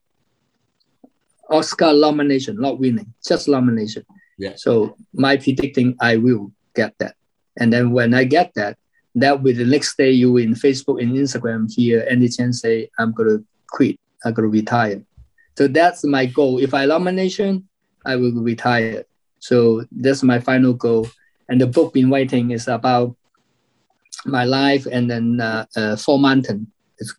Oscar 1.53 1.93
nomination, 1.93 2.57
not 2.59 2.81
winning, 2.81 3.13
just 3.27 3.49
nomination. 3.49 4.05
Yeah. 4.39 4.55
So 4.57 4.97
my 5.13 5.37
predicting, 5.37 5.97
I 6.01 6.17
will 6.17 6.53
get 6.75 6.95
that, 6.99 7.15
and 7.59 7.73
then 7.73 7.93
when 7.93 8.15
I 8.15 8.25
get 8.25 8.53
that, 8.55 8.79
that 9.15 9.43
will 9.43 9.55
the 9.55 9.67
next 9.67 9.97
day 9.97 10.11
you 10.11 10.37
in 10.39 10.55
Facebook 10.55 11.01
and 11.03 11.15
Instagram 11.15 11.71
hear 11.73 12.07
any 12.09 12.29
chance 12.29 12.63
say 12.63 12.91
I'm 12.99 13.13
gonna 13.13 13.39
quit, 13.69 13.99
I'm 14.25 14.33
gonna 14.33 14.49
retire. 14.49 15.03
So 15.59 15.69
that's 15.69 16.03
my 16.05 16.27
goal. 16.27 16.59
If 16.59 16.73
I 16.73 16.87
nomination, 16.87 17.69
I 18.07 18.17
will 18.17 18.33
retire. 18.33 19.05
So 19.39 19.85
that's 19.93 20.23
my 20.23 20.41
final 20.41 20.73
goal. 20.73 21.07
and 21.49 21.61
the 21.61 21.67
book 21.67 21.93
been 21.93 22.09
waiting 22.09 22.51
is 22.53 22.67
about 22.67 23.15
my 24.25 24.45
life 24.45 24.87
and 24.87 25.11
then 25.11 25.39
uh, 25.39 25.67
uh, 25.77 25.97
four 25.97 26.19
mountain. 26.19 26.73
It's, 26.99 27.15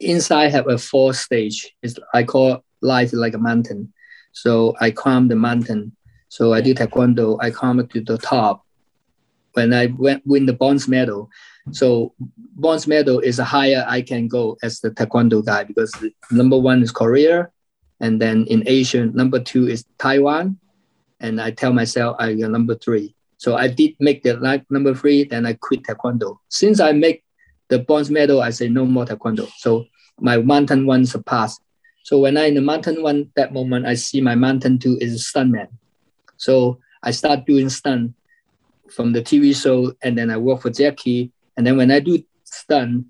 inside 0.00 0.50
have 0.52 0.66
a 0.68 0.78
four 0.78 1.12
stage. 1.12 1.74
It's 1.82 1.96
I 2.14 2.22
call 2.22 2.63
life 2.84 3.08
is 3.08 3.18
like 3.18 3.34
a 3.34 3.38
mountain. 3.38 3.92
So 4.32 4.74
I 4.80 4.90
climb 4.90 5.28
the 5.28 5.36
mountain. 5.36 5.96
So 6.28 6.52
I 6.52 6.60
do 6.60 6.74
taekwondo. 6.74 7.38
I 7.40 7.50
climb 7.50 7.86
to 7.86 8.00
the 8.00 8.18
top. 8.18 8.64
When 9.52 9.72
I 9.72 9.86
went, 9.86 10.26
win 10.26 10.46
the 10.46 10.52
bronze 10.52 10.88
medal, 10.88 11.30
so 11.70 12.12
bronze 12.56 12.88
medal 12.88 13.20
is 13.20 13.36
the 13.36 13.44
higher 13.44 13.84
I 13.88 14.02
can 14.02 14.26
go 14.26 14.56
as 14.64 14.80
the 14.80 14.90
taekwondo 14.90 15.44
guy 15.44 15.62
because 15.62 15.94
number 16.32 16.58
one 16.58 16.82
is 16.82 16.90
Korea, 16.90 17.50
and 18.00 18.20
then 18.20 18.46
in 18.46 18.64
Asia 18.66 19.06
number 19.06 19.38
two 19.38 19.68
is 19.68 19.84
Taiwan, 19.98 20.58
and 21.20 21.40
I 21.40 21.52
tell 21.52 21.72
myself 21.72 22.16
I 22.18 22.30
am 22.30 22.50
number 22.50 22.74
three. 22.74 23.14
So 23.36 23.54
I 23.56 23.68
did 23.68 23.94
make 24.00 24.24
the 24.24 24.34
like 24.38 24.68
number 24.70 24.92
three, 24.92 25.22
then 25.22 25.46
I 25.46 25.52
quit 25.52 25.84
taekwondo. 25.84 26.38
Since 26.48 26.80
I 26.80 26.90
make 26.90 27.22
the 27.68 27.78
bronze 27.78 28.10
medal, 28.10 28.42
I 28.42 28.50
say 28.50 28.68
no 28.68 28.84
more 28.84 29.04
taekwondo. 29.04 29.48
So 29.58 29.86
my 30.18 30.38
mountain 30.38 30.84
one 30.84 31.06
surpassed. 31.06 31.60
So 32.04 32.18
when 32.20 32.36
I 32.36 32.44
in 32.46 32.54
the 32.54 32.60
mountain 32.60 33.02
one, 33.02 33.32
that 33.34 33.52
moment 33.52 33.86
I 33.86 33.94
see 33.94 34.20
my 34.20 34.34
mountain 34.36 34.78
two 34.78 34.98
is 35.00 35.24
stuntman. 35.24 35.68
So 36.36 36.78
I 37.02 37.10
start 37.12 37.46
doing 37.46 37.68
stunt 37.70 38.12
from 38.94 39.12
the 39.12 39.22
TV 39.22 39.56
show, 39.56 39.92
and 40.02 40.16
then 40.16 40.30
I 40.30 40.36
work 40.36 40.60
for 40.62 40.70
Jackie. 40.70 41.32
And 41.56 41.66
then 41.66 41.76
when 41.78 41.90
I 41.90 42.00
do 42.00 42.22
stunt, 42.44 43.06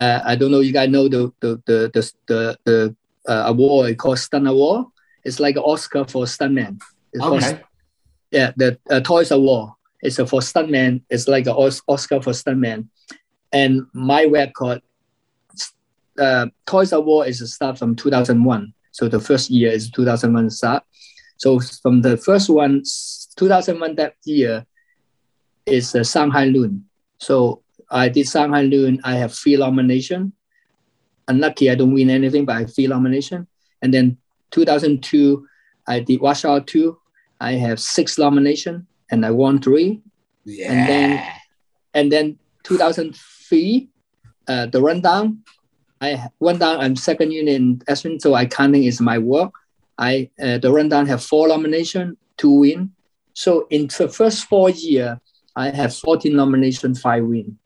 uh, 0.00 0.20
I 0.24 0.36
don't 0.36 0.50
know 0.50 0.60
you 0.60 0.72
guys 0.72 0.88
know 0.88 1.06
the 1.08 1.32
the 1.40 1.60
the 1.66 1.90
the 1.92 2.12
the, 2.26 2.58
the 2.64 2.96
uh, 3.28 3.44
award 3.46 3.96
called 3.98 4.18
Stunt 4.18 4.48
Award. 4.48 4.86
It's 5.24 5.38
like 5.40 5.56
an 5.56 5.62
Oscar 5.62 6.04
for 6.04 6.24
stuntman. 6.24 6.80
It's 7.12 7.22
called- 7.24 7.42
Okay. 7.44 7.62
yeah, 8.30 8.52
the 8.56 8.78
uh, 8.90 9.00
Taurus 9.00 9.30
Award. 9.30 9.70
It's 10.02 10.18
a, 10.18 10.26
for 10.26 10.40
stuntman. 10.40 11.02
It's 11.10 11.28
like 11.28 11.46
an 11.46 11.54
Oscar 11.88 12.20
for 12.20 12.32
stuntman. 12.32 12.88
And 13.52 13.86
my 13.94 14.24
record, 14.26 14.82
uh, 16.18 16.46
Taurus 16.66 16.92
Award 16.92 17.28
is 17.28 17.40
a 17.40 17.46
start 17.46 17.78
from 17.78 17.96
2001. 17.96 18.72
So 18.92 19.08
the 19.08 19.20
first 19.20 19.50
year 19.50 19.72
is 19.72 19.90
2001 19.90 20.50
start. 20.50 20.84
So 21.36 21.58
from 21.60 22.02
the 22.02 22.16
first 22.16 22.48
one, 22.48 22.82
2001 23.36 23.96
that 23.96 24.14
year 24.24 24.64
is 25.66 25.94
uh, 25.94 26.04
Shanghai 26.04 26.48
Noon. 26.48 26.84
So 27.18 27.62
I 27.90 28.08
did 28.08 28.28
Shanghai 28.28 28.66
Noon. 28.66 29.00
I 29.04 29.16
have 29.16 29.34
three 29.34 29.56
nomination. 29.56 30.32
Unlucky 31.26 31.70
I 31.70 31.74
don't 31.74 31.92
win 31.94 32.10
anything, 32.10 32.44
but 32.44 32.56
I 32.56 32.60
have 32.60 32.74
three 32.74 32.86
nomination. 32.86 33.46
And 33.82 33.92
then 33.92 34.18
2002, 34.50 35.46
I 35.86 36.00
did 36.00 36.22
Rush 36.22 36.44
Hour 36.44 36.60
2. 36.60 36.96
I 37.40 37.52
have 37.52 37.80
six 37.80 38.18
nomination 38.18 38.86
and 39.10 39.26
I 39.26 39.30
won 39.30 39.60
three. 39.60 40.00
Yeah. 40.44 40.72
And 40.72 40.88
then 40.88 41.32
and 41.94 42.12
then 42.12 42.38
2003, 42.64 43.88
uh, 44.48 44.66
the 44.66 44.80
rundown. 44.80 45.42
I 46.00 46.28
rundown. 46.40 46.80
I'm 46.80 46.96
second 46.96 47.32
unit 47.32 47.54
in 47.54 47.78
Ashwin, 47.88 48.20
so 48.20 48.34
I 48.34 48.46
counting 48.46 48.84
is 48.84 49.00
my 49.00 49.18
work. 49.18 49.52
I 49.98 50.30
uh, 50.42 50.58
the 50.58 50.72
rundown 50.72 51.06
have 51.06 51.22
four 51.22 51.48
nomination, 51.48 52.16
two 52.36 52.50
win. 52.50 52.92
So 53.32 53.66
in 53.70 53.86
the 53.86 54.08
first 54.08 54.46
four 54.46 54.70
year, 54.70 55.20
I 55.56 55.70
have 55.70 55.94
14 55.94 56.34
nomination, 56.34 56.94
five 56.94 57.24
win. 57.24 57.58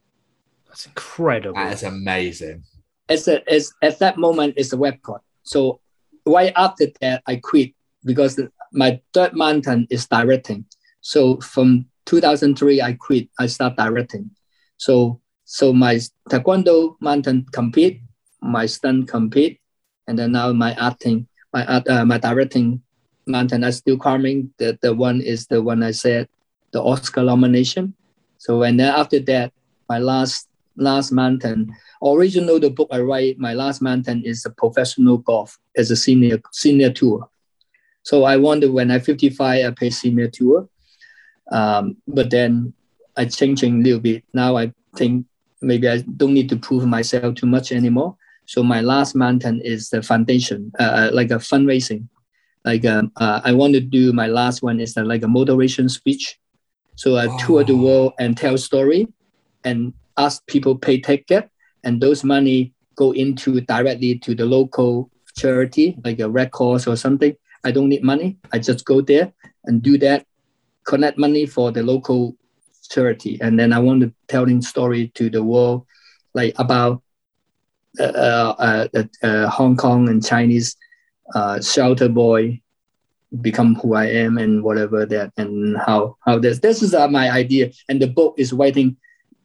That's 0.67 0.87
incredible. 0.87 1.57
that 1.57 1.73
is 1.73 1.83
amazing. 1.83 2.65
As 3.09 3.29
a, 3.29 3.51
as 3.51 3.73
at 3.83 3.99
that 4.01 4.19
moment 4.19 4.55
is 4.57 4.71
the 4.71 4.79
record. 4.79 5.21
So 5.43 5.81
right 6.27 6.53
after 6.57 6.87
that, 7.01 7.23
I 7.27 7.37
quit 7.37 7.73
because 8.05 8.41
my 8.73 9.01
third 9.15 9.35
mountain 9.35 9.87
is 9.91 10.07
directing. 10.07 10.67
So 11.01 11.39
from 11.41 11.87
2003, 12.07 12.83
I 12.83 12.93
quit. 12.95 13.29
I 13.39 13.47
start 13.47 13.77
directing. 13.77 14.31
So 14.77 15.21
so 15.45 15.73
my 15.73 15.99
taekwondo 16.29 16.97
mountain 17.01 17.47
compete, 17.53 18.03
my 18.41 18.67
stunt 18.67 19.09
compete, 19.09 19.61
and 20.07 20.19
then 20.19 20.33
now 20.33 20.53
my 20.53 20.73
acting, 20.75 21.27
my 21.53 21.65
art, 21.67 21.89
uh, 21.89 22.05
my 22.05 22.19
directing 22.19 22.83
mountain 23.27 23.65
I 23.65 23.71
still 23.71 23.99
climbing. 23.99 24.53
The 24.59 24.79
the 24.81 24.95
one 24.95 25.21
is 25.21 25.47
the 25.47 25.63
one 25.63 25.83
I 25.83 25.93
said, 25.93 26.29
the 26.73 26.83
Oscar 26.83 27.23
nomination. 27.23 27.95
So 28.39 28.63
and 28.63 28.79
then 28.81 28.95
after 28.95 29.21
that, 29.21 29.53
my 29.89 29.99
last 29.99 30.49
last 30.77 31.13
mountain. 31.13 31.75
Original 32.03 32.61
the 32.61 32.71
book 32.71 32.89
I 32.91 33.01
write, 33.01 33.39
my 33.39 33.53
last 33.53 33.83
mountain 33.83 34.23
is 34.25 34.47
a 34.47 34.51
professional 34.51 35.19
golf 35.19 35.59
as 35.77 35.91
a 35.91 35.97
senior 35.97 36.41
senior 36.53 36.93
tour. 36.93 37.29
So 38.03 38.25
I 38.25 38.37
wonder 38.37 38.71
when 38.71 38.91
I 38.91 39.01
55, 39.01 39.67
I 39.67 39.71
play 39.73 39.91
senior 39.91 40.29
tour. 40.29 40.69
Um, 41.51 41.97
but 42.07 42.31
then 42.31 42.73
I 43.17 43.27
changing 43.27 43.81
a 43.81 43.83
little 43.83 44.01
bit. 44.01 44.25
Now 44.33 44.57
I 44.57 44.73
think 44.97 45.27
maybe 45.61 45.89
I 45.89 45.99
don't 45.99 46.35
need 46.35 46.49
to 46.51 46.57
prove 46.57 46.87
myself 46.87 47.35
too 47.35 47.47
much 47.47 47.73
anymore. 47.73 48.17
So 48.49 48.65
my 48.65 48.81
last 48.81 49.15
mountain 49.15 49.61
is 49.63 49.91
the 49.91 50.03
foundation, 50.03 50.73
uh, 50.81 51.11
like 51.13 51.31
a 51.31 51.37
fundraising. 51.37 52.09
Like 52.65 52.85
um, 52.87 53.13
uh, 53.17 53.41
I 53.45 53.53
want 53.53 53.75
to 53.75 53.81
do 53.81 54.13
my 54.13 54.27
last 54.27 54.63
one 54.63 54.81
is 54.81 54.97
uh, 54.97 55.05
like 55.05 55.23
a 55.23 55.29
motivation 55.29 55.89
speech. 55.89 56.39
So 56.97 57.17
I 57.17 57.29
tour 57.29 57.63
the 57.65 57.75
Oh. 57.75 57.85
world 57.85 58.13
and 58.19 58.37
tell 58.37 58.57
story, 58.59 59.07
and 59.65 59.93
ask 60.17 60.47
people 60.47 60.77
pay 60.77 60.99
ticket, 61.01 61.49
and 61.85 62.01
those 62.01 62.25
money 62.25 62.73
go 62.97 63.13
into 63.13 63.61
directly 63.61 64.19
to 64.21 64.35
the 64.35 64.47
local 64.47 65.11
charity, 65.37 65.97
like 66.05 66.21
a 66.21 66.29
Red 66.29 66.51
Cross 66.51 66.87
or 66.87 66.97
something. 66.97 67.37
I 67.65 67.71
don't 67.71 67.89
need 67.89 68.03
money. 68.03 68.39
I 68.53 68.59
just 68.59 68.85
go 68.85 69.01
there 69.03 69.33
and 69.67 69.83
do 69.83 69.99
that, 69.99 70.25
collect 70.85 71.19
money 71.19 71.47
for 71.47 71.71
the 71.71 71.83
local 71.83 72.37
charity, 72.91 73.39
and 73.41 73.59
then 73.59 73.73
I 73.73 73.79
want 73.79 74.01
to 74.03 74.13
telling 74.27 74.63
story 74.63 75.13
to 75.15 75.31
the 75.31 75.43
world, 75.43 75.87
like 76.35 76.55
about 76.59 76.63
uh, 76.63 76.67
uh, 76.67 76.93
uh, 76.93 76.97
uh, 76.97 77.08
Hong 77.99 79.77
Kong 79.77 80.09
and 80.09 80.25
Chinese 80.25 80.77
uh, 81.35 81.61
shelter 81.61 82.09
boy 82.09 82.61
become 83.43 83.75
who 83.75 83.95
I 83.95 84.07
am 84.07 84.39
and 84.39 84.63
whatever 84.63 85.05
that 85.07 85.33
and 85.37 85.77
how 85.77 86.17
how 86.25 86.39
this 86.39 86.61
this 86.61 86.83
is 86.83 86.95
uh, 86.95 87.09
my 87.09 87.31
idea 87.31 87.71
and 87.89 88.01
the 88.01 88.07
book 88.07 88.35
is 88.39 88.53
waiting. 88.53 88.97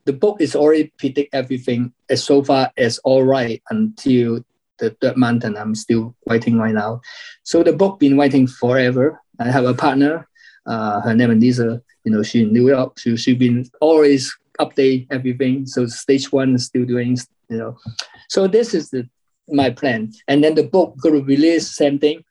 The 0.05 0.13
book 0.13 0.41
is 0.41 0.55
already 0.55 0.91
predict 0.97 1.33
everything 1.33 1.93
as 2.09 2.23
so 2.23 2.43
far 2.43 2.71
as 2.77 2.99
all 2.99 3.23
right 3.23 3.61
until 3.69 4.43
the 4.79 4.91
third 5.01 5.15
month 5.17 5.43
and 5.43 5.57
I'm 5.57 5.75
still 5.75 6.15
writing 6.27 6.57
right 6.57 6.73
now. 6.73 7.01
So 7.43 7.63
the 7.63 7.73
book 7.73 7.99
been 7.99 8.17
waiting 8.17 8.47
forever. 8.47 9.21
I 9.39 9.49
have 9.49 9.65
a 9.65 9.73
partner. 9.73 10.27
Uh, 10.65 11.01
her 11.01 11.15
name 11.15 11.31
is 11.31 11.39
Lisa. 11.39 11.81
You 12.03 12.11
know, 12.11 12.23
she 12.23 12.41
in 12.41 12.51
New 12.51 12.67
York. 12.67 12.99
She 12.99 13.15
she 13.17 13.33
been 13.33 13.65
always 13.79 14.35
update 14.59 15.07
everything. 15.11 15.65
So 15.65 15.85
stage 15.87 16.31
one 16.31 16.55
is 16.55 16.65
still 16.65 16.85
doing. 16.85 17.17
You 17.49 17.57
know, 17.57 17.77
so 18.29 18.47
this 18.47 18.73
is 18.73 18.89
the 18.89 19.07
my 19.49 19.69
plan. 19.69 20.13
And 20.27 20.43
then 20.43 20.55
the 20.55 20.63
book 20.63 20.97
going 20.99 21.15
to 21.15 21.23
release 21.23 21.75
same 21.75 21.99
thing. 21.99 22.23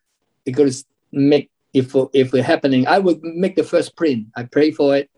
It 0.45 0.51
going 0.51 0.71
to 0.71 0.83
make 1.11 1.49
if 1.73 1.95
if 2.13 2.33
it 2.33 2.43
happening. 2.43 2.87
I 2.87 2.99
would 2.99 3.21
make 3.23 3.55
the 3.55 3.63
first 3.63 3.95
print. 3.95 4.27
I 4.35 4.43
pray 4.43 4.71
for 4.71 4.95
it, 4.95 5.09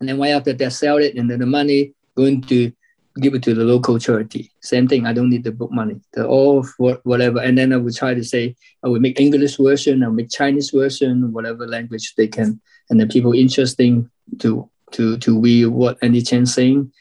and 0.00 0.08
then 0.08 0.18
right 0.18 0.30
after 0.30 0.52
that 0.52 0.72
sell 0.72 0.98
it, 0.98 1.16
and 1.16 1.30
then 1.30 1.40
the 1.40 1.46
money 1.46 1.92
going 2.16 2.42
to 2.42 2.72
give 3.20 3.34
it 3.34 3.42
to 3.42 3.54
the 3.54 3.64
local 3.64 3.98
charity. 3.98 4.50
Same 4.60 4.86
thing. 4.86 5.06
I 5.06 5.12
don't 5.12 5.30
need 5.30 5.44
the 5.44 5.52
book 5.52 5.72
money. 5.72 6.00
The 6.12 6.26
all 6.26 6.62
for 6.62 7.00
whatever. 7.04 7.40
And 7.40 7.56
then 7.56 7.72
I 7.72 7.78
would 7.78 7.96
try 7.96 8.14
to 8.14 8.24
say 8.24 8.54
I 8.84 8.88
would 8.88 9.00
make 9.00 9.18
English 9.18 9.56
version. 9.56 10.02
I 10.02 10.08
will 10.08 10.14
make 10.14 10.30
Chinese 10.30 10.70
version, 10.70 11.32
whatever 11.32 11.66
language 11.66 12.14
they 12.16 12.28
can, 12.28 12.60
and 12.90 13.00
then 13.00 13.08
people 13.08 13.32
interesting 13.32 14.10
to 14.40 14.68
to 14.92 15.16
to 15.18 15.40
read 15.40 15.66
what 15.66 15.98
Andy 16.02 16.22
Cheng 16.22 16.46
saying. 16.46 16.92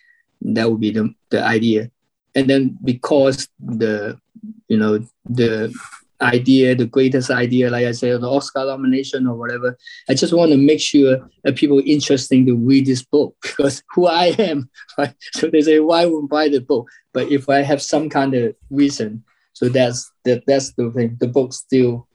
That 0.42 0.70
would 0.70 0.80
be 0.82 0.92
the 0.92 1.14
the 1.30 1.44
idea. 1.44 1.92
And 2.36 2.50
then 2.50 2.78
because 2.84 3.48
the 3.60 4.20
you 4.68 4.78
know 4.78 5.00
the 5.26 5.74
idea, 6.22 6.76
the 6.76 6.86
greatest 6.86 7.30
idea, 7.30 7.70
like 7.70 7.86
I 7.86 7.92
said, 7.92 8.22
the 8.22 8.30
Oscar 8.30 8.66
nomination 8.66 9.28
or 9.28 9.36
whatever. 9.36 9.78
I 10.10 10.14
just 10.14 10.34
want 10.34 10.52
to 10.52 10.58
make 10.58 10.80
sure 10.80 11.30
that 11.44 11.56
people 11.56 11.82
interesting 11.86 12.46
to 12.46 12.56
read 12.56 12.86
this 12.86 13.04
book 13.04 13.36
because 13.42 13.84
who 13.94 14.08
I 14.08 14.28
am, 14.40 14.70
right? 14.98 15.14
So 15.34 15.50
they 15.50 15.62
say, 15.62 15.80
why 15.80 16.06
would 16.06 16.30
buy 16.30 16.50
the 16.50 16.62
book? 16.62 16.88
But 17.14 17.32
if 17.32 17.50
I 17.50 17.62
have 17.62 17.82
some 17.82 18.10
kind 18.10 18.34
of 18.34 18.56
reason, 18.70 19.24
so 19.54 19.70
that's 19.70 20.12
that 20.24 20.44
that's 20.48 20.74
the 20.74 20.92
thing. 20.92 21.18
The 21.20 21.28
book's 21.28 21.58
still 21.58 22.08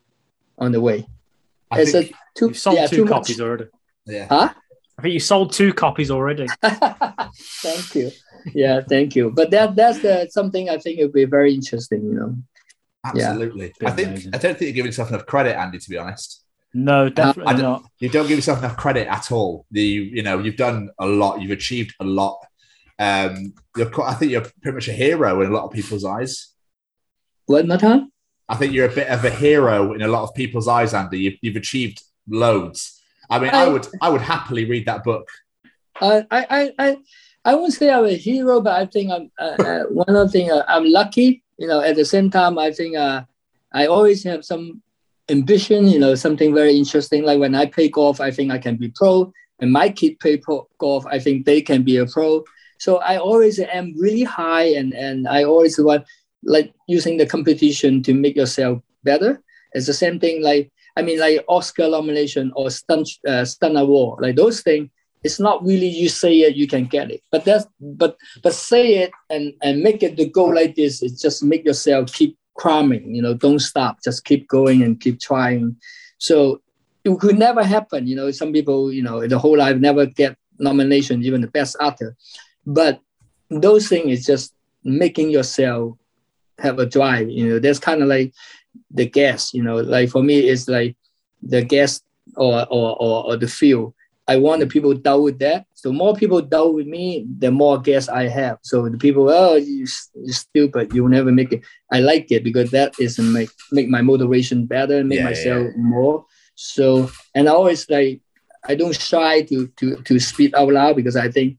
on 0.59 0.73
the 0.73 0.81
way. 0.81 1.07
I 1.71 1.81
It's 1.83 1.93
think, 1.93 2.11
a 2.11 2.15
too 2.39 2.47
You've 2.49 2.59
sold 2.59 2.77
yeah, 2.77 2.87
two 2.87 3.07
copies 3.07 3.39
much. 3.39 3.47
already. 3.47 3.65
yeah. 4.07 4.27
Huh? 4.29 4.53
I 5.01 5.03
think 5.03 5.15
you 5.15 5.21
sold 5.21 5.55
two 5.55 5.73
copies 5.73 6.11
already. 6.11 6.47
thank 6.63 7.95
you. 7.95 8.11
Yeah, 8.53 8.83
thank 8.87 9.17
you. 9.17 9.31
But 9.31 9.51
that 9.51 9.75
that's 9.75 10.01
the 10.01 10.29
something 10.31 10.69
I 10.69 10.77
think 10.77 10.99
it 10.99 11.05
would 11.05 11.15
be 11.15 11.25
very 11.25 11.55
interesting, 11.55 12.05
you 12.05 12.13
know. 12.15 12.37
Absolutely. 13.03 13.73
Be 13.81 13.87
I 13.87 13.91
think 13.93 14.09
amazing. 14.09 14.35
I 14.35 14.39
don't 14.39 14.59
think 14.59 14.67
you're 14.69 14.75
giving 14.75 14.89
yourself 14.91 15.09
enough 15.09 15.25
credit, 15.25 15.57
Andy. 15.57 15.79
To 15.79 15.89
be 15.89 15.97
honest, 15.97 16.45
No, 16.75 17.09
definitely 17.09 17.51
I 17.51 17.53
don't- 17.55 17.63
not. 17.63 17.83
you 17.99 18.11
don't 18.11 18.29
give 18.29 18.37
yourself 18.37 18.59
enough 18.59 18.77
credit 18.77 19.09
at 19.09 19.33
all. 19.33 19.65
The 19.71 19.83
you 19.83 20.23
know 20.23 20.39
you've 20.39 20.57
done 20.57 20.91
a 20.99 21.07
lot. 21.07 21.41
You've 21.41 21.51
achieved 21.53 21.95
a 21.99 22.05
lot. 22.05 22.37
Um, 22.99 23.55
you're 23.75 23.89
quite, 23.89 24.11
I 24.11 24.15
think 24.17 24.33
you're 24.33 24.43
pretty 24.61 24.75
much 24.75 24.89
a 24.89 24.93
hero 24.93 25.41
in 25.41 25.49
a 25.51 25.55
lot 25.55 25.65
of 25.65 25.71
people's 25.73 26.05
eyes. 26.05 26.49
What 27.47 27.67
Matan? 27.67 28.13
I 28.51 28.57
think 28.57 28.75
you're 28.75 28.91
a 28.91 28.95
bit 28.95 29.09
of 29.09 29.25
a 29.25 29.31
hero 29.31 29.95
in 29.95 30.03
a 30.03 30.09
lot 30.09 30.25
of 30.25 30.35
people's 30.35 30.69
eyes, 30.69 30.93
Andy. 30.93 31.21
You've, 31.21 31.39
you've 31.41 31.57
achieved 31.57 32.03
loads. 32.29 33.00
I 33.31 33.39
mean, 33.39 33.51
I, 33.51 33.69
would 33.69 33.87
I 34.03 34.09
would 34.11 34.21
happily 34.21 34.65
read 34.65 34.87
that 34.87 35.05
book. 35.05 35.29
I, 36.01 36.27
I, 36.31 36.73
I, 36.79 36.97
I 37.45 37.55
won't 37.55 37.73
say 37.73 37.91
I'm 37.91 38.05
a 38.05 38.17
hero, 38.17 38.61
but 38.61 38.81
I 38.81 38.87
think 38.87 39.13
I'm 39.13 39.31
uh, 39.39 39.63
uh, 39.63 39.85
one 39.85 40.09
of 40.09 40.27
the 40.27 40.29
things 40.29 40.51
uh, 40.51 40.65
I'm 40.69 40.85
lucky. 40.85 41.43
You 41.59 41.69
know, 41.69 41.81
at 41.81 41.97
the 41.97 42.05
same 42.05 42.31
time, 42.31 42.59
I 42.59 42.73
think 42.73 42.97
uh, 42.97 43.23
I 43.73 43.87
always 43.87 44.25
have 44.25 44.45
some 44.45 44.83
ambition. 45.29 45.87
You 45.87 46.01
know, 46.01 46.15
something 46.15 46.55
very 46.55 46.77
interesting. 46.77 47.23
Like 47.23 47.39
when 47.39 47.55
I 47.55 47.67
play 47.67 47.89
golf, 47.89 48.21
I 48.21 48.31
think 48.31 48.51
I 48.51 48.59
can 48.59 48.77
be 48.77 48.93
pro. 48.95 49.33
And 49.61 49.71
my 49.71 49.91
kid 49.91 50.19
play 50.21 50.39
pro 50.39 50.67
golf, 50.79 51.07
I 51.07 51.19
think 51.19 51.45
they 51.45 51.61
can 51.61 51.83
be 51.83 51.99
a 51.99 52.07
pro. 52.07 52.45
So 52.79 52.97
I 52.97 53.19
always 53.19 53.61
am 53.61 53.95
really 53.97 54.25
high, 54.25 54.75
and 54.75 54.93
and 54.93 55.29
I 55.29 55.45
always 55.45 55.79
want 55.79 56.05
like 56.43 56.75
using 56.89 57.19
the 57.19 57.27
competition 57.27 58.03
to 58.03 58.15
make 58.15 58.37
yourself 58.37 58.83
better. 59.05 59.43
It's 59.73 59.87
the 59.87 59.95
same 59.95 60.19
thing 60.19 60.43
like 60.43 60.73
I 61.01 61.03
mean 61.03 61.19
like 61.19 61.43
Oscar 61.49 61.89
nomination 61.89 62.53
or 62.55 62.69
stunt 62.69 63.09
uh, 63.27 63.47
award 63.63 64.21
like 64.21 64.37
those 64.37 64.61
things. 64.61 64.91
It's 65.23 65.41
not 65.41 65.65
really 65.65 65.89
you 65.89 66.11
say 66.11 66.41
it 66.41 66.57
you 66.57 66.67
can 66.67 66.85
get 66.85 67.11
it, 67.11 67.23
but 67.33 67.47
that's 67.47 67.67
but 67.81 68.19
but 68.43 68.53
say 68.53 68.97
it 68.97 69.13
and 69.31 69.55
and 69.63 69.83
make 69.83 70.03
it 70.03 70.19
the 70.19 70.29
goal 70.29 70.55
like 70.55 70.75
this. 70.75 71.03
It's 71.03 71.23
just 71.23 71.43
make 71.43 71.65
yourself 71.65 72.13
keep 72.13 72.37
cramming. 72.55 73.15
You 73.15 73.23
know, 73.23 73.33
don't 73.33 73.61
stop. 73.61 74.03
Just 74.05 74.27
keep 74.27 74.47
going 74.49 74.83
and 74.83 75.01
keep 75.01 75.19
trying. 75.21 75.77
So 76.19 76.61
it 77.05 77.19
could 77.19 77.39
never 77.39 77.65
happen. 77.65 78.07
You 78.07 78.17
know, 78.17 78.31
some 78.31 78.53
people 78.53 78.93
you 78.93 79.03
know 79.03 79.27
the 79.27 79.39
whole 79.39 79.57
life 79.57 79.79
never 79.79 80.05
get 80.05 80.37
nomination, 80.59 81.25
even 81.25 81.41
the 81.41 81.55
best 81.59 81.77
actor. 81.81 82.15
But 82.67 83.01
those 83.49 83.89
things 83.89 84.19
is 84.19 84.27
just 84.27 84.53
making 84.85 85.31
yourself 85.31 85.97
have 86.59 86.79
a 86.79 86.85
drive. 86.85 87.31
You 87.31 87.49
know, 87.49 87.59
that's 87.59 87.79
kind 87.79 88.03
of 88.03 88.09
like 88.09 88.35
the 88.91 89.07
gas. 89.07 89.53
You 89.55 89.63
know, 89.63 89.77
like 89.77 90.11
for 90.11 90.23
me, 90.23 90.39
it's 90.41 90.69
like 90.69 90.97
the 91.43 91.63
gas 91.63 92.03
or 92.37 92.67
or 92.71 92.97
or, 93.01 93.25
or 93.27 93.37
the 93.37 93.49
fuel. 93.49 93.95
I 94.29 94.37
want 94.37 94.61
the 94.61 94.67
people 94.67 94.95
down 94.95 95.23
with 95.25 95.41
that. 95.41 95.67
So 95.75 95.93
more 95.93 96.15
people 96.15 96.41
down 96.41 96.75
with 96.75 96.87
me, 96.87 97.27
the 97.39 97.51
more 97.51 97.81
gas 97.81 98.09
I 98.09 98.29
have. 98.29 98.59
So 98.63 98.89
the 98.89 98.97
people, 98.97 99.29
oh, 99.29 99.57
you, 99.57 99.87
you're 100.15 100.33
stupid. 100.33 100.93
You'll 100.95 101.09
never 101.09 101.33
make 101.33 101.53
it. 101.53 101.63
I 101.91 101.99
like 101.99 102.31
it 102.31 102.45
because 102.45 102.71
that 102.71 102.95
is 103.01 103.19
make 103.19 103.51
make 103.73 103.89
my 103.89 104.03
motivation 104.03 104.67
better, 104.67 105.03
make 105.03 105.19
Yeah, 105.19 105.25
myself 105.25 105.75
more. 105.77 106.27
So 106.55 107.11
and 107.35 107.49
I 107.49 107.53
always 107.53 107.89
like 107.91 108.23
I 108.69 108.75
don't 108.77 108.95
shy 108.95 109.43
to 109.43 109.67
to 109.67 109.97
to 110.03 110.19
speak 110.21 110.55
out 110.55 110.73
loud 110.73 110.97
because 110.97 111.17
I 111.17 111.31
think 111.31 111.57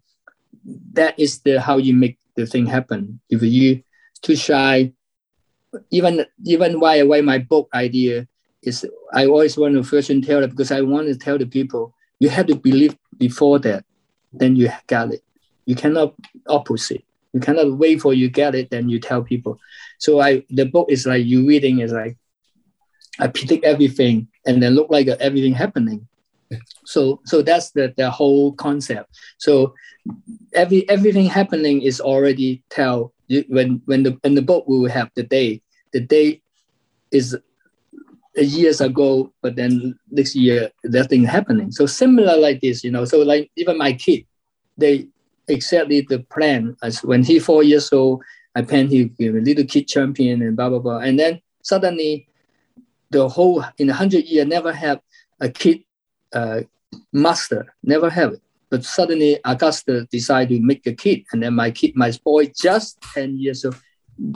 that 0.93 1.19
is 1.19 1.39
the 1.41 1.59
how 1.59 1.77
you 1.77 1.93
make 1.93 2.17
the 2.35 2.45
thing 2.45 2.65
happen. 2.67 3.19
If 3.29 3.41
you 3.41 3.83
too 4.21 4.35
shy, 4.35 4.93
even 5.89 6.25
even 6.45 6.79
why 6.79 7.01
why 7.03 7.21
my 7.21 7.37
book 7.37 7.69
idea 7.73 8.27
is 8.63 8.85
I 9.13 9.25
always 9.25 9.57
want 9.57 9.75
to 9.75 9.83
first 9.83 10.11
tell 10.23 10.43
it 10.43 10.49
because 10.49 10.71
I 10.71 10.81
want 10.81 11.07
to 11.07 11.15
tell 11.15 11.37
the 11.37 11.45
people 11.45 11.93
you 12.19 12.29
have 12.29 12.47
to 12.47 12.55
believe 12.55 12.95
before 13.17 13.57
that, 13.59 13.83
then 14.31 14.55
you 14.55 14.69
got 14.87 15.13
it. 15.13 15.23
You 15.65 15.75
cannot 15.75 16.13
opposite. 16.47 17.03
You 17.33 17.39
cannot 17.39 17.77
wait 17.77 18.01
for 18.01 18.13
you 18.13 18.29
get 18.29 18.55
it, 18.55 18.69
then 18.69 18.89
you 18.89 18.99
tell 18.99 19.23
people. 19.23 19.59
So 19.99 20.19
I 20.19 20.43
the 20.49 20.65
book 20.65 20.87
is 20.89 21.05
like 21.05 21.25
you 21.25 21.47
reading 21.47 21.79
is 21.79 21.91
like 21.91 22.17
I 23.19 23.27
predict 23.27 23.63
everything 23.65 24.27
and 24.45 24.61
then 24.61 24.75
look 24.75 24.89
like 24.89 25.07
everything 25.07 25.53
happening. 25.53 26.07
So 26.85 27.21
so 27.25 27.41
that's 27.41 27.71
the, 27.71 27.93
the 27.95 28.09
whole 28.11 28.53
concept. 28.53 29.09
So 29.37 29.73
every 30.53 30.87
everything 30.89 31.25
happening 31.25 31.81
is 31.81 32.01
already 32.01 32.63
tell 32.69 33.13
when 33.49 33.81
when 33.85 34.03
the 34.03 34.17
in 34.23 34.35
the 34.35 34.41
book 34.41 34.65
we 34.67 34.79
will 34.79 34.89
have 34.89 35.09
the 35.15 35.23
day. 35.23 35.61
The 35.93 36.01
day 36.01 36.41
is 37.11 37.37
years 38.35 38.79
ago, 38.81 39.31
but 39.41 39.55
then 39.55 39.97
next 40.09 40.35
year 40.35 40.69
that 40.83 41.09
thing 41.09 41.23
happening. 41.23 41.71
So 41.71 41.85
similar 41.85 42.37
like 42.37 42.61
this, 42.61 42.83
you 42.83 42.91
know. 42.91 43.05
So 43.05 43.19
like 43.19 43.51
even 43.55 43.77
my 43.77 43.93
kid, 43.93 44.25
they 44.77 45.07
exactly 45.47 46.01
the 46.01 46.19
plan 46.19 46.75
as 46.81 47.03
when 47.03 47.23
he 47.23 47.39
four 47.39 47.63
years 47.63 47.91
old, 47.91 48.23
I 48.55 48.61
plan 48.61 48.87
he 48.87 49.05
be 49.05 49.27
a 49.27 49.31
little 49.31 49.65
kid 49.65 49.87
champion 49.87 50.41
and 50.41 50.55
blah 50.55 50.69
blah 50.69 50.79
blah. 50.79 50.99
And 50.99 51.19
then 51.19 51.41
suddenly 51.61 52.27
the 53.09 53.27
whole 53.27 53.63
in 53.77 53.89
a 53.89 53.93
hundred 53.93 54.25
year 54.25 54.45
never 54.45 54.71
have 54.71 55.01
a 55.39 55.49
kid 55.49 55.83
uh, 56.33 56.61
master, 57.11 57.73
never 57.83 58.09
have 58.09 58.33
it. 58.33 58.41
But 58.71 58.85
suddenly 58.85 59.37
Augusta 59.45 60.07
decided 60.09 60.55
to 60.57 60.65
make 60.65 60.87
a 60.87 60.93
kid, 60.93 61.25
and 61.33 61.43
then 61.43 61.53
my 61.53 61.69
kid, 61.71 61.91
my 61.95 62.11
boy, 62.23 62.49
just 62.67 62.97
ten 63.13 63.37
years 63.37 63.65
old, 63.65 63.75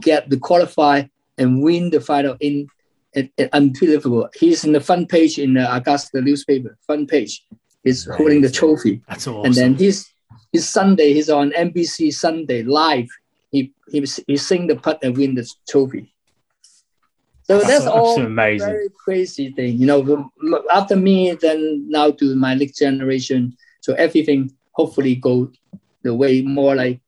get 0.01 0.29
to 0.29 0.37
qualify 0.37 1.03
and 1.37 1.63
win 1.63 1.89
the 1.89 2.01
final 2.01 2.35
in 2.41 2.67
it, 3.13 3.31
it- 3.37 3.49
unbelievable. 3.53 4.27
He's 4.37 4.65
in 4.65 4.73
the 4.73 4.81
front 4.81 5.07
page 5.09 5.39
in 5.39 5.53
the 5.53 5.65
Augusta 5.73 6.19
newspaper, 6.21 6.77
front 6.85 7.09
page. 7.09 7.45
He's 7.85 8.03
holding 8.17 8.41
the 8.41 8.51
trophy. 8.51 9.01
That's 9.07 9.25
awesome. 9.25 9.45
And 9.45 9.53
then 9.55 9.75
his 9.75 10.05
his 10.51 10.67
Sunday, 10.67 11.13
he's 11.13 11.29
on 11.29 11.51
NBC 11.51 12.13
Sunday 12.13 12.61
live. 12.63 13.07
He 13.51 13.71
he 13.87 14.05
he 14.27 14.35
sing 14.35 14.67
the 14.67 14.75
putt 14.75 14.99
and 15.01 15.15
win 15.15 15.35
the 15.35 15.49
trophy. 15.69 16.11
So 17.43 17.53
That's- 17.59 17.69
that's, 17.69 17.85
that's 17.85 17.95
all 17.95 18.19
amazing. 18.19 18.67
very 18.67 18.89
crazy 19.05 19.51
thing. 19.51 19.77
You 19.77 19.85
know, 19.85 20.31
after 20.73 20.95
me, 20.97 21.31
then 21.33 21.85
now 21.87 22.11
to 22.11 22.35
my 22.35 22.53
next 22.55 22.79
generation. 22.79 23.55
So 23.85 23.93
everything 23.93 24.49
hopefully 24.71 25.13
go 25.13 25.51
the 26.01 26.15
way 26.15 26.41
more 26.41 26.75
like 26.75 27.01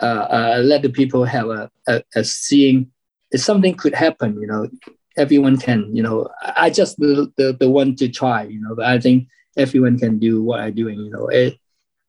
uh, 0.00 0.26
uh, 0.36 0.62
let 0.64 0.80
the 0.80 0.88
people 0.88 1.24
have 1.24 1.48
a, 1.48 1.70
a, 1.86 2.02
a 2.14 2.24
seeing 2.24 2.90
if 3.30 3.42
something 3.42 3.74
could 3.74 3.94
happen. 3.94 4.40
You 4.40 4.46
know, 4.46 4.68
everyone 5.18 5.58
can. 5.58 5.94
You 5.94 6.02
know, 6.02 6.30
I 6.40 6.70
just 6.70 6.96
the, 6.96 7.30
the 7.36 7.52
the 7.60 7.68
one 7.68 7.94
to 7.96 8.08
try. 8.08 8.44
You 8.44 8.58
know, 8.62 8.74
but 8.74 8.86
I 8.86 8.98
think 8.98 9.28
everyone 9.58 9.98
can 9.98 10.18
do 10.18 10.42
what 10.42 10.60
I'm 10.60 10.74
doing. 10.74 10.98
You 10.98 11.10
know, 11.10 11.26
it, 11.28 11.58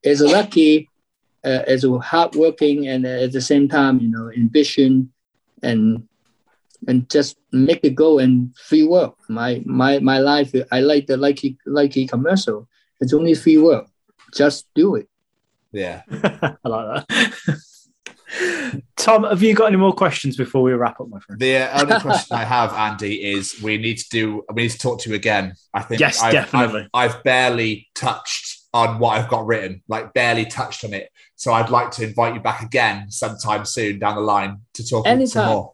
it's 0.01 0.21
lucky, 0.21 0.87
uh, 1.43 1.67
it's 1.67 1.83
hardworking, 2.05 2.87
and 2.87 3.05
at 3.05 3.33
the 3.33 3.41
same 3.41 3.67
time, 3.67 3.99
you 3.99 4.09
know, 4.09 4.31
ambition, 4.31 5.11
and 5.61 6.07
and 6.87 7.09
just 7.09 7.35
make 7.51 7.83
it 7.83 7.95
go 7.95 8.17
and 8.19 8.55
free 8.55 8.83
work. 8.83 9.15
My 9.27 9.61
my 9.65 9.99
my 9.99 10.19
life, 10.19 10.55
I 10.71 10.79
like 10.79 11.07
the 11.07 11.17
Nike 11.17 11.57
Nike 11.65 12.07
commercial. 12.07 12.69
It's 12.99 13.13
only 13.13 13.35
free 13.35 13.57
work. 13.57 13.87
Just 14.33 14.67
do 14.75 14.95
it. 14.95 15.07
Yeah. 15.71 16.01
I 16.11 16.67
like 16.67 17.07
that. 17.07 17.59
Tom, 18.97 19.23
have 19.23 19.41
you 19.41 19.53
got 19.53 19.67
any 19.67 19.77
more 19.77 19.93
questions 19.93 20.35
before 20.35 20.61
we 20.61 20.73
wrap 20.73 20.99
up, 20.99 21.07
my 21.09 21.19
friend? 21.19 21.39
The 21.39 21.57
uh, 21.57 21.81
only 21.81 21.99
question 22.01 22.35
I 22.35 22.43
have, 22.43 22.73
Andy, 22.73 23.23
is 23.23 23.61
we 23.61 23.77
need 23.77 23.97
to 23.97 24.09
do. 24.09 24.43
We 24.53 24.63
need 24.63 24.71
to 24.71 24.77
talk 24.77 24.99
to 25.01 25.09
you 25.09 25.15
again. 25.15 25.53
I 25.73 25.81
think. 25.81 26.01
Yes, 26.01 26.21
I've, 26.21 26.33
definitely. 26.33 26.89
I've, 26.93 27.15
I've 27.15 27.23
barely 27.23 27.87
touched 27.95 28.57
on 28.73 28.99
what 28.99 29.17
I've 29.17 29.29
got 29.29 29.45
written, 29.45 29.81
like 29.87 30.13
barely 30.13 30.45
touched 30.45 30.83
on 30.83 30.93
it. 30.93 31.09
So 31.35 31.53
I'd 31.53 31.69
like 31.69 31.91
to 31.91 32.03
invite 32.03 32.33
you 32.33 32.41
back 32.41 32.61
again 32.61 33.09
sometime 33.09 33.63
soon 33.65 33.99
down 33.99 34.15
the 34.15 34.21
line 34.21 34.61
to 34.73 34.85
talk 34.85 35.05
some 35.05 35.13
Anytime. 35.13 35.47
more. 35.47 35.73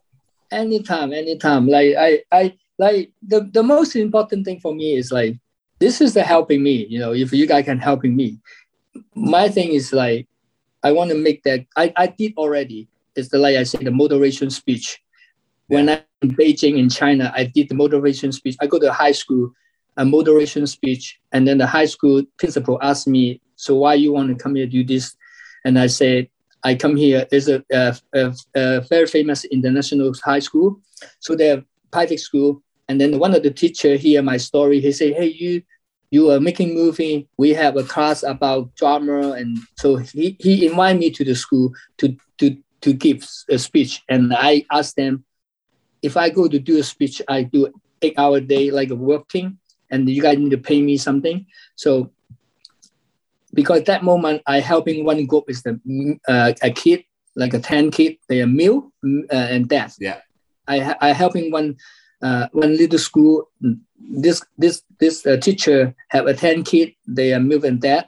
anytime 0.52 1.12
anytime 1.14 1.68
like 1.68 1.96
i 1.98 2.22
i 2.32 2.54
like 2.78 3.12
the, 3.24 3.42
the 3.52 3.64
most 3.64 3.96
important 3.96 4.46
thing 4.46 4.60
for 4.60 4.76
me 4.76 4.96
is 4.96 5.12
like 5.12 5.36
this 5.84 6.00
is 6.00 6.14
the 6.14 6.24
helping 6.24 6.64
me 6.64 6.86
you 6.94 6.98
know 6.98 7.14
if 7.14 7.34
you 7.34 7.46
guys 7.46 7.66
can 7.66 7.78
helping 7.78 8.16
me 8.16 8.40
my 9.16 9.50
thing 9.50 9.70
is 9.80 9.92
like 9.92 10.26
i 10.82 10.90
want 10.98 11.10
to 11.12 11.18
make 11.18 11.44
that 11.44 11.66
i, 11.76 11.92
I 11.98 12.08
did 12.08 12.34
already 12.38 12.88
it's 13.18 13.28
the 13.28 13.38
like 13.38 13.58
i 13.58 13.64
say 13.64 13.80
the 13.84 13.92
motivation 13.92 14.50
speech 14.50 15.04
when 15.68 15.90
i'm 15.90 16.00
in 16.22 16.30
beijing 16.40 16.78
in 16.78 16.88
china 16.90 17.34
i 17.36 17.44
did 17.44 17.68
the 17.68 17.76
motivation 17.76 18.32
speech 18.32 18.56
i 18.62 18.66
go 18.66 18.80
to 18.80 18.94
high 18.94 19.12
school 19.12 19.52
a 19.98 20.06
motivation 20.06 20.66
speech 20.66 21.20
and 21.34 21.46
then 21.46 21.58
the 21.58 21.68
high 21.68 21.90
school 21.96 22.24
principal 22.38 22.80
asked 22.82 23.08
me 23.08 23.42
so 23.58 23.76
why 23.76 23.94
you 23.94 24.14
want 24.14 24.30
to 24.30 24.42
come 24.42 24.56
here 24.56 24.66
do 24.66 24.86
this 24.86 25.16
and 25.66 25.78
i 25.78 25.88
said 25.88 26.30
I 26.66 26.76
come 26.76 26.96
here 26.96 27.28
is 27.30 27.50
a, 27.50 27.62
a, 27.74 27.94
a, 28.14 28.34
a 28.56 28.82
very 28.82 29.06
famous 29.06 29.44
international 29.44 30.14
high 30.24 30.40
school. 30.40 30.80
So 31.20 31.36
they 31.36 31.48
have 31.48 31.66
private 31.92 32.22
school. 32.22 32.64
And 32.88 33.02
then 33.02 33.20
one 33.20 33.36
of 33.36 33.44
the 33.44 33.52
teacher 33.52 33.98
hear 33.98 34.22
my 34.22 34.38
story. 34.38 34.80
He 34.80 34.94
say, 34.94 35.12
hey, 35.12 35.28
you 35.28 35.62
you 36.14 36.30
are 36.30 36.40
making 36.40 36.76
movie. 36.76 37.28
We 37.38 37.56
have 37.56 37.76
a 37.76 37.84
class 37.84 38.22
about 38.22 38.76
drama. 38.76 39.32
And 39.32 39.58
so 39.80 39.96
he, 39.96 40.38
he 40.40 40.68
invited 40.68 41.00
me 41.00 41.10
to 41.10 41.26
the 41.26 41.34
school 41.34 41.74
to, 41.98 42.16
to, 42.38 42.56
to 42.82 42.94
give 42.94 43.28
a 43.50 43.58
speech. 43.58 44.04
And 44.08 44.32
I 44.32 44.64
asked 44.72 44.96
them, 44.96 45.26
if 46.04 46.16
I 46.16 46.30
go 46.30 46.48
to 46.48 46.60
do 46.60 46.78
a 46.78 46.84
speech, 46.84 47.20
I 47.28 47.42
do 47.42 47.74
eight 48.04 48.14
hour 48.20 48.40
day, 48.40 48.70
like 48.70 48.92
a 48.92 48.96
working, 48.96 49.58
and 49.90 50.08
you 50.08 50.22
guys 50.22 50.38
need 50.38 50.52
to 50.52 50.58
pay 50.60 50.84
me 50.84 50.98
something. 50.98 51.48
So 51.76 52.12
because 53.52 53.82
that 53.86 54.04
moment 54.04 54.44
I 54.46 54.60
helping 54.60 55.06
one 55.06 55.26
group 55.26 55.46
is 55.48 55.64
the 55.64 55.80
uh, 56.28 56.54
a 56.62 56.70
kid 56.70 57.06
like 57.36 57.54
a 57.54 57.60
10 57.60 57.90
kid 57.92 58.18
they 58.30 58.42
are 58.42 58.48
meal 58.48 58.92
uh, 59.04 59.48
and 59.54 59.68
death 59.68 59.96
Yeah. 60.00 60.20
I 60.68 60.96
I 61.02 61.14
helping 61.14 61.52
one 61.52 61.78
uh, 62.24 62.48
one 62.52 62.76
little 62.76 63.00
school 63.00 63.50
this 64.00 64.42
this 64.58 64.82
this 65.00 65.26
uh, 65.26 65.38
teacher 65.38 65.94
have 66.10 66.26
a 66.26 66.34
10 66.34 66.64
kid 66.64 66.94
they 67.08 67.34
are 67.34 67.40
meal 67.40 67.64
and 67.66 67.82
death 67.82 68.08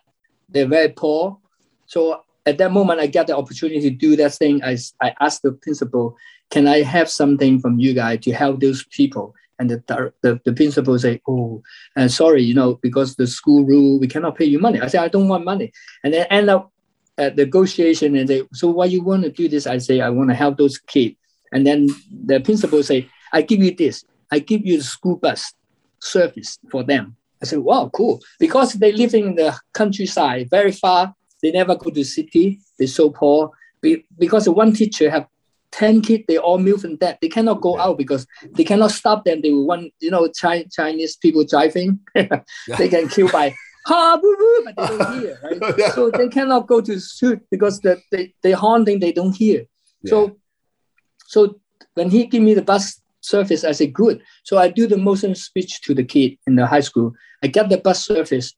they're 0.49 0.67
very 0.67 0.89
poor 0.89 1.37
so 1.85 2.21
at 2.45 2.57
that 2.57 2.71
moment 2.71 2.99
I 2.99 3.07
get 3.07 3.27
the 3.27 3.37
opportunity 3.37 3.81
to 3.81 3.89
do 3.89 4.15
that 4.15 4.33
thing 4.33 4.63
I 4.63 4.77
I 5.01 5.13
asked 5.19 5.43
the 5.43 5.51
principal 5.51 6.15
can 6.49 6.67
I 6.67 6.81
have 6.81 7.09
something 7.09 7.59
from 7.59 7.79
you 7.79 7.93
guys 7.93 8.19
to 8.21 8.31
help 8.31 8.59
those 8.59 8.83
people 8.85 9.35
And 9.59 9.69
the, 9.69 10.11
the, 10.21 10.39
the 10.43 10.53
principal 10.53 10.97
say, 10.99 11.21
oh, 11.27 11.63
uh, 11.95 12.07
sorry, 12.07 12.43
you 12.43 12.53
know, 12.53 12.75
because 12.81 13.15
the 13.15 13.27
school 13.27 13.65
rule, 13.65 13.99
we 13.99 14.07
cannot 14.07 14.37
pay 14.37 14.45
you 14.45 14.59
money. 14.59 14.81
I 14.81 14.87
say, 14.87 14.97
I 14.97 15.07
don't 15.07 15.27
want 15.27 15.45
money. 15.45 15.71
And 16.03 16.13
then 16.13 16.27
end 16.29 16.49
up 16.49 16.71
at 17.17 17.37
negotiation 17.37 18.15
and 18.15 18.27
they, 18.27 18.43
so 18.51 18.69
why 18.69 18.85
you 18.85 19.01
want 19.01 19.23
to 19.23 19.31
do 19.31 19.47
this? 19.47 19.65
I 19.65 19.77
say, 19.77 20.01
I 20.01 20.09
want 20.09 20.29
to 20.29 20.35
help 20.35 20.57
those 20.57 20.77
kids. 20.77 21.15
And 21.53 21.65
then 21.65 21.87
the 22.11 22.41
principal 22.41 22.83
say, 22.83 23.09
I 23.35 23.41
give 23.41 23.61
you 23.61 23.75
this. 23.75 24.05
I 24.31 24.39
give 24.39 24.65
you 24.65 24.77
the 24.77 24.83
school 24.83 25.17
bus 25.17 25.53
service 25.99 26.57
for 26.71 26.83
them. 26.83 27.17
I 27.41 27.45
said, 27.45 27.59
wow, 27.59 27.91
cool. 27.93 28.21
Because 28.39 28.73
they 28.73 28.93
live 28.93 29.13
in 29.13 29.35
the 29.35 29.53
countryside, 29.73 30.49
very 30.49 30.71
far. 30.71 31.13
They 31.43 31.51
never 31.51 31.75
go 31.75 31.89
to 31.91 32.03
city. 32.05 32.61
They're 32.79 32.87
so 32.87 33.09
poor. 33.09 33.51
Be- 33.81 34.05
because 34.17 34.47
one 34.47 34.73
teacher 34.73 35.09
have 35.11 35.27
10 35.71 36.01
kids, 36.01 36.23
they 36.29 36.37
all 36.37 36.57
move 36.57 36.85
and 36.85 36.97
that. 37.01 37.19
They 37.21 37.27
cannot 37.27 37.59
go 37.59 37.77
out 37.77 37.97
because 37.97 38.25
they 38.53 38.63
cannot 38.63 38.91
stop 38.91 39.25
them. 39.25 39.41
They 39.41 39.51
will 39.51 39.67
want, 39.67 39.93
you 39.99 40.11
know, 40.11 40.29
Chi- 40.29 40.67
Chinese 40.71 41.17
people 41.17 41.43
driving. 41.43 41.99
they 42.15 42.87
can 42.87 43.09
kill 43.09 43.29
by 43.29 43.53
ha 43.85 44.17
boo 44.21 44.35
boo, 44.39 44.61
but 44.63 44.75
they 44.77 44.87
don't 44.87 45.19
hear, 45.19 45.39
right? 45.43 45.75
Yeah. 45.77 45.91
So 45.91 46.09
they 46.09 46.29
cannot 46.29 46.67
go 46.67 46.79
to 46.79 46.99
shoot 47.01 47.41
because 47.51 47.81
the, 47.81 48.01
they, 48.11 48.33
they 48.41 48.53
haunting, 48.53 49.01
they 49.01 49.11
don't 49.11 49.35
hear. 49.35 49.65
So 50.05 50.37
so 51.27 51.59
when 51.95 52.09
he 52.09 52.27
give 52.27 52.43
me 52.43 52.53
the 52.53 52.61
bus 52.61 53.01
service, 53.27 53.63
I 53.63 53.71
say 53.71 53.87
good. 53.87 54.21
So 54.43 54.57
I 54.57 54.69
do 54.69 54.87
the 54.87 54.97
motion 54.97 55.35
speech 55.35 55.81
to 55.81 55.93
the 55.93 56.03
kid 56.03 56.37
in 56.47 56.55
the 56.55 56.65
high 56.65 56.81
school. 56.81 57.13
I 57.43 57.47
get 57.47 57.69
the 57.69 57.77
bus 57.77 58.05
surface 58.05 58.53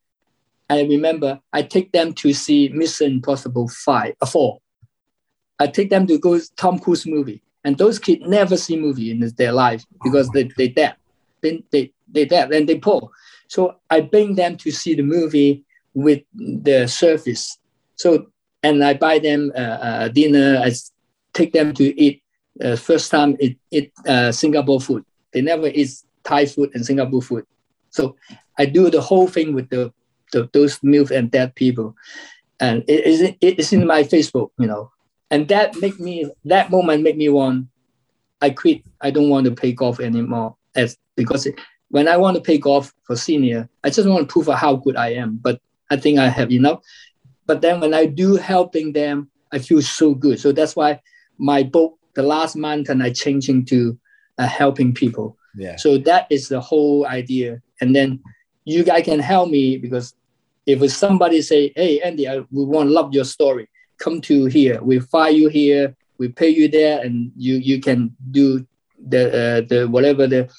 I 0.70 0.84
remember 0.84 1.40
I 1.54 1.62
take 1.62 1.92
them 1.92 2.14
to 2.16 2.34
see 2.34 2.70
Mission 2.70 3.14
Impossible 3.14 3.70
five, 3.70 4.16
uh, 4.22 4.26
four. 4.26 4.60
I 5.60 5.68
take 5.68 5.90
them 5.90 6.06
to 6.08 6.20
go 6.20 6.40
Tom 6.58 6.78
Cruise 6.78 7.08
movie, 7.08 7.42
and 7.64 7.78
those 7.78 8.00
kids 8.00 8.24
never 8.28 8.58
see 8.58 8.78
movie 8.78 9.12
in 9.12 9.20
their 9.38 9.54
life 9.54 9.84
because 10.04 10.30
they 10.32 10.50
they 10.58 10.68
deaf, 10.68 10.96
they 11.42 11.64
they 11.72 11.94
they 12.10 12.26
deaf 12.26 12.52
and 12.52 12.68
they 12.68 12.78
poor. 12.78 13.10
So 13.48 13.78
I 13.90 14.02
bring 14.02 14.36
them 14.36 14.58
to 14.58 14.72
see 14.72 14.94
the 14.94 15.04
movie 15.04 15.64
with 15.94 16.22
the 16.36 16.88
surface 16.88 17.58
So 17.96 18.28
and 18.62 18.84
I 18.84 18.94
buy 18.94 19.20
them 19.20 19.52
uh, 19.56 19.60
uh, 19.60 20.08
dinner. 20.10 20.62
i 20.64 20.72
take 21.34 21.54
them 21.54 21.74
to 21.76 22.00
eat. 22.00 22.22
Uh, 22.64 22.76
first 22.76 23.12
time 23.12 23.38
eat, 23.40 23.58
eat 23.72 23.92
uh, 24.08 24.32
Singapore 24.32 24.82
food. 24.82 25.04
They 25.34 25.42
never 25.42 25.68
eat 25.68 25.90
Thai 26.24 26.46
food 26.46 26.72
and 26.74 26.86
Singapore 26.86 27.22
food. 27.22 27.46
So 27.92 28.16
I 28.58 28.66
do 28.66 28.90
the 28.90 29.02
whole 29.02 29.28
thing 29.28 29.54
with 29.54 29.70
the, 29.70 29.94
the 30.34 30.50
those 30.54 30.82
milk 30.84 31.12
and 31.12 31.32
dead 31.32 31.56
people, 31.56 31.96
and 32.60 32.84
it 32.88 33.06
is 33.06 33.22
it, 33.22 33.38
it's 33.42 33.72
in 33.74 33.86
my 33.86 34.04
Facebook, 34.04 34.50
you 34.58 34.68
know, 34.68 34.92
and 35.30 35.48
that 35.50 35.76
make 35.80 36.00
me 36.00 36.30
that 36.46 36.70
moment 36.72 37.04
make 37.04 37.18
me 37.18 37.30
want. 37.30 37.68
I 38.42 38.52
quit. 38.52 38.84
I 39.02 39.10
don't 39.10 39.30
want 39.30 39.46
to 39.46 39.52
play 39.52 39.72
golf 39.72 40.00
anymore, 40.00 40.56
as 40.76 40.98
because 41.16 41.46
it, 41.46 41.56
when 41.90 42.08
I 42.08 42.18
want 42.18 42.36
to 42.36 42.42
play 42.42 42.58
golf 42.58 42.94
for 43.04 43.16
senior, 43.16 43.70
I 43.84 43.90
just 43.90 44.08
want 44.08 44.28
to 44.28 44.32
prove 44.32 44.48
how 44.48 44.76
good 44.76 44.96
I 44.96 45.14
am. 45.14 45.40
But 45.42 45.60
I 45.90 45.98
think 45.98 46.20
I 46.20 46.28
have 46.28 46.52
enough. 46.52 46.82
But 47.46 47.62
then 47.62 47.80
when 47.80 47.94
I 47.94 48.06
do 48.06 48.36
helping 48.36 48.94
them, 48.94 49.30
I 49.52 49.60
feel 49.60 49.82
so 49.82 50.14
good. 50.14 50.40
So 50.40 50.52
that's 50.52 50.76
why 50.76 51.00
my 51.38 51.64
book, 51.64 51.98
The 52.18 52.24
Last 52.24 52.56
Mountain, 52.56 53.02
I 53.02 53.12
changing 53.12 53.58
into 53.58 53.98
uh, 54.38 54.48
helping 54.48 54.94
people. 54.94 55.38
Yeah. 55.56 55.76
So 55.78 55.98
that 56.10 56.28
is 56.30 56.50
the 56.50 56.60
whole 56.60 57.06
idea. 57.06 57.62
And 57.80 57.96
then 57.96 58.20
you 58.66 58.84
guys 58.84 59.06
can 59.06 59.20
help 59.20 59.50
me 59.50 59.78
because 59.78 60.14
if 60.66 60.78
somebody 60.92 61.42
say, 61.42 61.72
"Hey, 61.76 62.02
Andy, 62.02 62.28
I, 62.28 62.40
we 62.52 62.66
want 62.66 62.90
to 62.90 62.94
love 62.94 63.14
your 63.14 63.24
story. 63.24 63.70
Come 64.04 64.20
to 64.30 64.46
here. 64.46 64.78
We 64.84 65.00
fire 65.00 65.32
you 65.32 65.48
here. 65.48 65.96
We 66.18 66.28
pay 66.28 66.50
you 66.50 66.68
there, 66.68 66.96
and 67.06 67.32
you 67.38 67.56
you 67.70 67.80
can 67.80 68.00
do 68.32 68.66
the 69.14 69.24
uh, 69.44 69.62
the 69.72 69.88
whatever 69.88 70.28
the 70.28 70.50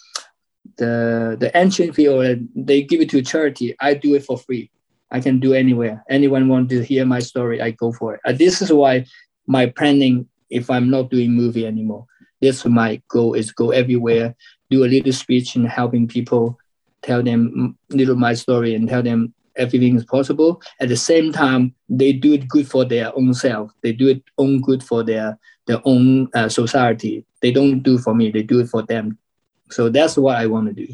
the 0.79 1.37
the 1.39 1.51
entry 1.57 1.91
fee 1.93 2.09
or 2.09 2.37
they 2.55 2.83
give 2.83 3.01
it 3.01 3.11
to 3.11 3.23
charity. 3.23 3.77
I 3.81 3.95
do 3.95 4.15
it 4.15 4.25
for 4.25 4.39
free. 4.39 4.71
I 5.11 5.21
can 5.21 5.41
do 5.41 5.55
anywhere. 5.55 6.05
Anyone 6.09 6.49
want 6.49 6.71
to 6.71 6.83
hear 6.83 7.05
my 7.05 7.21
story, 7.21 7.61
I 7.61 7.71
go 7.73 7.93
for 7.93 8.15
it. 8.15 8.21
Uh, 8.25 8.33
this 8.33 8.63
is 8.63 8.73
why 8.73 9.07
my 9.47 9.67
planning. 9.67 10.29
If 10.51 10.71
I'm 10.71 10.91
not 10.91 11.11
doing 11.11 11.33
movie 11.33 11.67
anymore, 11.67 12.07
this 12.41 12.65
my 12.65 13.01
goal 13.09 13.35
is 13.35 13.53
go 13.53 13.71
everywhere, 13.71 14.35
do 14.71 14.85
a 14.85 14.87
little 14.87 15.13
speech 15.13 15.57
and 15.57 15.69
helping 15.69 16.07
people, 16.07 16.59
tell 17.03 17.23
them 17.23 17.77
little 17.91 18.17
my 18.17 18.35
story 18.35 18.75
and 18.75 18.89
tell 18.89 19.03
them 19.03 19.35
everything 19.57 19.97
is 19.97 20.05
possible. 20.05 20.63
At 20.81 20.89
the 20.89 20.97
same 20.97 21.33
time, 21.33 21.75
they 21.89 22.13
do 22.13 22.33
it 22.33 22.49
good 22.49 22.69
for 22.69 22.85
their 22.85 23.17
own 23.17 23.35
self. 23.35 23.73
They 23.83 23.93
do 23.93 24.09
it 24.09 24.23
own 24.39 24.61
good 24.61 24.83
for 24.83 25.03
their 25.03 25.39
their 25.67 25.81
own 25.85 26.29
uh, 26.35 26.49
society. 26.49 27.25
They 27.43 27.53
don't 27.53 27.81
do 27.81 27.99
for 27.99 28.15
me. 28.15 28.31
They 28.31 28.43
do 28.43 28.61
it 28.61 28.69
for 28.69 28.83
them. 28.83 29.19
So 29.71 29.91
that's 29.91 30.17
what 30.17 30.37
I 30.37 30.47
want 30.47 30.69
to 30.69 30.87
do. 30.87 30.93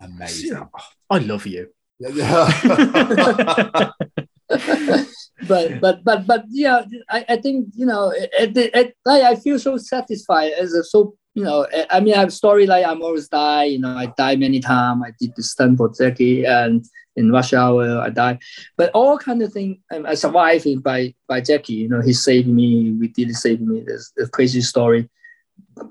Amazing. 0.00 0.68
I 1.10 1.18
love 1.18 1.46
you. 1.46 1.70
But 5.48 5.80
but 5.80 6.04
but 6.04 6.26
but 6.26 6.44
yeah, 6.50 6.84
I, 7.10 7.24
I 7.28 7.36
think 7.36 7.68
you 7.74 7.86
know 7.86 8.12
at 8.38 8.54
the, 8.54 8.74
at, 8.76 8.94
like 9.04 9.22
I 9.22 9.36
feel 9.36 9.58
so 9.58 9.76
satisfied 9.76 10.52
as 10.52 10.72
a 10.72 10.84
so 10.84 11.16
you 11.34 11.44
know 11.44 11.66
I 11.90 12.00
mean 12.00 12.14
I 12.14 12.18
have 12.18 12.32
story 12.32 12.66
like 12.66 12.86
I'm 12.86 13.02
always 13.02 13.28
die 13.28 13.64
you 13.64 13.78
know 13.78 13.96
I 13.96 14.06
die 14.16 14.36
many 14.36 14.60
times 14.60 15.02
I 15.06 15.12
did 15.20 15.34
the 15.36 15.42
stunt 15.42 15.78
for 15.78 15.92
Jackie 15.92 16.44
and 16.44 16.84
in 17.16 17.30
rush 17.30 17.52
hour 17.52 18.00
I 18.00 18.10
die. 18.10 18.38
But 18.76 18.90
all 18.92 19.18
kind 19.18 19.42
of 19.42 19.52
thing 19.52 19.80
um, 19.92 20.06
I 20.06 20.14
survived 20.14 20.82
by 20.82 21.14
by 21.28 21.40
Jackie 21.40 21.74
you 21.74 21.88
know 21.88 22.00
he 22.00 22.12
saved 22.12 22.48
me 22.48 22.92
we 22.92 23.08
did 23.08 23.34
save 23.34 23.60
me 23.60 23.82
there's 23.86 24.12
a 24.18 24.26
crazy 24.28 24.60
story. 24.60 25.08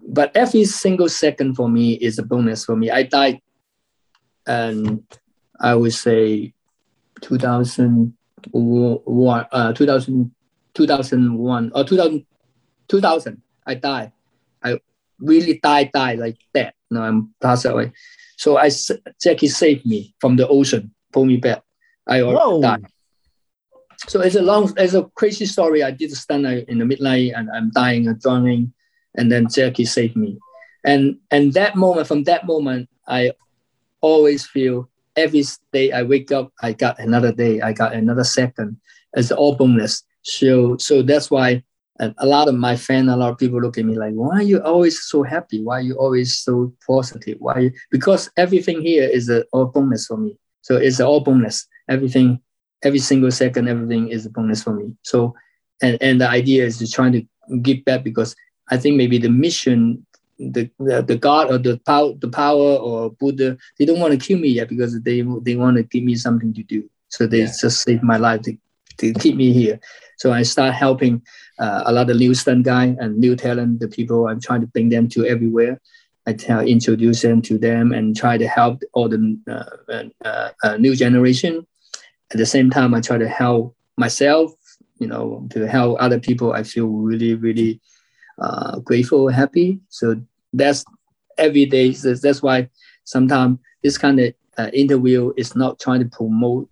But 0.07 0.35
every 0.35 0.65
single 0.65 1.09
second 1.09 1.55
for 1.55 1.69
me 1.69 1.93
is 1.93 2.17
a 2.17 2.23
bonus 2.23 2.65
for 2.65 2.75
me. 2.75 2.89
I 2.89 3.03
died 3.03 3.39
and 4.47 5.03
I 5.59 5.75
would 5.75 5.93
say 5.93 6.53
2000 7.21 8.15
one, 8.51 9.45
uh, 9.51 9.73
2000, 9.73 10.31
2001 10.73 11.71
or 11.73 11.83
2000, 11.83 12.25
2000, 12.87 13.41
I 13.65 13.73
died. 13.75 14.11
I 14.63 14.79
really 15.19 15.59
died, 15.59 15.91
died 15.93 16.19
like 16.19 16.37
that. 16.53 16.75
No, 16.91 17.01
I'm 17.01 17.33
passed 17.41 17.65
away. 17.65 17.91
So 18.37 18.57
I 18.57 18.69
Jackie 19.21 19.47
saved 19.47 19.85
me 19.85 20.13
from 20.19 20.35
the 20.35 20.47
ocean, 20.47 20.93
pulled 21.11 21.27
me 21.27 21.37
back. 21.37 21.63
I 22.07 22.21
Whoa. 22.21 22.61
died. 22.61 22.85
So 24.07 24.21
it's 24.21 24.35
a 24.35 24.41
long, 24.41 24.71
it's 24.77 24.93
a 24.93 25.03
crazy 25.15 25.45
story. 25.45 25.81
I 25.81 25.91
did 25.91 26.11
stand 26.11 26.45
uh, 26.45 26.61
in 26.67 26.79
the 26.79 26.85
midnight 26.85 27.31
and 27.35 27.49
I'm 27.49 27.71
dying 27.71 28.07
and 28.07 28.19
drowning, 28.19 28.73
and 29.15 29.31
then 29.31 29.47
Jackie 29.49 29.85
saved 29.85 30.15
me. 30.15 30.37
And 30.83 31.17
and 31.31 31.53
that 31.53 31.75
moment, 31.75 32.07
from 32.07 32.23
that 32.25 32.45
moment, 32.45 32.89
I 33.07 33.31
always 34.01 34.45
feel 34.45 34.89
every 35.15 35.43
day 35.73 35.91
I 35.91 36.03
wake 36.03 36.31
up, 36.31 36.51
I 36.61 36.73
got 36.73 36.99
another 36.99 37.31
day, 37.31 37.61
I 37.61 37.73
got 37.73 37.93
another 37.93 38.23
second. 38.23 38.77
It's 39.13 39.31
all 39.31 39.55
bonus. 39.55 40.03
So 40.23 40.77
so 40.77 41.01
that's 41.01 41.31
why 41.31 41.63
a, 41.99 42.25
lot 42.25 42.47
of 42.47 42.55
my 42.55 42.75
fans, 42.75 43.09
a 43.09 43.15
lot 43.15 43.31
of 43.31 43.37
people 43.37 43.61
look 43.61 43.77
at 43.77 43.85
me 43.85 43.95
like, 43.97 44.13
why 44.13 44.37
are 44.37 44.43
you 44.43 44.61
always 44.61 45.01
so 45.03 45.23
happy? 45.23 45.63
Why 45.63 45.77
are 45.77 45.81
you 45.81 45.95
always 45.95 46.37
so 46.37 46.73
positive? 46.85 47.37
Why? 47.39 47.59
you-" 47.59 47.71
Because 47.91 48.29
everything 48.37 48.81
here 48.81 49.07
is 49.07 49.29
a 49.29 49.45
all 49.53 49.65
bonus 49.65 50.07
for 50.07 50.17
me. 50.17 50.37
So 50.61 50.75
it's 50.75 50.99
all 50.99 51.21
bonus. 51.21 51.67
Everything, 51.89 52.41
every 52.83 52.99
single 52.99 53.31
second, 53.31 53.69
everything 53.69 54.09
is 54.09 54.25
a 54.25 54.29
bonus 54.29 54.63
for 54.63 54.73
me. 54.73 54.93
So 55.03 55.35
and 55.81 55.97
and 56.01 56.19
the 56.19 56.29
idea 56.29 56.65
is 56.65 56.77
to 56.79 56.87
try 56.87 57.11
to 57.11 57.23
give 57.61 57.85
back 57.85 58.03
because 58.03 58.35
I 58.69 58.77
think 58.77 58.95
maybe 58.95 59.17
the 59.17 59.29
mission 59.29 60.05
the, 60.37 60.69
the 60.79 61.17
God 61.17 61.51
or 61.51 61.57
the 61.57 61.77
power 61.85 62.13
the 62.19 62.27
power 62.27 62.75
or 62.75 63.11
Buddha 63.11 63.57
they 63.79 63.85
don't 63.85 63.99
want 63.99 64.19
to 64.19 64.27
kill 64.27 64.39
me 64.39 64.49
yet 64.49 64.67
because 64.69 64.99
they 65.01 65.21
they 65.41 65.55
want 65.55 65.77
to 65.77 65.83
give 65.83 66.03
me 66.03 66.15
something 66.15 66.53
to 66.53 66.63
do. 66.63 66.89
So 67.09 67.27
they 67.27 67.39
Yeah. 67.41 67.51
just 67.61 67.81
save 67.81 68.03
my 68.03 68.17
life 68.17 68.41
to, 68.43 68.57
to 68.97 69.13
keep 69.13 69.35
me 69.35 69.53
here. 69.53 69.79
So 70.17 70.31
I 70.33 70.43
start 70.43 70.73
helping 70.73 71.21
uh, 71.59 71.83
a 71.85 71.91
lot 71.93 72.09
of 72.09 72.17
new 72.17 72.33
stunt 72.33 72.63
guy 72.65 72.95
and 72.99 73.17
new 73.17 73.35
talent, 73.35 73.79
the 73.79 73.87
people 73.87 74.27
I'm 74.27 74.41
trying 74.41 74.61
to 74.61 74.67
bring 74.67 74.89
them 74.89 75.07
to 75.09 75.25
everywhere. 75.25 75.79
I 76.27 76.33
tell 76.33 76.61
introduce 76.61 77.21
them 77.21 77.41
to 77.43 77.57
them 77.57 77.91
and 77.91 78.15
try 78.15 78.37
to 78.37 78.47
help 78.47 78.81
all 78.93 79.07
the 79.07 79.37
uh, 79.47 80.03
uh, 80.25 80.49
uh, 80.63 80.77
new 80.77 80.95
generation. 80.95 81.65
At 82.31 82.37
the 82.37 82.45
same 82.45 82.69
time, 82.71 82.93
I 82.93 83.01
try 83.01 83.17
to 83.17 83.27
help 83.27 83.75
myself, 83.97 84.51
you 84.99 85.07
know, 85.07 85.47
to 85.51 85.67
help 85.67 85.97
other 85.99 86.19
people. 86.19 86.51
I 86.53 86.63
feel 86.63 86.87
really, 86.87 87.35
really 87.35 87.79
uh, 88.39 88.79
grateful, 88.79 89.29
happy. 89.29 89.79
So 89.89 90.21
that's 90.53 90.85
every 91.37 91.65
day. 91.65 91.93
So 91.93 92.13
that's 92.13 92.41
why 92.41 92.69
sometimes 93.03 93.59
this 93.83 93.97
kind 93.97 94.19
of 94.19 94.33
uh, 94.57 94.69
interview 94.73 95.33
is 95.37 95.55
not 95.55 95.79
trying 95.79 96.01
to 96.01 96.09
promote 96.09 96.69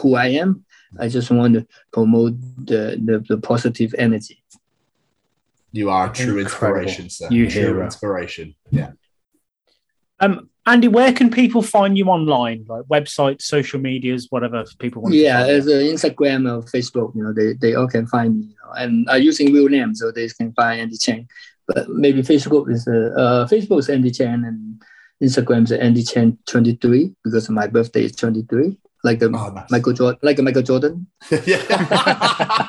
who 0.00 0.14
I 0.14 0.26
am. 0.28 0.64
I 0.98 1.08
just 1.08 1.30
want 1.30 1.54
to 1.54 1.66
promote 1.92 2.34
the, 2.66 3.00
the, 3.02 3.24
the 3.28 3.38
positive 3.38 3.94
energy. 3.96 4.42
You 5.72 5.88
are 5.88 6.12
true 6.12 6.38
Incredible. 6.38 6.80
inspiration, 6.80 7.10
sir. 7.10 7.28
You 7.30 7.48
true 7.48 7.60
hero. 7.60 7.84
inspiration. 7.84 8.54
Yeah. 8.70 8.92
Um, 10.20 10.50
Andy, 10.64 10.86
where 10.86 11.12
can 11.12 11.28
people 11.30 11.60
find 11.60 11.98
you 11.98 12.06
online? 12.06 12.64
Like 12.68 12.82
websites, 12.82 13.42
social 13.42 13.80
medias, 13.80 14.28
whatever 14.30 14.64
people 14.78 15.02
want. 15.02 15.14
Yeah, 15.14 15.44
to 15.44 15.52
as 15.52 15.64
find 15.64 15.82
Instagram 15.82 16.48
or 16.50 16.62
Facebook, 16.62 17.14
you 17.16 17.24
know, 17.24 17.32
they, 17.32 17.54
they 17.54 17.74
all 17.74 17.88
can 17.88 18.06
find 18.06 18.38
me. 18.38 18.42
You 18.44 18.54
know, 18.64 18.72
and 18.76 19.10
I'm 19.10 19.22
using 19.22 19.52
real 19.52 19.68
name, 19.68 19.94
so 19.94 20.12
they 20.12 20.28
can 20.28 20.52
find 20.52 20.80
Andy 20.80 20.96
Cheng. 20.96 21.28
but 21.66 21.88
maybe 21.88 22.22
Facebook 22.22 22.70
is 22.70 22.86
uh, 22.86 23.10
uh 23.16 23.46
Facebook 23.48 23.78
is 23.80 23.88
Andy 23.88 24.10
Chan 24.10 24.44
and 24.44 24.82
Instagram 25.22 25.64
is 25.64 25.72
Andy 25.72 26.02
Chan 26.04 26.38
twenty 26.46 26.76
three 26.76 27.14
because 27.24 27.48
my 27.50 27.66
birthday 27.66 28.04
is 28.04 28.12
twenty 28.12 28.42
three, 28.42 28.78
like 29.02 29.18
the 29.18 29.26
Oh, 29.26 29.50
nice. 29.50 29.70
Michael 29.70 29.92
Jordan, 29.94 30.20
like 30.22 30.38
a 30.38 30.42
Michael 30.42 30.62
Jordan. 30.62 31.06
yeah. 31.44 32.68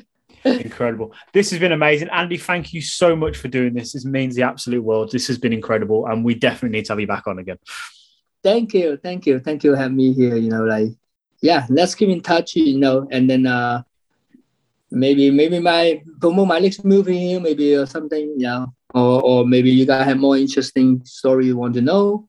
Incredible. 0.44 1.12
This 1.32 1.50
has 1.50 1.58
been 1.58 1.72
amazing. 1.72 2.08
Andy, 2.08 2.36
thank 2.36 2.72
you 2.72 2.80
so 2.80 3.14
much 3.14 3.36
for 3.36 3.48
doing 3.48 3.74
this. 3.74 3.92
This 3.92 4.04
means 4.04 4.34
the 4.34 4.42
absolute 4.42 4.82
world. 4.82 5.12
This 5.12 5.26
has 5.26 5.38
been 5.38 5.52
incredible. 5.52 6.06
And 6.06 6.24
we 6.24 6.34
definitely 6.34 6.78
need 6.78 6.86
to 6.86 6.92
have 6.92 7.00
you 7.00 7.06
back 7.06 7.26
on 7.26 7.38
again. 7.38 7.58
thank 8.42 8.72
you, 8.72 8.96
thank 8.96 9.26
you, 9.26 9.38
thank 9.38 9.64
you, 9.64 9.72
for 9.72 9.76
having 9.76 9.96
me 9.96 10.12
here. 10.12 10.36
You 10.36 10.50
know, 10.50 10.64
like 10.64 10.88
yeah, 11.42 11.66
let's 11.68 11.94
keep 11.94 12.08
in 12.08 12.20
touch. 12.22 12.56
You 12.56 12.78
know, 12.78 13.06
and 13.10 13.28
then 13.28 13.46
uh 13.46 13.82
maybe 14.90 15.30
maybe 15.30 15.58
my 15.58 16.02
promote 16.20 16.48
my 16.48 16.58
next 16.58 16.84
movie, 16.84 17.38
maybe 17.38 17.76
or 17.76 17.86
something. 17.86 18.34
Yeah, 18.38 18.66
or 18.94 19.22
or 19.22 19.46
maybe 19.46 19.70
you 19.70 19.86
guys 19.86 20.06
have 20.06 20.18
more 20.18 20.36
interesting 20.36 21.04
story 21.04 21.46
you 21.46 21.56
want 21.56 21.74
to 21.74 21.82
know. 21.82 22.26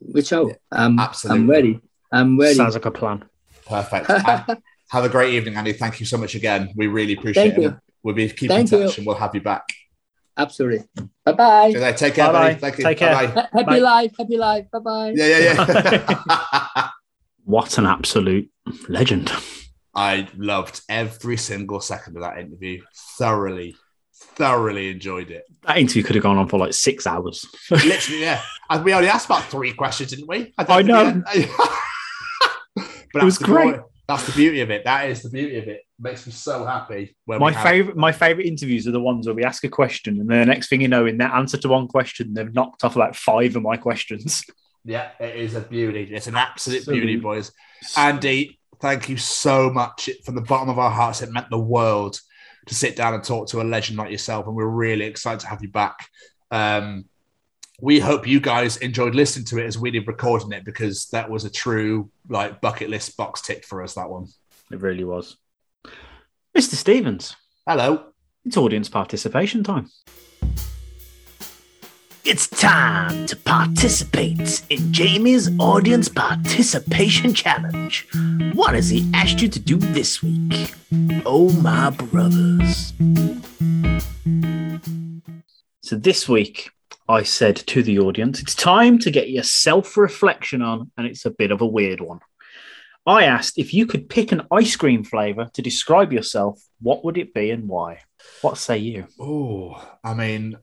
Which 0.00 0.32
out. 0.32 0.52
I'm 0.70 0.98
absolutely. 0.98 1.40
I'm 1.40 1.50
ready. 1.50 1.80
I'm 2.12 2.38
ready. 2.38 2.54
Sounds 2.54 2.74
like 2.74 2.86
a 2.86 2.90
plan. 2.90 3.24
Perfect. 3.66 4.10
And 4.92 5.02
have 5.02 5.04
a 5.04 5.08
great 5.08 5.34
evening, 5.34 5.56
Andy. 5.56 5.72
Thank 5.72 6.00
you 6.00 6.06
so 6.06 6.16
much 6.18 6.34
again. 6.34 6.70
We 6.76 6.86
really 6.86 7.14
appreciate 7.14 7.50
Thank 7.54 7.58
it. 7.58 7.62
you. 7.62 7.78
We'll 8.02 8.14
be 8.14 8.28
keeping 8.28 8.48
Thank 8.48 8.72
in 8.72 8.80
touch 8.80 8.96
you. 8.96 9.00
and 9.02 9.06
we'll 9.06 9.16
have 9.16 9.34
you 9.34 9.40
back. 9.40 9.64
Absolutely. 10.36 10.86
Bye 11.24 11.32
bye. 11.32 11.68
Okay, 11.70 11.92
Take 11.92 12.14
care, 12.14 12.26
Bye-bye. 12.28 12.48
buddy. 12.48 12.60
Thank 12.60 12.78
you. 12.78 12.84
Take 12.84 12.98
care. 12.98 13.14
Bye-bye. 13.14 13.48
Happy 13.52 13.64
Bye. 13.64 13.78
life. 13.78 14.12
Happy 14.18 14.36
life. 14.38 14.66
Bye 14.72 14.78
bye. 14.78 15.12
Yeah, 15.14 15.26
yeah, 15.38 15.66
yeah. 15.92 16.88
What 17.44 17.78
an 17.78 17.86
absolute 17.86 18.48
legend. 18.88 19.32
I 19.94 20.28
loved 20.36 20.82
every 20.88 21.36
single 21.36 21.80
second 21.80 22.16
of 22.16 22.22
that 22.22 22.38
interview. 22.38 22.80
Thoroughly, 23.18 23.74
thoroughly 24.14 24.90
enjoyed 24.90 25.30
it. 25.32 25.44
That 25.66 25.78
interview 25.78 26.04
could 26.04 26.14
have 26.14 26.22
gone 26.22 26.36
on 26.38 26.46
for 26.48 26.58
like 26.58 26.74
six 26.74 27.06
hours. 27.08 27.44
Literally, 27.70 28.20
yeah. 28.22 28.40
And 28.70 28.84
we 28.84 28.94
only 28.94 29.08
asked 29.08 29.26
about 29.26 29.44
three 29.44 29.72
questions, 29.72 30.10
didn't 30.10 30.28
we? 30.28 30.54
don't 30.58 30.70
I 30.70 30.82
know. 30.82 31.22
but 33.12 33.22
It 33.22 33.24
was 33.24 33.38
great. 33.38 33.74
glory- 33.74 33.84
That's 34.10 34.26
the 34.26 34.32
beauty 34.32 34.60
of 34.60 34.70
it. 34.70 34.84
That 34.84 35.08
is 35.08 35.22
the 35.22 35.30
beauty 35.30 35.58
of 35.58 35.68
it. 35.68 35.82
Makes 35.98 36.26
me 36.26 36.32
so 36.32 36.64
happy. 36.64 37.16
When 37.26 37.40
my 37.40 37.52
have- 37.52 37.62
favorite, 37.62 37.96
my 37.96 38.12
favorite 38.12 38.46
interviews 38.46 38.86
are 38.88 38.92
the 38.92 39.00
ones 39.00 39.26
where 39.26 39.34
we 39.34 39.44
ask 39.44 39.62
a 39.64 39.68
question, 39.68 40.18
and 40.20 40.28
then 40.28 40.40
the 40.40 40.46
next 40.46 40.68
thing 40.68 40.80
you 40.80 40.88
know, 40.88 41.06
in 41.06 41.18
their 41.18 41.28
answer 41.28 41.56
to 41.58 41.68
one 41.68 41.88
question, 41.88 42.34
they've 42.34 42.52
knocked 42.52 42.84
off 42.84 42.96
about 42.96 43.16
five 43.16 43.56
of 43.56 43.62
my 43.62 43.76
questions. 43.76 44.42
Yeah, 44.84 45.10
it 45.20 45.36
is 45.36 45.54
a 45.54 45.60
beauty. 45.60 46.10
It's 46.10 46.26
an 46.26 46.36
absolute 46.36 46.78
Absolute. 46.78 46.96
beauty, 46.96 47.16
boys. 47.16 47.52
Andy, 47.98 48.58
thank 48.80 49.10
you 49.10 49.18
so 49.18 49.70
much. 49.70 50.08
From 50.24 50.36
the 50.36 50.40
bottom 50.40 50.70
of 50.70 50.78
our 50.78 50.90
hearts, 50.90 51.20
it 51.20 51.30
meant 51.30 51.50
the 51.50 51.58
world 51.58 52.18
to 52.66 52.74
sit 52.74 52.96
down 52.96 53.12
and 53.12 53.22
talk 53.22 53.46
to 53.48 53.60
a 53.60 53.62
legend 53.62 53.98
like 53.98 54.10
yourself. 54.10 54.46
And 54.46 54.56
we're 54.56 54.66
really 54.66 55.04
excited 55.04 55.40
to 55.40 55.48
have 55.48 55.62
you 55.62 55.70
back. 55.70 55.96
Um, 56.50 57.04
we 57.80 57.98
hope 57.98 58.26
you 58.26 58.40
guys 58.40 58.76
enjoyed 58.78 59.14
listening 59.14 59.46
to 59.46 59.58
it 59.58 59.66
as 59.66 59.78
we 59.78 59.90
did 59.90 60.06
recording 60.06 60.52
it 60.52 60.64
because 60.64 61.06
that 61.06 61.28
was 61.30 61.44
a 61.44 61.50
true 61.50 62.10
like 62.28 62.60
bucket 62.60 62.90
list 62.90 63.16
box 63.16 63.40
tick 63.40 63.64
for 63.64 63.82
us. 63.82 63.94
That 63.94 64.10
one. 64.10 64.26
It 64.70 64.80
really 64.80 65.04
was. 65.04 65.36
Mr. 66.56 66.74
Stevens, 66.74 67.36
Hello. 67.66 68.06
it's 68.44 68.56
audience 68.56 68.88
participation 68.88 69.64
time. 69.64 69.88
It's 72.22 72.48
time 72.48 73.26
to 73.26 73.36
participate 73.36 74.62
in 74.68 74.92
Jamie's 74.92 75.48
Audience 75.58 76.08
Participation 76.08 77.32
Challenge. 77.32 78.06
What 78.52 78.74
has 78.74 78.90
he 78.90 79.10
asked 79.14 79.40
you 79.40 79.48
to 79.48 79.58
do 79.58 79.76
this 79.78 80.22
week? 80.22 80.74
Oh, 81.24 81.50
my 81.62 81.90
brothers. 81.90 82.92
So, 85.82 85.96
this 85.96 86.28
week, 86.28 86.70
I 87.10 87.24
said 87.24 87.56
to 87.56 87.82
the 87.82 87.98
audience, 87.98 88.40
it's 88.40 88.54
time 88.54 88.96
to 89.00 89.10
get 89.10 89.30
your 89.30 89.42
self 89.42 89.96
reflection 89.96 90.62
on, 90.62 90.92
and 90.96 91.08
it's 91.08 91.26
a 91.26 91.30
bit 91.30 91.50
of 91.50 91.60
a 91.60 91.66
weird 91.66 92.00
one. 92.00 92.20
I 93.04 93.24
asked 93.24 93.58
if 93.58 93.74
you 93.74 93.84
could 93.84 94.08
pick 94.08 94.30
an 94.30 94.42
ice 94.52 94.76
cream 94.76 95.02
flavor 95.02 95.48
to 95.54 95.60
describe 95.60 96.12
yourself, 96.12 96.62
what 96.80 97.04
would 97.04 97.18
it 97.18 97.34
be 97.34 97.50
and 97.50 97.66
why? 97.66 98.02
What 98.42 98.58
say 98.58 98.78
you? 98.78 99.08
Oh, 99.18 99.84
I 100.04 100.14
mean, 100.14 100.56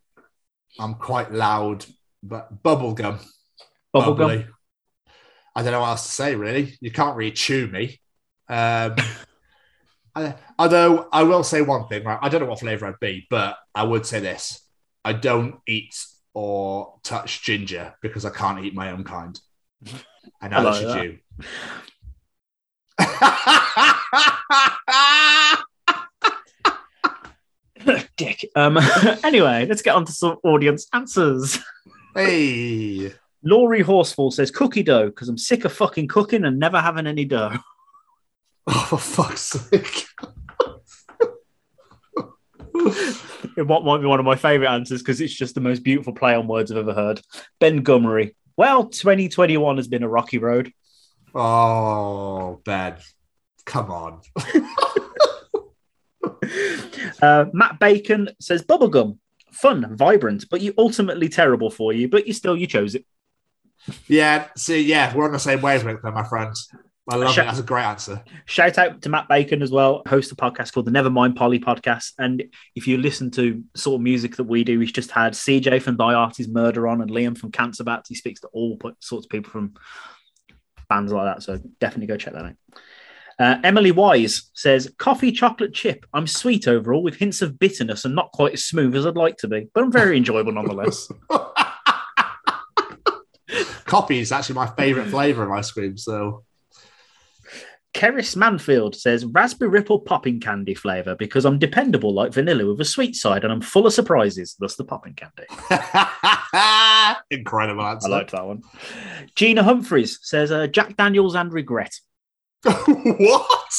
I'm 0.80 0.94
quite 0.96 1.34
loud, 1.34 1.86
but 2.24 2.64
bubblegum. 2.64 3.20
Bubblegum? 3.94 4.18
bubbly. 4.18 4.48
I 5.54 5.64
don't 5.64 5.74
know 5.74 5.82
what 5.82 5.90
else 5.90 6.06
to 6.06 6.12
say, 6.14 6.36
really. 6.36 6.78
You 6.80 6.92
can't 6.92 7.18
really 7.18 7.32
chew 7.34 7.68
me. 7.68 8.00
Um, 8.48 8.96
I- 10.16 10.36
although 10.58 11.10
I 11.12 11.24
will 11.24 11.44
say 11.44 11.62
one 11.62 11.90
thing, 11.90 12.06
right? 12.06 12.20
I 12.22 12.30
don't 12.30 12.40
know 12.40 12.48
what 12.48 12.62
flavor 12.62 12.86
I'd 12.86 13.02
be, 13.02 13.28
but 13.30 13.58
I 13.76 13.84
would 13.84 14.06
say 14.06 14.22
this 14.22 14.62
I 15.04 15.12
don't 15.12 15.56
eat 15.68 15.94
or 16.38 17.00
touch 17.02 17.42
ginger 17.42 17.96
because 18.00 18.24
I 18.24 18.30
can't 18.30 18.64
eat 18.64 18.76
my 18.76 18.92
own 18.92 19.04
kind. 19.04 19.40
And 20.40 20.54
I 20.54 20.62
like 20.62 20.76
should 20.76 20.90
that. 20.90 21.04
you. 27.86 28.00
Dick. 28.18 28.52
Um, 28.56 28.78
anyway, 29.24 29.66
let's 29.68 29.82
get 29.82 29.96
on 29.96 30.06
to 30.06 30.12
some 30.12 30.38
audience 30.44 30.86
answers. 30.94 31.58
hey. 32.14 33.14
Laurie 33.42 33.84
Horsefall 33.84 34.32
says 34.32 34.52
cookie 34.52 34.84
dough 34.84 35.08
because 35.08 35.30
I'm 35.30 35.40
sick 35.40 35.66
of 35.66 35.74
fucking 35.74 36.08
cooking 36.08 36.44
and 36.46 36.60
never 36.60 36.80
having 36.80 37.08
any 37.08 37.26
dough. 37.26 37.58
Oh, 38.68 38.86
for 38.90 39.00
fuck's 39.00 39.42
sake. 39.42 40.06
It 43.56 43.68
might, 43.68 44.00
be 44.00 44.06
one 44.06 44.20
of 44.20 44.26
my 44.26 44.36
favorite 44.36 44.70
answers 44.70 45.02
because 45.02 45.20
it's 45.20 45.34
just 45.34 45.56
the 45.56 45.62
most 45.62 45.84
beautiful 45.84 46.14
play 46.14 46.36
on 46.36 46.48
words 46.48 46.72
I've 46.72 46.78
ever 46.78 46.94
heard. 46.94 47.22
Ben 47.60 47.84
Gummery. 47.84 48.36
Well, 48.56 48.86
2021 48.86 49.78
has 49.78 49.88
been 49.88 50.04
a 50.04 50.10
rocky 50.10 50.38
road. 50.38 50.72
Oh, 51.34 52.62
Ben. 52.66 52.98
Come 53.66 53.92
on. 53.92 54.22
Uh, 57.22 57.46
Matt 57.52 57.80
Bacon 57.80 58.30
says 58.40 58.64
bubblegum. 58.64 59.18
Fun, 59.52 59.96
vibrant, 59.96 60.46
but 60.52 60.62
you 60.62 60.74
ultimately 60.78 61.30
terrible 61.30 61.72
for 61.72 61.92
you, 61.92 62.08
but 62.08 62.28
you 62.28 62.34
still 62.34 62.56
you 62.56 62.68
chose 62.68 62.96
it. 62.96 63.06
Yeah, 64.08 64.48
see, 64.56 64.82
yeah, 64.82 65.16
we're 65.16 65.26
on 65.26 65.32
the 65.32 65.40
same 65.40 65.62
wavelength 65.62 66.02
there, 66.04 66.12
my 66.12 66.24
friends. 66.24 66.70
I 67.10 67.16
love 67.16 67.34
Sure. 67.34 67.44
it. 67.44 67.48
That's 67.48 67.60
a 67.60 67.64
great 67.64 67.86
answer. 67.86 68.22
Shout 68.46 68.78
out 68.78 69.02
to 69.02 69.10
Matt 69.10 69.28
Bacon 69.30 69.62
as 69.62 69.72
well, 69.72 70.02
host 70.08 70.32
a 70.32 70.36
podcast 70.36 70.74
called 70.74 70.86
the 70.88 70.92
Nevermind 70.92 71.36
Polly 71.36 71.60
podcast. 71.60 72.12
And 72.20 72.44
if 72.76 72.86
you 72.88 72.98
listen 72.98 73.32
to 73.32 73.64
sort 73.76 73.96
of 73.96 74.02
music 74.02 74.36
that 74.36 74.44
we 74.44 74.64
do, 74.66 74.80
he's 74.80 74.92
just 74.92 75.12
had 75.12 75.34
CJ 75.34 75.82
from 75.82 75.96
Thy 75.98 76.14
Art 76.14 76.40
Is 76.40 76.48
Murder 76.50 76.88
on 76.88 77.02
and 77.02 77.10
Liam 77.10 77.38
from 77.38 77.52
Cancer 77.52 77.84
Bats. 77.86 78.10
He 78.10 78.16
speaks 78.16 78.42
to 78.42 78.48
all 78.52 78.78
sorts 79.00 79.26
of 79.26 79.30
people 79.30 79.52
from 79.52 79.74
bands 80.90 81.12
like 81.14 81.34
that. 81.36 81.44
So 81.44 81.60
definitely 81.80 82.08
go 82.08 82.18
check 82.18 82.34
that 82.34 82.46
out. 82.46 82.56
Uh, 83.40 83.60
Emily 83.64 83.92
Wise 83.92 84.50
says, 84.54 84.92
Coffee 84.98 85.32
chocolate 85.32 85.74
chip. 85.74 86.06
I'm 86.14 86.28
sweet 86.28 86.68
overall 86.68 87.04
with 87.04 87.16
hints 87.18 87.42
of 87.42 87.58
bitterness 87.60 88.04
and 88.04 88.16
not 88.16 88.32
quite 88.34 88.54
as 88.54 88.66
smooth 88.66 88.96
as 88.96 89.06
I'd 89.06 89.16
like 89.16 89.38
to 89.38 89.48
be, 89.48 89.68
but 89.74 89.84
I'm 89.84 89.92
very 89.92 90.18
enjoyable 90.18 90.52
nonetheless. 90.54 91.10
Coffee 93.86 94.20
is 94.20 94.32
actually 94.34 94.56
my 94.56 94.68
favorite 94.68 95.08
flavor 95.08 95.44
of 95.44 95.52
ice 95.52 95.72
cream. 95.72 95.98
So, 95.98 96.44
Keris 97.98 98.36
Manfield 98.36 98.94
says 98.94 99.26
raspberry 99.26 99.72
ripple 99.72 100.00
popping 100.00 100.40
candy 100.40 100.76
flavor 100.76 101.16
because 101.16 101.46
I'm 101.46 101.58
dependable 101.58 102.14
like 102.14 102.32
vanilla 102.32 102.68
with 102.68 102.80
a 102.80 102.86
sweet 102.86 103.16
side 103.16 103.44
and 103.44 103.52
I'm 103.52 103.60
full 103.60 103.88
of 103.88 103.94
surprises, 103.94 104.56
thus 104.60 104.76
the 104.76 104.84
popping 104.84 105.16
candy. 105.16 105.48
incredible 107.32 107.82
answer. 107.84 108.08
I 108.08 108.12
liked 108.12 108.34
that 108.34 108.46
one. 108.46 108.62
Gina 109.34 109.64
Humphreys 109.64 110.20
says 110.22 110.52
uh, 110.52 110.68
Jack 110.68 110.96
Daniels 110.96 111.34
and 111.34 111.52
regret. 111.52 111.96
what? 112.64 113.74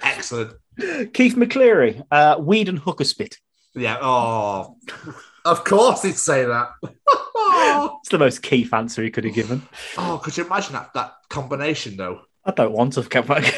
Excellent. 0.00 0.52
Keith 1.12 1.34
McCleary, 1.34 2.04
uh, 2.12 2.36
weed 2.38 2.68
and 2.68 2.78
hooker 2.78 3.02
spit. 3.02 3.36
Yeah. 3.74 3.98
Oh, 4.00 4.76
of 5.44 5.64
course 5.64 6.02
he'd 6.02 6.16
say 6.16 6.44
that. 6.44 6.68
The 8.10 8.18
most 8.18 8.42
Keith 8.42 8.74
answer 8.74 9.04
he 9.04 9.10
could 9.10 9.24
have 9.24 9.34
given. 9.34 9.62
oh, 9.96 10.20
could 10.22 10.36
you 10.36 10.44
imagine 10.44 10.72
that 10.72 10.92
that 10.94 11.14
combination 11.28 11.96
though? 11.96 12.22
I 12.44 12.50
don't 12.50 12.72
want 12.72 12.94
to 12.94 13.04
come 13.04 13.26
back. 13.26 13.54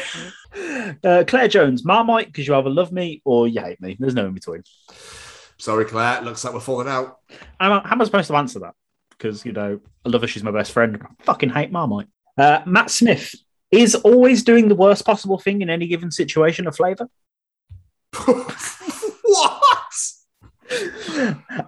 uh, 1.03 1.23
Claire 1.25 1.47
Jones, 1.47 1.83
Marmite 1.83 2.27
because 2.27 2.47
you 2.47 2.53
either 2.53 2.69
love 2.69 2.91
me 2.91 3.21
or 3.25 3.47
you 3.47 3.61
hate 3.61 3.81
me. 3.81 3.97
There's 3.99 4.13
no 4.13 4.27
in 4.27 4.33
between. 4.33 4.63
Sorry, 5.57 5.85
Claire. 5.85 6.21
Looks 6.21 6.43
like 6.43 6.53
we're 6.53 6.59
falling 6.59 6.87
out. 6.87 7.19
How, 7.59 7.81
how 7.81 7.91
am 7.93 8.01
I 8.01 8.05
supposed 8.05 8.27
to 8.27 8.35
answer 8.35 8.59
that? 8.59 8.75
Because, 9.09 9.45
you 9.45 9.53
know, 9.53 9.79
I 10.05 10.09
love 10.09 10.21
her. 10.21 10.27
She's 10.27 10.43
my 10.43 10.51
best 10.51 10.71
friend. 10.71 11.01
I 11.01 11.23
fucking 11.23 11.49
hate 11.49 11.71
Marmite. 11.71 12.07
Uh, 12.37 12.59
Matt 12.65 12.91
Smith 12.91 13.33
is 13.71 13.95
always 13.95 14.43
doing 14.43 14.67
the 14.67 14.75
worst 14.75 15.05
possible 15.05 15.39
thing 15.39 15.61
in 15.61 15.69
any 15.69 15.87
given 15.87 16.11
situation 16.11 16.67
a 16.67 16.71
flavour. 16.71 17.07
what? 18.25 19.93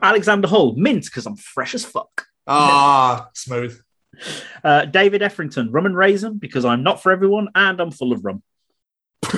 Alexander 0.01 0.47
Hull, 0.47 0.75
mint 0.75 1.05
because 1.05 1.25
I'm 1.25 1.37
fresh 1.37 1.73
as 1.73 1.85
fuck. 1.85 2.27
Ah, 2.47 3.29
smooth. 3.33 3.79
Uh, 4.63 4.85
David 4.85 5.21
Effrington, 5.21 5.71
rum 5.71 5.85
and 5.85 5.97
raisin 5.97 6.37
because 6.37 6.63
I'm 6.65 6.83
not 6.83 7.03
for 7.03 7.11
everyone 7.11 7.49
and 7.53 7.81
I'm 7.81 7.91
full 7.91 8.13
of 8.13 8.23
rum. 8.23 8.41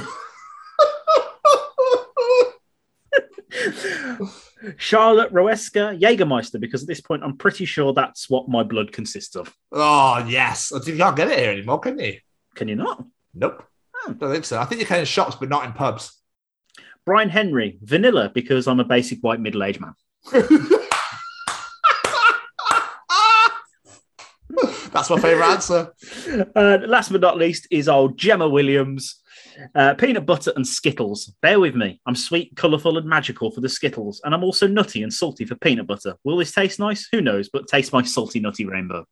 Charlotte 4.77 5.33
Roesca, 5.33 5.99
Jägermeister 5.99 6.59
because 6.59 6.81
at 6.83 6.87
this 6.87 7.01
point 7.01 7.23
I'm 7.23 7.37
pretty 7.37 7.65
sure 7.65 7.93
that's 7.93 8.29
what 8.29 8.49
my 8.49 8.63
blood 8.63 8.91
consists 8.91 9.35
of. 9.35 9.53
Oh 9.71 10.23
yes, 10.27 10.71
you 10.85 10.97
can't 10.97 11.15
get 11.15 11.29
it 11.29 11.39
here 11.39 11.51
anymore, 11.51 11.79
can 11.79 11.97
you? 11.99 12.19
Can 12.55 12.67
you 12.67 12.75
not? 12.75 13.03
Nope. 13.33 13.63
Oh. 13.95 14.13
Don't 14.13 14.31
think 14.31 14.45
so. 14.45 14.59
I 14.59 14.65
think 14.65 14.81
you 14.81 14.87
can 14.87 14.99
in 14.99 15.05
shops, 15.05 15.35
but 15.35 15.49
not 15.49 15.65
in 15.65 15.73
pubs. 15.73 16.21
Brian 17.05 17.29
Henry 17.29 17.77
Vanilla 17.81 18.29
because 18.33 18.67
I'm 18.67 18.79
a 18.79 18.85
basic 18.85 19.19
white 19.21 19.39
middle-aged 19.39 19.79
man. 19.79 19.93
That's 24.97 25.09
my 25.11 25.19
favourite 25.19 25.51
answer. 25.53 25.93
Uh, 26.55 26.79
last 26.85 27.11
but 27.11 27.21
not 27.21 27.37
least 27.37 27.67
is 27.71 27.87
old 27.87 28.17
Gemma 28.17 28.47
Williams. 28.49 29.21
Uh, 29.75 29.93
peanut 29.93 30.25
butter 30.25 30.51
and 30.55 30.65
Skittles. 30.67 31.33
Bear 31.41 31.59
with 31.59 31.75
me. 31.75 31.99
I'm 32.05 32.15
sweet, 32.15 32.55
colourful, 32.55 32.97
and 32.97 33.07
magical 33.07 33.51
for 33.51 33.61
the 33.61 33.69
Skittles, 33.69 34.21
and 34.23 34.33
I'm 34.33 34.43
also 34.43 34.67
nutty 34.67 35.03
and 35.03 35.13
salty 35.13 35.45
for 35.45 35.55
peanut 35.55 35.87
butter. 35.87 36.15
Will 36.23 36.37
this 36.37 36.51
taste 36.51 36.79
nice? 36.79 37.07
Who 37.11 37.21
knows? 37.21 37.49
But 37.49 37.67
taste 37.67 37.93
my 37.93 38.01
salty, 38.03 38.39
nutty 38.39 38.65
rainbow. 38.65 39.05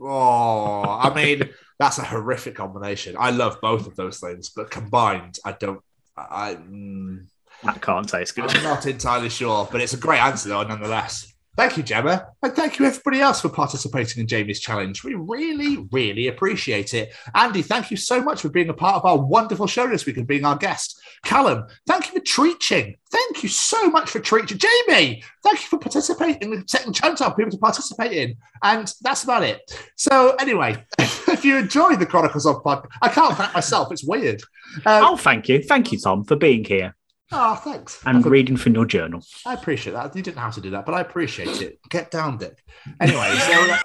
Oh, 0.00 0.82
I 0.82 1.12
mean, 1.14 1.50
that's 1.78 1.98
a 1.98 2.04
horrific 2.04 2.54
combination. 2.54 3.16
I 3.18 3.30
love 3.30 3.58
both 3.60 3.86
of 3.86 3.96
those 3.96 4.20
things, 4.20 4.50
but 4.50 4.70
combined, 4.70 5.38
I 5.44 5.52
don't. 5.52 5.80
I, 6.16 6.54
mm, 6.54 7.26
That 7.64 7.80
can't 7.80 8.08
taste 8.08 8.36
good. 8.36 8.54
I'm 8.54 8.62
not 8.62 8.86
entirely 8.86 9.30
sure, 9.30 9.68
but 9.70 9.80
it's 9.80 9.94
a 9.94 9.98
great 9.98 10.20
answer 10.20 10.50
though, 10.50 10.62
nonetheless. 10.62 11.29
Thank 11.56 11.76
you, 11.76 11.82
Gemma. 11.82 12.28
And 12.42 12.54
thank 12.54 12.78
you, 12.78 12.86
everybody 12.86 13.20
else, 13.20 13.40
for 13.40 13.48
participating 13.48 14.20
in 14.20 14.28
Jamie's 14.28 14.60
challenge. 14.60 15.02
We 15.02 15.14
really, 15.14 15.88
really 15.90 16.28
appreciate 16.28 16.94
it. 16.94 17.12
Andy, 17.34 17.62
thank 17.62 17.90
you 17.90 17.96
so 17.96 18.22
much 18.22 18.40
for 18.40 18.48
being 18.48 18.68
a 18.68 18.74
part 18.74 18.96
of 18.96 19.04
our 19.04 19.18
wonderful 19.18 19.66
show 19.66 19.88
this 19.88 20.06
week 20.06 20.16
and 20.16 20.26
being 20.26 20.44
our 20.44 20.56
guest. 20.56 21.00
Callum, 21.24 21.66
thank 21.86 22.06
you 22.06 22.12
for 22.18 22.24
treaching. 22.24 22.96
Thank 23.10 23.42
you 23.42 23.48
so 23.48 23.90
much 23.90 24.10
for 24.10 24.20
treaching. 24.20 24.58
Jamie, 24.58 25.22
thank 25.42 25.60
you 25.60 25.66
for 25.66 25.78
participating 25.78 26.52
in 26.52 26.66
setting 26.68 26.92
challenge 26.92 27.20
up 27.20 27.36
people 27.36 27.50
to 27.50 27.58
participate 27.58 28.12
in. 28.12 28.36
And 28.62 28.92
that's 29.02 29.24
about 29.24 29.42
it. 29.42 29.60
So, 29.96 30.36
anyway, 30.36 30.82
if 30.98 31.44
you 31.44 31.58
enjoy 31.58 31.96
the 31.96 32.06
Chronicles 32.06 32.46
of 32.46 32.62
Pod, 32.62 32.86
I 33.02 33.08
can't 33.08 33.36
thank 33.36 33.54
myself. 33.54 33.90
It's 33.92 34.04
weird. 34.04 34.40
Um, 34.86 35.04
Oh, 35.04 35.16
thank 35.16 35.48
you. 35.48 35.62
Thank 35.62 35.90
you, 35.92 35.98
Tom, 35.98 36.24
for 36.24 36.36
being 36.36 36.64
here 36.64 36.94
oh, 37.32 37.54
thanks. 37.56 38.00
and 38.04 38.24
reading 38.24 38.56
from 38.56 38.74
your 38.74 38.84
journal. 38.84 39.22
I 39.46 39.54
appreciate 39.54 39.92
that. 39.92 40.14
You 40.14 40.22
didn't 40.22 40.38
have 40.38 40.54
to 40.54 40.60
do 40.60 40.70
that, 40.70 40.86
but 40.86 40.94
I 40.94 41.00
appreciate 41.00 41.60
it. 41.62 41.78
Get 41.88 42.10
down, 42.10 42.38
Dick. 42.38 42.58
Anyway, 43.00 43.34
so 43.36 43.76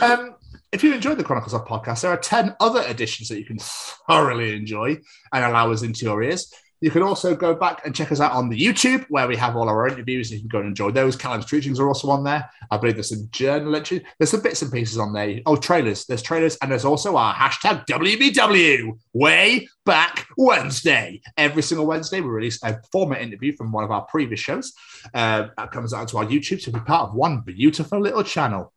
um, 0.02 0.34
if 0.72 0.84
you 0.84 0.94
enjoyed 0.94 1.18
the 1.18 1.24
Chronicles 1.24 1.54
of 1.54 1.66
Podcast, 1.66 2.02
there 2.02 2.10
are 2.10 2.18
10 2.18 2.56
other 2.60 2.82
editions 2.82 3.28
that 3.28 3.38
you 3.38 3.44
can 3.44 3.58
thoroughly 3.58 4.54
enjoy 4.54 4.98
and 5.32 5.44
allow 5.44 5.70
us 5.72 5.82
into 5.82 6.04
your 6.04 6.22
ears. 6.22 6.52
You 6.80 6.90
can 6.90 7.02
also 7.02 7.34
go 7.34 7.54
back 7.54 7.84
and 7.84 7.94
check 7.94 8.12
us 8.12 8.20
out 8.20 8.32
on 8.32 8.48
the 8.48 8.58
YouTube 8.58 9.04
where 9.08 9.26
we 9.26 9.36
have 9.36 9.56
all 9.56 9.68
our 9.68 9.88
interviews. 9.88 10.30
You 10.30 10.38
can 10.38 10.48
go 10.48 10.58
and 10.58 10.68
enjoy 10.68 10.92
those. 10.92 11.16
Callum's 11.16 11.46
Treachings 11.46 11.80
are 11.80 11.88
also 11.88 12.08
on 12.10 12.22
there. 12.22 12.48
I 12.70 12.76
believe 12.76 12.94
there's 12.94 13.08
some 13.08 13.28
journal 13.32 13.74
entries. 13.74 14.02
There's 14.18 14.30
some 14.30 14.42
bits 14.42 14.62
and 14.62 14.70
pieces 14.70 14.98
on 14.98 15.12
there. 15.12 15.40
Oh, 15.46 15.56
trailers. 15.56 16.06
There's 16.06 16.22
trailers. 16.22 16.56
And 16.62 16.70
there's 16.70 16.84
also 16.84 17.16
our 17.16 17.34
hashtag 17.34 17.86
WBW 17.86 18.96
way 19.12 19.68
back 19.84 20.28
Wednesday. 20.36 21.20
Every 21.36 21.62
single 21.62 21.86
Wednesday, 21.86 22.20
we 22.20 22.28
release 22.28 22.62
a 22.62 22.80
former 22.92 23.16
interview 23.16 23.56
from 23.56 23.72
one 23.72 23.82
of 23.82 23.90
our 23.90 24.02
previous 24.02 24.40
shows. 24.40 24.72
Uh, 25.12 25.48
that 25.56 25.72
comes 25.72 25.92
out 25.92 26.08
to 26.08 26.18
our 26.18 26.26
YouTube. 26.26 26.60
So 26.60 26.70
be 26.70 26.80
part 26.80 27.08
of 27.08 27.14
one 27.14 27.40
beautiful 27.40 28.00
little 28.00 28.22
channel. 28.22 28.72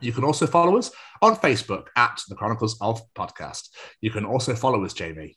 You 0.00 0.12
can 0.12 0.24
also 0.24 0.46
follow 0.46 0.76
us 0.76 0.90
on 1.22 1.36
Facebook 1.36 1.86
at 1.96 2.20
the 2.28 2.34
Chronicles 2.34 2.76
of 2.80 3.02
Podcast. 3.14 3.70
You 4.00 4.10
can 4.10 4.24
also 4.24 4.54
follow 4.54 4.84
us, 4.84 4.92
Jamie, 4.92 5.36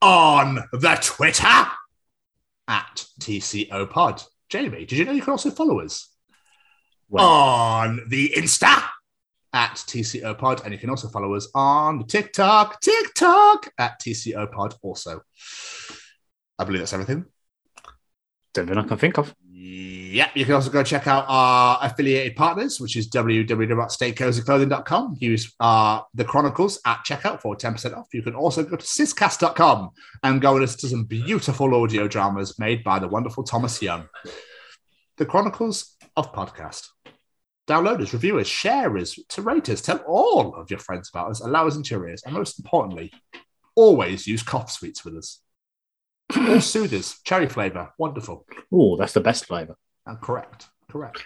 on 0.00 0.60
the 0.72 0.98
Twitter 1.02 1.66
at 2.68 3.04
TCO 3.20 3.90
Pod. 3.90 4.22
Jamie, 4.48 4.84
did 4.84 4.98
you 4.98 5.04
know 5.04 5.12
you 5.12 5.22
can 5.22 5.32
also 5.32 5.50
follow 5.50 5.80
us 5.80 6.14
on 7.12 8.00
the 8.08 8.32
Insta 8.36 8.82
at 9.52 9.74
TCO 9.74 10.36
Pod? 10.38 10.62
And 10.64 10.72
you 10.72 10.78
can 10.78 10.90
also 10.90 11.08
follow 11.08 11.34
us 11.34 11.48
on 11.54 12.06
TikTok, 12.06 12.80
TikTok 12.80 13.72
at 13.78 14.00
TCO 14.00 14.50
Pod 14.50 14.74
also. 14.82 15.22
I 16.58 16.64
believe 16.64 16.80
that's 16.80 16.92
everything. 16.92 17.24
don't 18.52 18.66
think 18.66 18.78
I 18.78 18.82
can 18.82 18.98
think 18.98 19.18
of. 19.18 19.34
Yeah, 19.70 20.30
you 20.34 20.46
can 20.46 20.54
also 20.54 20.70
go 20.70 20.82
check 20.82 21.06
out 21.06 21.26
our 21.28 21.78
affiliated 21.82 22.36
partners, 22.36 22.80
which 22.80 22.96
is 22.96 23.10
www.staycozyclothing.com. 23.10 25.16
Use 25.18 25.54
uh, 25.60 26.00
the 26.14 26.24
Chronicles 26.24 26.80
at 26.86 27.04
checkout 27.04 27.42
for 27.42 27.54
10% 27.54 27.94
off. 27.94 28.06
You 28.14 28.22
can 28.22 28.34
also 28.34 28.62
go 28.62 28.76
to 28.76 28.84
syscast.com 28.84 29.90
and 30.22 30.40
go 30.40 30.52
and 30.52 30.62
listen 30.62 30.80
to 30.80 30.88
some 30.88 31.04
beautiful 31.04 31.74
audio 31.74 32.08
dramas 32.08 32.58
made 32.58 32.82
by 32.82 32.98
the 32.98 33.08
wonderful 33.08 33.44
Thomas 33.44 33.82
Young. 33.82 34.08
The 35.18 35.26
Chronicles 35.26 35.96
of 36.16 36.32
Podcast. 36.32 36.88
Download 37.66 38.00
us, 38.00 38.14
review 38.14 38.38
us, 38.38 38.46
share 38.46 38.96
us, 38.96 39.18
to 39.28 39.42
rate 39.42 39.68
us, 39.68 39.82
tell 39.82 39.98
all 40.06 40.54
of 40.54 40.70
your 40.70 40.80
friends 40.80 41.10
about 41.10 41.30
us, 41.30 41.40
allow 41.40 41.66
us 41.66 41.76
into 41.76 41.94
your 41.94 42.08
ears, 42.08 42.22
and 42.24 42.32
most 42.32 42.58
importantly, 42.58 43.12
always 43.74 44.26
use 44.26 44.42
cough 44.42 44.70
sweets 44.70 45.04
with 45.04 45.14
us. 45.14 45.42
Soothers, 46.60 47.20
cherry 47.24 47.48
flavour, 47.48 47.92
wonderful. 47.98 48.44
Oh, 48.72 48.96
that's 48.96 49.12
the 49.14 49.20
best 49.20 49.46
flavour. 49.46 49.76
And 50.06 50.16
uh, 50.16 50.20
correct, 50.20 50.68
correct. 50.90 51.24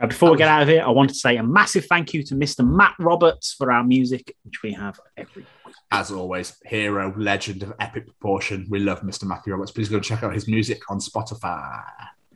Now, 0.00 0.08
before 0.08 0.30
we 0.30 0.36
get 0.36 0.48
out 0.48 0.62
of 0.62 0.68
here, 0.68 0.82
I 0.82 0.90
want 0.90 1.08
to 1.08 1.14
say 1.14 1.36
a 1.36 1.42
massive 1.42 1.86
thank 1.86 2.12
you 2.12 2.22
to 2.24 2.34
Mr. 2.34 2.66
Matt 2.66 2.94
Roberts 2.98 3.54
for 3.54 3.72
our 3.72 3.82
music, 3.82 4.34
which 4.44 4.62
we 4.62 4.72
have 4.72 5.00
every 5.16 5.46
week. 5.64 5.74
As 5.90 6.10
always, 6.10 6.56
hero, 6.66 7.14
legend 7.16 7.62
of 7.62 7.72
epic 7.80 8.04
proportion. 8.06 8.66
We 8.68 8.80
love 8.80 9.00
Mr. 9.00 9.24
Matthew 9.24 9.54
Roberts. 9.54 9.70
Please 9.72 9.88
go 9.88 9.96
and 9.96 10.04
check 10.04 10.22
out 10.22 10.34
his 10.34 10.48
music 10.48 10.82
on 10.90 10.98
Spotify. 10.98 11.82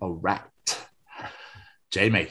All 0.00 0.14
right. 0.14 0.40
Jamie, 1.90 2.28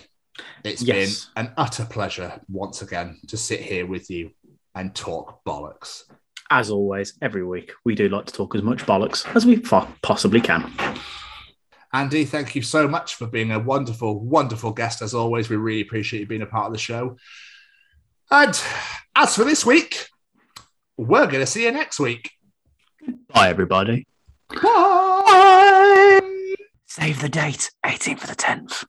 it's 0.64 0.82
Yes. 0.82 1.26
been 1.36 1.46
an 1.46 1.54
utter 1.58 1.86
pleasure 1.86 2.40
once 2.48 2.82
again 2.82 3.20
to 3.28 3.38
sit 3.38 3.60
here 3.60 3.86
with 3.86 4.10
you 4.10 4.32
and 4.74 4.96
talk 4.96 5.44
bollocks. 5.44 6.04
As 6.52 6.72
always, 6.72 7.14
every 7.22 7.46
week, 7.46 7.72
we 7.86 7.94
do 7.94 8.10
like 8.10 8.26
to 8.26 8.34
talk 8.34 8.56
as 8.56 8.64
much 8.64 8.86
bollocks 8.86 9.24
as 9.36 9.46
we 9.46 9.60
possibly 9.60 10.42
can. 10.42 10.72
Andy, 11.94 12.26
thank 12.26 12.56
you 12.56 12.62
so 12.62 12.88
much 12.88 13.16
for 13.16 13.28
being 13.28 13.52
a 13.52 13.60
wonderful, 13.60 14.20
wonderful 14.20 14.72
guest 14.72 15.02
as 15.02 15.14
always. 15.14 15.50
We 15.50 15.58
really 15.58 15.82
appreciate 15.82 16.22
you 16.22 16.26
being 16.26 16.42
a 16.42 16.48
part 16.48 16.68
of 16.68 16.74
the 16.74 16.80
show. 16.80 17.18
And 18.32 18.60
as 19.16 19.36
for 19.36 19.44
this 19.44 19.66
week, 19.66 20.08
we're 20.98 21.28
going 21.28 21.40
to 21.40 21.46
see 21.46 21.66
you 21.66 21.72
next 21.72 22.00
week. 22.00 22.32
Bye, 23.34 23.50
everybody. 23.50 24.08
Bye. 24.50 26.20
Save 26.88 27.22
the 27.22 27.30
date, 27.30 27.72
18th 27.86 28.20
for 28.20 28.28
the 28.28 28.36
10th. 28.36 28.86